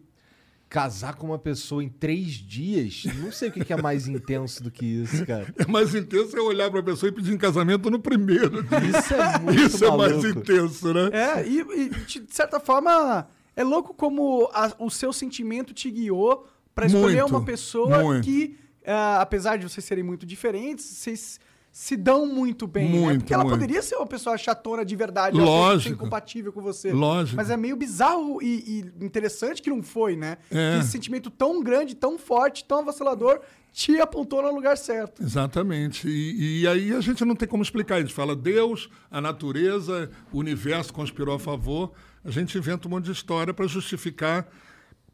casar 0.67 1.15
com 1.15 1.27
uma 1.27 1.39
pessoa 1.39 1.81
em 1.81 1.87
três 1.87 2.31
dias, 2.33 3.05
não 3.15 3.31
sei 3.31 3.47
o 3.47 3.51
que 3.53 3.63
que 3.63 3.71
é 3.71 3.81
mais 3.81 4.09
intenso 4.09 4.61
do 4.61 4.69
que 4.69 4.85
isso, 4.85 5.25
cara. 5.25 5.47
É 5.57 5.65
mais 5.71 5.95
intenso 5.95 6.35
eu 6.35 6.45
olhar 6.45 6.69
para 6.69 6.81
a 6.81 6.83
pessoa 6.83 7.09
e 7.09 7.13
pedir 7.13 7.31
em 7.33 7.37
casamento 7.37 7.89
no 7.89 7.97
primeiro. 7.97 8.61
dia. 8.61 8.79
Isso 8.99 9.13
é 9.13 9.39
muito 9.39 9.61
Isso 9.73 9.85
é 9.85 9.97
mais 9.97 10.11
maluco. 10.17 10.27
intenso, 10.39 10.93
né? 10.93 11.09
É, 11.13 11.47
e, 11.47 11.59
e, 11.61 11.89
de 11.89 12.25
certa 12.35 12.59
forma, 12.59 13.25
é 13.55 13.63
louco 13.63 13.93
como 13.93 14.49
a- 14.53 14.75
o 14.79 14.89
seu 14.89 15.13
sentimento 15.13 15.73
te 15.73 15.89
guiou 15.89 16.45
pra 16.75 16.87
escolher 16.87 17.21
Muito, 17.21 17.35
uma 17.37 17.45
pessoa 17.45 18.03
muito. 18.03 18.25
que, 18.25 18.57
ah, 18.85 19.21
apesar 19.21 19.55
de 19.55 19.63
vocês 19.69 19.85
serem 19.85 20.03
muito 20.03 20.25
diferentes, 20.25 20.83
vocês 20.83 21.39
se 21.71 21.95
dão 21.95 22.25
muito 22.25 22.67
bem, 22.67 22.91
né? 22.91 22.99
Muito, 22.99 23.19
Porque 23.19 23.33
ela 23.33 23.43
muito. 23.43 23.55
poderia 23.55 23.81
ser 23.81 23.95
uma 23.95 24.05
pessoa 24.05 24.37
chatona 24.37 24.83
de 24.83 24.93
verdade, 24.95 25.37
ela 25.37 25.45
Lógico. 25.45 25.83
ser 25.83 25.95
incompatível 25.95 26.51
com 26.51 26.61
você. 26.61 26.91
Lógico. 26.91 27.37
Mas 27.37 27.49
é 27.49 27.55
meio 27.55 27.77
bizarro 27.77 28.41
e, 28.41 28.83
e 28.99 29.05
interessante 29.05 29.61
que 29.61 29.69
não 29.69 29.81
foi, 29.81 30.17
né? 30.17 30.37
É. 30.51 30.73
Que 30.73 30.79
esse 30.81 30.91
sentimento 30.91 31.29
tão 31.29 31.63
grande, 31.63 31.95
tão 31.95 32.17
forte, 32.19 32.65
tão 32.65 32.79
avassalador, 32.79 33.39
te 33.71 34.01
apontou 34.01 34.41
no 34.41 34.53
lugar 34.53 34.77
certo. 34.77 35.23
Exatamente. 35.23 36.09
E, 36.09 36.61
e 36.61 36.67
aí 36.67 36.93
a 36.93 36.99
gente 36.99 37.23
não 37.23 37.35
tem 37.35 37.47
como 37.47 37.63
explicar. 37.63 37.95
A 37.95 38.01
gente 38.01 38.13
fala 38.13 38.35
Deus, 38.35 38.89
a 39.09 39.21
natureza, 39.21 40.11
o 40.31 40.39
universo 40.39 40.93
conspirou 40.93 41.35
a 41.35 41.39
favor. 41.39 41.93
A 42.23 42.29
gente 42.29 42.57
inventa 42.57 42.87
um 42.87 42.91
monte 42.91 43.05
de 43.05 43.13
história 43.13 43.53
para 43.53 43.65
justificar, 43.65 44.45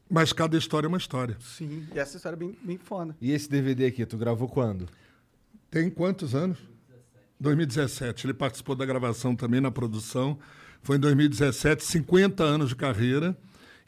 mas 0.10 0.34
cada 0.34 0.58
história 0.58 0.88
é 0.88 0.89
uma 0.89 0.97
história. 0.97 1.38
Sim, 1.39 1.88
e 1.93 1.99
essa 1.99 2.18
história 2.18 2.36
é 2.36 2.39
bem, 2.39 2.58
bem 2.64 2.78
foda. 2.80 3.16
E 3.22 3.32
esse 3.32 3.47
DVD 3.47 3.86
aqui, 3.86 4.05
tu 4.08 4.18
gravou 4.18 4.49
quando? 4.49 4.88
Tem 5.70 5.89
quantos 5.89 6.34
anos? 6.36 6.57
2017. 7.39 8.26
Ele 8.26 8.34
participou 8.34 8.76
da 8.76 8.86
gravação 8.86 9.36
também 9.36 9.61
na 9.61 9.70
produção. 9.72 10.38
Foi 10.82 10.97
em 10.97 10.99
2017, 10.99 11.84
50 11.84 12.43
anos 12.43 12.70
de 12.70 12.76
carreira. 12.76 13.38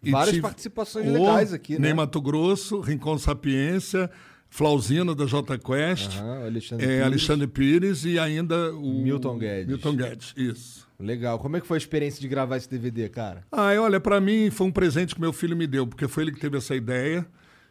E 0.04 0.12
Várias 0.12 0.30
tive- 0.36 0.42
participações 0.42 1.08
Oh, 1.08 1.12
legais 1.12 1.52
aqui, 1.54 1.74
né? 1.74 1.80
Ney 1.80 1.94
Mato 1.94 2.22
Grosso, 2.22 2.80
Rincon 2.80 3.18
Sapiência, 3.18 4.10
Flauzino 4.50 5.14
da 5.14 5.26
J 5.26 5.58
Quest, 5.58 6.18
o 6.18 6.46
Alexandre 6.46 6.86
é, 6.86 6.88
Pires. 6.90 7.06
Alexandre 7.06 7.48
Pires 7.48 8.06
e 8.06 8.18
ainda 8.18 8.74
o 8.76 9.02
Milton 9.04 9.38
Guedes. 9.38 9.68
Milton 9.68 9.96
Guedes, 9.96 10.34
isso. 10.38 10.88
Legal. 11.00 11.38
Como 11.40 11.58
é 11.58 11.62
que 11.62 11.68
foi 11.68 11.78
a 11.78 11.80
experiência 11.80 12.20
de 12.22 12.28
gravar 12.28 12.58
esse 12.58 12.70
DVD, 12.70 13.10
cara? 13.10 13.44
Ah, 13.52 13.72
olha, 13.80 14.00
para 14.00 14.20
mim 14.22 14.50
foi 14.50 14.68
um 14.68 14.72
presente 14.72 15.14
que 15.16 15.22
meu 15.22 15.34
filho 15.34 15.56
me 15.56 15.68
deu, 15.68 15.86
porque 15.86 16.08
foi 16.08 16.24
ele 16.24 16.32
que 16.32 16.40
teve 16.40 16.58
essa 16.58 16.76
ideia. 16.76 17.26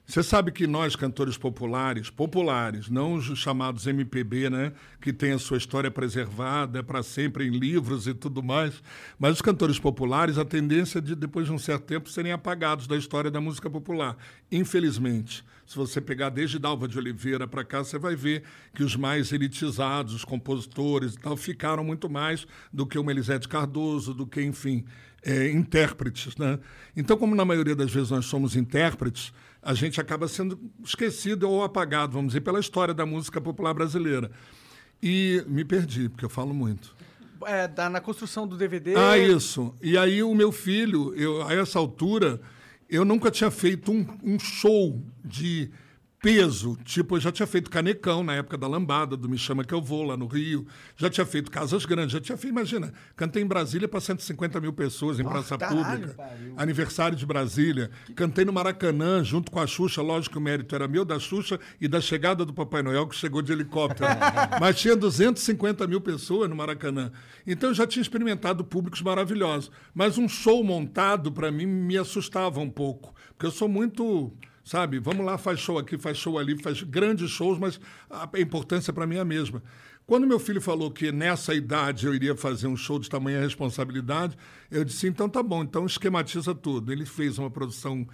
Você 0.09 0.23
sabe 0.23 0.51
que 0.51 0.67
nós, 0.67 0.97
cantores 0.97 1.37
populares, 1.37 2.09
populares, 2.09 2.89
não 2.89 3.13
os 3.13 3.39
chamados 3.39 3.87
MPB, 3.87 4.49
né, 4.49 4.73
que 5.03 5.13
tem 5.13 5.33
a 5.33 5.39
sua 5.39 5.59
história 5.59 5.91
preservada 5.91 6.83
para 6.83 7.03
sempre 7.03 7.47
em 7.47 7.51
livros 7.51 8.07
e 8.07 8.15
tudo 8.15 8.43
mais, 8.43 8.83
mas 9.19 9.35
os 9.35 9.43
cantores 9.43 9.79
populares, 9.79 10.39
a 10.39 10.47
tendência 10.47 10.99
de, 10.99 11.15
depois 11.15 11.45
de 11.45 11.53
um 11.53 11.59
certo 11.59 11.85
tempo, 11.85 12.09
serem 12.09 12.33
apagados 12.33 12.87
da 12.87 12.97
história 12.97 13.31
da 13.31 13.39
música 13.39 13.69
popular. 13.69 14.17
Infelizmente. 14.51 15.45
Se 15.67 15.77
você 15.77 16.01
pegar 16.01 16.31
desde 16.31 16.59
Dalva 16.59 16.89
de 16.89 16.97
Oliveira 16.97 17.47
para 17.47 17.63
cá, 17.63 17.85
você 17.85 17.99
vai 17.99 18.17
ver 18.17 18.43
que 18.75 18.83
os 18.83 18.97
mais 18.97 19.31
elitizados, 19.31 20.15
os 20.15 20.25
compositores 20.25 21.13
e 21.13 21.19
tal, 21.19 21.37
ficaram 21.37 21.85
muito 21.85 22.09
mais 22.09 22.47
do 22.73 22.87
que 22.87 22.99
o 22.99 23.05
Melisete 23.05 23.47
Cardoso, 23.47 24.15
do 24.15 24.27
que, 24.27 24.41
enfim, 24.43 24.87
é, 25.23 25.51
intérpretes. 25.51 26.35
Né? 26.39 26.59
Então, 26.97 27.19
como 27.19 27.35
na 27.35 27.45
maioria 27.45 27.77
das 27.77 27.93
vezes 27.93 28.11
nós 28.11 28.25
somos 28.25 28.57
intérpretes, 28.57 29.31
a 29.69 29.75
gente 29.75 30.01
acaba 30.01 30.27
sendo 30.27 30.59
esquecido 30.83 31.47
ou 31.47 31.63
apagado, 31.63 32.15
vamos 32.15 32.29
dizer, 32.29 32.41
pela 32.41 32.59
história 32.59 32.95
da 32.95 33.05
música 33.05 33.39
popular 33.39 33.75
brasileira. 33.75 34.31
E 35.03 35.45
me 35.47 35.63
perdi, 35.63 36.09
porque 36.09 36.25
eu 36.25 36.31
falo 36.31 36.55
muito. 36.55 36.97
É, 37.45 37.69
tá 37.69 37.91
na 37.91 38.01
construção 38.01 38.49
do 38.49 38.57
DVD. 38.57 38.95
Ah, 38.97 39.19
isso. 39.19 39.75
E 39.83 39.99
aí 39.99 40.23
o 40.23 40.35
meu 40.35 40.51
filho, 40.51 41.15
eu, 41.15 41.47
a 41.47 41.53
essa 41.53 41.79
altura, 41.79 42.41
eu 42.89 43.05
nunca 43.05 43.31
tinha 43.31 43.51
feito 43.51 43.93
um, 43.93 44.07
um 44.25 44.39
show 44.39 45.03
de 45.23 45.71
peso. 46.21 46.77
Tipo, 46.85 47.17
eu 47.17 47.21
já 47.21 47.33
tinha 47.33 47.47
feito 47.47 47.71
Canecão 47.71 48.23
na 48.23 48.35
época 48.35 48.59
da 48.59 48.67
Lambada, 48.67 49.17
do 49.17 49.29
Me 49.29 49.39
Chama 49.39 49.65
Que 49.65 49.73
Eu 49.73 49.81
Vou, 49.81 50.03
lá 50.03 50.17
no 50.17 50.27
Rio. 50.27 50.67
Já 50.97 51.09
tinha 51.09 51.25
feito 51.25 51.51
Casas 51.51 51.85
Grandes, 51.85 52.13
já 52.13 52.21
tinha 52.21 52.37
feito, 52.37 52.53
imagina, 52.53 52.93
cantei 53.17 53.43
em 53.43 53.47
Brasília 53.47 53.89
para 53.89 54.01
150 54.01 54.61
mil 54.61 54.73
pessoas, 54.73 55.21
em 55.21 55.25
Praça 55.25 55.57
caralho, 55.57 56.09
Pública. 56.09 56.31
Aniversário 56.57 57.17
de 57.17 57.25
Brasília. 57.25 57.91
Cantei 58.15 58.45
no 58.45 58.53
Maracanã, 58.53 59.23
junto 59.23 59.51
com 59.51 59.61
a 59.61 59.67
Xuxa, 59.67 60.03
lógico 60.03 60.35
que 60.35 60.39
o 60.39 60.43
mérito 60.43 60.75
era 60.75 60.89
meu, 60.89 61.05
da 61.05 61.19
Xuxa 61.19 61.59
e 61.81 61.87
da 61.87 62.01
chegada 62.01 62.45
do 62.45 62.53
Papai 62.53 62.83
Noel, 62.83 63.07
que 63.07 63.15
chegou 63.15 63.41
de 63.41 63.53
helicóptero. 63.53 64.09
Mas 64.61 64.79
tinha 64.79 64.97
250 64.97 65.87
mil 65.87 66.01
pessoas 66.01 66.49
no 66.49 66.57
Maracanã. 66.57 67.13
Então 67.47 67.71
eu 67.71 67.75
já 67.75 67.87
tinha 67.87 68.03
experimentado 68.03 68.65
públicos 68.65 69.01
maravilhosos. 69.03 69.71
Mas 69.95 70.19
um 70.19 70.29
show 70.29 70.63
montado, 70.65 71.31
para 71.31 71.51
mim, 71.51 71.67
me 71.67 71.97
assustava 71.97 72.61
um 72.61 72.71
pouco. 72.71 73.15
Porque 73.31 73.47
eu 73.47 73.51
sou 73.51 73.69
muito 73.69 74.33
sabe? 74.69 74.99
Vamos 74.99 75.25
lá, 75.25 75.39
faz 75.39 75.59
show 75.59 75.79
aqui, 75.79 75.97
faz 75.97 76.19
show 76.19 76.39
ali, 76.39 76.61
faz 76.63 76.83
grandes 76.83 77.31
shows, 77.31 77.59
mas 77.59 77.81
a 78.11 78.29
importância 78.39 78.93
para 78.93 79.07
mim 79.07 79.17
é 79.17 79.21
a 79.21 79.25
mesma. 79.25 79.63
Quando 80.07 80.27
meu 80.27 80.39
filho 80.39 80.61
falou 80.61 80.91
que 80.91 81.11
nessa 81.11 81.55
idade 81.55 82.07
eu 82.07 82.15
iria 82.15 82.37
fazer 82.37 82.67
um 82.67 82.77
show 82.77 82.99
de 82.99 83.09
tamanha 83.09 83.41
responsabilidade, 83.41 84.37
eu 84.71 84.85
disse: 84.85 85.07
então 85.07 85.27
tá 85.29 85.43
bom, 85.43 85.63
então 85.63 85.87
esquematiza 85.87 86.55
tudo. 86.55 86.93
Ele 86.93 87.07
fez 87.07 87.39
uma 87.39 87.51
produção 87.51 88.07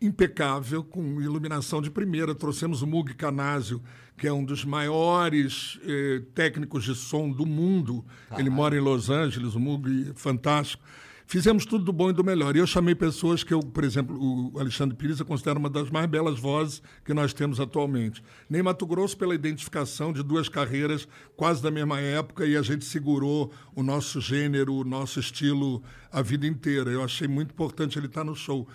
impecável, 0.00 0.82
com 0.82 1.20
iluminação 1.20 1.82
de 1.82 1.90
primeira. 1.90 2.34
Trouxemos 2.34 2.80
o 2.80 2.86
Mug 2.86 3.12
Canásio, 3.14 3.82
que 4.16 4.26
é 4.26 4.32
um 4.32 4.44
dos 4.44 4.64
maiores 4.64 5.78
eh, 5.84 6.22
técnicos 6.34 6.84
de 6.84 6.94
som 6.94 7.30
do 7.30 7.44
mundo. 7.44 8.04
Ele 8.38 8.48
mora 8.48 8.76
em 8.76 8.80
Los 8.80 9.10
Angeles, 9.10 9.54
o 9.54 9.60
Mug 9.60 10.12
fantástico. 10.14 10.82
Fizemos 11.30 11.66
tudo 11.66 11.84
do 11.84 11.92
bom 11.92 12.08
e 12.08 12.12
do 12.14 12.24
melhor. 12.24 12.56
E 12.56 12.58
eu 12.58 12.66
chamei 12.66 12.94
pessoas 12.94 13.44
que 13.44 13.52
eu, 13.52 13.60
por 13.60 13.84
exemplo, 13.84 14.16
o 14.18 14.58
Alexandre 14.58 14.96
Pires 14.96 15.20
eu 15.20 15.26
considero 15.26 15.58
uma 15.58 15.68
das 15.68 15.90
mais 15.90 16.06
belas 16.06 16.40
vozes 16.40 16.82
que 17.04 17.12
nós 17.12 17.34
temos 17.34 17.60
atualmente. 17.60 18.24
Nem 18.48 18.62
Mato 18.62 18.86
Grosso 18.86 19.14
pela 19.14 19.34
identificação 19.34 20.10
de 20.10 20.22
duas 20.22 20.48
carreiras 20.48 21.06
quase 21.36 21.62
da 21.62 21.70
mesma 21.70 22.00
época 22.00 22.46
e 22.46 22.56
a 22.56 22.62
gente 22.62 22.86
segurou 22.86 23.52
o 23.76 23.82
nosso 23.82 24.22
gênero, 24.22 24.72
o 24.72 24.84
nosso 24.84 25.20
estilo 25.20 25.82
a 26.10 26.22
vida 26.22 26.46
inteira. 26.46 26.88
Eu 26.88 27.04
achei 27.04 27.28
muito 27.28 27.50
importante 27.50 27.98
ele 27.98 28.06
estar 28.06 28.24
no 28.24 28.34
show. 28.34 28.66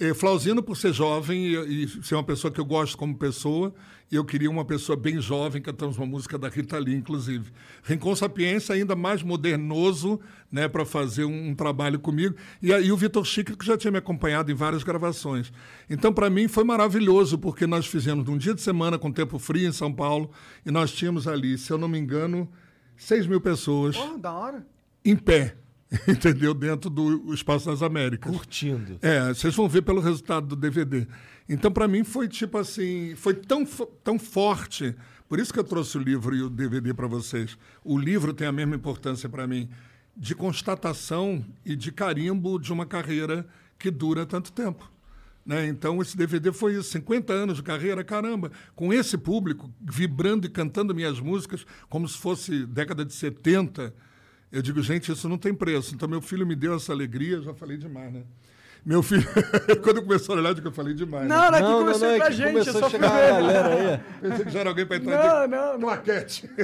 É, 0.00 0.14
Flauzino, 0.14 0.62
por 0.62 0.78
ser 0.78 0.94
jovem 0.94 1.48
e, 1.48 1.84
e, 1.84 1.88
ser 2.02 2.14
uma 2.14 2.24
pessoa 2.24 2.50
que 2.50 2.58
eu 2.58 2.64
gosto 2.64 2.96
como 2.96 3.14
pessoa, 3.14 3.74
e 4.10 4.16
eu 4.16 4.24
queria 4.24 4.50
uma 4.50 4.64
pessoa 4.64 4.96
bem 4.96 5.20
jovem, 5.20 5.60
cantamos 5.60 5.98
uma 5.98 6.06
música 6.06 6.38
da 6.38 6.48
Rita 6.48 6.78
Lee, 6.78 6.94
inclusive. 6.94 7.52
Rincon 7.82 8.16
Sapiência, 8.16 8.74
ainda 8.74 8.96
mais 8.96 9.22
modernoso, 9.22 10.18
né, 10.50 10.66
para 10.68 10.86
fazer 10.86 11.26
um, 11.26 11.50
um, 11.50 11.54
trabalho 11.54 11.98
comigo. 11.98 12.34
E, 12.62 12.68
e 12.70 12.90
o 12.90 12.96
Vitor 12.96 13.26
Chico, 13.26 13.54
que 13.54 13.66
já 13.66 13.76
tinha 13.76 13.90
me 13.90 13.98
acompanhado 13.98 14.50
em 14.50 14.54
várias 14.54 14.82
gravações. 14.82 15.52
Então, 15.88 16.14
para 16.14 16.30
mim, 16.30 16.48
foi 16.48 16.64
maravilhoso, 16.64 17.36
porque 17.36 17.66
nós 17.66 17.86
fizemos 17.86 18.26
um 18.26 18.38
dia 18.38 18.54
de 18.54 18.62
semana 18.62 18.98
com 18.98 19.12
tempo 19.12 19.38
frio 19.38 19.68
em 19.68 19.72
São 19.72 19.92
Paulo, 19.92 20.30
e 20.64 20.70
nós 20.70 20.90
tínhamos 20.90 21.28
ali, 21.28 21.58
se 21.58 21.70
eu 21.70 21.76
não 21.76 21.88
me 21.88 21.98
engano, 21.98 22.48
6 22.96 23.26
mil 23.26 23.40
pessoas. 23.40 23.96
Oh, 23.98 24.16
da 24.16 24.32
hora. 24.32 24.66
Em 25.04 25.14
pé. 25.14 25.59
entendeu? 26.06 26.54
Dentro 26.54 26.88
do 26.88 27.34
Espaço 27.34 27.66
das 27.66 27.82
Américas. 27.82 28.30
Curtindo. 28.30 28.98
É, 29.02 29.28
vocês 29.28 29.54
vão 29.54 29.68
ver 29.68 29.82
pelo 29.82 30.00
resultado 30.00 30.46
do 30.46 30.56
DVD. 30.56 31.06
Então, 31.48 31.70
para 31.70 31.88
mim, 31.88 32.04
foi 32.04 32.28
tipo 32.28 32.58
assim, 32.58 33.14
foi 33.16 33.34
tão, 33.34 33.64
tão 34.04 34.18
forte. 34.18 34.94
Por 35.28 35.40
isso 35.40 35.52
que 35.52 35.58
eu 35.58 35.64
trouxe 35.64 35.98
o 35.98 36.00
livro 36.00 36.34
e 36.34 36.42
o 36.42 36.48
DVD 36.48 36.94
para 36.94 37.06
vocês. 37.06 37.58
O 37.84 37.98
livro 37.98 38.32
tem 38.32 38.46
a 38.46 38.52
mesma 38.52 38.76
importância 38.76 39.28
para 39.28 39.46
mim 39.46 39.68
de 40.16 40.34
constatação 40.34 41.44
e 41.64 41.74
de 41.74 41.90
carimbo 41.90 42.58
de 42.58 42.72
uma 42.72 42.86
carreira 42.86 43.46
que 43.78 43.90
dura 43.90 44.26
tanto 44.26 44.52
tempo. 44.52 44.90
Né? 45.44 45.66
Então, 45.66 46.00
esse 46.02 46.16
DVD 46.16 46.52
foi 46.52 46.74
isso, 46.74 46.90
50 46.90 47.32
anos 47.32 47.56
de 47.56 47.62
carreira, 47.62 48.04
caramba, 48.04 48.52
com 48.76 48.92
esse 48.92 49.16
público 49.16 49.72
vibrando 49.80 50.46
e 50.46 50.50
cantando 50.50 50.94
minhas 50.94 51.18
músicas 51.18 51.64
como 51.88 52.06
se 52.06 52.18
fosse 52.18 52.66
década 52.66 53.04
de 53.04 53.12
70 53.12 53.92
eu 54.52 54.62
digo, 54.62 54.82
gente, 54.82 55.12
isso 55.12 55.28
não 55.28 55.38
tem 55.38 55.54
preço. 55.54 55.94
Então, 55.94 56.08
meu 56.08 56.20
filho 56.20 56.46
me 56.46 56.54
deu 56.56 56.74
essa 56.74 56.92
alegria, 56.92 57.40
já 57.40 57.54
falei 57.54 57.76
demais, 57.76 58.12
né? 58.12 58.22
Meu 58.84 59.02
filho, 59.02 59.26
quando 59.82 60.02
começou 60.02 60.34
a 60.34 60.38
olhar, 60.38 60.48
eu 60.50 60.54
digo 60.54 60.62
que 60.66 60.72
eu 60.72 60.74
falei 60.76 60.94
demais. 60.94 61.28
Não, 61.28 61.36
não, 61.36 61.50
né? 61.50 61.58
é 61.58 61.60
Não, 61.60 61.70
não, 61.70 61.78
começou 61.80 62.08
não, 62.08 62.14
é 62.14 62.16
pra 62.16 62.26
que 62.28 62.32
gente, 62.32 62.52
começou 62.52 62.74
eu 62.74 62.80
só 62.80 62.86
a 62.86 62.90
chegar 62.90 63.10
fui 63.10 63.18
a 63.18 63.22
ver. 63.24 63.30
galera 63.32 63.68
aí. 63.68 64.00
Pensei 64.30 64.44
que 64.46 64.50
já 64.50 64.60
era 64.60 64.68
alguém 64.70 64.86
para 64.86 64.96
entrar 64.96 65.10
Não, 65.10 65.36
aqui. 65.42 65.50
não, 65.50 65.72
não. 65.74 65.80
Claquete. 65.80 66.50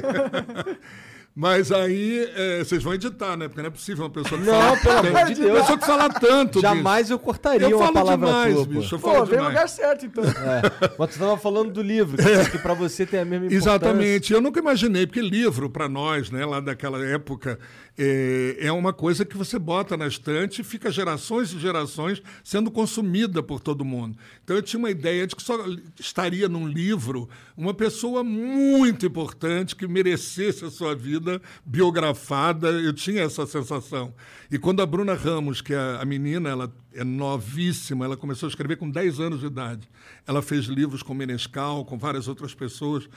Mas 1.39 1.71
aí, 1.71 2.27
é, 2.35 2.63
vocês 2.63 2.81
vão 2.81 2.95
editar, 2.95 3.37
né? 3.37 3.47
Porque 3.47 3.61
não 3.61 3.67
é 3.67 3.69
possível 3.69 4.05
uma 4.05 4.09
pessoa 4.09 4.41
que 4.41 4.47
Não, 4.47 4.53
fala 4.59 4.77
pelo 4.77 5.17
amor 5.17 5.25
de 5.27 5.35
Deus. 5.35 5.59
pessoa 5.59 5.77
que 5.77 5.85
fala 5.85 6.09
tanto, 6.09 6.59
Jamais 6.59 7.11
eu 7.11 7.17
bicho. 7.17 7.25
cortaria 7.25 7.69
Eu 7.69 7.77
uma 7.77 7.93
palavra 7.93 8.25
demais, 8.25 8.55
tua, 8.55 8.65
bicho. 8.65 8.95
Eu 8.95 8.99
Pô, 8.99 9.11
falo 9.11 9.25
veio 9.27 9.43
no 9.43 9.47
lugar 9.49 9.69
certo, 9.69 10.07
então. 10.07 10.23
É, 10.47 10.61
mas 10.97 11.13
tu 11.13 11.19
tava 11.19 11.37
falando 11.37 11.71
do 11.71 11.83
livro, 11.83 12.17
que, 12.17 12.49
que 12.49 12.57
pra 12.57 12.73
você 12.73 13.05
tem 13.05 13.19
a 13.19 13.25
mesma 13.25 13.45
importância. 13.45 13.69
Exatamente. 13.69 14.33
Eu 14.33 14.41
nunca 14.41 14.59
imaginei, 14.59 15.05
porque 15.05 15.21
livro, 15.21 15.69
para 15.69 15.87
nós, 15.87 16.31
né, 16.31 16.43
lá 16.43 16.59
daquela 16.59 17.05
época, 17.05 17.59
é, 17.97 18.57
é 18.59 18.71
uma 18.71 18.93
coisa 18.93 19.25
que 19.25 19.35
você 19.35 19.57
bota 19.57 19.97
na 19.97 20.07
estante 20.07 20.61
e 20.61 20.63
fica 20.63 20.91
gerações 20.91 21.51
e 21.51 21.59
gerações 21.59 22.21
sendo 22.43 22.69
consumida 22.69 23.41
por 23.41 23.59
todo 23.59 23.83
mundo. 23.83 24.17
Então 24.43 24.55
eu 24.55 24.61
tinha 24.61 24.77
uma 24.77 24.91
ideia 24.91 25.25
de 25.25 25.35
que 25.35 25.41
só 25.41 25.57
estaria 25.99 26.47
num 26.47 26.67
livro 26.67 27.27
uma 27.55 27.73
pessoa 27.73 28.23
muito 28.23 29.05
importante 29.05 29.75
que 29.75 29.87
merecesse 29.87 30.63
a 30.63 30.69
sua 30.69 30.93
vida 30.93 31.41
biografada. 31.65 32.69
Eu 32.69 32.93
tinha 32.93 33.23
essa 33.23 33.47
sensação. 33.47 34.13
E 34.51 34.59
quando 34.59 34.81
a 34.81 34.85
Bruna 34.85 35.15
Ramos, 35.15 35.59
que 35.59 35.73
é 35.73 35.97
a 35.99 36.05
menina, 36.05 36.49
ela 36.49 36.71
é 36.93 37.03
novíssima, 37.03 38.05
ela 38.05 38.15
começou 38.15 38.47
a 38.47 38.49
escrever 38.49 38.77
com 38.77 38.89
10 38.89 39.19
anos 39.19 39.39
de 39.39 39.47
idade. 39.47 39.89
Ela 40.25 40.43
fez 40.43 40.65
livros 40.65 41.01
com 41.01 41.15
Menescal, 41.15 41.83
com 41.83 41.97
várias 41.97 42.27
outras 42.27 42.53
pessoas. 42.53 43.09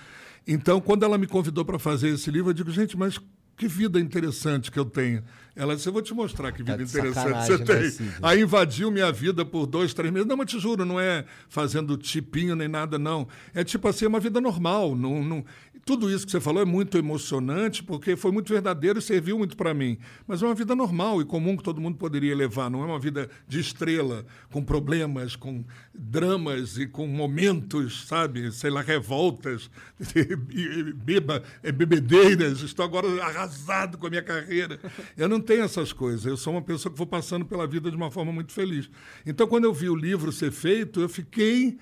Então, 0.46 0.80
quando 0.80 1.04
ela 1.04 1.18
me 1.18 1.26
convidou 1.26 1.64
para 1.64 1.78
fazer 1.78 2.08
esse 2.08 2.30
livro, 2.30 2.50
eu 2.50 2.54
digo, 2.54 2.70
gente, 2.70 2.96
mas 2.96 3.20
que 3.60 3.68
vida 3.68 4.00
interessante 4.00 4.70
que 4.70 4.78
eu 4.78 4.86
tenho. 4.86 5.22
Ela 5.54 5.76
disse, 5.76 5.86
eu 5.86 5.92
vou 5.92 6.00
te 6.00 6.14
mostrar 6.14 6.50
que 6.50 6.62
vida 6.62 6.78
de 6.78 6.84
interessante 6.84 7.46
você 7.46 7.58
né, 7.58 7.64
tem. 7.66 7.90
Sidney? 7.90 8.14
Aí 8.22 8.40
invadiu 8.40 8.90
minha 8.90 9.12
vida 9.12 9.44
por 9.44 9.66
dois, 9.66 9.92
três 9.92 10.10
meses. 10.10 10.26
Não, 10.26 10.34
mas 10.34 10.50
te 10.50 10.58
juro, 10.58 10.86
não 10.86 10.98
é 10.98 11.26
fazendo 11.50 11.94
tipinho 11.98 12.56
nem 12.56 12.68
nada, 12.68 12.98
não. 12.98 13.28
É 13.52 13.62
tipo 13.62 13.86
assim, 13.86 14.06
é 14.06 14.08
uma 14.08 14.18
vida 14.18 14.40
normal. 14.40 14.96
Não, 14.96 15.22
não... 15.22 15.44
Tudo 15.84 16.10
isso 16.10 16.24
que 16.24 16.32
você 16.32 16.40
falou 16.40 16.62
é 16.62 16.64
muito 16.64 16.98
emocionante, 16.98 17.82
porque 17.82 18.16
foi 18.16 18.30
muito 18.30 18.52
verdadeiro 18.52 18.98
e 18.98 19.02
serviu 19.02 19.38
muito 19.38 19.56
para 19.56 19.72
mim. 19.72 19.98
Mas 20.26 20.42
é 20.42 20.46
uma 20.46 20.54
vida 20.54 20.74
normal 20.74 21.20
e 21.20 21.24
comum 21.24 21.56
que 21.56 21.62
todo 21.62 21.80
mundo 21.80 21.96
poderia 21.96 22.34
levar. 22.36 22.70
Não 22.70 22.82
é 22.82 22.86
uma 22.86 22.98
vida 22.98 23.28
de 23.48 23.60
estrela, 23.60 24.24
com 24.50 24.62
problemas, 24.62 25.36
com 25.36 25.64
dramas 25.94 26.78
e 26.78 26.86
com 26.86 27.06
momentos, 27.06 28.06
sabe? 28.06 28.52
Sei 28.52 28.70
lá, 28.70 28.82
revoltas, 28.82 29.70
beba, 30.96 31.42
é, 31.62 31.72
bebedeiras. 31.72 32.60
Estou 32.60 32.84
agora 32.84 33.08
arrasado 33.22 33.98
com 33.98 34.06
a 34.06 34.10
minha 34.10 34.22
carreira. 34.22 34.78
Eu 35.16 35.28
não 35.28 35.40
tenho 35.40 35.62
essas 35.64 35.92
coisas. 35.92 36.26
Eu 36.26 36.36
sou 36.36 36.52
uma 36.52 36.62
pessoa 36.62 36.92
que 36.92 36.98
vou 36.98 37.06
passando 37.06 37.44
pela 37.44 37.66
vida 37.66 37.90
de 37.90 37.96
uma 37.96 38.10
forma 38.10 38.32
muito 38.32 38.52
feliz. 38.52 38.90
Então, 39.24 39.46
quando 39.46 39.64
eu 39.64 39.72
vi 39.72 39.88
o 39.88 39.96
livro 39.96 40.30
ser 40.30 40.52
feito, 40.52 41.00
eu 41.00 41.08
fiquei 41.08 41.78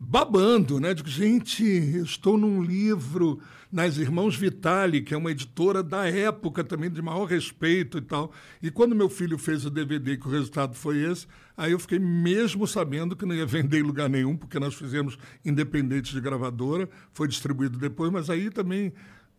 babando, 0.00 0.80
né? 0.80 0.94
Digo, 0.94 1.08
gente, 1.08 1.62
eu 1.62 2.04
estou 2.04 2.38
num 2.38 2.62
livro 2.62 3.38
nas 3.70 3.98
Irmãos 3.98 4.34
Vitali, 4.34 5.02
que 5.02 5.12
é 5.12 5.16
uma 5.16 5.30
editora 5.30 5.82
da 5.82 6.08
época 6.08 6.64
também 6.64 6.90
de 6.90 7.02
maior 7.02 7.26
respeito 7.26 7.98
e 7.98 8.00
tal. 8.00 8.32
E 8.62 8.70
quando 8.70 8.96
meu 8.96 9.10
filho 9.10 9.36
fez 9.36 9.66
o 9.66 9.70
DVD, 9.70 10.16
que 10.16 10.26
o 10.26 10.30
resultado 10.30 10.74
foi 10.74 10.98
esse, 11.04 11.26
aí 11.54 11.72
eu 11.72 11.78
fiquei 11.78 11.98
mesmo 11.98 12.66
sabendo 12.66 13.14
que 13.14 13.26
não 13.26 13.34
ia 13.34 13.44
vender 13.44 13.80
em 13.80 13.82
lugar 13.82 14.08
nenhum, 14.08 14.36
porque 14.36 14.58
nós 14.58 14.74
fizemos 14.74 15.18
independente 15.44 16.12
de 16.12 16.20
gravadora, 16.20 16.88
foi 17.12 17.28
distribuído 17.28 17.78
depois, 17.78 18.10
mas 18.10 18.30
aí 18.30 18.50
também 18.50 18.92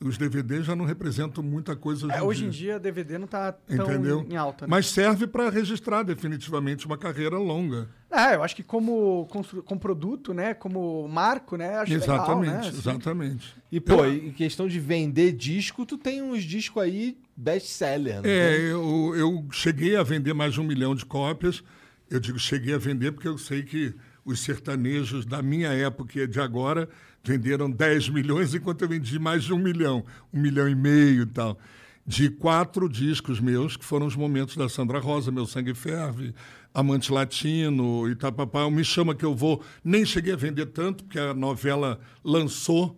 os 0.03 0.17
DVDs 0.17 0.65
já 0.65 0.75
não 0.75 0.85
representam 0.85 1.43
muita 1.43 1.75
coisa 1.75 2.07
hoje, 2.07 2.15
É, 2.15 2.21
hoje 2.21 2.45
em 2.45 2.49
dia, 2.49 2.79
DVD 2.79 3.17
não 3.17 3.27
tá 3.27 3.51
tão 3.51 3.85
Entendeu? 3.85 4.25
em 4.29 4.35
alta, 4.35 4.65
né? 4.65 4.69
Mas 4.69 4.87
serve 4.87 5.27
para 5.27 5.49
registrar 5.49 6.03
definitivamente 6.03 6.85
uma 6.85 6.97
carreira 6.97 7.37
longa. 7.37 7.87
É, 8.09 8.35
eu 8.35 8.43
acho 8.43 8.55
que 8.55 8.63
como, 8.63 9.27
como 9.65 9.79
produto, 9.79 10.33
né? 10.33 10.53
Como 10.53 11.07
marco, 11.07 11.55
né? 11.55 11.75
Acho 11.75 11.93
exatamente, 11.93 12.45
legal, 12.45 12.61
né? 12.61 12.67
assim. 12.67 12.77
exatamente. 12.77 13.55
E, 13.71 13.79
pô, 13.79 14.05
em 14.05 14.31
questão 14.31 14.67
de 14.67 14.79
vender 14.79 15.31
disco, 15.33 15.85
tu 15.85 15.97
tem 15.97 16.21
uns 16.21 16.43
discos 16.43 16.81
aí 16.83 17.17
best-seller, 17.37 18.21
né? 18.21 18.29
É, 18.29 18.71
eu, 18.71 19.13
eu 19.15 19.47
cheguei 19.51 19.95
a 19.95 20.03
vender 20.03 20.33
mais 20.33 20.53
de 20.53 20.59
um 20.59 20.63
milhão 20.63 20.95
de 20.95 21.05
cópias. 21.05 21.63
Eu 22.09 22.19
digo 22.19 22.37
cheguei 22.37 22.73
a 22.73 22.77
vender 22.77 23.11
porque 23.13 23.27
eu 23.27 23.37
sei 23.37 23.63
que 23.63 23.95
os 24.25 24.41
sertanejos 24.41 25.25
da 25.25 25.41
minha 25.41 25.69
época 25.69 26.19
e 26.19 26.27
de 26.27 26.39
agora 26.39 26.89
venderam 27.23 27.69
10 27.69 28.09
milhões, 28.09 28.53
enquanto 28.53 28.81
eu 28.81 28.89
vendi 28.89 29.17
mais 29.19 29.43
de 29.43 29.53
um 29.53 29.57
milhão, 29.59 30.03
um 30.33 30.39
milhão 30.41 30.67
e 30.67 30.75
meio 30.75 31.23
e 31.23 31.25
tal. 31.25 31.57
De 32.05 32.29
quatro 32.29 32.89
discos 32.89 33.39
meus, 33.39 33.77
que 33.77 33.85
foram 33.85 34.07
os 34.07 34.15
momentos 34.15 34.57
da 34.57 34.67
Sandra 34.67 34.99
Rosa, 34.99 35.31
Meu 35.31 35.45
Sangue 35.45 35.73
Ferve, 35.75 36.33
Amante 36.73 37.11
Latino, 37.11 38.09
Itapapá. 38.09 38.69
Me 38.71 38.83
chama 38.83 39.13
que 39.13 39.23
eu 39.23 39.35
vou. 39.35 39.63
Nem 39.83 40.03
cheguei 40.03 40.33
a 40.33 40.37
vender 40.37 40.65
tanto, 40.67 41.03
porque 41.03 41.19
a 41.19 41.33
novela 41.33 41.99
lançou 42.23 42.97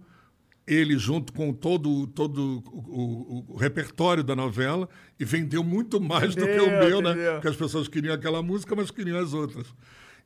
ele 0.66 0.98
junto 0.98 1.34
com 1.34 1.52
todo, 1.52 2.08
todo 2.08 2.64
o, 2.72 2.80
o- 2.80 3.46
o 3.50 3.58
repertório 3.58 4.24
da 4.24 4.34
novela 4.34 4.88
e 5.20 5.26
vendeu 5.26 5.62
muito 5.62 6.00
mais 6.00 6.34
do 6.34 6.46
que 6.46 6.52
o 6.52 6.66
Entendeu, 6.66 6.80
meu, 6.90 7.02
né? 7.02 7.14
Porque 7.34 7.50
as 7.50 7.56
pessoas 7.58 7.90
queriam 7.90 8.14
aquela 8.16 8.42
música, 8.42 8.74
mas 8.74 8.90
queriam 8.90 9.20
as 9.20 9.34
outras. 9.34 9.68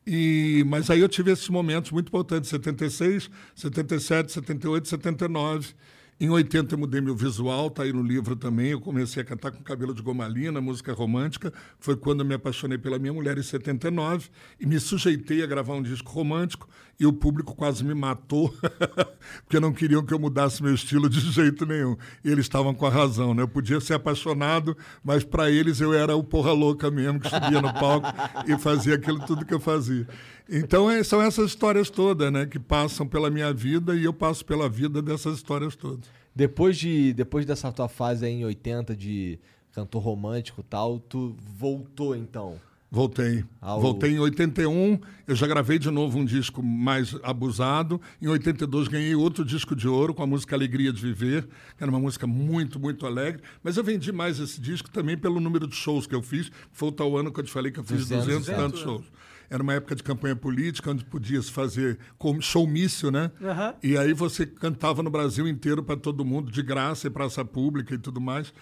E, 0.06 0.64
mas 0.66 0.90
aí 0.90 1.00
eu 1.00 1.08
tive 1.08 1.30
esses 1.30 1.48
momentos 1.48 1.90
muito 1.90 2.08
importantes, 2.08 2.48
76, 2.50 3.30
77, 3.54 4.32
78, 4.32 4.88
79. 4.88 5.74
Em 6.20 6.28
80 6.30 6.74
eu 6.74 6.78
mudei 6.80 7.00
meu 7.00 7.14
visual, 7.14 7.70
tá 7.70 7.84
aí 7.84 7.92
no 7.92 8.02
livro 8.02 8.34
também. 8.34 8.70
Eu 8.70 8.80
comecei 8.80 9.22
a 9.22 9.24
cantar 9.24 9.52
com 9.52 9.62
cabelo 9.62 9.94
de 9.94 10.02
gomalina, 10.02 10.60
música 10.60 10.92
romântica. 10.92 11.52
Foi 11.78 11.96
quando 11.96 12.20
eu 12.20 12.26
me 12.26 12.34
apaixonei 12.34 12.76
pela 12.76 12.98
minha 12.98 13.12
mulher 13.12 13.38
em 13.38 13.42
79 13.42 14.28
e 14.58 14.66
me 14.66 14.80
sujeitei 14.80 15.44
a 15.44 15.46
gravar 15.46 15.74
um 15.74 15.82
disco 15.82 16.10
romântico 16.10 16.68
e 17.00 17.06
o 17.06 17.12
público 17.12 17.54
quase 17.54 17.84
me 17.84 17.94
matou, 17.94 18.52
porque 19.44 19.60
não 19.60 19.72
queriam 19.72 20.04
que 20.04 20.12
eu 20.12 20.18
mudasse 20.18 20.62
meu 20.62 20.74
estilo 20.74 21.08
de 21.08 21.20
jeito 21.30 21.64
nenhum. 21.64 21.96
Eles 22.24 22.46
estavam 22.46 22.74
com 22.74 22.86
a 22.86 22.90
razão, 22.90 23.34
né? 23.34 23.42
Eu 23.42 23.48
podia 23.48 23.80
ser 23.80 23.94
apaixonado, 23.94 24.76
mas 25.02 25.22
para 25.22 25.48
eles 25.50 25.80
eu 25.80 25.94
era 25.94 26.16
o 26.16 26.24
porra 26.24 26.52
louca 26.52 26.90
mesmo, 26.90 27.20
que 27.20 27.30
subia 27.30 27.62
no 27.62 27.72
palco 27.72 28.08
e 28.46 28.58
fazia 28.58 28.96
aquilo 28.96 29.24
tudo 29.24 29.46
que 29.46 29.54
eu 29.54 29.60
fazia. 29.60 30.08
Então 30.48 30.90
é- 30.90 31.04
são 31.04 31.22
essas 31.22 31.50
histórias 31.50 31.88
todas, 31.88 32.32
né, 32.32 32.46
que 32.46 32.58
passam 32.58 33.06
pela 33.06 33.30
minha 33.30 33.52
vida 33.52 33.94
e 33.94 34.04
eu 34.04 34.12
passo 34.12 34.44
pela 34.44 34.68
vida 34.68 35.00
dessas 35.00 35.36
histórias 35.36 35.76
todas. 35.76 36.08
Depois, 36.34 36.76
de, 36.76 37.12
depois 37.12 37.44
dessa 37.46 37.70
tua 37.70 37.88
fase 37.88 38.24
aí 38.24 38.32
em 38.32 38.44
80 38.44 38.96
de 38.96 39.38
cantor 39.72 40.02
romântico 40.02 40.60
e 40.60 40.64
tal, 40.64 40.98
tu 40.98 41.36
voltou 41.56 42.16
então. 42.16 42.60
Voltei. 42.90 43.44
Ao- 43.60 43.80
Voltei 43.80 44.12
em 44.12 44.18
81, 44.18 44.98
eu 45.26 45.34
já 45.36 45.46
gravei 45.46 45.78
de 45.78 45.90
novo 45.90 46.18
um 46.18 46.24
disco 46.24 46.62
mais 46.62 47.14
abusado. 47.22 48.00
Em 48.20 48.28
82 48.28 48.88
ganhei 48.88 49.14
outro 49.14 49.44
disco 49.44 49.76
de 49.76 49.86
ouro 49.86 50.14
com 50.14 50.22
a 50.22 50.26
música 50.26 50.56
Alegria 50.56 50.90
de 50.90 51.00
Viver, 51.02 51.42
que 51.76 51.82
era 51.84 51.90
uma 51.90 52.00
música 52.00 52.26
muito, 52.26 52.80
muito 52.80 53.06
alegre. 53.06 53.42
Mas 53.62 53.76
eu 53.76 53.84
vendi 53.84 54.10
mais 54.10 54.38
esse 54.40 54.58
disco 54.60 54.88
também 54.90 55.18
pelo 55.18 55.38
número 55.38 55.66
de 55.66 55.76
shows 55.76 56.06
que 56.06 56.14
eu 56.14 56.22
fiz. 56.22 56.50
Foi 56.72 56.88
o 56.88 56.92
tal 56.92 57.14
ano 57.18 57.30
que 57.30 57.38
eu 57.40 57.44
te 57.44 57.50
falei 57.52 57.70
que 57.70 57.78
eu 57.78 57.84
fiz 57.84 58.08
200, 58.08 58.24
200 58.26 58.48
e 58.48 58.54
tantos 58.54 58.80
shows. 58.80 59.04
Era 59.50 59.62
uma 59.62 59.74
época 59.74 59.94
de 59.94 60.02
campanha 60.02 60.36
política, 60.36 60.90
onde 60.90 61.04
podia 61.04 61.40
se 61.42 61.50
fazer 61.50 61.98
com- 62.18 62.40
showmício, 62.40 63.10
né? 63.10 63.30
Aham. 63.42 63.74
E 63.82 63.96
aí 63.98 64.12
você 64.14 64.44
cantava 64.46 65.02
no 65.02 65.10
Brasil 65.10 65.46
inteiro 65.46 65.82
para 65.82 65.96
todo 65.96 66.24
mundo, 66.24 66.50
de 66.50 66.62
graça, 66.62 67.06
e 67.06 67.10
praça 67.10 67.44
pública 67.44 67.94
e 67.94 67.98
tudo 67.98 68.18
mais. 68.20 68.52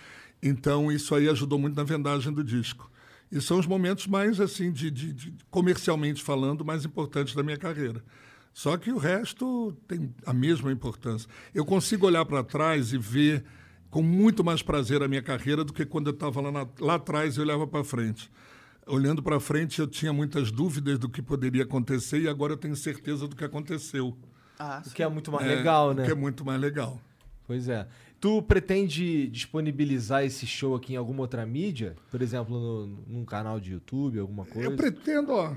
Então, 0.43 0.91
isso 0.93 1.15
aí 1.15 1.29
ajudou 1.29 1.59
muito 1.59 1.77
na 1.77 1.83
vendagem 1.85 2.33
do 2.33 2.43
disco. 2.45 2.91
E 3.31 3.41
são 3.41 3.59
os 3.59 3.67
momentos 3.67 4.07
mais, 4.07 4.41
assim, 4.41 4.71
de, 4.71 4.91
de- 4.91 5.13
de- 5.13 5.35
comercialmente 5.51 6.23
falando, 6.23 6.65
mais 6.65 6.85
importantes 6.85 7.35
da 7.35 7.43
minha 7.43 7.57
carreira. 7.57 8.03
Só 8.55 8.77
que 8.77 8.91
o 8.91 8.97
resto 8.99 9.77
tem 9.87 10.15
a 10.25 10.33
mesma 10.33 10.73
importância. 10.73 11.29
Eu 11.55 11.65
consigo 11.65 12.07
olhar 12.07 12.25
para 12.25 12.43
trás 12.43 12.93
e 12.93 12.99
ver 12.99 13.45
com 13.91 14.03
muito 14.03 14.43
mais 14.45 14.63
prazer 14.63 15.03
a 15.03 15.09
minha 15.09 15.23
carreira 15.23 15.65
do 15.65 15.73
que 15.73 15.85
quando 15.85 16.07
eu 16.09 16.13
estava 16.15 16.41
lá, 16.41 16.51
na- 16.53 16.67
lá 16.81 16.95
atrás 16.95 17.37
e 17.37 17.41
olhava 17.41 17.67
para 17.67 17.85
frente. 17.85 18.31
Olhando 18.87 19.23
para 19.23 19.41
frente, 19.41 19.81
eu 19.81 19.87
tinha 19.87 20.13
muitas 20.13 20.51
dúvidas 20.53 20.99
do 20.99 21.09
que 21.09 21.21
poderia 21.21 21.65
acontecer 21.65 22.21
e 22.23 22.29
agora 22.29 22.53
eu 22.53 22.57
tenho 22.57 22.77
certeza 22.77 23.27
do 23.27 23.35
que 23.35 23.45
aconteceu. 23.45 24.17
Ah, 24.59 24.81
O 24.87 24.91
que 24.91 25.03
é 25.03 25.09
muito 25.09 25.31
mais 25.33 25.47
É, 25.47 25.55
legal, 25.57 25.91
o 25.91 25.95
né? 25.95 26.05
Que 26.07 26.13
é 26.13 26.15
muito 26.15 26.45
mais 26.45 26.61
legal. 26.61 27.01
Pois 27.47 27.69
é. 27.69 27.87
Tu 28.27 28.43
pretende 28.43 29.29
disponibilizar 29.29 30.25
esse 30.25 30.45
show 30.49 30.75
aqui 30.75 30.95
em 30.95 30.97
alguma 30.97 31.21
outra 31.21 31.47
mídia? 31.47 31.95
Por 32.11 32.21
exemplo, 32.21 32.59
no, 32.59 32.87
num 33.07 33.25
canal 33.25 33.61
de 33.61 33.71
YouTube, 33.71 34.19
alguma 34.19 34.45
coisa? 34.45 34.69
Eu 34.69 34.75
pretendo, 34.77 35.31
ó. 35.33 35.55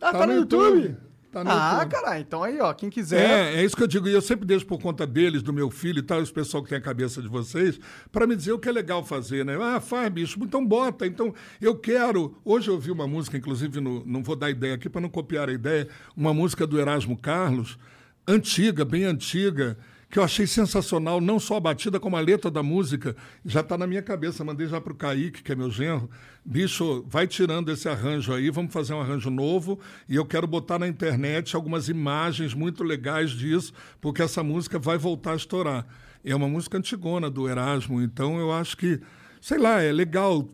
Ah, 0.00 0.12
tá, 0.12 0.24
no 0.24 0.32
YouTube? 0.32 0.96
Tá 1.32 1.42
no 1.42 1.50
Ah, 1.50 1.78
YouTube. 1.80 1.90
caralho. 1.90 2.20
Então 2.20 2.40
aí, 2.44 2.60
ó, 2.60 2.72
quem 2.72 2.88
quiser. 2.88 3.28
É, 3.56 3.60
é 3.60 3.64
isso 3.64 3.76
que 3.76 3.82
eu 3.82 3.88
digo. 3.88 4.06
E 4.06 4.12
eu 4.12 4.22
sempre 4.22 4.46
deixo 4.46 4.64
por 4.64 4.80
conta 4.80 5.04
deles, 5.04 5.42
do 5.42 5.52
meu 5.52 5.72
filho 5.72 5.98
e 5.98 6.02
tal, 6.02 6.22
esse 6.22 6.32
pessoal 6.32 6.62
que 6.62 6.68
tem 6.68 6.78
a 6.78 6.80
cabeça 6.80 7.20
de 7.20 7.26
vocês, 7.26 7.80
para 8.12 8.28
me 8.28 8.36
dizer 8.36 8.52
o 8.52 8.60
que 8.60 8.68
é 8.68 8.72
legal 8.72 9.04
fazer, 9.04 9.44
né? 9.44 9.58
Ah, 9.60 9.80
faz, 9.80 10.08
bicho, 10.08 10.38
então 10.40 10.64
bota. 10.64 11.04
Então, 11.04 11.34
eu 11.60 11.74
quero. 11.76 12.36
Hoje 12.44 12.68
eu 12.68 12.74
ouvi 12.74 12.92
uma 12.92 13.08
música, 13.08 13.36
inclusive, 13.36 13.80
no- 13.80 14.04
não 14.06 14.22
vou 14.22 14.36
dar 14.36 14.50
ideia 14.50 14.74
aqui 14.76 14.88
para 14.88 15.00
não 15.00 15.08
copiar 15.08 15.48
a 15.48 15.52
ideia, 15.52 15.88
uma 16.16 16.32
música 16.32 16.64
do 16.64 16.78
Erasmo 16.78 17.16
Carlos, 17.18 17.76
antiga, 18.24 18.84
bem 18.84 19.02
antiga, 19.02 19.76
que 20.10 20.18
eu 20.18 20.22
achei 20.22 20.46
sensacional, 20.46 21.20
não 21.20 21.38
só 21.38 21.56
a 21.56 21.60
batida, 21.60 22.00
como 22.00 22.16
a 22.16 22.20
letra 22.20 22.50
da 22.50 22.62
música. 22.62 23.14
Já 23.44 23.60
está 23.60 23.76
na 23.76 23.86
minha 23.86 24.00
cabeça. 24.00 24.42
Mandei 24.42 24.66
já 24.66 24.80
para 24.80 24.92
o 24.92 24.96
Kaique, 24.96 25.42
que 25.42 25.52
é 25.52 25.54
meu 25.54 25.70
genro. 25.70 26.08
Bicho, 26.44 27.04
vai 27.06 27.26
tirando 27.26 27.70
esse 27.70 27.88
arranjo 27.88 28.32
aí, 28.32 28.48
vamos 28.48 28.72
fazer 28.72 28.94
um 28.94 29.00
arranjo 29.00 29.28
novo. 29.28 29.78
E 30.08 30.16
eu 30.16 30.24
quero 30.24 30.46
botar 30.46 30.78
na 30.78 30.88
internet 30.88 31.54
algumas 31.54 31.90
imagens 31.90 32.54
muito 32.54 32.82
legais 32.82 33.32
disso, 33.32 33.72
porque 34.00 34.22
essa 34.22 34.42
música 34.42 34.78
vai 34.78 34.96
voltar 34.96 35.32
a 35.32 35.36
estourar. 35.36 35.86
É 36.24 36.34
uma 36.34 36.48
música 36.48 36.78
antigona 36.78 37.30
do 37.30 37.48
Erasmo, 37.48 38.00
então 38.00 38.38
eu 38.38 38.50
acho 38.50 38.76
que, 38.76 39.00
sei 39.40 39.58
lá, 39.58 39.82
é 39.82 39.92
legal 39.92 40.48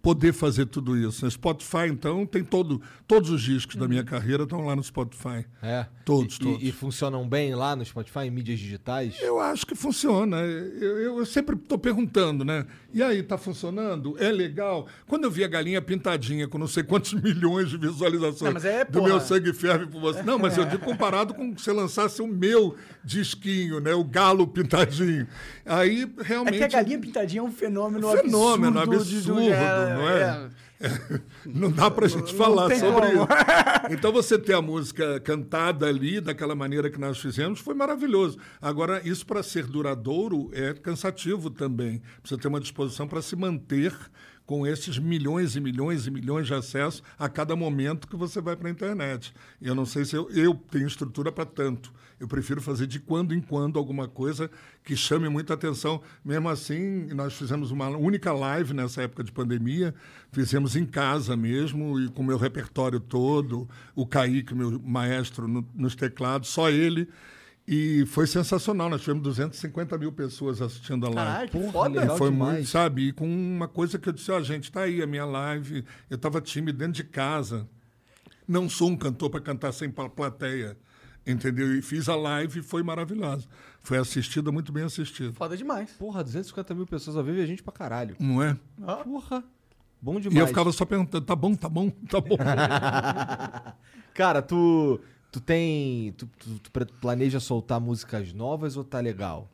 poder 0.00 0.32
fazer 0.32 0.66
tudo 0.66 0.96
isso. 0.96 1.24
No 1.24 1.30
Spotify, 1.30 1.88
então, 1.90 2.24
tem 2.24 2.42
todo, 2.44 2.80
todos 3.06 3.30
os 3.30 3.42
discos 3.42 3.76
da 3.76 3.86
minha 3.88 4.04
carreira 4.04 4.44
estão 4.44 4.64
lá 4.64 4.74
no 4.76 4.82
Spotify. 4.82 5.44
É. 5.62 5.86
Todos, 6.04 6.36
E- 6.36 6.38
todos. 6.40 6.62
E, 6.62 6.68
e 6.68 6.72
funcionam 6.72 7.28
bem 7.28 7.54
lá 7.54 7.74
no 7.76 7.84
Spotify, 7.84 8.20
em 8.20 8.30
mídias 8.30 8.58
digitais? 8.58 9.16
Eu 9.20 9.38
acho 9.40 9.66
que 9.66 9.74
funciona. 9.74 10.38
Eu, 10.38 10.98
eu- 11.00 11.18
eu 11.18 11.26
sempre 11.26 11.56
estou 11.56 11.78
perguntando, 11.78 12.44
né? 12.44 12.64
E 12.94 13.02
aí, 13.02 13.18
está 13.18 13.36
funcionando? 13.36 14.16
É 14.18 14.30
legal? 14.30 14.86
Quando 15.06 15.24
eu 15.24 15.30
vi 15.30 15.44
a 15.44 15.48
galinha 15.48 15.82
pintadinha 15.82 16.48
com 16.48 16.56
não 16.58 16.66
sei 16.68 16.82
quantos 16.82 17.12
milhões 17.20 17.68
de 17.68 17.76
visualizações 17.76 18.40
Não, 18.42 18.52
mas 18.52 18.64
é, 18.64 18.84
do 18.84 18.92
porra. 18.92 19.08
meu 19.08 19.20
sangue 19.20 19.52
ferve 19.52 19.86
por 19.86 20.00
você. 20.00 20.22
Não, 20.22 20.38
mas 20.38 20.56
eu 20.56 20.64
digo 20.64 20.84
comparado 20.84 21.34
com 21.34 21.56
se 21.58 21.64
você 21.64 21.72
lançasse 21.72 22.22
o 22.22 22.26
meu 22.26 22.74
disquinho, 23.04 23.80
né? 23.80 23.92
O 23.94 24.04
galo 24.04 24.46
pintadinho. 24.46 25.26
Aí 25.66 26.02
É 26.18 26.22
realmente. 26.22 26.58
que 26.58 26.64
a 26.64 26.68
galinha 26.68 26.98
pintadinha 26.98 27.40
é 27.40 27.42
um 27.44 27.50
fenômeno, 27.52 28.08
Fenômeno 28.12 28.78
absurdo. 28.80 29.04
de- 29.04 29.16
absurdo, 29.52 29.87
não 29.94 30.08
é? 30.08 30.50
Não 31.44 31.70
dá 31.72 31.90
pra 31.90 32.06
gente 32.06 32.32
falar 32.34 32.68
tem 32.68 32.78
sobre 32.78 33.00
como. 33.00 33.22
isso. 33.22 33.28
Então 33.90 34.12
você 34.12 34.38
ter 34.38 34.54
a 34.54 34.62
música 34.62 35.18
cantada 35.20 35.86
ali, 35.86 36.20
daquela 36.20 36.54
maneira 36.54 36.90
que 36.90 37.00
nós 37.00 37.18
fizemos, 37.18 37.58
foi 37.58 37.74
maravilhoso. 37.74 38.38
Agora, 38.60 39.00
isso 39.04 39.26
para 39.26 39.42
ser 39.42 39.66
duradouro 39.66 40.50
é 40.52 40.74
cansativo 40.74 41.50
também. 41.50 42.02
Precisa 42.20 42.40
ter 42.40 42.48
uma 42.48 42.60
disposição 42.60 43.08
para 43.08 43.22
se 43.22 43.34
manter 43.34 43.92
com 44.46 44.66
esses 44.66 44.98
milhões 44.98 45.56
e 45.56 45.60
milhões 45.60 46.06
e 46.06 46.10
milhões 46.10 46.46
de 46.46 46.54
acessos 46.54 47.02
a 47.18 47.28
cada 47.28 47.54
momento 47.54 48.08
que 48.08 48.16
você 48.16 48.40
vai 48.40 48.56
para 48.56 48.68
a 48.68 48.70
internet. 48.70 49.34
Eu 49.60 49.74
não 49.74 49.84
sei 49.84 50.04
se 50.04 50.16
eu, 50.16 50.30
eu 50.30 50.54
tenho 50.70 50.86
estrutura 50.86 51.30
para 51.30 51.44
tanto. 51.44 51.92
Eu 52.20 52.26
prefiro 52.26 52.60
fazer 52.60 52.86
de 52.86 52.98
quando 52.98 53.32
em 53.32 53.40
quando 53.40 53.78
alguma 53.78 54.08
coisa 54.08 54.50
que 54.82 54.96
chame 54.96 55.28
muita 55.28 55.54
atenção. 55.54 56.02
Mesmo 56.24 56.48
assim, 56.48 57.06
nós 57.14 57.34
fizemos 57.34 57.70
uma 57.70 57.88
única 57.90 58.32
live 58.32 58.74
nessa 58.74 59.02
época 59.02 59.22
de 59.22 59.30
pandemia, 59.30 59.94
fizemos 60.32 60.74
em 60.74 60.84
casa 60.84 61.36
mesmo, 61.36 62.00
e 62.00 62.08
com 62.08 62.22
o 62.22 62.26
meu 62.26 62.36
repertório 62.36 62.98
todo, 62.98 63.68
o 63.94 64.04
Kaique, 64.06 64.54
meu 64.54 64.80
maestro 64.80 65.46
no- 65.46 65.66
nos 65.74 65.94
teclados, 65.94 66.48
só 66.48 66.68
ele. 66.70 67.08
E 67.70 68.06
foi 68.06 68.26
sensacional, 68.26 68.88
nós 68.88 69.02
tivemos 69.02 69.22
250 69.22 69.98
mil 69.98 70.10
pessoas 70.10 70.62
assistindo 70.62 71.04
a 71.06 71.10
live. 71.10 71.16
Caralho, 71.30 71.50
que 71.50 71.58
Porra, 71.58 71.72
foda. 71.72 72.00
legal 72.00 72.16
foi 72.16 72.30
demais. 72.30 72.52
muito, 72.54 72.66
sabe? 72.68 73.08
E 73.08 73.12
com 73.12 73.26
uma 73.28 73.68
coisa 73.68 73.98
que 73.98 74.08
eu 74.08 74.12
disse, 74.12 74.30
ó, 74.32 74.40
gente, 74.40 74.72
tá 74.72 74.82
aí 74.84 75.02
a 75.02 75.06
minha 75.06 75.26
live. 75.26 75.84
Eu 76.08 76.16
estava 76.16 76.40
tímido 76.40 76.78
dentro 76.78 76.94
de 76.94 77.04
casa. 77.04 77.68
Não 78.46 78.68
sou 78.70 78.88
um 78.88 78.96
cantor 78.96 79.28
para 79.28 79.40
cantar 79.42 79.72
sem 79.72 79.90
pla- 79.90 80.08
plateia. 80.08 80.78
Entendeu? 81.32 81.76
E 81.76 81.82
fiz 81.82 82.08
a 82.08 82.16
live 82.16 82.60
e 82.60 82.62
foi 82.62 82.82
maravilhosa. 82.82 83.46
Foi 83.82 83.98
assistida, 83.98 84.50
muito 84.50 84.72
bem 84.72 84.84
assistida. 84.84 85.32
Foda 85.32 85.56
demais. 85.56 85.90
Porra, 85.92 86.22
250 86.24 86.74
mil 86.74 86.86
pessoas 86.86 87.16
ao 87.16 87.22
vivo 87.24 87.38
e 87.38 87.42
a 87.42 87.46
gente 87.46 87.62
pra 87.62 87.72
caralho. 87.72 88.16
Não 88.18 88.42
é? 88.42 88.56
Porra. 89.04 89.44
Bom 90.00 90.20
demais. 90.20 90.36
E 90.36 90.38
eu 90.40 90.46
ficava 90.46 90.70
só 90.72 90.84
perguntando, 90.84 91.24
tá 91.24 91.34
bom, 91.36 91.54
tá 91.54 91.68
bom, 91.68 91.90
tá 91.90 92.20
bom. 92.20 92.36
Cara, 94.14 94.42
tu, 94.42 95.00
tu 95.30 95.40
tem. 95.40 96.12
Tu, 96.12 96.26
tu- 96.38 96.58
tu 96.60 96.70
planeja 97.00 97.40
soltar 97.40 97.80
músicas 97.80 98.32
novas 98.32 98.76
ou 98.76 98.84
tá 98.84 99.00
legal? 99.00 99.48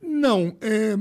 Não, 0.00 0.56
é, 0.60 0.96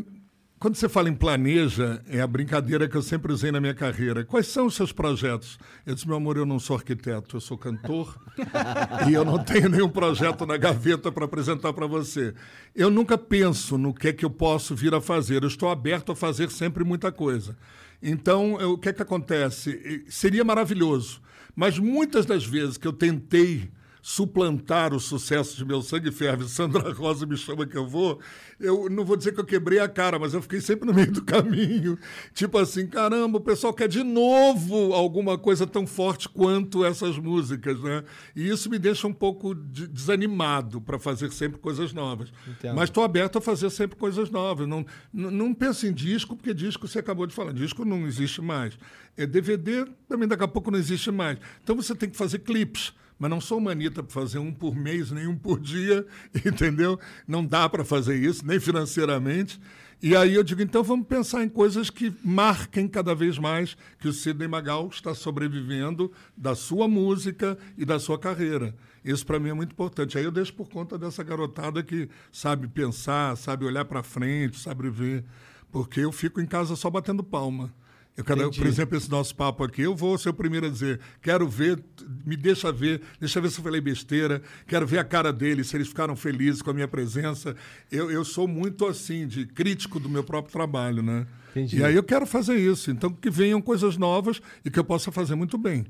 quando 0.61 0.75
você 0.75 0.87
fala 0.87 1.09
em 1.09 1.15
planeja, 1.15 2.03
é 2.07 2.21
a 2.21 2.27
brincadeira 2.27 2.87
que 2.87 2.95
eu 2.95 3.01
sempre 3.01 3.33
usei 3.33 3.51
na 3.51 3.59
minha 3.59 3.73
carreira. 3.73 4.23
Quais 4.23 4.45
são 4.45 4.67
os 4.67 4.75
seus 4.75 4.91
projetos? 4.91 5.57
Eu 5.87 5.95
disse, 5.95 6.07
meu 6.07 6.17
amor, 6.17 6.37
eu 6.37 6.45
não 6.45 6.59
sou 6.59 6.75
arquiteto, 6.75 7.35
eu 7.35 7.41
sou 7.41 7.57
cantor 7.57 8.15
e 9.09 9.11
eu 9.11 9.25
não 9.25 9.43
tenho 9.43 9.67
nenhum 9.69 9.89
projeto 9.89 10.45
na 10.45 10.57
gaveta 10.57 11.11
para 11.11 11.25
apresentar 11.25 11.73
para 11.73 11.87
você. 11.87 12.35
Eu 12.75 12.91
nunca 12.91 13.17
penso 13.17 13.75
no 13.75 13.91
que 13.91 14.09
é 14.09 14.13
que 14.13 14.23
eu 14.23 14.29
posso 14.29 14.75
vir 14.75 14.93
a 14.93 15.01
fazer. 15.01 15.41
Eu 15.41 15.47
estou 15.47 15.67
aberto 15.67 16.11
a 16.11 16.15
fazer 16.15 16.51
sempre 16.51 16.83
muita 16.83 17.11
coisa. 17.11 17.57
Então, 17.99 18.61
eu- 18.61 18.73
o 18.73 18.77
que 18.77 18.89
é 18.89 18.93
que 18.93 19.01
acontece? 19.01 20.05
Seria 20.09 20.43
maravilhoso, 20.43 21.23
mas 21.55 21.79
muitas 21.79 22.23
das 22.23 22.45
vezes 22.45 22.77
que 22.77 22.87
eu 22.87 22.93
tentei 22.93 23.67
suplantar 24.01 24.93
o 24.93 24.99
sucesso 24.99 25.55
de 25.55 25.63
Meu 25.63 25.81
Sangue 25.81 26.11
Ferve, 26.11 26.47
Sandra 26.49 26.91
Rosa 26.93 27.25
me 27.25 27.37
chama 27.37 27.65
que 27.67 27.77
eu 27.77 27.87
vou, 27.87 28.19
eu 28.59 28.89
não 28.89 29.05
vou 29.05 29.15
dizer 29.15 29.31
que 29.33 29.39
eu 29.39 29.45
quebrei 29.45 29.79
a 29.79 29.87
cara, 29.87 30.17
mas 30.17 30.33
eu 30.33 30.41
fiquei 30.41 30.59
sempre 30.59 30.87
no 30.87 30.93
meio 30.93 31.11
do 31.11 31.21
caminho. 31.23 31.97
Tipo 32.33 32.57
assim, 32.57 32.87
caramba, 32.87 33.37
o 33.37 33.41
pessoal 33.41 33.73
quer 33.73 33.87
de 33.87 34.03
novo 34.03 34.93
alguma 34.93 35.37
coisa 35.37 35.67
tão 35.67 35.85
forte 35.85 36.27
quanto 36.27 36.83
essas 36.83 37.17
músicas, 37.17 37.79
né? 37.81 38.03
E 38.35 38.47
isso 38.49 38.69
me 38.69 38.79
deixa 38.79 39.07
um 39.07 39.13
pouco 39.13 39.53
de- 39.53 39.87
desanimado 39.87 40.81
para 40.81 40.97
fazer 40.97 41.31
sempre 41.31 41.59
coisas 41.59 41.93
novas. 41.93 42.31
Entendo. 42.47 42.75
Mas 42.75 42.89
estou 42.89 43.03
aberto 43.03 43.37
a 43.37 43.41
fazer 43.41 43.69
sempre 43.69 43.97
coisas 43.97 44.29
novas. 44.31 44.67
Não, 44.67 44.85
não, 45.13 45.29
não 45.29 45.53
penso 45.53 45.85
em 45.85 45.93
disco, 45.93 46.35
porque 46.35 46.53
disco 46.53 46.87
você 46.87 46.99
acabou 46.99 47.27
de 47.27 47.33
falar, 47.35 47.53
disco 47.53 47.85
não 47.85 48.07
existe 48.07 48.41
mais. 48.41 48.77
É 49.15 49.25
DVD 49.27 49.85
também 50.07 50.27
daqui 50.27 50.43
a 50.43 50.47
pouco 50.47 50.71
não 50.71 50.79
existe 50.79 51.11
mais. 51.11 51.37
Então 51.63 51.75
você 51.75 51.93
tem 51.93 52.09
que 52.09 52.17
fazer 52.17 52.39
clipes. 52.39 52.93
Mas 53.21 53.29
não 53.29 53.39
sou 53.39 53.61
manita 53.61 54.01
para 54.01 54.11
fazer 54.11 54.39
um 54.39 54.51
por 54.51 54.75
mês, 54.75 55.11
nem 55.11 55.27
um 55.27 55.37
por 55.37 55.59
dia, 55.59 56.03
entendeu? 56.43 56.99
Não 57.27 57.45
dá 57.45 57.69
para 57.69 57.85
fazer 57.85 58.15
isso, 58.15 58.43
nem 58.43 58.59
financeiramente. 58.59 59.61
E 60.01 60.15
aí 60.15 60.33
eu 60.33 60.43
digo, 60.43 60.63
então 60.63 60.81
vamos 60.81 61.05
pensar 61.05 61.43
em 61.43 61.47
coisas 61.47 61.91
que 61.91 62.11
marquem 62.23 62.87
cada 62.87 63.13
vez 63.13 63.37
mais 63.37 63.77
que 63.99 64.07
o 64.07 64.11
Sidney 64.11 64.47
Magal 64.47 64.89
está 64.91 65.13
sobrevivendo 65.13 66.11
da 66.35 66.55
sua 66.55 66.87
música 66.87 67.55
e 67.77 67.85
da 67.85 67.99
sua 67.99 68.17
carreira. 68.17 68.73
Isso 69.05 69.23
para 69.23 69.39
mim 69.39 69.49
é 69.49 69.53
muito 69.53 69.73
importante. 69.73 70.17
Aí 70.17 70.23
eu 70.23 70.31
deixo 70.31 70.55
por 70.55 70.67
conta 70.67 70.97
dessa 70.97 71.23
garotada 71.23 71.83
que 71.83 72.09
sabe 72.31 72.67
pensar, 72.67 73.37
sabe 73.37 73.65
olhar 73.65 73.85
para 73.85 74.01
frente, 74.01 74.59
sabe 74.59 74.89
ver. 74.89 75.23
Porque 75.71 75.99
eu 75.99 76.11
fico 76.11 76.41
em 76.41 76.47
casa 76.47 76.75
só 76.75 76.89
batendo 76.89 77.23
palma. 77.23 77.71
Eu 78.15 78.25
quero, 78.25 78.41
Entendi. 78.41 78.59
por 78.59 78.67
exemplo, 78.67 78.97
esse 78.97 79.09
nosso 79.09 79.33
papo 79.35 79.63
aqui, 79.63 79.81
eu 79.83 79.95
vou 79.95 80.17
ser 80.17 80.29
o 80.29 80.33
primeiro 80.33 80.67
a 80.67 80.69
dizer, 80.69 80.99
quero 81.21 81.47
ver, 81.47 81.81
me 82.25 82.35
deixa 82.35 82.71
ver, 82.71 83.01
deixa 83.19 83.39
ver 83.39 83.49
se 83.49 83.59
eu 83.59 83.63
falei 83.63 83.79
besteira, 83.79 84.41
quero 84.67 84.85
ver 84.85 84.99
a 84.99 85.03
cara 85.03 85.31
deles, 85.31 85.67
se 85.67 85.77
eles 85.77 85.87
ficaram 85.87 86.15
felizes 86.15 86.61
com 86.61 86.69
a 86.69 86.73
minha 86.73 86.87
presença. 86.87 87.55
Eu, 87.89 88.11
eu 88.11 88.25
sou 88.25 88.47
muito 88.47 88.85
assim, 88.85 89.25
de 89.25 89.45
crítico 89.45 89.99
do 89.99 90.09
meu 90.09 90.23
próprio 90.23 90.51
trabalho, 90.51 91.01
né? 91.01 91.25
Entendi. 91.51 91.77
E 91.79 91.83
aí 91.83 91.95
eu 91.95 92.03
quero 92.03 92.25
fazer 92.25 92.57
isso. 92.57 92.91
Então, 92.91 93.11
que 93.11 93.29
venham 93.29 93.61
coisas 93.61 93.97
novas 93.97 94.41
e 94.63 94.69
que 94.69 94.79
eu 94.79 94.83
possa 94.83 95.11
fazer 95.11 95.35
muito 95.35 95.57
bem. 95.57 95.85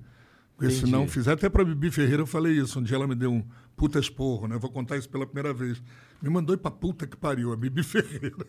Porque 0.56 0.72
se 0.72 0.82
Entendi. 0.82 0.92
não 0.92 1.08
fizer, 1.08 1.32
até 1.32 1.50
para 1.50 1.66
Bibi 1.66 1.90
Ferreira 1.90 2.22
eu 2.22 2.28
falei 2.28 2.54
isso. 2.54 2.80
Um 2.80 2.84
dia 2.84 2.96
ela 2.96 3.08
me 3.08 3.16
deu 3.16 3.32
um 3.32 3.44
puta 3.76 4.00
esporro, 4.00 4.48
né? 4.48 4.56
Eu 4.56 4.60
vou 4.60 4.70
contar 4.70 4.96
isso 4.96 5.10
pela 5.10 5.26
primeira 5.26 5.54
vez. 5.54 5.82
Me 6.22 6.30
mandou 6.30 6.54
ir 6.54 6.60
pra 6.60 6.70
puta 6.70 7.08
que 7.08 7.18
pariu, 7.18 7.52
a 7.52 7.56
Bibi 7.56 7.82
Ferreira. 7.84 8.46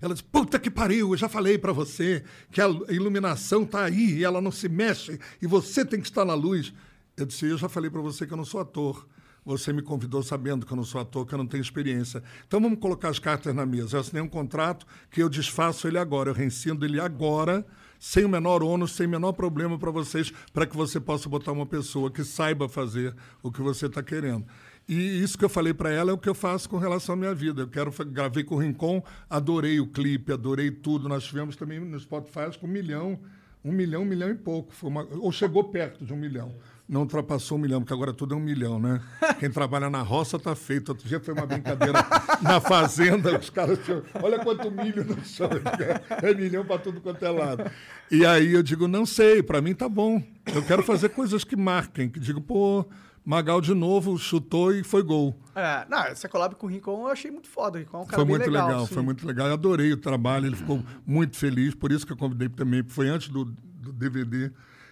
Ela 0.00 0.12
disse, 0.12 0.24
puta 0.24 0.58
que 0.58 0.70
pariu, 0.70 1.12
eu 1.12 1.16
já 1.16 1.28
falei 1.28 1.56
para 1.56 1.72
você 1.72 2.24
que 2.50 2.60
a 2.60 2.68
iluminação 2.88 3.64
tá 3.64 3.84
aí 3.84 4.18
e 4.18 4.24
ela 4.24 4.40
não 4.40 4.50
se 4.50 4.68
mexe 4.68 5.20
e 5.40 5.46
você 5.46 5.84
tem 5.84 6.00
que 6.00 6.06
estar 6.06 6.24
na 6.24 6.34
luz. 6.34 6.72
Eu 7.16 7.26
disse, 7.26 7.46
eu 7.46 7.58
já 7.58 7.68
falei 7.68 7.90
para 7.90 8.00
você 8.00 8.26
que 8.26 8.32
eu 8.32 8.36
não 8.36 8.44
sou 8.44 8.60
ator. 8.60 9.06
Você 9.44 9.72
me 9.72 9.82
convidou 9.82 10.22
sabendo 10.22 10.64
que 10.64 10.72
eu 10.72 10.76
não 10.76 10.84
sou 10.84 11.00
ator, 11.00 11.26
que 11.26 11.34
eu 11.34 11.38
não 11.38 11.46
tenho 11.46 11.60
experiência. 11.60 12.22
Então 12.46 12.60
vamos 12.60 12.78
colocar 12.78 13.08
as 13.08 13.18
cartas 13.18 13.52
na 13.52 13.66
mesa. 13.66 13.96
Eu 13.96 14.00
assinei 14.00 14.22
um 14.22 14.28
contrato 14.28 14.86
que 15.10 15.20
eu 15.20 15.28
desfaço 15.28 15.88
ele 15.88 15.98
agora, 15.98 16.30
eu 16.30 16.34
reincido 16.34 16.84
ele 16.84 17.00
agora, 17.00 17.66
sem 17.98 18.24
o 18.24 18.28
menor 18.28 18.62
ônus, 18.62 18.92
sem 18.92 19.06
o 19.06 19.10
menor 19.10 19.32
problema 19.32 19.76
para 19.78 19.90
vocês, 19.90 20.32
para 20.52 20.64
que 20.64 20.76
você 20.76 21.00
possa 21.00 21.28
botar 21.28 21.50
uma 21.50 21.66
pessoa 21.66 22.10
que 22.10 22.22
saiba 22.22 22.68
fazer 22.68 23.16
o 23.42 23.50
que 23.50 23.60
você 23.60 23.86
está 23.86 24.00
querendo. 24.00 24.46
E 24.92 25.22
isso 25.22 25.38
que 25.38 25.44
eu 25.44 25.48
falei 25.48 25.72
para 25.72 25.90
ela 25.90 26.10
é 26.10 26.14
o 26.14 26.18
que 26.18 26.28
eu 26.28 26.34
faço 26.34 26.68
com 26.68 26.76
relação 26.76 27.14
à 27.14 27.16
minha 27.16 27.34
vida. 27.34 27.62
Eu 27.62 27.68
quero 27.68 27.90
gravei 28.06 28.44
com 28.44 28.56
o 28.56 28.58
Rincon, 28.58 29.02
adorei 29.30 29.80
o 29.80 29.86
clipe, 29.86 30.32
adorei 30.32 30.70
tudo. 30.70 31.08
Nós 31.08 31.24
tivemos 31.24 31.56
também 31.56 31.80
no 31.80 31.98
Spotify 31.98 32.50
que 32.58 32.64
um 32.66 32.68
milhão, 32.68 33.18
um 33.64 33.72
milhão, 33.72 34.02
um 34.02 34.04
milhão 34.06 34.28
e 34.30 34.34
pouco. 34.34 34.72
Foi 34.72 34.90
uma- 34.90 35.06
ou 35.18 35.32
chegou 35.32 35.64
perto 35.64 36.04
de 36.04 36.12
um 36.12 36.16
milhão. 36.16 36.52
Não 36.88 37.02
ultrapassou 37.02 37.56
um 37.56 37.60
milhão, 37.60 37.80
porque 37.80 37.94
agora 37.94 38.12
tudo 38.12 38.34
é 38.34 38.36
um 38.36 38.40
milhão, 38.40 38.78
né? 38.78 39.00
Quem 39.38 39.50
trabalha 39.50 39.88
na 39.88 40.02
roça 40.02 40.38
tá 40.38 40.54
feito. 40.54 40.90
Outro 40.90 41.08
dia 41.08 41.18
foi 41.20 41.32
uma 41.32 41.46
brincadeira 41.46 42.04
na 42.42 42.60
fazenda, 42.60 43.38
os 43.38 43.48
caras 43.48 43.78
tinham, 43.82 44.02
olha 44.22 44.40
quanto 44.40 44.70
milho 44.70 45.04
no 45.04 45.24
chão. 45.24 45.48
É 46.22 46.34
milhão 46.34 46.66
para 46.66 46.78
tudo 46.78 47.00
quanto 47.00 47.24
é 47.24 47.30
lado. 47.30 47.70
E 48.10 48.26
aí 48.26 48.52
eu 48.52 48.62
digo, 48.62 48.86
não 48.88 49.06
sei, 49.06 49.42
para 49.42 49.62
mim 49.62 49.74
tá 49.74 49.88
bom. 49.88 50.22
Eu 50.54 50.62
quero 50.64 50.82
fazer 50.82 51.10
coisas 51.10 51.44
que 51.44 51.56
marquem, 51.56 52.10
que 52.10 52.20
digo, 52.20 52.40
pô, 52.42 52.84
Magal 53.24 53.60
de 53.60 53.72
novo 53.72 54.18
chutou 54.18 54.74
e 54.74 54.82
foi 54.82 55.02
gol. 55.02 55.36
É, 55.54 55.86
não, 55.88 56.04
essa 56.04 56.28
collab 56.28 56.56
com 56.56 56.66
o 56.66 56.70
Rincon 56.70 57.02
eu 57.02 57.06
achei 57.06 57.30
muito 57.30 57.48
foda. 57.48 57.78
Rincon 57.78 57.98
é 57.98 58.00
um 58.00 58.06
cara 58.06 58.16
Foi 58.16 58.24
muito 58.24 58.50
legal, 58.50 58.86
sim. 58.86 58.94
foi 58.94 59.02
muito 59.02 59.26
legal. 59.26 59.46
Eu 59.46 59.54
adorei 59.54 59.92
o 59.92 59.96
trabalho, 59.96 60.46
ele 60.46 60.56
ficou 60.56 60.82
muito 61.06 61.36
feliz, 61.36 61.74
por 61.74 61.92
isso 61.92 62.04
que 62.06 62.12
eu 62.12 62.16
convidei 62.16 62.48
também. 62.48 62.82
Foi 62.82 63.08
antes 63.08 63.28
do, 63.28 63.44
do 63.44 63.92
DVD, 63.92 64.50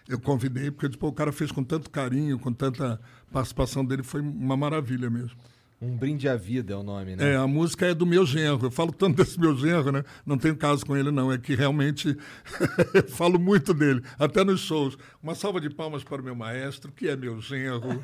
eu 0.08 0.20
convidei, 0.20 0.70
porque 0.70 0.88
tipo, 0.88 1.06
o 1.08 1.12
cara 1.12 1.32
fez 1.32 1.50
com 1.50 1.64
tanto 1.64 1.90
carinho, 1.90 2.38
com 2.38 2.52
tanta 2.52 3.00
participação 3.32 3.84
dele, 3.84 4.02
foi 4.02 4.20
uma 4.20 4.56
maravilha 4.56 5.10
mesmo. 5.10 5.36
Um 5.82 5.96
brinde 5.96 6.28
à 6.28 6.36
vida 6.36 6.74
é 6.74 6.76
o 6.76 6.82
nome, 6.82 7.16
né? 7.16 7.32
É, 7.32 7.36
a 7.36 7.46
música 7.46 7.86
é 7.86 7.94
do 7.94 8.04
meu 8.04 8.26
genro. 8.26 8.66
Eu 8.66 8.70
falo 8.70 8.92
tanto 8.92 9.16
desse 9.16 9.40
meu 9.40 9.56
genro, 9.56 9.90
né? 9.90 10.04
Não 10.26 10.36
tenho 10.36 10.54
caso 10.54 10.84
com 10.84 10.94
ele, 10.94 11.10
não. 11.10 11.32
É 11.32 11.38
que 11.38 11.54
realmente 11.54 12.14
eu 12.92 13.08
falo 13.08 13.38
muito 13.38 13.72
dele, 13.72 14.02
até 14.18 14.44
nos 14.44 14.60
shows. 14.60 14.98
Uma 15.22 15.34
salva 15.34 15.58
de 15.58 15.70
palmas 15.70 16.04
para 16.04 16.20
o 16.20 16.24
meu 16.24 16.34
maestro, 16.34 16.92
que 16.92 17.08
é 17.08 17.16
meu 17.16 17.40
genro. 17.40 17.98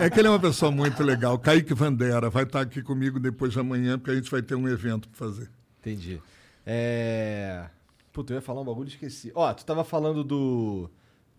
É 0.00 0.08
que 0.08 0.20
ele 0.20 0.28
é 0.28 0.30
uma 0.30 0.38
pessoa 0.38 0.70
muito 0.70 1.02
legal. 1.02 1.36
Kaique 1.40 1.74
Vandera 1.74 2.30
vai 2.30 2.44
estar 2.44 2.60
aqui 2.60 2.80
comigo 2.82 3.18
depois 3.18 3.52
de 3.52 3.58
amanhã, 3.58 3.98
porque 3.98 4.12
a 4.12 4.14
gente 4.14 4.30
vai 4.30 4.40
ter 4.40 4.54
um 4.54 4.68
evento 4.68 5.08
para 5.08 5.18
fazer. 5.18 5.50
Entendi. 5.80 6.22
É. 6.64 7.64
Puta, 8.12 8.32
eu 8.32 8.36
ia 8.36 8.42
falar 8.42 8.60
um 8.60 8.64
bagulho 8.64 8.86
e 8.86 8.92
esqueci. 8.92 9.32
Ó, 9.34 9.52
tu 9.52 9.64
tava 9.64 9.82
falando 9.82 10.22
do. 10.22 10.88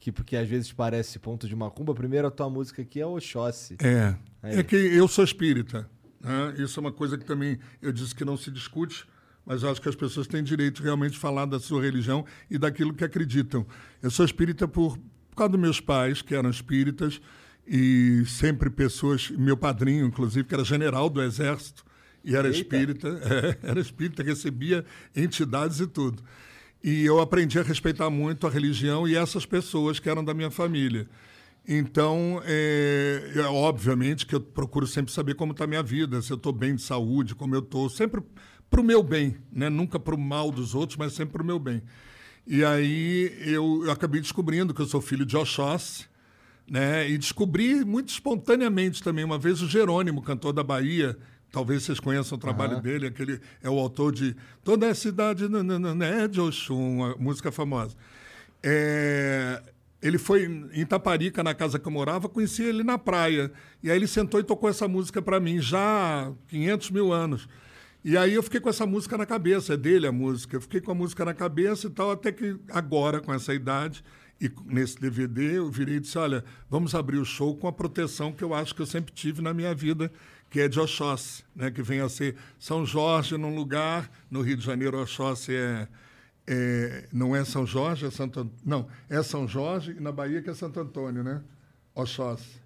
Que 0.04 0.12
porque 0.12 0.36
às 0.36 0.50
vezes 0.50 0.74
parece 0.74 1.18
ponto 1.18 1.48
de 1.48 1.56
macumba. 1.56 1.96
Primeiro 1.96 2.28
a 2.28 2.30
tua 2.30 2.50
música 2.50 2.82
aqui 2.82 3.00
é 3.00 3.06
Oxóssi. 3.06 3.78
É. 3.82 4.14
Aí. 4.42 4.60
É 4.60 4.62
que 4.62 4.76
eu 4.76 5.08
sou 5.08 5.24
espírita. 5.24 5.90
né? 6.20 6.56
Isso 6.58 6.78
é 6.78 6.82
uma 6.82 6.92
coisa 6.92 7.18
que 7.18 7.24
também 7.24 7.58
eu 7.82 7.90
disse 7.94 8.14
que 8.14 8.26
não 8.26 8.36
se 8.36 8.52
discute, 8.52 9.08
mas 9.46 9.64
eu 9.64 9.72
acho 9.72 9.82
que 9.82 9.88
as 9.88 9.96
pessoas 9.96 10.28
têm 10.28 10.44
direito 10.44 10.84
realmente 10.84 11.14
de 11.14 11.20
falar 11.20 11.46
da 11.46 11.58
sua 11.58 11.82
religião 11.82 12.26
e 12.52 12.58
daquilo 12.58 12.94
que 12.94 13.06
acreditam. 13.06 13.66
Eu 14.02 14.12
sou 14.12 14.26
espírita 14.26 14.68
por, 14.68 14.98
por 15.30 15.38
causa 15.38 15.54
dos 15.54 15.62
meus 15.62 15.80
pais, 15.80 16.22
que 16.22 16.36
eram 16.36 16.50
espíritas, 16.50 17.22
e 17.66 18.26
sempre 18.28 18.70
pessoas, 18.70 19.30
meu 19.30 19.56
padrinho, 19.56 20.06
inclusive, 20.06 20.46
que 20.46 20.54
era 20.54 20.66
general 20.66 21.10
do 21.10 21.22
Exército, 21.24 21.86
e 22.26 22.36
era 22.36 22.50
Eita. 22.50 22.60
espírita, 22.60 23.08
é, 23.64 23.70
era 23.70 23.80
espírita, 23.80 24.22
recebia 24.22 24.84
entidades 25.16 25.80
e 25.80 25.88
tudo. 25.88 26.22
E 26.84 27.06
eu 27.06 27.20
aprendi 27.22 27.58
a 27.58 27.64
respeitar 27.64 28.10
muito 28.10 28.46
a 28.46 28.50
religião 28.50 29.08
e 29.08 29.16
essas 29.16 29.46
pessoas 29.46 30.00
que 30.00 30.10
eram 30.10 30.24
da 30.24 30.34
minha 30.34 30.52
família. 30.52 31.08
Então, 31.66 32.42
é, 32.46 33.32
é, 33.36 33.42
obviamente 33.44 34.26
que 34.26 34.36
eu 34.36 34.42
procuro 34.42 34.86
sempre 34.86 35.12
saber 35.12 35.36
como 35.36 35.54
está 35.54 35.64
a 35.64 35.68
minha 35.68 35.82
vida, 35.82 36.22
se 36.22 36.32
eu 36.32 36.36
estou 36.36 36.52
bem 36.52 36.76
de 36.76 36.82
saúde, 36.82 37.36
como 37.36 37.56
eu 37.56 37.60
estou, 37.60 37.90
sempre 37.90 38.22
para 38.70 38.82
o 38.82 38.84
meu 38.84 39.02
bem, 39.02 39.38
né? 39.50 39.70
nunca 39.70 39.98
para 39.98 40.14
o 40.14 40.18
mal 40.18 40.52
dos 40.52 40.76
outros, 40.76 40.98
mas 40.98 41.14
sempre 41.14 41.34
para 41.34 41.44
o 41.44 41.46
meu 41.46 41.58
bem. 41.58 41.82
E 42.46 42.66
aí 42.66 43.34
eu, 43.46 43.84
eu 43.86 43.92
acabei 43.92 44.20
descobrindo 44.20 44.74
que 44.74 44.82
eu 44.82 44.86
sou 44.86 45.00
filho 45.00 45.26
de 45.26 45.38
Oxóssi, 45.38 46.06
né? 46.70 47.10
E 47.10 47.18
descobri 47.18 47.86
muito 47.86 48.10
espontaneamente 48.10 49.02
também. 49.02 49.24
Uma 49.24 49.38
vez 49.38 49.62
o 49.62 49.68
Jerônimo, 49.68 50.22
cantor 50.22 50.52
da 50.52 50.64
Bahia, 50.64 51.18
talvez 51.54 51.84
vocês 51.84 52.00
conheçam 52.00 52.36
o 52.36 52.42
trabalho 52.42 52.82
dele, 52.82 53.06
aquele 53.06 53.40
é 53.62 53.70
o 53.70 53.78
autor 53.78 54.12
de 54.12 54.36
Toda 54.64 54.90
a 54.90 54.96
cidade 54.96 55.48
né, 55.48 56.28
de 56.28 56.42
Oxum, 56.42 57.04
a 57.04 57.16
música 57.16 57.52
famosa. 57.52 57.96
É, 58.64 59.62
ele 60.02 60.18
foi 60.18 60.46
em 60.74 60.84
Taparica, 60.84 61.44
na 61.44 61.54
casa 61.54 61.78
que 61.78 61.88
eu 61.88 61.92
morava, 61.92 62.28
conheci 62.28 62.64
ele 62.64 62.84
na 62.84 62.98
praia. 62.98 63.52
E 63.84 63.92
aí 63.92 63.96
ele 63.96 64.08
sentou 64.08 64.40
e 64.40 64.44
tocou 64.44 64.68
essa 64.68 64.88
música 64.88 65.22
para 65.22 65.40
mim, 65.40 65.62
já 65.62 66.28
há 66.28 66.32
500 66.48 66.90
mil 66.90 67.14
anos. 67.14 67.48
E 68.04 68.18
aí 68.18 68.34
eu 68.34 68.42
fiquei 68.42 68.60
com 68.60 68.70
essa 68.70 68.88
música 68.88 69.16
na 69.16 69.26
cabeça, 69.26 69.76
é 69.76 69.78
dele 69.78 70.08
a 70.08 70.12
música. 70.12 70.58
Eu 70.58 70.62
fiquei 70.62 70.82
com 70.82 70.92
a 70.92 70.96
música 70.96 71.24
na 71.24 71.36
cabeça 71.36 71.86
e 71.86 71.90
tal, 71.92 72.10
até 72.10 72.32
que 72.32 72.58
agora, 72.70 73.22
com 73.22 73.32
essa 73.32 73.54
idade, 73.54 74.04
E 74.42 74.52
nesse 74.66 75.00
DVD 75.00 75.58
eu 75.58 75.70
virei 75.70 75.98
e 75.98 76.00
disse: 76.00 76.18
olha, 76.18 76.44
vamos 76.68 76.96
abrir 76.96 77.18
o 77.18 77.26
show 77.26 77.56
com 77.56 77.68
a 77.68 77.72
proteção 77.72 78.34
que 78.34 78.44
eu 78.44 78.54
acho 78.56 78.74
que 78.74 78.82
eu 78.82 78.86
sempre 78.88 79.14
tive 79.14 79.42
na 79.42 79.54
minha 79.54 79.74
vida, 79.76 80.12
que 80.54 80.60
é 80.62 80.68
de 80.68 80.80
Oxóssi, 80.80 81.44
né? 81.56 81.72
que 81.72 81.82
vem 81.82 82.00
a 82.00 82.08
ser 82.08 82.36
São 82.60 82.86
Jorge 82.86 83.36
num 83.38 83.56
lugar, 83.56 84.08
no 84.30 84.42
Rio 84.42 84.56
de 84.56 84.64
Janeiro, 84.64 85.02
Oxóssi 85.02 85.56
é, 85.56 85.88
é, 86.46 87.08
não 87.12 87.36
é 87.36 87.44
São 87.44 87.66
Jorge, 87.66 88.06
é 88.06 88.12
Santo 88.12 88.40
An- 88.42 88.50
Não, 88.64 88.88
é 89.10 89.24
São 89.24 89.48
Jorge 89.48 89.96
e 89.98 90.00
na 90.00 90.12
Bahia 90.12 90.44
que 90.44 90.52
é 90.52 90.54
Santo 90.54 90.80
Antônio, 90.80 91.24
né? 91.24 91.42
Oxóssi. 91.96 92.62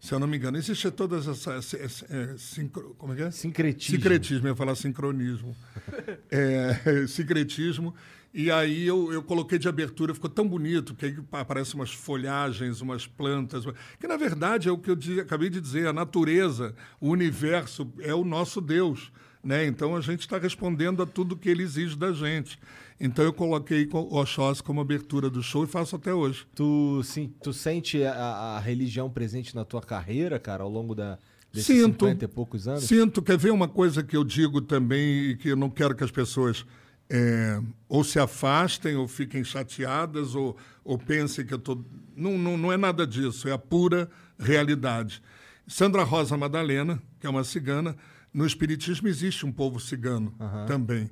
Se 0.00 0.12
eu 0.12 0.18
não 0.18 0.26
me 0.26 0.36
engano, 0.36 0.56
existe 0.58 0.90
todas 0.90 1.28
essas. 1.28 1.72
essa- 1.74 2.06
é, 2.10 2.36
sincro- 2.36 2.96
como 2.98 3.12
é 3.12 3.16
que 3.16 3.22
é? 3.22 3.30
Sincretismo. 3.30 3.96
Sincretismo, 3.96 4.46
eu 4.48 4.52
ia 4.52 4.56
falar 4.56 4.74
sincronismo. 4.74 5.54
é, 6.30 7.06
sincretismo. 7.06 7.94
E 8.36 8.50
aí 8.50 8.84
eu, 8.84 9.12
eu 9.12 9.22
coloquei 9.22 9.58
de 9.60 9.68
abertura, 9.68 10.12
ficou 10.12 10.28
tão 10.28 10.48
bonito, 10.48 10.92
que 10.94 11.06
aí 11.06 11.16
aparecem 11.30 11.76
umas 11.76 11.92
folhagens, 11.92 12.80
umas 12.80 13.06
plantas. 13.06 13.64
Que 14.00 14.08
na 14.08 14.16
verdade 14.16 14.68
é 14.68 14.72
o 14.72 14.76
que 14.78 14.90
eu 14.90 14.96
di- 14.96 15.20
acabei 15.20 15.48
de 15.48 15.60
dizer: 15.60 15.86
a 15.86 15.92
natureza, 15.92 16.74
o 17.00 17.10
universo 17.10 17.90
é 18.00 18.12
o 18.12 18.24
nosso 18.24 18.60
Deus. 18.60 19.12
Né? 19.42 19.66
Então 19.66 19.94
a 19.94 20.00
gente 20.00 20.20
está 20.20 20.38
respondendo 20.38 21.02
a 21.02 21.06
tudo 21.06 21.36
que 21.36 21.48
ele 21.48 21.62
exige 21.62 21.96
da 21.96 22.12
gente. 22.12 22.58
Então 22.98 23.24
eu 23.24 23.32
coloquei 23.32 23.84
co- 23.86 24.08
Oxóssi 24.10 24.62
como 24.62 24.80
abertura 24.80 25.28
do 25.30 25.42
show 25.42 25.62
e 25.64 25.66
faço 25.66 25.94
até 25.96 26.12
hoje. 26.14 26.46
Tu, 26.54 27.02
sim, 27.04 27.30
tu 27.42 27.52
sente 27.52 28.02
a, 28.02 28.14
a 28.56 28.58
religião 28.58 29.08
presente 29.10 29.54
na 29.54 29.64
tua 29.64 29.82
carreira, 29.82 30.38
cara, 30.40 30.62
ao 30.62 30.70
longo 30.70 30.94
da, 30.94 31.18
desses 31.52 31.66
Sinto. 31.66 32.06
50 32.06 32.24
e 32.24 32.28
poucos 32.28 32.66
anos? 32.66 32.84
Sinto. 32.84 33.20
Quer 33.22 33.36
ver 33.36 33.52
uma 33.52 33.68
coisa 33.68 34.02
que 34.02 34.16
eu 34.16 34.24
digo 34.24 34.60
também 34.62 35.30
e 35.30 35.36
que 35.36 35.50
eu 35.50 35.56
não 35.56 35.68
quero 35.68 35.94
que 35.94 36.02
as 36.02 36.10
pessoas 36.10 36.64
é, 37.08 37.60
ou 37.88 38.02
se 38.02 38.18
afastem 38.18 38.96
ou 38.96 39.06
fiquem 39.06 39.44
chateadas 39.44 40.34
ou, 40.34 40.56
ou 40.84 40.98
pensem 40.98 41.44
que 41.44 41.54
eu 41.54 41.58
estou... 41.58 41.84
Não, 42.16 42.38
não, 42.38 42.56
não 42.56 42.72
é 42.72 42.76
nada 42.76 43.06
disso, 43.06 43.48
é 43.48 43.52
a 43.52 43.58
pura 43.58 44.10
realidade. 44.38 45.22
Sandra 45.66 46.02
Rosa 46.02 46.36
Madalena, 46.36 47.02
que 47.18 47.26
é 47.26 47.30
uma 47.30 47.44
cigana, 47.44 47.96
no 48.32 48.46
Espiritismo 48.46 49.08
existe 49.08 49.46
um 49.46 49.52
povo 49.52 49.80
cigano 49.80 50.34
também. 50.66 51.10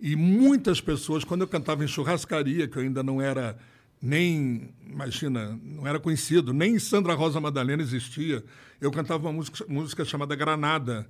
E 0.00 0.16
muitas 0.16 0.80
pessoas, 0.80 1.22
quando 1.22 1.42
eu 1.42 1.48
cantava 1.48 1.84
em 1.84 1.88
churrascaria, 1.88 2.66
que 2.66 2.76
eu 2.76 2.82
ainda 2.82 3.02
não 3.02 3.20
era 3.20 3.56
nem, 4.00 4.74
imagina, 4.84 5.56
não 5.62 5.86
era 5.86 6.00
conhecido, 6.00 6.52
nem 6.52 6.76
Sandra 6.78 7.14
Rosa 7.14 7.40
Madalena 7.40 7.82
existia, 7.82 8.44
eu 8.80 8.90
cantava 8.90 9.28
uma 9.28 9.32
música, 9.32 9.64
música 9.68 10.04
chamada 10.04 10.34
Granada. 10.34 11.06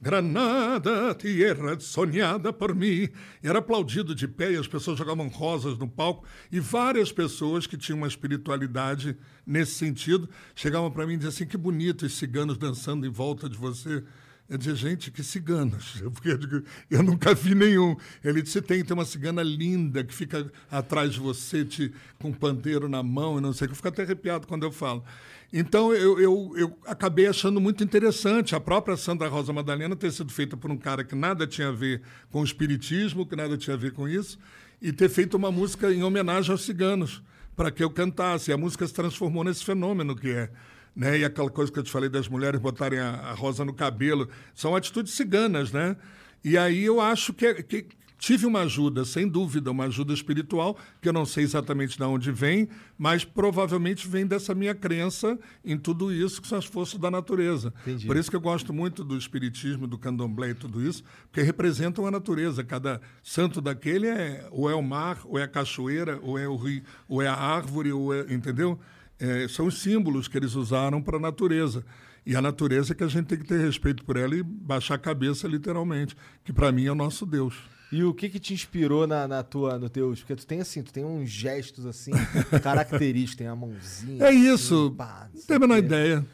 Granada, 0.00 1.12
tierra 1.14 1.78
sonhada 1.80 2.52
por 2.52 2.72
mim. 2.72 3.08
Era 3.42 3.58
aplaudido 3.58 4.14
de 4.14 4.28
pé 4.28 4.52
e 4.52 4.56
as 4.56 4.68
pessoas 4.68 4.96
jogavam 4.96 5.26
rosas 5.26 5.76
no 5.76 5.88
palco. 5.88 6.24
E 6.52 6.60
várias 6.60 7.10
pessoas 7.10 7.66
que 7.66 7.76
tinham 7.76 7.98
uma 7.98 8.06
espiritualidade 8.06 9.16
nesse 9.44 9.72
sentido 9.72 10.28
chegavam 10.54 10.90
para 10.90 11.04
mim 11.04 11.14
e 11.14 11.16
diziam 11.16 11.30
assim: 11.30 11.46
que 11.46 11.56
bonito 11.56 12.06
os 12.06 12.16
ciganos 12.16 12.56
dançando 12.56 13.06
em 13.06 13.10
volta 13.10 13.48
de 13.48 13.56
você. 13.56 14.04
Eu 14.48 14.56
dizia, 14.56 14.74
gente, 14.74 15.10
que 15.10 15.22
ciganos. 15.22 16.00
Eu, 16.00 16.10
porque 16.10 16.30
eu, 16.30 16.38
digo, 16.38 16.62
eu 16.90 17.02
nunca 17.02 17.34
vi 17.34 17.54
nenhum. 17.54 17.96
Ele 18.24 18.40
disse, 18.40 18.62
tem, 18.62 18.82
tem 18.82 18.94
uma 18.94 19.04
cigana 19.04 19.42
linda 19.42 20.02
que 20.02 20.14
fica 20.14 20.50
atrás 20.70 21.12
de 21.12 21.20
você 21.20 21.64
te, 21.64 21.92
com 22.18 22.30
um 22.30 22.32
pandeiro 22.32 22.88
na 22.88 23.02
mão 23.02 23.36
e 23.38 23.42
não 23.42 23.52
sei 23.52 23.66
o 23.66 23.68
que. 23.68 23.72
Eu 23.72 23.76
fico 23.76 23.88
até 23.88 24.02
arrepiado 24.02 24.46
quando 24.46 24.62
eu 24.62 24.72
falo. 24.72 25.04
Então, 25.52 25.94
eu, 25.94 26.18
eu, 26.18 26.52
eu 26.56 26.78
acabei 26.86 27.26
achando 27.26 27.60
muito 27.60 27.84
interessante 27.84 28.54
a 28.54 28.60
própria 28.60 28.96
Sandra 28.96 29.28
Rosa 29.28 29.52
Madalena 29.52 29.94
ter 29.94 30.12
sido 30.12 30.32
feita 30.32 30.56
por 30.56 30.70
um 30.70 30.78
cara 30.78 31.04
que 31.04 31.14
nada 31.14 31.46
tinha 31.46 31.68
a 31.68 31.72
ver 31.72 32.00
com 32.30 32.40
o 32.40 32.44
espiritismo, 32.44 33.26
que 33.26 33.36
nada 33.36 33.56
tinha 33.56 33.74
a 33.74 33.78
ver 33.78 33.92
com 33.92 34.08
isso, 34.08 34.38
e 34.80 34.92
ter 34.92 35.10
feito 35.10 35.36
uma 35.36 35.50
música 35.50 35.92
em 35.92 36.02
homenagem 36.02 36.50
aos 36.50 36.64
ciganos, 36.64 37.22
para 37.54 37.70
que 37.70 37.82
eu 37.82 37.90
cantasse. 37.90 38.50
E 38.50 38.54
a 38.54 38.58
música 38.58 38.86
se 38.86 38.94
transformou 38.94 39.44
nesse 39.44 39.64
fenômeno 39.64 40.16
que 40.16 40.30
é 40.30 40.50
né? 40.98 41.16
E 41.20 41.24
aquela 41.24 41.48
coisa 41.48 41.70
que 41.70 41.78
eu 41.78 41.82
te 41.84 41.92
falei 41.92 42.08
das 42.08 42.26
mulheres 42.28 42.60
botarem 42.60 42.98
a, 42.98 43.10
a 43.30 43.32
rosa 43.32 43.64
no 43.64 43.72
cabelo, 43.72 44.28
são 44.52 44.74
atitudes 44.74 45.14
ciganas, 45.14 45.70
né? 45.70 45.96
E 46.44 46.58
aí 46.58 46.84
eu 46.84 47.00
acho 47.00 47.32
que, 47.32 47.46
é- 47.46 47.62
que 47.62 47.86
tive 48.18 48.46
uma 48.46 48.62
ajuda, 48.62 49.04
sem 49.04 49.28
dúvida, 49.28 49.70
uma 49.70 49.84
ajuda 49.84 50.12
espiritual, 50.12 50.76
que 51.00 51.08
eu 51.08 51.12
não 51.12 51.24
sei 51.24 51.44
exatamente 51.44 51.96
de 51.96 52.02
onde 52.02 52.32
vem, 52.32 52.68
mas 52.98 53.24
provavelmente 53.24 54.08
vem 54.08 54.26
dessa 54.26 54.56
minha 54.56 54.74
crença 54.74 55.38
em 55.64 55.78
tudo 55.78 56.12
isso, 56.12 56.42
que 56.42 56.48
são 56.48 56.58
as 56.58 56.64
forças 56.64 56.98
da 56.98 57.12
natureza. 57.12 57.72
Entendi. 57.82 58.08
Por 58.08 58.16
isso 58.16 58.28
que 58.28 58.34
eu 58.34 58.40
gosto 58.40 58.72
muito 58.72 59.04
do 59.04 59.16
espiritismo, 59.16 59.86
do 59.86 59.96
candomblé 59.96 60.50
e 60.50 60.54
tudo 60.54 60.82
isso, 60.82 61.04
porque 61.30 61.42
representam 61.42 62.06
a 62.06 62.10
natureza. 62.10 62.64
Cada 62.64 63.00
santo 63.22 63.60
daquele 63.60 64.08
é 64.08 64.48
ou 64.50 64.68
é 64.68 64.74
o 64.74 64.82
mar, 64.82 65.20
ou 65.24 65.38
é 65.38 65.44
a 65.44 65.48
cachoeira, 65.48 66.18
ou 66.20 66.36
é 66.36 66.48
o 66.48 66.56
rio, 66.56 66.82
ou 67.08 67.22
é 67.22 67.28
a 67.28 67.34
árvore, 67.36 67.92
ou 67.92 68.12
é, 68.12 68.22
entendeu? 68.34 68.80
É, 69.18 69.48
são 69.48 69.66
os 69.66 69.80
símbolos 69.80 70.28
que 70.28 70.36
eles 70.36 70.54
usaram 70.54 71.02
para 71.02 71.16
a 71.16 71.20
natureza. 71.20 71.84
E 72.24 72.36
a 72.36 72.42
natureza 72.42 72.92
é 72.92 72.94
que 72.94 73.04
a 73.04 73.08
gente 73.08 73.26
tem 73.26 73.38
que 73.38 73.46
ter 73.46 73.58
respeito 73.58 74.04
por 74.04 74.16
ela 74.16 74.34
e 74.34 74.42
baixar 74.42 74.94
a 74.94 74.98
cabeça, 74.98 75.48
literalmente, 75.48 76.16
que 76.44 76.52
para 76.52 76.70
mim 76.70 76.84
é 76.86 76.92
o 76.92 76.94
nosso 76.94 77.24
Deus. 77.24 77.54
E 77.90 78.04
o 78.04 78.12
que 78.12 78.28
que 78.28 78.38
te 78.38 78.52
inspirou 78.52 79.06
na, 79.06 79.26
na 79.26 79.42
tua, 79.42 79.78
no 79.78 79.88
teus... 79.88 80.20
Porque 80.20 80.36
tu 80.36 80.46
tem 80.46 80.60
assim, 80.60 80.82
tu 80.82 80.92
tem 80.92 81.04
uns 81.04 81.30
gestos 81.30 81.86
assim, 81.86 82.10
característicos, 82.62 83.36
tem 83.36 83.46
a 83.46 83.56
mãozinha. 83.56 84.22
É 84.22 84.28
assim, 84.28 84.52
isso. 84.52 84.94
pá, 84.96 85.30
não 85.34 85.42
tenho 85.42 85.56
a 85.56 85.60
menor 85.60 85.78
ideia. 85.78 86.26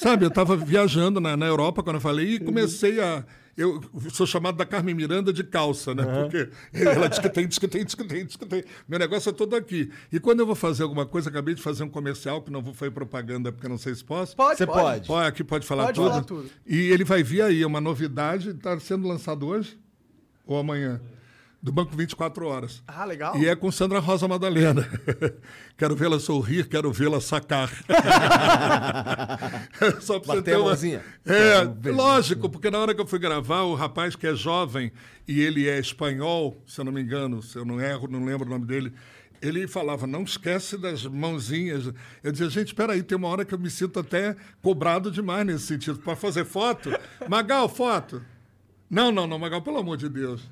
Sabe, 0.00 0.24
eu 0.24 0.28
estava 0.28 0.56
viajando 0.56 1.20
na, 1.20 1.36
na 1.36 1.46
Europa 1.46 1.82
quando 1.82 1.96
eu 1.96 2.00
falei 2.00 2.34
e 2.34 2.40
comecei 2.40 3.00
a. 3.00 3.24
Eu 3.56 3.80
sou 4.10 4.26
chamado 4.26 4.56
da 4.56 4.66
Carmen 4.66 4.94
Miranda 4.94 5.32
de 5.32 5.44
calça, 5.44 5.94
né? 5.94 6.02
Porque 6.04 6.48
ela 6.72 7.08
diz 7.08 7.18
que 7.18 7.28
tem, 7.28 7.46
diz 7.46 7.58
que 7.58 7.68
tem, 7.68 7.84
diz 7.84 7.94
que 7.94 8.04
tem, 8.04 8.26
diz 8.26 8.36
que 8.36 8.44
tem. 8.46 8.64
Meu 8.88 8.98
negócio 8.98 9.30
é 9.30 9.32
todo 9.32 9.54
aqui. 9.54 9.90
E 10.12 10.18
quando 10.18 10.40
eu 10.40 10.46
vou 10.46 10.54
fazer 10.56 10.82
alguma 10.82 11.06
coisa, 11.06 11.30
acabei 11.30 11.54
de 11.54 11.62
fazer 11.62 11.84
um 11.84 11.88
comercial, 11.88 12.42
que 12.42 12.50
não 12.50 12.60
vou 12.62 12.74
fazer 12.74 12.90
propaganda 12.90 13.52
porque 13.52 13.66
eu 13.66 13.70
não 13.70 13.78
sei 13.78 13.94
se 13.94 14.02
posso. 14.04 14.34
Pode, 14.34 14.58
Você 14.58 14.66
pode. 14.66 15.06
Pode, 15.06 15.28
aqui 15.28 15.44
pode 15.44 15.66
falar, 15.66 15.84
Pode 15.84 15.96
tudo. 15.96 16.08
falar 16.10 16.24
tudo. 16.24 16.50
E 16.66 16.76
ele 16.90 17.04
vai 17.04 17.22
vir 17.22 17.42
aí, 17.42 17.62
é 17.62 17.66
uma 17.66 17.80
novidade, 17.80 18.50
está 18.50 18.78
sendo 18.80 19.06
lançado 19.06 19.46
hoje 19.46 19.78
ou 20.46 20.58
amanhã? 20.58 21.00
Do 21.64 21.72
Banco 21.72 21.96
24 21.96 22.46
Horas. 22.46 22.82
Ah, 22.86 23.06
legal. 23.06 23.38
E 23.38 23.48
é 23.48 23.56
com 23.56 23.72
Sandra 23.72 23.98
Rosa 23.98 24.28
Madalena. 24.28 24.86
quero 25.78 25.96
vê-la 25.96 26.20
sorrir, 26.20 26.68
quero 26.68 26.92
vê-la 26.92 27.22
sacar. 27.22 27.70
Só 30.02 30.20
pra 30.20 30.34
você 30.34 30.36
Bater 30.36 30.42
ter 30.42 30.56
uma... 30.56 30.66
mãozinha. 30.66 31.02
É, 31.24 31.60
Quero 31.60 31.74
ver. 31.80 31.92
lógico, 31.92 32.50
porque 32.50 32.70
na 32.70 32.78
hora 32.78 32.94
que 32.94 33.00
eu 33.00 33.06
fui 33.06 33.18
gravar, 33.18 33.62
o 33.62 33.74
rapaz 33.74 34.14
que 34.14 34.26
é 34.26 34.34
jovem 34.34 34.92
e 35.26 35.40
ele 35.40 35.66
é 35.66 35.78
espanhol, 35.78 36.62
se 36.66 36.78
eu 36.78 36.84
não 36.84 36.92
me 36.92 37.00
engano, 37.00 37.42
se 37.42 37.56
eu 37.56 37.64
não 37.64 37.80
erro, 37.80 38.08
não 38.08 38.26
lembro 38.26 38.46
o 38.46 38.50
nome 38.50 38.66
dele, 38.66 38.92
ele 39.40 39.66
falava, 39.66 40.06
não 40.06 40.22
esquece 40.22 40.76
das 40.76 41.06
mãozinhas. 41.06 41.90
Eu 42.22 42.30
dizia, 42.30 42.50
gente, 42.50 42.68
espera 42.68 42.92
aí, 42.92 43.02
tem 43.02 43.16
uma 43.16 43.28
hora 43.28 43.42
que 43.42 43.54
eu 43.54 43.58
me 43.58 43.70
sinto 43.70 43.98
até 43.98 44.36
cobrado 44.60 45.10
demais 45.10 45.46
nesse 45.46 45.64
sentido. 45.64 45.98
Para 45.98 46.14
fazer 46.14 46.44
foto, 46.44 46.90
Magal, 47.26 47.70
foto. 47.70 48.20
Não, 48.90 49.10
não, 49.10 49.26
não, 49.26 49.38
Magal, 49.38 49.62
pelo 49.62 49.78
amor 49.78 49.96
de 49.96 50.10
Deus. 50.10 50.42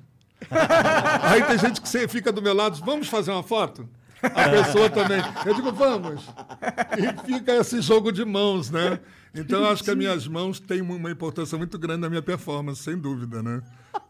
Aí 1.22 1.42
tem 1.44 1.58
gente 1.58 1.80
que 1.80 1.88
você 1.88 2.06
fica 2.08 2.32
do 2.32 2.42
meu 2.42 2.54
lado, 2.54 2.72
diz, 2.72 2.84
vamos 2.84 3.08
fazer 3.08 3.30
uma 3.30 3.42
foto? 3.42 3.88
A 4.22 4.48
pessoa 4.48 4.88
também. 4.88 5.20
Eu 5.44 5.54
digo, 5.54 5.72
vamos. 5.72 6.24
E 6.96 7.26
fica 7.26 7.56
esse 7.56 7.80
jogo 7.80 8.12
de 8.12 8.24
mãos, 8.24 8.70
né? 8.70 9.00
Então, 9.34 9.60
eu 9.60 9.68
acho 9.68 9.82
que 9.82 9.90
as 9.90 9.96
minhas 9.96 10.28
mãos 10.28 10.60
têm 10.60 10.82
uma 10.82 11.10
importância 11.10 11.56
muito 11.56 11.78
grande 11.78 12.02
na 12.02 12.10
minha 12.10 12.22
performance, 12.22 12.82
sem 12.82 12.96
dúvida, 12.96 13.42
né? 13.42 13.62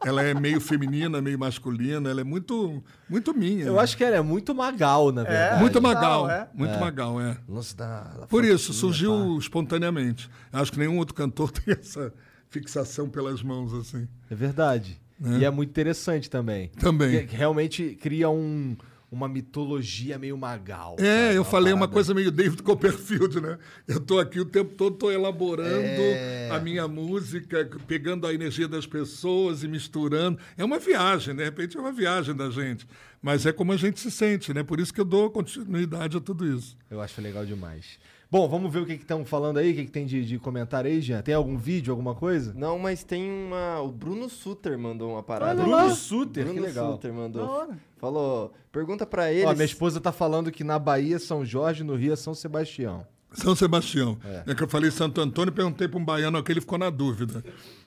Ela 0.05 0.23
é 0.23 0.35
meio 0.35 0.61
feminina, 0.61 1.23
meio 1.23 1.39
masculina, 1.39 2.11
ela 2.11 2.21
é 2.21 2.25
muito, 2.25 2.83
muito 3.09 3.33
minha. 3.33 3.67
Eu 3.67 3.75
né? 3.75 3.81
acho 3.81 3.97
que 3.97 4.03
ela 4.05 4.17
é 4.17 4.21
muito 4.21 4.55
magal, 4.55 5.13
na 5.13 5.23
verdade. 5.23 5.61
Muito 5.61 5.81
Tal, 5.81 5.83
magal, 5.83 6.31
é. 6.31 6.49
muito 6.53 6.79
magal, 6.79 7.21
é. 7.21 7.37
Lance 7.49 7.77
da, 7.77 8.03
da 8.03 8.27
Por 8.27 8.45
isso, 8.45 8.73
surgiu 8.73 9.13
pá. 9.13 9.39
espontaneamente. 9.39 10.29
Acho 10.53 10.73
que 10.73 10.79
nenhum 10.79 10.99
outro 10.99 11.15
cantor 11.15 11.51
tem 11.55 11.75
essa 11.75 12.13
fixação 12.49 13.09
pelas 13.09 13.43
mãos, 13.43 13.73
assim. 13.73 14.09
É 14.29 14.35
verdade. 14.35 15.01
E 15.39 15.45
é 15.45 15.51
muito 15.51 15.71
interessante 15.71 16.29
também. 16.29 16.69
Também. 16.79 17.27
Que- 17.27 17.37
realmente 17.37 17.97
cria 18.01 18.29
um, 18.29 18.77
uma 19.11 19.29
mitologia 19.29 20.19
meio 20.19 20.37
magal. 20.37 20.97
É, 20.99 21.27
sabe? 21.27 21.37
eu 21.37 21.45
falei 21.45 21.73
uma 21.73 21.81
parada- 21.81 21.93
coisa 21.93 22.15
meio 22.15 22.31
David 22.31 22.63
Copperfield, 22.63 23.41
né? 23.41 23.59
Eu 23.87 23.99
estou 23.99 24.19
aqui 24.19 24.41
o 24.41 24.45
tempo 24.45 24.75
todo, 24.75 24.95
estou 24.95 25.13
elaborando 25.13 25.69
É. 25.71 26.49
a 26.51 26.59
minha 26.59 26.89
música, 26.89 27.69
pegando 27.87 28.27
a 28.27 28.33
energia 28.35 28.67
das 28.67 28.87
pessoas 28.87 29.63
e 29.63 29.69
misturando. 29.69 30.39
É 30.57 30.65
uma 30.65 30.79
viagem, 30.79 31.35
de 31.37 31.45
repente 31.45 31.77
é 31.77 31.81
uma 31.81 31.93
viagem 31.93 32.35
da 32.35 32.51
gente. 32.51 32.87
Mas 33.21 33.47
é 33.47 33.53
como 33.53 33.71
a 33.73 33.77
gente 33.77 34.01
se 34.01 34.11
sente, 34.11 34.53
né? 34.53 34.65
Por 34.65 34.81
isso 34.81 34.93
que 34.93 35.01
eu 35.01 35.05
dou 35.05 35.31
continuidade 35.31 36.17
a 36.17 36.21
tudo 36.21 36.45
isso. 36.45 36.77
Eu 36.91 37.01
acho 37.01 37.21
legal 37.21 37.47
demais. 37.47 37.99
Bom, 38.33 38.49
vamos 38.49 38.73
ver 38.73 38.79
o 38.79 38.87
que 38.87 38.95
estão 38.95 39.27
falando 39.27 39.59
aí, 39.59 39.73
o 39.73 39.75
que, 39.75 39.85
que 39.85 39.91
tem 39.91 40.07
de, 40.07 40.25
de 40.25 40.39
comentário 40.39 40.91
aí, 40.91 41.03
Jean. 41.03 41.21
Tem 41.21 41.35
algum 41.35 41.59
vídeo, 41.59 41.93
alguma 41.93 42.15
coisa? 42.15 42.55
Não, 42.55 42.79
mas 42.79 43.05
tem 43.05 43.31
uma. 43.31 43.79
O 43.83 43.93
Bruno 43.93 44.27
Suter 44.31 44.79
mandou 44.79 45.13
uma 45.13 45.23
parada. 45.23 45.61
Olha 45.61 45.63
Bruno 45.65 45.77
lá. 45.77 45.95
Suter, 45.95 46.45
Bruno 46.45 46.59
que 46.59 46.67
legal. 46.67 46.93
Suter 46.93 47.13
Da 47.13 47.19
mandou. 47.19 47.69
Falou, 47.99 48.55
pergunta 48.73 49.05
pra 49.05 49.31
eles. 49.31 49.45
Ó, 49.45 49.53
minha 49.53 49.67
esposa 49.67 50.01
tá 50.01 50.13
falando 50.13 50.51
que 50.51 50.65
na 50.65 50.79
Bahia 50.79 51.17
é 51.17 51.19
São 51.19 51.45
Jorge, 51.45 51.85
no 51.85 51.95
Rio 51.95 52.15
é 52.15 52.17
São 52.17 52.33
Sebastião. 52.33 53.07
São 53.35 53.55
Sebastião. 53.55 54.17
É, 54.47 54.55
que 54.55 54.63
eu 54.63 54.69
falei 54.69 54.91
Santo 54.91 55.21
Antônio, 55.21 55.53
perguntei 55.53 55.87
para 55.87 55.99
um 55.99 56.05
baiano 56.05 56.39
aqui, 56.39 56.53
ele 56.53 56.63
ficou 56.63 56.79
na 56.79 56.89
dúvida. 56.89 57.45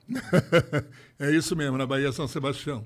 é 1.18 1.32
isso 1.32 1.56
mesmo, 1.56 1.76
na 1.76 1.88
Bahia 1.88 2.12
São 2.12 2.28
Sebastião. 2.28 2.86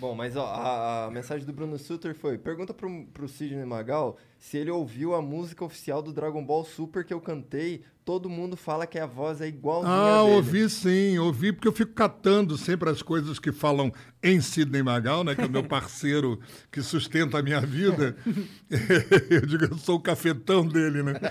Bom, 0.00 0.14
mas 0.14 0.36
ó, 0.36 0.46
a, 0.46 1.06
a 1.06 1.10
mensagem 1.10 1.44
do 1.46 1.52
Bruno 1.52 1.78
Sutter 1.78 2.14
foi: 2.14 2.38
pergunta 2.38 2.72
pro, 2.72 3.04
pro 3.12 3.28
Sidney 3.28 3.64
Magal 3.64 4.16
se 4.38 4.56
ele 4.56 4.70
ouviu 4.70 5.14
a 5.14 5.20
música 5.20 5.64
oficial 5.64 6.00
do 6.00 6.12
Dragon 6.12 6.44
Ball 6.44 6.64
Super 6.64 7.04
que 7.04 7.12
eu 7.12 7.20
cantei. 7.20 7.82
Todo 8.04 8.30
mundo 8.30 8.56
fala 8.56 8.86
que 8.86 8.98
a 8.98 9.04
voz 9.04 9.40
é 9.42 9.48
igualzinha 9.48 9.92
Ah, 9.92 10.22
dele. 10.22 10.36
ouvi 10.36 10.70
sim, 10.70 11.18
ouvi, 11.18 11.52
porque 11.52 11.68
eu 11.68 11.72
fico 11.72 11.92
catando 11.92 12.56
sempre 12.56 12.88
as 12.88 13.02
coisas 13.02 13.38
que 13.38 13.52
falam 13.52 13.92
em 14.22 14.40
Sidney 14.40 14.82
Magal, 14.82 15.22
né? 15.24 15.34
Que 15.34 15.42
é 15.42 15.46
o 15.46 15.50
meu 15.50 15.64
parceiro 15.68 16.40
que 16.72 16.80
sustenta 16.80 17.38
a 17.38 17.42
minha 17.42 17.60
vida. 17.60 18.16
eu 19.28 19.44
digo, 19.44 19.64
eu 19.64 19.76
sou 19.76 19.96
o 19.96 20.00
cafetão 20.00 20.66
dele, 20.66 21.02
né? 21.02 21.14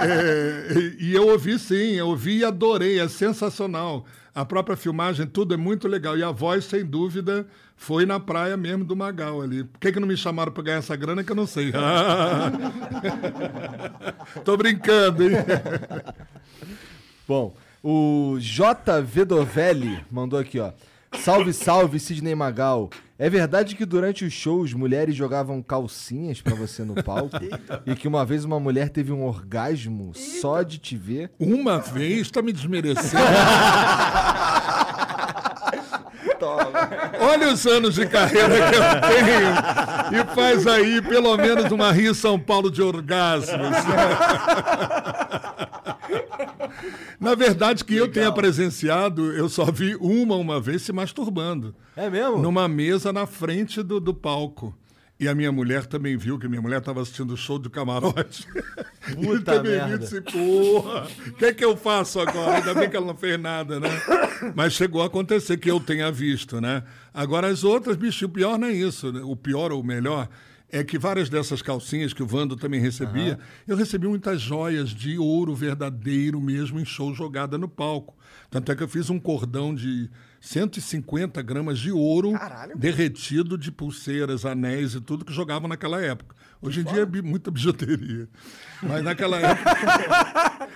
É, 0.00 0.96
e 0.98 1.14
eu 1.14 1.28
ouvi 1.28 1.58
sim, 1.58 1.94
eu 1.94 2.08
ouvi 2.08 2.38
e 2.38 2.44
adorei, 2.44 2.98
é 2.98 3.08
sensacional. 3.08 4.04
A 4.34 4.44
própria 4.44 4.76
filmagem, 4.76 5.26
tudo 5.26 5.54
é 5.54 5.56
muito 5.56 5.86
legal. 5.88 6.16
E 6.16 6.22
a 6.22 6.30
voz, 6.30 6.64
sem 6.64 6.84
dúvida, 6.84 7.46
foi 7.78 8.04
na 8.04 8.18
praia 8.18 8.56
mesmo 8.56 8.84
do 8.84 8.96
Magal 8.96 9.40
ali. 9.40 9.62
Por 9.62 9.78
que, 9.78 9.92
que 9.92 10.00
não 10.00 10.08
me 10.08 10.16
chamaram 10.16 10.50
para 10.52 10.64
ganhar 10.64 10.78
essa 10.78 10.96
grana 10.96 11.22
que 11.22 11.30
eu 11.30 11.36
não 11.36 11.46
sei. 11.46 11.72
Tô 14.44 14.56
brincando, 14.56 15.22
hein? 15.22 15.36
Bom, 17.26 17.54
o 17.82 18.36
JV 18.40 19.24
Dovelli 19.24 20.04
mandou 20.10 20.40
aqui, 20.40 20.58
ó. 20.58 20.72
Salve, 21.20 21.52
salve, 21.52 22.00
Sidney 22.00 22.34
Magal. 22.34 22.90
É 23.16 23.30
verdade 23.30 23.74
que 23.74 23.86
durante 23.86 24.24
os 24.24 24.32
shows 24.32 24.72
mulheres 24.74 25.14
jogavam 25.14 25.62
calcinhas 25.62 26.40
pra 26.40 26.54
você 26.54 26.84
no 26.84 27.02
palco? 27.02 27.36
e 27.86 27.94
que 27.94 28.06
uma 28.06 28.24
vez 28.24 28.44
uma 28.44 28.60
mulher 28.60 28.90
teve 28.90 29.12
um 29.12 29.24
orgasmo 29.24 30.12
só 30.14 30.62
de 30.62 30.78
te 30.78 30.96
ver? 30.96 31.30
Uma 31.38 31.78
vez, 31.78 32.30
tá 32.30 32.42
me 32.42 32.52
desmerecendo. 32.52 33.22
Olha 37.20 37.52
os 37.52 37.66
anos 37.66 37.94
de 37.94 38.06
carreira 38.06 38.48
que 38.70 38.76
eu 38.76 38.82
tenho 40.12 40.22
e 40.22 40.34
faz 40.34 40.66
aí 40.66 41.02
pelo 41.02 41.36
menos 41.36 41.70
uma 41.70 41.90
Rio 41.92 42.14
São 42.14 42.38
Paulo 42.38 42.70
de 42.70 42.82
orgasmos. 42.82 43.70
Na 47.20 47.34
verdade, 47.34 47.84
que 47.84 47.96
eu 47.96 48.08
tenha 48.10 48.30
presenciado, 48.30 49.32
eu 49.32 49.48
só 49.48 49.64
vi 49.64 49.96
uma 50.00 50.36
uma 50.36 50.60
vez 50.60 50.82
se 50.82 50.92
masturbando. 50.92 51.74
É 51.96 52.08
mesmo? 52.08 52.38
Numa 52.38 52.68
mesa 52.68 53.12
na 53.12 53.26
frente 53.26 53.82
do, 53.82 53.98
do 53.98 54.14
palco. 54.14 54.72
E 55.20 55.26
a 55.26 55.34
minha 55.34 55.50
mulher 55.50 55.84
também 55.86 56.16
viu, 56.16 56.38
que 56.38 56.46
minha 56.46 56.62
mulher 56.62 56.78
estava 56.78 57.02
assistindo 57.02 57.32
o 57.34 57.36
show 57.36 57.58
do 57.58 57.68
camarote. 57.68 58.46
e 59.10 59.16
Puta 59.16 59.54
também 59.56 59.72
viu 59.72 59.80
e 59.80 59.88
merda. 59.88 59.98
disse, 59.98 60.20
porra, 60.20 61.08
o 61.26 61.32
que 61.32 61.44
é 61.44 61.52
que 61.52 61.64
eu 61.64 61.76
faço 61.76 62.20
agora? 62.20 62.58
Ainda 62.58 62.74
bem 62.74 62.88
que 62.88 62.96
ela 62.96 63.06
não 63.06 63.16
fez 63.16 63.38
nada, 63.40 63.80
né? 63.80 63.88
Mas 64.54 64.74
chegou 64.74 65.02
a 65.02 65.06
acontecer 65.06 65.56
que 65.56 65.68
eu 65.68 65.80
tenha 65.80 66.12
visto, 66.12 66.60
né? 66.60 66.84
Agora 67.12 67.48
as 67.48 67.64
outras, 67.64 67.96
bicho, 67.96 68.26
o 68.26 68.28
pior 68.28 68.56
não 68.58 68.68
é 68.68 68.72
isso. 68.72 69.12
né? 69.12 69.20
O 69.24 69.34
pior 69.34 69.72
ou 69.72 69.80
o 69.80 69.84
melhor 69.84 70.28
é 70.70 70.84
que 70.84 70.98
várias 70.98 71.28
dessas 71.28 71.62
calcinhas 71.62 72.12
que 72.12 72.22
o 72.22 72.26
Vando 72.26 72.54
também 72.54 72.80
recebia, 72.80 73.38
eu 73.66 73.76
recebi 73.76 74.06
muitas 74.06 74.40
joias 74.40 74.90
de 74.90 75.18
ouro 75.18 75.54
verdadeiro 75.54 76.40
mesmo 76.40 76.78
em 76.78 76.84
show 76.84 77.12
jogada 77.14 77.56
no 77.58 77.68
palco. 77.68 78.14
Tanto 78.50 78.70
é 78.70 78.76
que 78.76 78.82
eu 78.82 78.88
fiz 78.88 79.10
um 79.10 79.18
cordão 79.18 79.74
de 79.74 80.10
150 80.40 81.42
gramas 81.42 81.78
de 81.78 81.90
ouro 81.90 82.32
derretido 82.76 83.58
de 83.58 83.70
pulseiras, 83.72 84.44
anéis 84.44 84.94
e 84.94 85.00
tudo 85.00 85.24
que 85.24 85.32
jogavam 85.32 85.68
naquela 85.68 86.00
época. 86.00 86.36
Hoje 86.60 86.80
em 86.80 86.84
dia 86.84 87.02
é 87.02 87.06
bi- 87.06 87.22
muita 87.22 87.50
bijuteria. 87.50 88.28
Mas 88.82 89.02
naquela 89.02 89.38
época. 89.38 89.70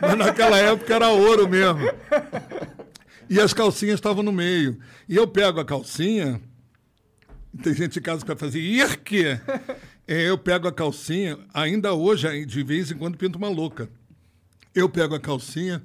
Mas 0.00 0.18
naquela 0.18 0.58
época 0.58 0.94
era 0.94 1.08
ouro 1.08 1.48
mesmo. 1.48 1.80
E 3.28 3.40
as 3.40 3.52
calcinhas 3.52 3.94
estavam 3.96 4.22
no 4.22 4.32
meio. 4.32 4.78
E 5.08 5.16
eu 5.16 5.26
pego 5.26 5.60
a 5.60 5.64
calcinha. 5.64 6.40
Tem 7.62 7.74
gente 7.74 7.98
em 7.98 8.02
casa 8.02 8.20
que 8.22 8.26
vai 8.28 8.36
fazer 8.36 8.60
irque. 8.60 9.24
É, 10.06 10.28
eu 10.28 10.36
pego 10.38 10.66
a 10.66 10.72
calcinha, 10.72 11.38
ainda 11.54 11.92
hoje, 11.94 12.44
de 12.46 12.62
vez 12.62 12.90
em 12.90 12.96
quando, 12.96 13.16
pinto 13.16 13.38
uma 13.38 13.48
louca. 13.48 13.88
Eu 14.74 14.88
pego 14.88 15.14
a 15.14 15.20
calcinha, 15.20 15.82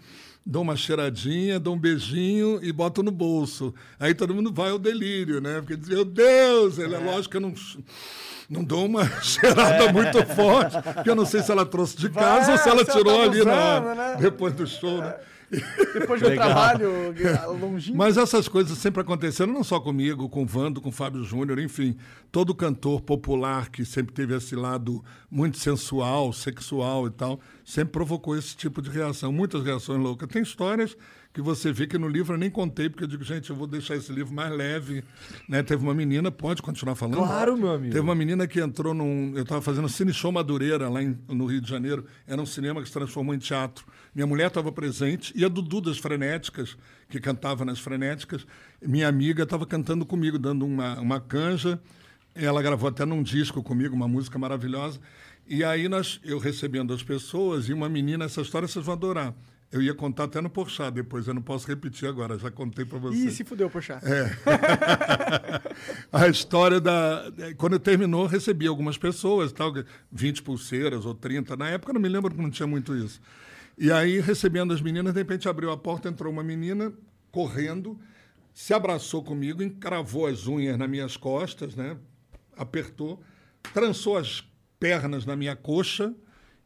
dou 0.47 0.61
uma 0.61 0.77
cheiradinha, 0.77 1.59
dou 1.59 1.75
um 1.75 1.77
beijinho 1.77 2.59
e 2.63 2.71
boto 2.71 3.03
no 3.03 3.11
bolso. 3.11 3.73
Aí 3.99 4.13
todo 4.13 4.33
mundo 4.33 4.51
vai 4.53 4.71
ao 4.71 4.79
delírio, 4.79 5.41
né? 5.41 5.59
Porque 5.59 5.75
diz, 5.75 5.89
meu 5.89 6.05
Deus, 6.05 6.79
ele 6.79 6.95
é 6.95 6.97
lógico 6.97 7.31
que 7.31 7.37
eu 7.37 7.41
não, 7.41 7.53
não 8.49 8.63
dou 8.63 8.85
uma 8.85 9.05
cheirada 9.21 9.91
muito 9.91 10.25
forte, 10.27 10.81
porque 10.81 11.09
eu 11.09 11.15
não 11.15 11.25
sei 11.25 11.43
se 11.43 11.51
ela 11.51 11.65
trouxe 11.65 11.97
de 11.97 12.09
casa 12.09 12.53
ou 12.53 12.57
se 12.57 12.69
ela 12.69 12.85
tirou 12.85 13.17
tá 13.17 13.23
ali 13.23 13.43
na, 13.43 13.95
né? 13.95 14.17
depois 14.21 14.53
do 14.53 14.65
show, 14.65 14.99
né? 14.99 15.15
Depois 15.93 16.19
do 16.21 16.31
trabalho 16.33 17.13
longínquo. 17.59 17.97
Mas 17.97 18.17
essas 18.17 18.47
coisas 18.47 18.77
sempre 18.77 19.01
aconteceram, 19.01 19.53
não 19.53 19.63
só 19.63 19.79
comigo, 19.79 20.27
com 20.29 20.43
o 20.43 20.45
Vando, 20.45 20.81
com 20.81 20.89
o 20.89 20.91
Fábio 20.91 21.23
Júnior, 21.23 21.59
enfim. 21.59 21.95
Todo 22.31 22.53
cantor 22.53 23.01
popular 23.01 23.69
que 23.69 23.85
sempre 23.85 24.13
teve 24.13 24.35
esse 24.35 24.55
lado 24.55 25.03
muito 25.31 25.57
sensual, 25.57 26.33
sexual 26.33 27.07
e 27.07 27.11
tal, 27.11 27.39
sempre 27.63 27.93
provocou 27.93 28.37
esse 28.37 28.55
tipo 28.55 28.81
de 28.81 28.89
reação. 28.89 29.31
Muitas 29.31 29.63
reações 29.63 30.01
loucas. 30.01 30.27
Tem 30.27 30.41
histórias 30.41 30.97
que 31.33 31.41
você 31.41 31.71
vê 31.71 31.85
que 31.85 31.97
no 31.97 32.07
livro 32.07 32.33
eu 32.33 32.37
nem 32.37 32.49
contei, 32.49 32.89
porque 32.89 33.03
eu 33.03 33.07
digo, 33.07 33.23
gente, 33.23 33.49
eu 33.49 33.55
vou 33.55 33.67
deixar 33.67 33.95
esse 33.95 34.11
livro 34.11 34.33
mais 34.33 34.51
leve. 34.51 35.03
Né? 35.47 35.61
Teve 35.61 35.83
uma 35.83 35.93
menina, 35.93 36.31
pode 36.31 36.61
continuar 36.61 36.95
falando? 36.95 37.17
Claro, 37.17 37.55
meu 37.55 37.71
amigo. 37.71 37.93
Teve 37.93 37.99
uma 38.03 38.15
menina 38.15 38.47
que 38.47 38.59
entrou 38.59 38.93
num. 38.93 39.33
Eu 39.35 39.43
estava 39.43 39.61
fazendo 39.61 39.87
Cine 39.87 40.11
Show 40.13 40.31
Madureira, 40.31 40.89
lá 40.89 41.01
em- 41.03 41.17
no 41.27 41.45
Rio 41.45 41.61
de 41.61 41.69
Janeiro. 41.69 42.05
Era 42.25 42.41
um 42.41 42.45
cinema 42.45 42.81
que 42.81 42.87
se 42.87 42.93
transformou 42.93 43.35
em 43.35 43.37
teatro. 43.37 43.85
Minha 44.15 44.25
mulher 44.25 44.47
estava 44.47 44.71
presente 44.71 45.31
e 45.35 45.45
a 45.45 45.47
Dudu 45.47 45.79
das 45.81 45.99
Frenéticas, 45.99 46.75
que 47.07 47.19
cantava 47.19 47.63
nas 47.63 47.79
Frenéticas, 47.79 48.47
minha 48.81 49.07
amiga 49.07 49.43
estava 49.43 49.65
cantando 49.65 50.05
comigo, 50.05 50.39
dando 50.39 50.65
uma, 50.65 50.99
uma 50.99 51.19
canja. 51.21 51.79
Ela 52.33 52.61
gravou 52.61 52.89
até 52.89 53.05
num 53.05 53.21
disco 53.21 53.61
comigo, 53.61 53.95
uma 53.95 54.07
música 54.07 54.37
maravilhosa. 54.39 54.99
E 55.47 55.63
aí 55.63 55.87
nós, 55.87 56.19
eu 56.23 56.39
recebendo 56.39 56.93
as 56.93 57.01
pessoas, 57.03 57.69
e 57.69 57.73
uma 57.73 57.87
menina, 57.87 58.25
essa 58.25 58.41
história 58.41 58.67
vocês 58.67 58.83
vão 58.83 58.93
adorar. 58.95 59.33
Eu 59.71 59.81
ia 59.81 59.93
contar 59.93 60.25
até 60.25 60.39
no 60.39 60.49
Porchat 60.49 60.91
depois, 60.91 61.27
eu 61.27 61.33
não 61.33 61.41
posso 61.41 61.67
repetir 61.67 62.07
agora, 62.07 62.37
já 62.39 62.49
contei 62.49 62.85
para 62.85 62.99
vocês. 62.99 63.25
Ih, 63.25 63.31
se 63.31 63.43
fudeu, 63.43 63.69
poxa. 63.69 63.99
É. 64.01 64.31
a 66.11 66.27
história 66.27 66.79
da. 66.79 67.23
Quando 67.57 67.77
terminou, 67.77 68.25
recebi 68.25 68.65
algumas 68.65 68.97
pessoas, 68.97 69.51
tal, 69.51 69.73
20 70.11 70.41
pulseiras 70.43 71.05
ou 71.05 71.13
30. 71.13 71.57
Na 71.57 71.69
época, 71.69 71.91
não 71.91 71.99
me 71.99 72.07
lembro 72.07 72.33
que 72.33 72.41
não 72.41 72.49
tinha 72.49 72.67
muito 72.67 72.95
isso. 72.95 73.19
E 73.77 73.91
aí, 73.91 74.21
recebendo 74.21 74.73
as 74.73 74.81
meninas, 74.81 75.13
de 75.13 75.19
repente 75.19 75.49
abriu 75.49 75.69
a 75.69 75.77
porta, 75.77 76.07
entrou 76.07 76.31
uma 76.31 76.43
menina 76.43 76.93
correndo, 77.29 77.99
se 78.53 78.73
abraçou 78.73 79.21
comigo, 79.21 79.61
encravou 79.61 80.27
as 80.27 80.47
unhas 80.47 80.77
nas 80.77 80.89
minhas 80.89 81.17
costas, 81.17 81.75
né? 81.75 81.97
apertou, 82.57 83.21
trançou 83.73 84.17
as 84.17 84.43
pernas 84.79 85.25
na 85.25 85.35
minha 85.35 85.55
coxa 85.55 86.13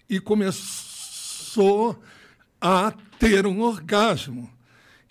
e 0.09 0.19
começou 0.19 2.01
a 2.61 2.93
ter 3.19 3.47
um 3.47 3.61
orgasmo. 3.61 4.49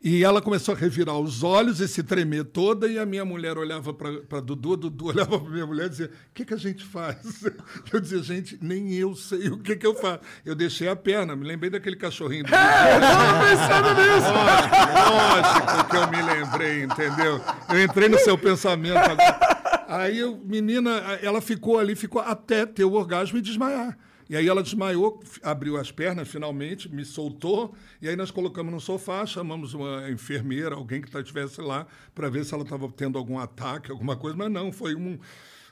E 0.02 0.24
ela 0.24 0.40
começou 0.40 0.74
a 0.74 0.78
revirar 0.78 1.18
os 1.18 1.42
olhos 1.42 1.78
e 1.78 1.86
se 1.86 2.02
tremer 2.02 2.44
toda, 2.44 2.88
e 2.88 2.98
a 2.98 3.04
minha 3.04 3.22
mulher 3.22 3.58
olhava 3.58 3.92
para 3.92 4.40
Dudu, 4.40 4.74
Dudu 4.74 5.08
olhava 5.08 5.38
para 5.38 5.50
minha 5.50 5.66
mulher 5.66 5.86
e 5.86 5.88
dizia: 5.90 6.06
O 6.06 6.32
que, 6.32 6.42
que 6.46 6.54
a 6.54 6.56
gente 6.56 6.82
faz? 6.82 7.44
Eu 7.92 8.00
dizia: 8.00 8.22
Gente, 8.22 8.58
nem 8.62 8.94
eu 8.94 9.14
sei 9.14 9.48
o 9.50 9.58
que, 9.58 9.76
que 9.76 9.86
eu 9.86 9.94
faço. 9.94 10.20
Eu 10.42 10.54
deixei 10.54 10.88
a 10.88 10.96
perna, 10.96 11.36
me 11.36 11.46
lembrei 11.46 11.68
daquele 11.68 11.96
cachorrinho. 11.96 12.44
Do... 12.44 12.50
pensando 12.50 13.94
nisso. 13.94 14.32
Lógico, 14.32 15.66
lógico 15.66 15.90
que 15.90 15.96
eu 15.96 16.10
me 16.10 16.22
lembrei, 16.22 16.82
entendeu? 16.84 17.40
Eu 17.68 17.84
entrei 17.84 18.08
no 18.08 18.18
seu 18.20 18.38
pensamento 18.38 18.96
agora. 18.96 19.84
Aí, 19.86 20.18
eu, 20.18 20.40
menina, 20.42 20.90
ela 21.20 21.42
ficou 21.42 21.78
ali, 21.78 21.94
ficou 21.94 22.22
até 22.22 22.64
ter 22.64 22.84
o 22.84 22.92
orgasmo 22.92 23.36
e 23.36 23.42
desmaiar. 23.42 23.98
E 24.30 24.36
aí 24.36 24.46
ela 24.46 24.62
desmaiou, 24.62 25.20
abriu 25.42 25.76
as 25.76 25.90
pernas 25.90 26.28
finalmente, 26.28 26.88
me 26.88 27.04
soltou, 27.04 27.74
e 28.00 28.08
aí 28.08 28.14
nós 28.14 28.30
colocamos 28.30 28.72
no 28.72 28.78
sofá, 28.78 29.26
chamamos 29.26 29.74
uma 29.74 30.08
enfermeira, 30.08 30.76
alguém 30.76 31.02
que 31.02 31.18
estivesse 31.18 31.60
lá, 31.60 31.84
para 32.14 32.30
ver 32.30 32.44
se 32.44 32.54
ela 32.54 32.62
estava 32.62 32.88
tendo 32.92 33.18
algum 33.18 33.40
ataque, 33.40 33.90
alguma 33.90 34.16
coisa, 34.16 34.36
mas 34.36 34.48
não, 34.48 34.70
foi 34.70 34.94
um, 34.94 35.18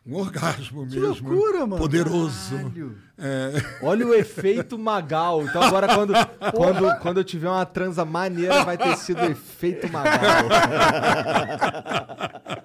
um 0.08 0.16
orgasmo 0.16 0.86
mesmo. 0.86 1.28
loucura, 1.30 1.60
mano. 1.66 1.76
Poderoso. 1.76 2.72
É, 3.18 3.52
Olha 3.82 4.06
o 4.06 4.14
efeito 4.14 4.78
Magal. 4.78 5.42
Então 5.42 5.62
agora 5.62 5.88
quando, 5.94 6.12
quando, 6.54 6.98
quando 7.00 7.16
eu 7.18 7.24
tiver 7.24 7.48
uma 7.48 7.66
transa 7.66 8.04
maneira, 8.04 8.64
vai 8.64 8.78
ter 8.78 8.96
sido 8.96 9.20
o 9.20 9.24
efeito 9.26 9.90
Magal. 9.92 10.18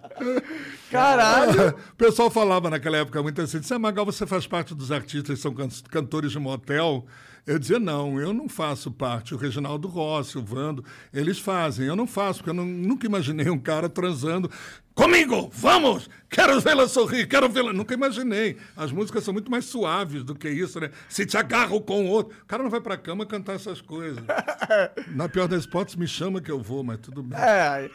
Caralho. 0.92 1.70
O 1.70 1.96
pessoal 1.96 2.30
falava 2.30 2.70
naquela 2.70 2.98
época 2.98 3.22
muito 3.22 3.42
assim, 3.42 3.60
disse, 3.60 3.74
ah, 3.74 3.80
Magal, 3.80 4.06
você 4.06 4.26
faz 4.26 4.46
parte 4.48 4.74
dos 4.76 4.92
artistas 4.92 5.38
que 5.38 5.42
são 5.42 5.54
can- 5.54 5.70
cantores 5.90 6.32
de 6.32 6.40
motel? 6.40 7.06
Eu 7.46 7.60
dizia, 7.60 7.78
não, 7.78 8.22
eu 8.22 8.34
não 8.34 8.48
faço 8.48 8.90
parte. 8.90 9.36
O 9.36 9.38
Reginaldo 9.38 9.88
Rossi, 9.90 10.38
o 10.38 10.42
Vando, 10.44 10.84
eles 11.14 11.40
fazem. 11.40 11.86
Eu 11.86 11.96
não 11.96 12.08
faço, 12.08 12.40
porque 12.40 12.52
eu 12.52 12.54
não- 12.54 12.64
nunca 12.66 13.06
imaginei 13.06 13.50
um 13.50 13.60
cara 13.60 13.90
transando. 13.90 14.50
Comigo, 14.96 15.50
vamos! 15.52 16.10
Quero 16.30 16.60
vê-la 16.62 16.88
sorrir, 16.88 17.28
quero 17.28 17.50
vê-la. 17.50 17.74
Nunca 17.74 17.94
imaginei. 17.94 18.58
As 18.76 18.92
músicas 18.92 19.24
são 19.24 19.34
muito 19.34 19.50
mais 19.50 19.66
suaves 19.66 20.24
do 20.24 20.36
que 20.36 20.50
isso, 20.50 20.80
né? 20.80 20.90
Se 21.10 21.26
te 21.26 21.38
agarro 21.38 21.82
com 21.82 22.06
o 22.06 22.08
outro. 22.08 22.36
O 22.42 22.46
cara 22.46 22.62
não 22.62 22.70
vai 22.70 22.82
pra 22.82 22.98
cama 22.98 23.26
cantar 23.26 23.54
essas 23.56 23.82
coisas. 23.82 24.24
Na 25.16 25.28
pior 25.30 25.48
das 25.48 25.66
hipóteses, 25.66 25.96
me 25.96 26.08
chama 26.08 26.42
que 26.42 26.52
eu 26.52 26.60
vou, 26.60 26.84
mas 26.84 27.00
tudo 27.00 27.24
bem. 27.24 27.40
É. 27.40 27.90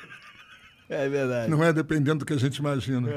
É 0.89 1.09
verdade. 1.09 1.51
Não 1.51 1.62
é 1.62 1.73
dependendo 1.73 2.20
do 2.20 2.25
que 2.25 2.33
a 2.33 2.39
gente 2.39 2.57
imagina. 2.57 3.09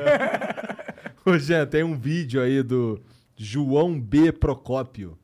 Ô, 1.26 1.38
Jean, 1.38 1.66
tem 1.66 1.84
um 1.84 1.98
vídeo 1.98 2.42
aí 2.42 2.62
do 2.62 3.02
João 3.36 4.00
B. 4.00 4.32
Procópio. 4.32 5.18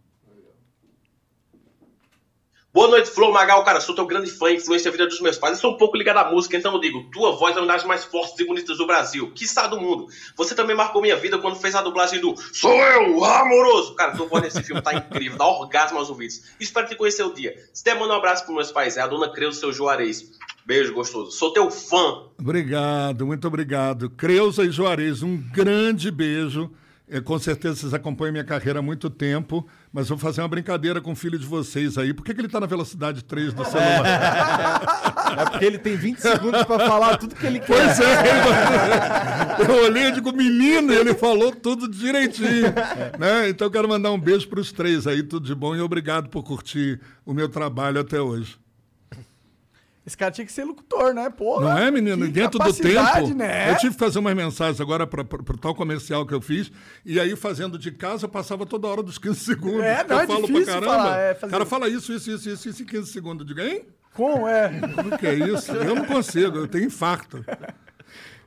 Boa 2.77 2.89
noite, 2.89 3.09
Flor 3.09 3.33
Magal, 3.33 3.63
cara. 3.63 3.81
Sou 3.81 3.95
teu 3.95 4.05
grande 4.05 4.29
fã, 4.29 4.51
influência 4.51 4.91
vida 4.91 5.07
dos 5.07 5.19
meus 5.19 5.35
pais. 5.35 5.55
Eu 5.55 5.59
sou 5.59 5.71
um 5.73 5.77
pouco 5.77 5.97
ligado 5.97 6.17
à 6.17 6.29
música, 6.29 6.55
então 6.55 6.71
eu 6.75 6.79
digo: 6.79 7.09
tua 7.11 7.35
voz 7.35 7.57
é 7.57 7.59
uma 7.59 7.65
das 7.65 7.83
mais 7.83 8.05
fortes 8.05 8.37
e 8.37 8.45
bonitas 8.45 8.77
do 8.77 8.85
Brasil, 8.85 9.31
quiçá 9.31 9.65
do 9.65 9.81
mundo. 9.81 10.05
Você 10.35 10.53
também 10.53 10.75
marcou 10.75 11.01
minha 11.01 11.15
vida 11.15 11.39
quando 11.39 11.55
fez 11.55 11.73
a 11.73 11.81
dublagem 11.81 12.21
do 12.21 12.35
Sou 12.53 12.71
eu, 12.71 13.25
amoroso. 13.25 13.95
Cara, 13.95 14.15
tua 14.15 14.27
voz 14.27 14.43
nesse 14.43 14.61
filme 14.61 14.79
tá 14.79 14.93
incrível, 14.93 15.39
dá 15.39 15.47
orgasmo 15.47 15.97
aos 15.97 16.11
ouvidos. 16.11 16.43
Espero 16.59 16.87
te 16.87 16.95
conhecer 16.95 17.23
o 17.23 17.33
dia. 17.33 17.55
Se 17.73 17.83
der, 17.83 17.97
manda 17.97 18.13
um 18.13 18.17
abraço 18.17 18.43
pros 18.43 18.55
meus 18.55 18.71
pais. 18.71 18.95
É 18.95 19.01
a 19.01 19.07
dona 19.07 19.27
Creuza, 19.27 19.59
seu 19.59 19.73
Juarez. 19.73 20.29
Beijo 20.63 20.93
gostoso. 20.93 21.31
Sou 21.31 21.51
teu 21.51 21.71
fã. 21.71 22.25
Obrigado, 22.39 23.25
muito 23.25 23.47
obrigado. 23.47 24.07
Creuza 24.11 24.63
e 24.63 24.69
Juarez, 24.69 25.23
um 25.23 25.35
grande 25.35 26.11
beijo. 26.11 26.69
É, 27.09 27.21
com 27.21 27.39
certeza 27.39 27.75
vocês 27.75 27.93
acompanham 27.93 28.33
minha 28.33 28.43
carreira 28.43 28.79
há 28.79 28.81
muito 28.81 29.09
tempo, 29.09 29.65
mas 29.93 30.09
vou 30.09 30.17
fazer 30.17 30.41
uma 30.41 30.47
brincadeira 30.49 30.99
com 30.99 31.13
o 31.13 31.15
filho 31.15 31.39
de 31.39 31.45
vocês 31.45 31.97
aí. 31.97 32.13
Por 32.13 32.25
que, 32.25 32.33
que 32.33 32.41
ele 32.41 32.47
está 32.47 32.59
na 32.59 32.65
velocidade 32.65 33.23
3 33.23 33.53
do 33.53 33.63
celular? 33.63 35.07
É 35.37 35.45
porque 35.45 35.65
ele 35.65 35.77
tem 35.77 35.95
20 35.95 36.17
segundos 36.17 36.63
pra 36.63 36.79
falar 36.79 37.17
tudo 37.17 37.35
que 37.35 37.45
ele 37.45 37.59
quer. 37.59 37.67
Pois 37.67 37.99
é, 37.99 39.69
eu 39.69 39.83
olhei 39.85 40.07
e 40.07 40.11
digo, 40.11 40.35
menino, 40.35 40.91
e 40.91 40.95
ele 40.97 41.13
falou 41.13 41.51
tudo 41.53 41.87
direitinho. 41.87 42.73
Né? 43.17 43.49
Então 43.49 43.67
eu 43.67 43.71
quero 43.71 43.87
mandar 43.87 44.11
um 44.11 44.19
beijo 44.19 44.47
para 44.47 44.59
os 44.59 44.71
três 44.71 45.07
aí, 45.07 45.23
tudo 45.23 45.45
de 45.45 45.55
bom, 45.55 45.75
e 45.75 45.81
obrigado 45.81 46.29
por 46.29 46.43
curtir 46.43 46.99
o 47.25 47.33
meu 47.33 47.47
trabalho 47.47 48.01
até 48.01 48.19
hoje. 48.19 48.57
Esse 50.07 50.15
cara 50.15 50.31
tinha 50.31 50.47
que 50.47 50.53
ser 50.53 50.63
locutor, 50.63 51.13
né? 51.13 51.29
Porra. 51.29 51.65
Não 51.65 51.77
é, 51.77 51.91
menino? 51.91 52.25
que 52.25 52.31
Dentro 52.31 52.57
do 52.57 52.73
tempo. 52.73 53.35
Né? 53.35 53.71
Eu 53.71 53.75
tive 53.77 53.93
que 53.93 53.99
fazer 53.99 54.19
umas 54.19 54.33
mensagens 54.33 54.79
agora 54.79 55.05
para 55.05 55.21
o 55.21 55.57
tal 55.57 55.75
comercial 55.75 56.25
que 56.25 56.33
eu 56.33 56.39
fiz. 56.39 56.71
E 57.05 57.19
aí, 57.19 57.35
fazendo 57.35 57.77
de 57.77 57.91
casa, 57.91 58.23
eu 58.23 58.29
passava 58.29 58.65
toda 58.65 58.87
hora 58.87 59.03
dos 59.03 59.17
15 59.17 59.37
segundos. 59.37 59.81
É, 59.83 60.05
não, 60.07 60.15
eu 60.15 60.21
é 60.21 60.25
falo 60.27 60.47
difícil 60.47 60.63
pra 60.63 60.73
caramba. 60.75 60.93
falar, 60.95 61.17
é, 61.19 61.31
O 61.33 61.35
fazer- 61.35 61.51
cara 61.51 61.65
fala 61.65 61.89
isso, 61.89 62.13
isso, 62.13 62.31
isso, 62.31 62.49
isso, 62.49 62.69
isso 62.69 62.83
em 62.83 62.85
15 62.85 63.11
segundos. 63.11 63.41
Eu 63.45 63.53
digo, 63.53 63.59
hein? 63.67 63.85
Com, 64.13 64.47
é. 64.47 64.71
O 65.13 65.17
que 65.17 65.27
é 65.27 65.33
isso? 65.35 65.73
Eu 65.73 65.93
não 65.93 66.05
consigo, 66.05 66.57
eu 66.57 66.67
tenho 66.69 66.85
infarto. 66.85 67.43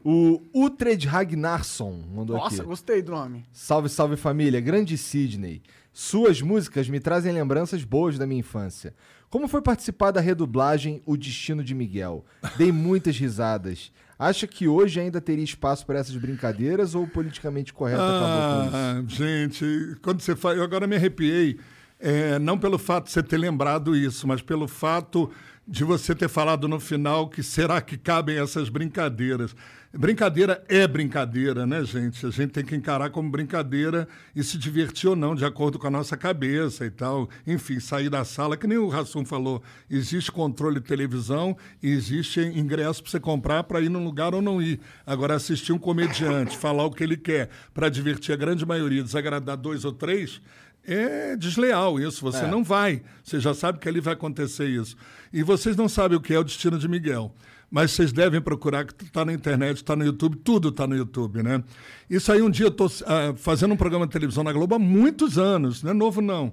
O 0.03 0.41
Utred 0.55 1.07
Ragnarsson 1.07 2.03
mandou 2.11 2.37
Nossa, 2.39 2.57
aqui. 2.57 2.65
gostei 2.65 3.03
do 3.03 3.13
nome. 3.13 3.45
Salve, 3.53 3.91
salve 3.91 4.17
família, 4.17 4.59
grande 4.61 4.97
Sidney. 4.97 5.63
Suas 5.93 6.41
músicas 6.41 6.89
me 6.89 6.99
trazem 7.01 7.33
lembranças 7.35 7.85
boas 7.85 8.17
da 8.17 8.27
minha 8.27 8.41
infância. 8.41 8.95
Como 9.31 9.47
foi 9.47 9.63
participar 9.63 10.11
da 10.11 10.21
redublagem 10.21 11.01
O 11.07 11.17
Destino 11.17 11.63
de 11.63 11.73
Miguel? 11.73 12.25
Dei 12.57 12.73
muitas 12.73 13.17
risadas. 13.17 13.93
Acha 14.19 14.45
que 14.47 14.67
hoje 14.67 15.01
ainda 15.01 15.21
teria 15.21 15.45
espaço 15.45 15.87
para 15.87 16.01
essas 16.01 16.17
brincadeiras 16.17 16.97
ou 16.97 17.07
politicamente 17.07 17.73
correto 17.73 18.03
acabou 18.03 18.61
com 18.61 18.67
isso? 18.67 18.77
Ah, 18.77 19.05
gente, 19.07 19.97
quando 20.03 20.21
você 20.21 20.35
fala. 20.35 20.57
Eu 20.57 20.65
agora 20.65 20.87
me 20.87 20.97
arrepiei. 20.97 21.59
é, 22.01 22.39
não 22.39 22.59
pelo 22.59 22.77
fato 22.77 23.05
de 23.05 23.13
você 23.13 23.23
ter 23.23 23.39
lembrado 23.39 23.95
isso, 23.95 24.27
mas 24.27 24.43
pelo 24.43 24.67
fato 24.67 25.31
de 25.67 25.85
você 25.85 26.15
ter 26.15 26.29
falado 26.29 26.67
no 26.67 26.81
final 26.81 27.29
que 27.29 27.43
será 27.43 27.81
que 27.81 27.97
cabem 27.97 28.37
essas 28.37 28.69
brincadeiras. 28.69 29.55
Brincadeira 29.93 30.65
é 30.69 30.87
brincadeira, 30.87 31.67
né, 31.67 31.85
gente? 31.85 32.25
A 32.25 32.31
gente 32.31 32.53
tem 32.53 32.65
que 32.65 32.77
encarar 32.77 33.11
como 33.11 33.29
brincadeira 33.29 34.07
e 34.37 34.45
se 34.45 34.57
divertir 34.57 35.11
ou 35.11 35.17
não, 35.17 35.35
de 35.35 35.45
acordo 35.45 35.81
com 35.81 35.87
a 35.89 35.91
nossa 35.91 36.17
cabeça 36.17 36.87
e 36.87 36.91
tal. 36.93 37.29
Enfim, 37.45 37.81
sair 37.81 38.09
da 38.09 38.25
sala, 38.25 38.57
que 38.57 38.69
nem 38.69 38.79
o 38.79 38.87
Rassum 38.87 39.25
falou, 39.25 39.61
existe 39.91 40.31
controle 40.31 40.79
de 40.79 40.87
televisão 40.87 41.57
e 41.83 41.89
existe 41.89 42.41
ingresso 42.41 43.03
para 43.03 43.11
você 43.11 43.19
comprar 43.19 43.65
para 43.65 43.81
ir 43.81 43.89
num 43.89 44.05
lugar 44.05 44.33
ou 44.33 44.41
não 44.41 44.63
ir. 44.63 44.79
Agora, 45.05 45.35
assistir 45.35 45.73
um 45.73 45.79
comediante 45.79 46.57
falar 46.57 46.85
o 46.85 46.93
que 46.93 47.03
ele 47.03 47.17
quer 47.17 47.51
para 47.75 47.89
divertir 47.89 48.33
a 48.33 48.37
grande 48.37 48.65
maioria, 48.65 49.03
desagradar 49.03 49.57
dois 49.57 49.85
ou 49.85 49.93
três, 49.93 50.41
é 50.87 51.35
desleal 51.37 51.99
isso. 51.99 52.23
Você 52.23 52.47
não 52.47 52.63
vai. 52.63 53.03
Você 53.25 53.41
já 53.41 53.53
sabe 53.55 53.81
que 53.81 53.89
ali 53.89 54.01
vai 54.01 54.15
acontecer 54.15 54.69
isso. 54.69 54.97
E 55.33 55.43
vocês 55.43 55.75
não 55.75 55.89
sabem 55.89 56.17
o 56.17 56.21
que 56.21 56.33
é 56.33 56.39
o 56.39 56.45
destino 56.45 56.79
de 56.79 56.87
Miguel. 56.87 57.35
Mas 57.71 57.93
vocês 57.93 58.13
devem 58.13 58.41
procurar, 58.41 58.85
que 58.85 59.05
está 59.05 59.25
na 59.25 59.33
internet, 59.33 59.77
está 59.77 59.95
no 59.95 60.05
YouTube, 60.05 60.37
tudo 60.39 60.71
está 60.71 60.87
no 60.87 60.97
YouTube, 60.97 61.43
né? 61.43 61.63
Isso 62.09 62.33
aí, 62.33 62.43
um 62.43 62.51
dia 62.51 62.67
eu 62.67 62.71
estou 62.71 62.91
fazendo 63.37 63.73
um 63.75 63.77
programa 63.77 64.07
de 64.07 64.13
televisão 64.13 64.43
na 64.43 64.53
Globo 64.53 64.75
há 64.75 64.79
muitos 64.79 65.39
anos, 65.39 65.83
não 65.83 65.93
é 65.93 65.95
novo 65.95 66.21
não. 66.21 66.53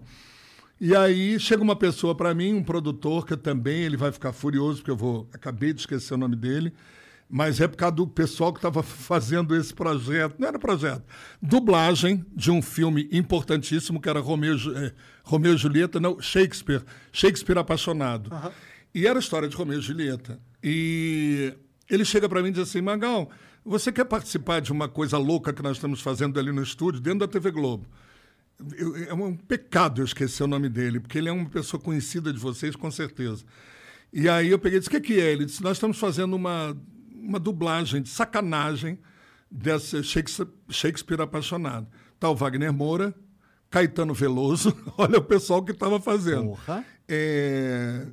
E 0.80 0.96
aí 0.96 1.40
chega 1.40 1.64
uma 1.64 1.76
pessoa 1.76 2.14
para 2.14 2.36
mim, 2.36 2.54
um 2.54 2.64
produtor, 2.64 3.26
que 3.26 3.36
também 3.36 3.82
ele 3.82 3.98
vai 3.98 4.12
ficar 4.12 4.32
furioso, 4.32 4.78
porque 4.78 4.92
eu 4.92 4.96
vou. 4.96 5.28
Acabei 5.34 5.74
de 5.74 5.80
esquecer 5.80 6.14
o 6.14 6.18
nome 6.18 6.36
dele, 6.36 6.72
mas 7.28 7.60
é 7.60 7.68
por 7.68 7.78
causa 7.78 7.96
do 7.96 8.06
pessoal 8.06 8.54
que 8.54 8.60
estava 8.60 8.84
fazendo 8.86 9.56
esse 9.56 9.74
projeto. 9.74 10.36
Não 10.38 10.48
era 10.48 10.60
projeto. 10.60 11.04
Dublagem 11.42 12.24
de 12.32 12.52
um 12.52 12.62
filme 12.62 13.10
importantíssimo, 13.12 14.00
que 14.00 14.08
era 14.08 14.20
Romeu, 14.20 14.56
e 14.56 14.76
eh, 14.76 14.94
Romeu 15.24 15.56
e 15.56 15.58
Julieta, 15.58 16.00
não, 16.00 16.22
Shakespeare. 16.22 16.84
Shakespeare 17.12 17.58
Apaixonado. 17.58 18.30
E 18.94 19.08
era 19.08 19.18
a 19.18 19.20
história 19.20 19.50
de 19.50 19.56
Romeu 19.56 19.80
e 19.80 19.82
Julieta. 19.82 20.40
E 20.70 21.54
ele 21.90 22.04
chega 22.04 22.28
para 22.28 22.42
mim 22.44 22.50
e 22.50 22.52
diz 22.52 22.64
assim: 22.64 22.82
Magal, 22.82 23.30
você 23.64 23.90
quer 23.92 24.04
participar 24.06 24.60
de 24.60 24.72
uma 24.72 24.90
coisa 24.90 25.18
louca 25.18 25.54
que 25.54 25.62
nós 25.64 25.78
estamos 25.78 26.02
fazendo 26.02 26.38
ali 26.40 26.52
no 26.52 26.62
estúdio, 26.62 27.00
dentro 27.00 27.20
da 27.20 27.28
TV 27.28 27.52
Globo? 27.52 27.86
Eu- 28.76 28.96
é 28.96 29.14
um 29.14 29.36
pecado 29.36 30.02
eu 30.02 30.06
esquecer 30.06 30.44
o 30.44 30.48
nome 30.48 30.68
dele, 30.68 31.00
porque 31.00 31.18
ele 31.18 31.30
é 31.30 31.32
uma 31.32 31.50
pessoa 31.50 31.80
conhecida 31.82 32.34
de 32.34 32.40
vocês, 32.40 32.76
com 32.76 32.90
certeza. 32.92 33.46
E 34.12 34.28
aí 34.28 34.50
eu 34.50 34.60
peguei 34.60 34.78
e 34.78 34.80
disse: 34.82 34.90
o 34.90 34.92
que, 34.92 35.00
que 35.00 35.20
é? 35.22 35.32
Ele 35.32 35.46
disse: 35.46 35.64
nós 35.64 35.78
estamos 35.78 35.98
fazendo 35.98 36.36
uma, 36.36 36.76
uma 37.14 37.40
dublagem 37.40 38.02
de 38.02 38.10
sacanagem 38.10 39.00
dessa 39.50 40.04
Shakespeare, 40.04 40.50
Shakespeare 40.70 41.22
apaixonado. 41.22 41.88
Tá 42.20 42.30
o 42.30 42.36
Wagner 42.36 42.74
Moura, 42.74 43.14
Caetano 43.70 44.14
Veloso, 44.14 44.76
olha 44.98 45.20
o 45.20 45.24
pessoal 45.24 45.64
que 45.64 45.72
estava 45.72 46.00
fazendo. 46.02 46.48
Porra. 46.48 46.84
É, 47.08 48.08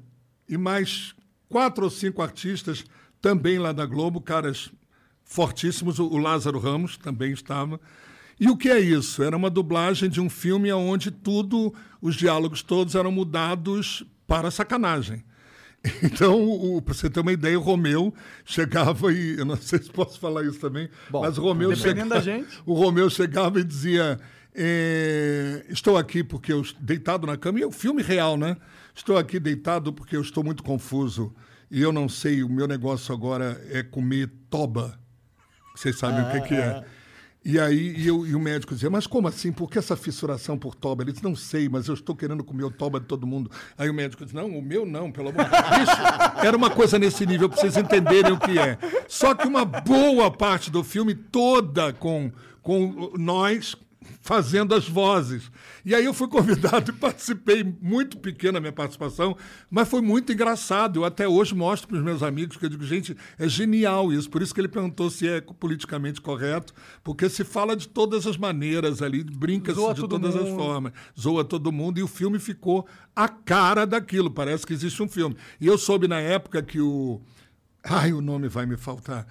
e 0.48 0.56
mais 0.56 1.14
quatro 1.48 1.84
ou 1.84 1.90
cinco 1.90 2.22
artistas 2.22 2.84
também 3.20 3.58
lá 3.58 3.72
da 3.72 3.86
Globo, 3.86 4.20
caras 4.20 4.70
fortíssimos. 5.24 5.98
O 5.98 6.18
Lázaro 6.18 6.58
Ramos 6.58 6.96
também 6.96 7.32
estava. 7.32 7.80
E 8.38 8.50
o 8.50 8.56
que 8.56 8.68
é 8.68 8.80
isso? 8.80 9.22
Era 9.22 9.36
uma 9.36 9.48
dublagem 9.48 10.10
de 10.10 10.20
um 10.20 10.28
filme 10.28 10.72
onde 10.72 11.10
tudo, 11.10 11.72
os 12.02 12.16
diálogos 12.16 12.62
todos 12.62 12.94
eram 12.94 13.12
mudados 13.12 14.04
para 14.26 14.50
sacanagem. 14.50 15.24
Então, 16.02 16.80
para 16.82 16.94
você 16.94 17.10
ter 17.10 17.20
uma 17.20 17.32
ideia, 17.32 17.58
o 17.58 17.62
Romeu 17.62 18.14
chegava 18.42 19.12
e. 19.12 19.38
Eu 19.38 19.44
não 19.44 19.56
sei 19.56 19.82
se 19.82 19.90
posso 19.90 20.18
falar 20.18 20.42
isso 20.42 20.58
também, 20.58 20.88
Bom, 21.10 21.20
mas 21.20 21.36
o 21.36 21.42
Romeu 21.42 21.76
chegava. 21.76 22.22
O 22.64 22.72
Romeu 22.72 23.10
chegava 23.10 23.60
e 23.60 23.64
dizia: 23.64 24.18
é, 24.54 25.64
Estou 25.68 25.96
aqui 25.96 26.22
porque 26.22 26.52
eu 26.52 26.62
deitado 26.80 27.26
na 27.26 27.36
cama, 27.36 27.58
e 27.58 27.62
é 27.62 27.66
um 27.66 27.72
filme 27.72 28.02
real, 28.02 28.36
né? 28.36 28.56
Estou 28.94 29.16
aqui 29.18 29.40
deitado 29.40 29.92
porque 29.92 30.16
eu 30.16 30.20
estou 30.22 30.44
muito 30.44 30.62
confuso 30.62 31.34
e 31.70 31.82
eu 31.82 31.92
não 31.92 32.08
sei, 32.08 32.42
o 32.44 32.48
meu 32.48 32.68
negócio 32.68 33.12
agora 33.12 33.60
é 33.70 33.82
comer 33.82 34.30
toba. 34.48 34.98
Vocês 35.74 35.98
sabem 35.98 36.22
o 36.24 36.30
que, 36.30 36.48
que 36.48 36.54
é. 36.54 36.84
E 37.44 37.58
aí 37.58 37.94
e, 37.98 38.06
eu- 38.06 38.24
e 38.26 38.34
o 38.34 38.38
médico 38.40 38.72
dizia, 38.72 38.88
mas 38.88 39.06
como 39.06 39.26
assim? 39.28 39.50
Por 39.52 39.68
que 39.68 39.78
essa 39.78 39.96
fissuração 39.96 40.56
por 40.56 40.74
toba? 40.74 41.02
Ele 41.02 41.10
disse, 41.12 41.24
não 41.24 41.34
sei, 41.36 41.68
mas 41.68 41.88
eu 41.88 41.94
estou 41.94 42.14
querendo 42.16 42.42
comer 42.44 42.64
o 42.64 42.70
toba 42.70 42.98
de 43.00 43.06
todo 43.06 43.26
mundo. 43.26 43.50
Aí 43.76 43.90
o 43.90 43.94
médico 43.94 44.24
disse, 44.24 44.34
não, 44.36 44.46
o 44.56 44.62
meu 44.62 44.86
não, 44.86 45.10
pelo 45.12 45.28
amor 45.30 45.44
de 45.44 45.50
Deus. 45.50 45.88
Era 46.44 46.56
uma 46.56 46.70
coisa 46.70 46.98
nesse 46.98 47.26
nível 47.26 47.48
para 47.48 47.60
vocês 47.60 47.76
entenderem 47.76 48.32
o 48.32 48.38
que 48.38 48.58
é. 48.58 48.78
Só 49.08 49.34
que 49.34 49.46
uma 49.46 49.64
boa 49.64 50.30
parte 50.30 50.70
do 50.70 50.82
filme 50.84 51.14
toda 51.14 51.92
com, 51.92 52.32
com 52.62 53.12
nós 53.18 53.74
fazendo 54.20 54.74
as 54.74 54.88
vozes. 54.88 55.50
E 55.84 55.94
aí 55.94 56.04
eu 56.04 56.14
fui 56.14 56.28
convidado 56.28 56.90
e 56.92 56.94
participei, 56.94 57.64
muito 57.80 58.18
pequena 58.18 58.58
a 58.58 58.60
minha 58.60 58.72
participação, 58.72 59.36
mas 59.70 59.88
foi 59.88 60.00
muito 60.00 60.32
engraçado. 60.32 61.00
Eu 61.00 61.04
até 61.04 61.28
hoje 61.28 61.54
mostro 61.54 61.88
para 61.88 61.98
os 61.98 62.04
meus 62.04 62.22
amigos 62.22 62.56
que 62.56 62.64
eu 62.64 62.70
digo, 62.70 62.84
gente, 62.84 63.16
é 63.38 63.48
genial 63.48 64.12
isso. 64.12 64.30
Por 64.30 64.42
isso 64.42 64.54
que 64.54 64.60
ele 64.60 64.68
perguntou 64.68 65.10
se 65.10 65.28
é 65.28 65.40
politicamente 65.40 66.20
correto, 66.20 66.72
porque 67.02 67.28
se 67.28 67.44
fala 67.44 67.76
de 67.76 67.88
todas 67.88 68.26
as 68.26 68.36
maneiras 68.36 69.02
ali, 69.02 69.22
brinca-se 69.22 69.94
de 69.94 70.08
todas 70.08 70.34
as 70.36 70.48
mundo. 70.48 70.56
formas, 70.56 70.92
zoa 71.18 71.44
todo 71.44 71.72
mundo, 71.72 71.98
e 71.98 72.02
o 72.02 72.08
filme 72.08 72.38
ficou 72.38 72.86
a 73.14 73.28
cara 73.28 73.86
daquilo. 73.86 74.30
Parece 74.30 74.66
que 74.66 74.72
existe 74.72 75.02
um 75.02 75.08
filme. 75.08 75.36
E 75.60 75.66
eu 75.66 75.78
soube 75.78 76.08
na 76.08 76.20
época 76.20 76.62
que 76.62 76.80
o. 76.80 77.20
Ai, 77.82 78.12
o 78.12 78.20
nome 78.20 78.48
vai 78.48 78.66
me 78.66 78.76
faltar. 78.76 79.26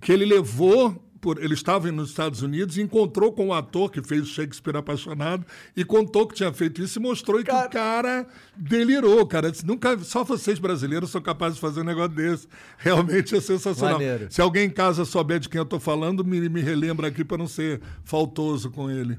Que 0.00 0.12
ele 0.12 0.24
levou. 0.24 1.02
Por, 1.24 1.42
ele 1.42 1.54
estava 1.54 1.90
nos 1.90 2.10
Estados 2.10 2.42
Unidos 2.42 2.76
e 2.76 2.82
encontrou 2.82 3.32
com 3.32 3.48
o 3.48 3.54
ator 3.54 3.90
que 3.90 4.02
fez 4.02 4.28
Shakespeare 4.28 4.76
apaixonado 4.76 5.46
e 5.74 5.82
contou 5.82 6.26
que 6.26 6.34
tinha 6.34 6.52
feito 6.52 6.82
isso 6.82 6.98
e 6.98 7.02
mostrou 7.02 7.40
e 7.40 7.44
que 7.44 7.50
o 7.50 7.70
cara 7.70 8.26
delirou, 8.54 9.26
cara. 9.26 9.50
Disse, 9.50 9.64
Nunca, 9.64 9.98
só 10.00 10.22
vocês 10.22 10.58
brasileiros 10.58 11.08
são 11.08 11.22
capazes 11.22 11.54
de 11.54 11.62
fazer 11.62 11.80
um 11.80 11.84
negócio 11.84 12.10
desse. 12.10 12.46
Realmente 12.76 13.34
é 13.34 13.40
sensacional. 13.40 13.94
Maneiro. 13.94 14.26
Se 14.28 14.42
alguém 14.42 14.66
em 14.66 14.70
casa 14.70 15.06
souber 15.06 15.40
de 15.40 15.48
quem 15.48 15.58
eu 15.58 15.64
estou 15.64 15.80
falando, 15.80 16.22
me, 16.22 16.46
me 16.46 16.60
relembra 16.60 17.08
aqui 17.08 17.24
para 17.24 17.38
não 17.38 17.48
ser 17.48 17.80
faltoso 18.04 18.70
com 18.70 18.90
ele. 18.90 19.18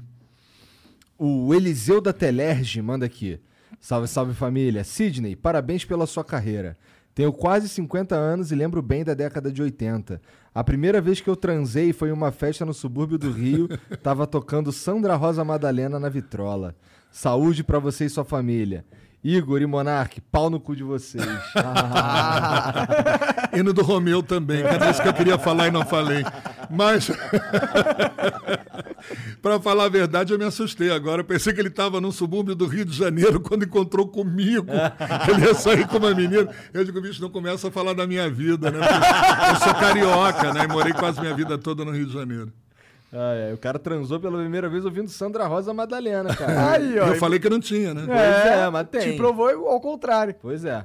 O 1.18 1.52
Eliseu 1.52 2.00
da 2.00 2.12
Telerge 2.12 2.80
manda 2.80 3.04
aqui. 3.04 3.40
Salve, 3.80 4.06
salve 4.06 4.32
família. 4.32 4.84
Sidney, 4.84 5.34
parabéns 5.34 5.84
pela 5.84 6.06
sua 6.06 6.22
carreira. 6.22 6.76
Tenho 7.16 7.32
quase 7.32 7.66
50 7.70 8.14
anos 8.14 8.52
e 8.52 8.54
lembro 8.54 8.82
bem 8.82 9.02
da 9.02 9.14
década 9.14 9.50
de 9.50 9.62
80. 9.62 10.20
A 10.56 10.64
primeira 10.64 11.02
vez 11.02 11.20
que 11.20 11.28
eu 11.28 11.36
transei 11.36 11.92
foi 11.92 12.08
em 12.08 12.12
uma 12.12 12.32
festa 12.32 12.64
no 12.64 12.72
subúrbio 12.72 13.18
do 13.18 13.30
Rio. 13.30 13.68
Tava 14.02 14.26
tocando 14.26 14.72
Sandra 14.72 15.14
Rosa 15.14 15.44
Madalena 15.44 16.00
na 16.00 16.08
vitrola. 16.08 16.74
Saúde 17.10 17.62
pra 17.62 17.78
você 17.78 18.06
e 18.06 18.08
sua 18.08 18.24
família. 18.24 18.82
Igor 19.22 19.60
e 19.60 19.66
Monark, 19.66 20.20
pau 20.20 20.48
no 20.48 20.60
cu 20.60 20.76
de 20.76 20.82
vocês. 20.82 21.24
E 23.56 23.62
no 23.62 23.72
do 23.72 23.82
Romeu 23.82 24.22
também, 24.22 24.62
que 24.62 24.68
era 24.68 24.90
isso 24.90 25.00
que 25.00 25.08
eu 25.08 25.14
queria 25.14 25.38
falar 25.38 25.68
e 25.68 25.70
não 25.70 25.82
falei. 25.82 26.22
Mas, 26.68 27.08
para 29.40 29.58
falar 29.58 29.84
a 29.84 29.88
verdade, 29.88 30.30
eu 30.30 30.38
me 30.38 30.44
assustei 30.44 30.90
agora. 30.90 31.22
Eu 31.22 31.24
pensei 31.24 31.54
que 31.54 31.60
ele 31.60 31.68
estava 31.68 31.98
num 31.98 32.12
subúrbio 32.12 32.54
do 32.54 32.66
Rio 32.66 32.84
de 32.84 32.94
Janeiro 32.94 33.40
quando 33.40 33.64
encontrou 33.64 34.08
comigo. 34.08 34.66
Ele 35.26 35.46
ia 35.46 35.54
sair 35.54 35.88
com 35.88 35.96
uma 35.96 36.14
menina. 36.14 36.50
Eu 36.74 36.84
digo, 36.84 37.00
bicho, 37.00 37.22
não 37.22 37.30
começa 37.30 37.68
a 37.68 37.70
falar 37.70 37.94
da 37.94 38.06
minha 38.06 38.28
vida, 38.28 38.70
né? 38.70 38.78
Porque 38.78 39.50
eu 39.50 39.56
sou 39.56 39.74
carioca, 39.74 40.52
né? 40.52 40.64
E 40.64 40.68
morei 40.68 40.92
quase 40.92 41.18
minha 41.18 41.34
vida 41.34 41.56
toda 41.56 41.82
no 41.82 41.92
Rio 41.92 42.06
de 42.06 42.12
Janeiro. 42.12 42.52
Ah, 43.12 43.34
é, 43.34 43.54
o 43.54 43.58
cara 43.58 43.78
transou 43.78 44.18
pela 44.20 44.38
primeira 44.38 44.68
vez 44.68 44.84
ouvindo 44.84 45.08
Sandra 45.08 45.46
Rosa 45.46 45.72
Madalena, 45.72 46.34
cara. 46.34 46.72
Aí, 46.74 46.98
ó. 46.98 47.06
Eu 47.08 47.14
falei 47.16 47.38
que 47.38 47.48
não 47.48 47.60
tinha, 47.60 47.94
né? 47.94 48.02
Pois 48.04 48.18
é, 48.18 48.70
mas 48.70 48.88
tem. 48.88 49.12
Te 49.12 49.16
provou 49.16 49.48
ao 49.68 49.80
contrário. 49.80 50.34
Pois 50.40 50.64
é. 50.64 50.84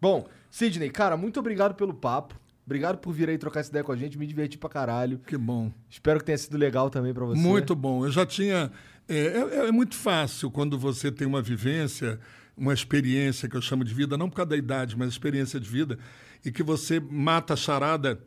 Bom, 0.00 0.26
Sidney, 0.50 0.90
cara, 0.90 1.16
muito 1.16 1.40
obrigado 1.40 1.74
pelo 1.74 1.92
papo. 1.92 2.34
Obrigado 2.64 2.98
por 2.98 3.12
vir 3.12 3.28
aí 3.28 3.38
trocar 3.38 3.60
essa 3.60 3.70
ideia 3.70 3.84
com 3.84 3.92
a 3.92 3.96
gente. 3.96 4.18
Me 4.18 4.26
diverti 4.26 4.58
pra 4.58 4.68
caralho. 4.68 5.20
Que 5.26 5.36
bom. 5.36 5.70
Espero 5.88 6.18
que 6.18 6.24
tenha 6.24 6.38
sido 6.38 6.56
legal 6.56 6.90
também 6.90 7.14
pra 7.14 7.24
você. 7.24 7.40
Muito 7.40 7.74
bom. 7.76 8.04
Eu 8.04 8.10
já 8.10 8.26
tinha. 8.26 8.70
É, 9.08 9.16
é- 9.16 9.66
é 9.68 9.72
muito 9.72 9.94
fácil 9.94 10.50
quando 10.50 10.76
você 10.78 11.12
tem 11.12 11.26
uma 11.28 11.40
vivência, 11.40 12.18
uma 12.56 12.74
experiência 12.74 13.48
que 13.48 13.56
eu 13.56 13.62
chamo 13.62 13.84
de 13.84 13.94
vida, 13.94 14.16
não 14.18 14.28
por 14.28 14.36
causa 14.36 14.50
da 14.50 14.56
idade, 14.56 14.96
mas 14.96 15.08
experiência 15.10 15.60
de 15.60 15.68
vida, 15.68 15.96
e 16.44 16.50
que 16.50 16.62
você 16.62 16.98
mata 16.98 17.54
a 17.54 17.56
charada 17.56 18.18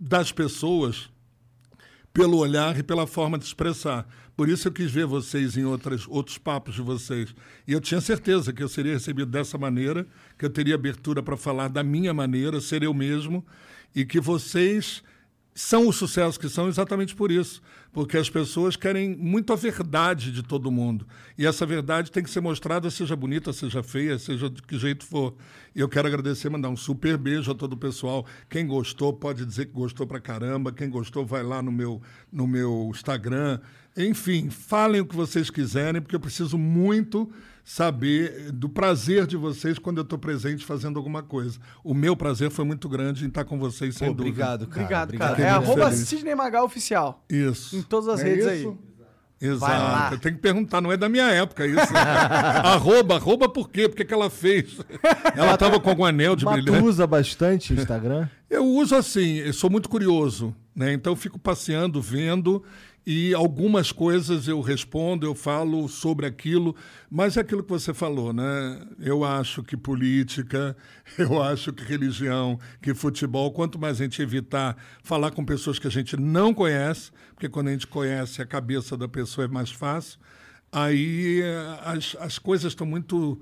das 0.00 0.32
pessoas 0.32 1.10
pelo 2.16 2.38
olhar 2.38 2.78
e 2.78 2.82
pela 2.82 3.06
forma 3.06 3.38
de 3.38 3.44
expressar. 3.44 4.08
Por 4.34 4.48
isso 4.48 4.68
eu 4.68 4.72
quis 4.72 4.90
ver 4.90 5.04
vocês 5.04 5.54
em 5.54 5.66
outras, 5.66 6.06
outros 6.08 6.38
papos 6.38 6.74
de 6.74 6.80
vocês. 6.80 7.34
E 7.68 7.74
eu 7.74 7.80
tinha 7.80 8.00
certeza 8.00 8.54
que 8.54 8.62
eu 8.62 8.68
seria 8.68 8.94
recebido 8.94 9.30
dessa 9.30 9.58
maneira, 9.58 10.06
que 10.38 10.46
eu 10.46 10.50
teria 10.50 10.76
abertura 10.76 11.22
para 11.22 11.36
falar 11.36 11.68
da 11.68 11.82
minha 11.82 12.14
maneira, 12.14 12.58
ser 12.58 12.82
eu 12.82 12.94
mesmo, 12.94 13.44
e 13.94 14.02
que 14.02 14.18
vocês 14.18 15.02
são 15.56 15.88
o 15.88 15.92
sucesso 15.92 16.38
que 16.38 16.50
são 16.50 16.68
exatamente 16.68 17.16
por 17.16 17.32
isso. 17.32 17.62
Porque 17.90 18.18
as 18.18 18.28
pessoas 18.28 18.76
querem 18.76 19.16
muito 19.16 19.54
a 19.54 19.56
verdade 19.56 20.30
de 20.30 20.42
todo 20.42 20.70
mundo. 20.70 21.06
E 21.38 21.46
essa 21.46 21.64
verdade 21.64 22.12
tem 22.12 22.22
que 22.22 22.28
ser 22.28 22.42
mostrada, 22.42 22.90
seja 22.90 23.16
bonita, 23.16 23.54
seja 23.54 23.82
feia, 23.82 24.18
seja 24.18 24.50
de 24.50 24.60
que 24.60 24.78
jeito 24.78 25.06
for. 25.06 25.34
E 25.74 25.80
eu 25.80 25.88
quero 25.88 26.06
agradecer, 26.08 26.50
mandar 26.50 26.68
um 26.68 26.76
super 26.76 27.16
beijo 27.16 27.50
a 27.50 27.54
todo 27.54 27.72
o 27.72 27.76
pessoal. 27.78 28.26
Quem 28.50 28.66
gostou 28.66 29.14
pode 29.14 29.46
dizer 29.46 29.64
que 29.64 29.72
gostou 29.72 30.06
pra 30.06 30.20
caramba. 30.20 30.72
Quem 30.72 30.90
gostou 30.90 31.24
vai 31.24 31.42
lá 31.42 31.62
no 31.62 31.72
meu, 31.72 32.02
no 32.30 32.46
meu 32.46 32.90
Instagram. 32.94 33.58
Enfim, 33.96 34.50
falem 34.50 35.00
o 35.00 35.06
que 35.06 35.16
vocês 35.16 35.48
quiserem, 35.48 36.02
porque 36.02 36.16
eu 36.16 36.20
preciso 36.20 36.58
muito 36.58 37.32
saber 37.68 38.52
do 38.52 38.68
prazer 38.68 39.26
de 39.26 39.36
vocês 39.36 39.76
quando 39.76 39.98
eu 39.98 40.02
estou 40.04 40.16
presente 40.16 40.64
fazendo 40.64 40.96
alguma 40.98 41.20
coisa. 41.20 41.58
O 41.82 41.92
meu 41.92 42.16
prazer 42.16 42.48
foi 42.48 42.64
muito 42.64 42.88
grande 42.88 43.24
em 43.24 43.28
estar 43.28 43.44
com 43.44 43.58
vocês, 43.58 43.96
sem 43.96 44.06
Pô, 44.06 44.14
dúvida. 44.14 44.30
obrigado, 44.54 44.66
cara. 44.68 45.02
Obrigado, 45.02 45.18
cara. 45.18 45.42
É 45.42 45.52
muito 45.58 45.70
arroba. 45.82 45.90
Sidney 45.92 46.36
Magal 46.36 46.64
Oficial. 46.64 47.24
Isso. 47.28 47.76
Em 47.76 47.82
todas 47.82 48.08
as 48.08 48.20
É 48.20 48.24
redes 48.24 48.44
isso? 48.46 48.50
aí. 48.52 48.62
Vai 49.58 49.78
lá. 49.78 49.86
Exato. 49.98 50.14
Eu 50.14 50.18
tenho 50.20 50.34
que 50.36 50.40
perguntar, 50.40 50.80
não 50.80 50.92
é 50.92 50.96
da 50.96 51.08
minha 51.08 51.26
época 51.28 51.66
isso. 51.66 51.92
arroba, 52.64 53.16
arroba 53.16 53.48
por 53.48 53.68
quê? 53.68 53.88
Por 53.88 53.96
que, 53.96 54.04
que 54.04 54.14
ela 54.14 54.30
fez? 54.30 54.78
Ela 55.36 55.54
estava 55.54 55.78
com 55.80 55.90
algum 55.90 56.04
anel 56.04 56.36
de 56.36 56.44
Mas 56.44 56.56
tu 56.60 56.62
brilhante. 56.62 56.86
usa 56.88 57.06
bastante 57.06 57.74
o 57.74 57.76
Instagram? 57.76 58.28
Eu 58.48 58.64
uso 58.64 58.94
assim, 58.94 59.38
eu 59.38 59.52
sou 59.52 59.68
muito 59.68 59.88
curioso, 59.88 60.54
né? 60.74 60.92
Então 60.92 61.12
eu 61.12 61.16
fico 61.16 61.38
passeando, 61.38 62.00
vendo 62.00 62.62
e 63.06 63.32
algumas 63.32 63.92
coisas 63.92 64.48
eu 64.48 64.60
respondo, 64.60 65.24
eu 65.24 65.34
falo 65.34 65.86
sobre 65.88 66.26
aquilo, 66.26 66.74
mas 67.08 67.36
é 67.36 67.40
aquilo 67.40 67.62
que 67.62 67.70
você 67.70 67.94
falou, 67.94 68.32
né? 68.32 68.84
Eu 68.98 69.22
acho 69.22 69.62
que 69.62 69.76
política, 69.76 70.76
eu 71.16 71.40
acho 71.40 71.72
que 71.72 71.84
religião, 71.84 72.58
que 72.82 72.92
futebol, 72.94 73.52
quanto 73.52 73.78
mais 73.78 74.00
a 74.00 74.04
gente 74.04 74.20
evitar 74.20 74.76
falar 75.04 75.30
com 75.30 75.44
pessoas 75.44 75.78
que 75.78 75.86
a 75.86 75.90
gente 75.90 76.16
não 76.16 76.52
conhece, 76.52 77.12
porque 77.32 77.48
quando 77.48 77.68
a 77.68 77.72
gente 77.72 77.86
conhece 77.86 78.42
a 78.42 78.46
cabeça 78.46 78.96
da 78.96 79.06
pessoa 79.06 79.44
é 79.44 79.48
mais 79.48 79.70
fácil, 79.70 80.18
aí 80.72 81.42
eh, 81.42 81.78
as, 81.84 82.16
as 82.18 82.38
coisas 82.40 82.72
estão 82.72 82.86
muito 82.86 83.40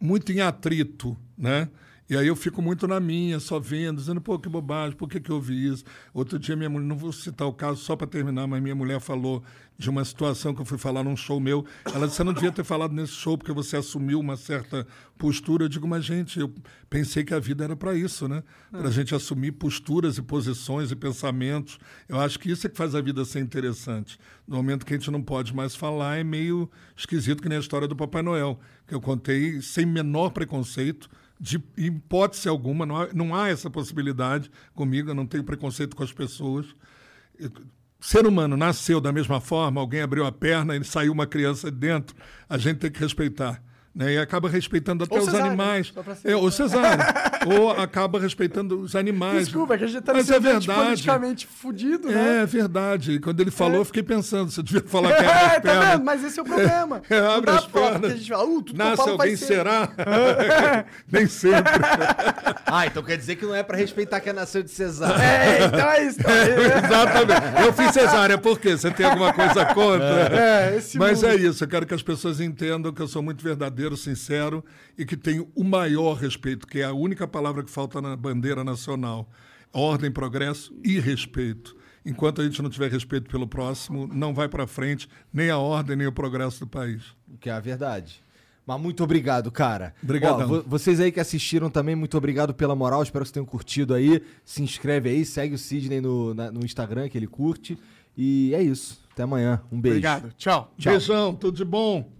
muito 0.00 0.32
em 0.32 0.40
atrito, 0.40 1.16
né? 1.36 1.68
E 2.08 2.16
aí 2.16 2.26
eu 2.26 2.34
fico 2.34 2.62
muito 2.62 2.88
na 2.88 2.98
minha, 2.98 3.38
só 3.38 3.60
vendo, 3.60 3.98
dizendo, 3.98 4.18
pô, 4.18 4.38
que 4.38 4.48
bobagem, 4.48 4.96
por 4.96 5.08
que, 5.08 5.20
que 5.20 5.30
eu 5.30 5.38
vi 5.38 5.68
isso? 5.68 5.84
Outro 6.14 6.38
dia 6.38 6.56
minha 6.56 6.70
mulher, 6.70 6.86
não 6.86 6.96
vou 6.96 7.12
citar 7.12 7.46
o 7.46 7.52
caso 7.52 7.82
só 7.82 7.94
para 7.94 8.06
terminar, 8.06 8.46
mas 8.46 8.62
minha 8.62 8.74
mulher 8.74 8.98
falou 8.98 9.42
de 9.76 9.90
uma 9.90 10.02
situação 10.04 10.54
que 10.54 10.60
eu 10.60 10.64
fui 10.64 10.78
falar 10.78 11.04
num 11.04 11.16
show 11.16 11.38
meu. 11.38 11.66
Ela 11.84 12.06
disse, 12.06 12.16
você 12.16 12.24
não 12.24 12.32
devia 12.32 12.50
ter 12.50 12.64
falado 12.64 12.92
nesse 12.92 13.12
show 13.12 13.36
porque 13.36 13.52
você 13.52 13.76
assumiu 13.76 14.18
uma 14.18 14.36
certa 14.36 14.86
postura. 15.18 15.64
Eu 15.64 15.68
digo, 15.68 15.86
mas 15.86 16.04
gente, 16.04 16.40
eu 16.40 16.52
pensei 16.88 17.22
que 17.22 17.34
a 17.34 17.38
vida 17.38 17.62
era 17.62 17.76
para 17.76 17.94
isso, 17.94 18.26
né? 18.26 18.42
Para 18.70 18.88
a 18.88 18.90
gente 18.90 19.14
assumir 19.14 19.52
posturas 19.52 20.16
e 20.16 20.22
posições 20.22 20.90
e 20.90 20.96
pensamentos. 20.96 21.78
Eu 22.08 22.18
acho 22.18 22.40
que 22.40 22.50
isso 22.50 22.66
é 22.66 22.70
que 22.70 22.76
faz 22.76 22.94
a 22.94 23.00
vida 23.00 23.24
ser 23.24 23.40
interessante. 23.40 24.18
No 24.46 24.56
momento 24.56 24.84
que 24.84 24.94
a 24.94 24.96
gente 24.96 25.10
não 25.10 25.22
pode 25.22 25.54
mais 25.54 25.76
falar, 25.76 26.16
é 26.16 26.24
meio 26.24 26.68
esquisito 26.96 27.42
que 27.42 27.48
nem 27.48 27.58
a 27.58 27.60
história 27.60 27.86
do 27.86 27.94
Papai 27.94 28.22
Noel, 28.22 28.58
que 28.86 28.94
eu 28.94 29.00
contei 29.00 29.60
sem 29.60 29.86
menor 29.86 30.30
preconceito, 30.30 31.08
de 31.40 31.62
hipótese 31.76 32.48
alguma, 32.48 32.84
não 32.84 32.96
há, 32.96 33.08
não 33.12 33.34
há 33.34 33.48
essa 33.48 33.70
possibilidade 33.70 34.50
comigo, 34.74 35.10
eu 35.10 35.14
não 35.14 35.26
tenho 35.26 35.44
preconceito 35.44 35.94
com 35.94 36.02
as 36.02 36.12
pessoas. 36.12 36.66
Ser 38.00 38.26
humano 38.26 38.56
nasceu 38.56 39.00
da 39.00 39.12
mesma 39.12 39.40
forma, 39.40 39.80
alguém 39.80 40.00
abriu 40.00 40.26
a 40.26 40.32
perna 40.32 40.76
e 40.76 40.84
saiu 40.84 41.12
uma 41.12 41.26
criança 41.26 41.70
de 41.70 41.76
dentro, 41.76 42.16
a 42.48 42.58
gente 42.58 42.78
tem 42.78 42.90
que 42.90 43.00
respeitar. 43.00 43.62
Né? 43.94 44.12
E 44.14 44.18
acaba 44.18 44.48
respeitando 44.48 45.02
até 45.04 45.14
Ou 45.14 45.20
os 45.20 45.24
cesárea, 45.26 45.46
animais. 45.46 45.92
É, 46.24 46.36
ou 46.36 46.50
cesárea. 46.50 47.04
ou 47.58 47.70
acaba 47.70 48.20
respeitando 48.20 48.80
os 48.80 48.94
animais. 48.94 49.46
Desculpa, 49.46 49.74
é 49.74 49.78
que 49.78 49.84
a 49.84 49.86
gente 49.88 50.02
tá 50.02 50.12
Mas 50.12 50.30
é 50.30 50.38
verdade. 50.38 50.66
politicamente 50.68 51.46
fudido, 51.46 52.08
né? 52.08 52.42
É 52.42 52.46
verdade. 52.46 53.18
Quando 53.18 53.40
ele 53.40 53.50
falou, 53.50 53.76
eu 53.78 53.84
fiquei 53.84 54.02
pensando, 54.02 54.50
você 54.52 54.62
devia 54.62 54.82
falar 54.86 55.14
que 55.16 55.24
É, 55.24 55.26
as 55.56 55.62
tá 55.62 55.80
vendo? 55.92 56.04
Mas 56.04 56.22
esse 56.24 56.38
é 56.38 56.42
o 56.42 56.44
problema. 56.44 57.02
É, 57.10 57.18
abre 57.18 57.50
dá 57.50 57.58
as 57.58 57.66
pernas. 57.66 58.12
a 58.12 58.14
gente 58.16 58.28
fala, 58.30 58.44
uh, 58.44 58.64
eu 58.68 58.76
Nasce 58.76 59.10
alguém 59.10 59.36
ser- 59.36 59.46
será? 59.46 59.88
Nem 61.10 61.26
sempre. 61.26 61.72
Ah, 62.66 62.86
então 62.86 63.02
quer 63.02 63.16
dizer 63.16 63.36
que 63.36 63.44
não 63.46 63.54
é 63.54 63.62
pra 63.62 63.76
respeitar 63.76 64.20
quem 64.20 64.32
nasceu 64.32 64.62
de 64.62 64.70
cesárea. 64.70 65.22
É, 65.22 65.64
então 65.64 65.90
é 65.90 66.06
isso. 66.06 66.20
Então, 66.20 66.32
é, 66.32 66.78
Exatamente. 66.84 67.62
Eu 67.66 67.72
fiz 67.72 67.90
cesárea, 67.92 68.38
por 68.38 68.58
quê? 68.60 68.76
Você 68.76 68.90
tem 68.90 69.06
alguma 69.06 69.32
coisa 69.32 69.64
contra? 69.66 70.28
é, 70.38 70.76
esse 70.76 70.98
Mas 70.98 71.22
mundo. 71.22 71.32
é 71.32 71.36
isso, 71.36 71.64
eu 71.64 71.68
quero 71.68 71.86
que 71.86 71.94
as 71.94 72.02
pessoas 72.02 72.40
entendam 72.40 72.92
que 72.92 73.00
eu 73.00 73.08
sou 73.08 73.22
muito 73.22 73.42
verdadeiro, 73.42 73.77
sincero 73.96 74.64
e 74.96 75.04
que 75.04 75.16
tenho 75.16 75.48
o 75.54 75.62
maior 75.64 76.14
respeito, 76.14 76.66
que 76.66 76.80
é 76.80 76.84
a 76.84 76.92
única 76.92 77.26
palavra 77.28 77.62
que 77.62 77.70
falta 77.70 78.00
na 78.00 78.16
bandeira 78.16 78.62
nacional. 78.64 79.28
Ordem, 79.72 80.10
progresso 80.10 80.74
e 80.84 80.98
respeito. 80.98 81.76
Enquanto 82.04 82.40
a 82.40 82.44
gente 82.44 82.62
não 82.62 82.70
tiver 82.70 82.90
respeito 82.90 83.28
pelo 83.30 83.46
próximo, 83.46 84.08
não 84.10 84.32
vai 84.32 84.48
para 84.48 84.66
frente 84.66 85.08
nem 85.32 85.50
a 85.50 85.58
ordem, 85.58 85.94
nem 85.96 86.06
o 86.06 86.12
progresso 86.12 86.60
do 86.60 86.66
país. 86.66 87.02
Que 87.38 87.50
é 87.50 87.52
a 87.52 87.60
verdade. 87.60 88.22
Mas 88.66 88.80
muito 88.80 89.02
obrigado, 89.02 89.50
cara. 89.50 89.94
Vo- 90.46 90.64
vocês 90.66 91.00
aí 91.00 91.10
que 91.12 91.20
assistiram 91.20 91.68
também, 91.70 91.94
muito 91.96 92.16
obrigado 92.16 92.52
pela 92.54 92.74
moral. 92.74 93.02
Espero 93.02 93.24
que 93.24 93.28
vocês 93.28 93.32
tenham 93.34 93.46
curtido 93.46 93.94
aí. 93.94 94.22
Se 94.44 94.62
inscreve 94.62 95.08
aí, 95.10 95.24
segue 95.24 95.54
o 95.54 95.58
Sidney 95.58 96.00
no, 96.00 96.34
na- 96.34 96.50
no 96.50 96.64
Instagram, 96.64 97.08
que 97.08 97.16
ele 97.18 97.26
curte. 97.26 97.78
E 98.16 98.52
é 98.54 98.62
isso. 98.62 99.00
Até 99.12 99.22
amanhã. 99.22 99.62
Um 99.72 99.80
beijo. 99.80 99.96
Obrigado. 99.98 100.32
Tchau. 100.36 100.72
Tchau. 100.78 100.92
Beijão, 100.92 101.34
tudo 101.34 101.56
de 101.56 101.64
bom. 101.64 102.10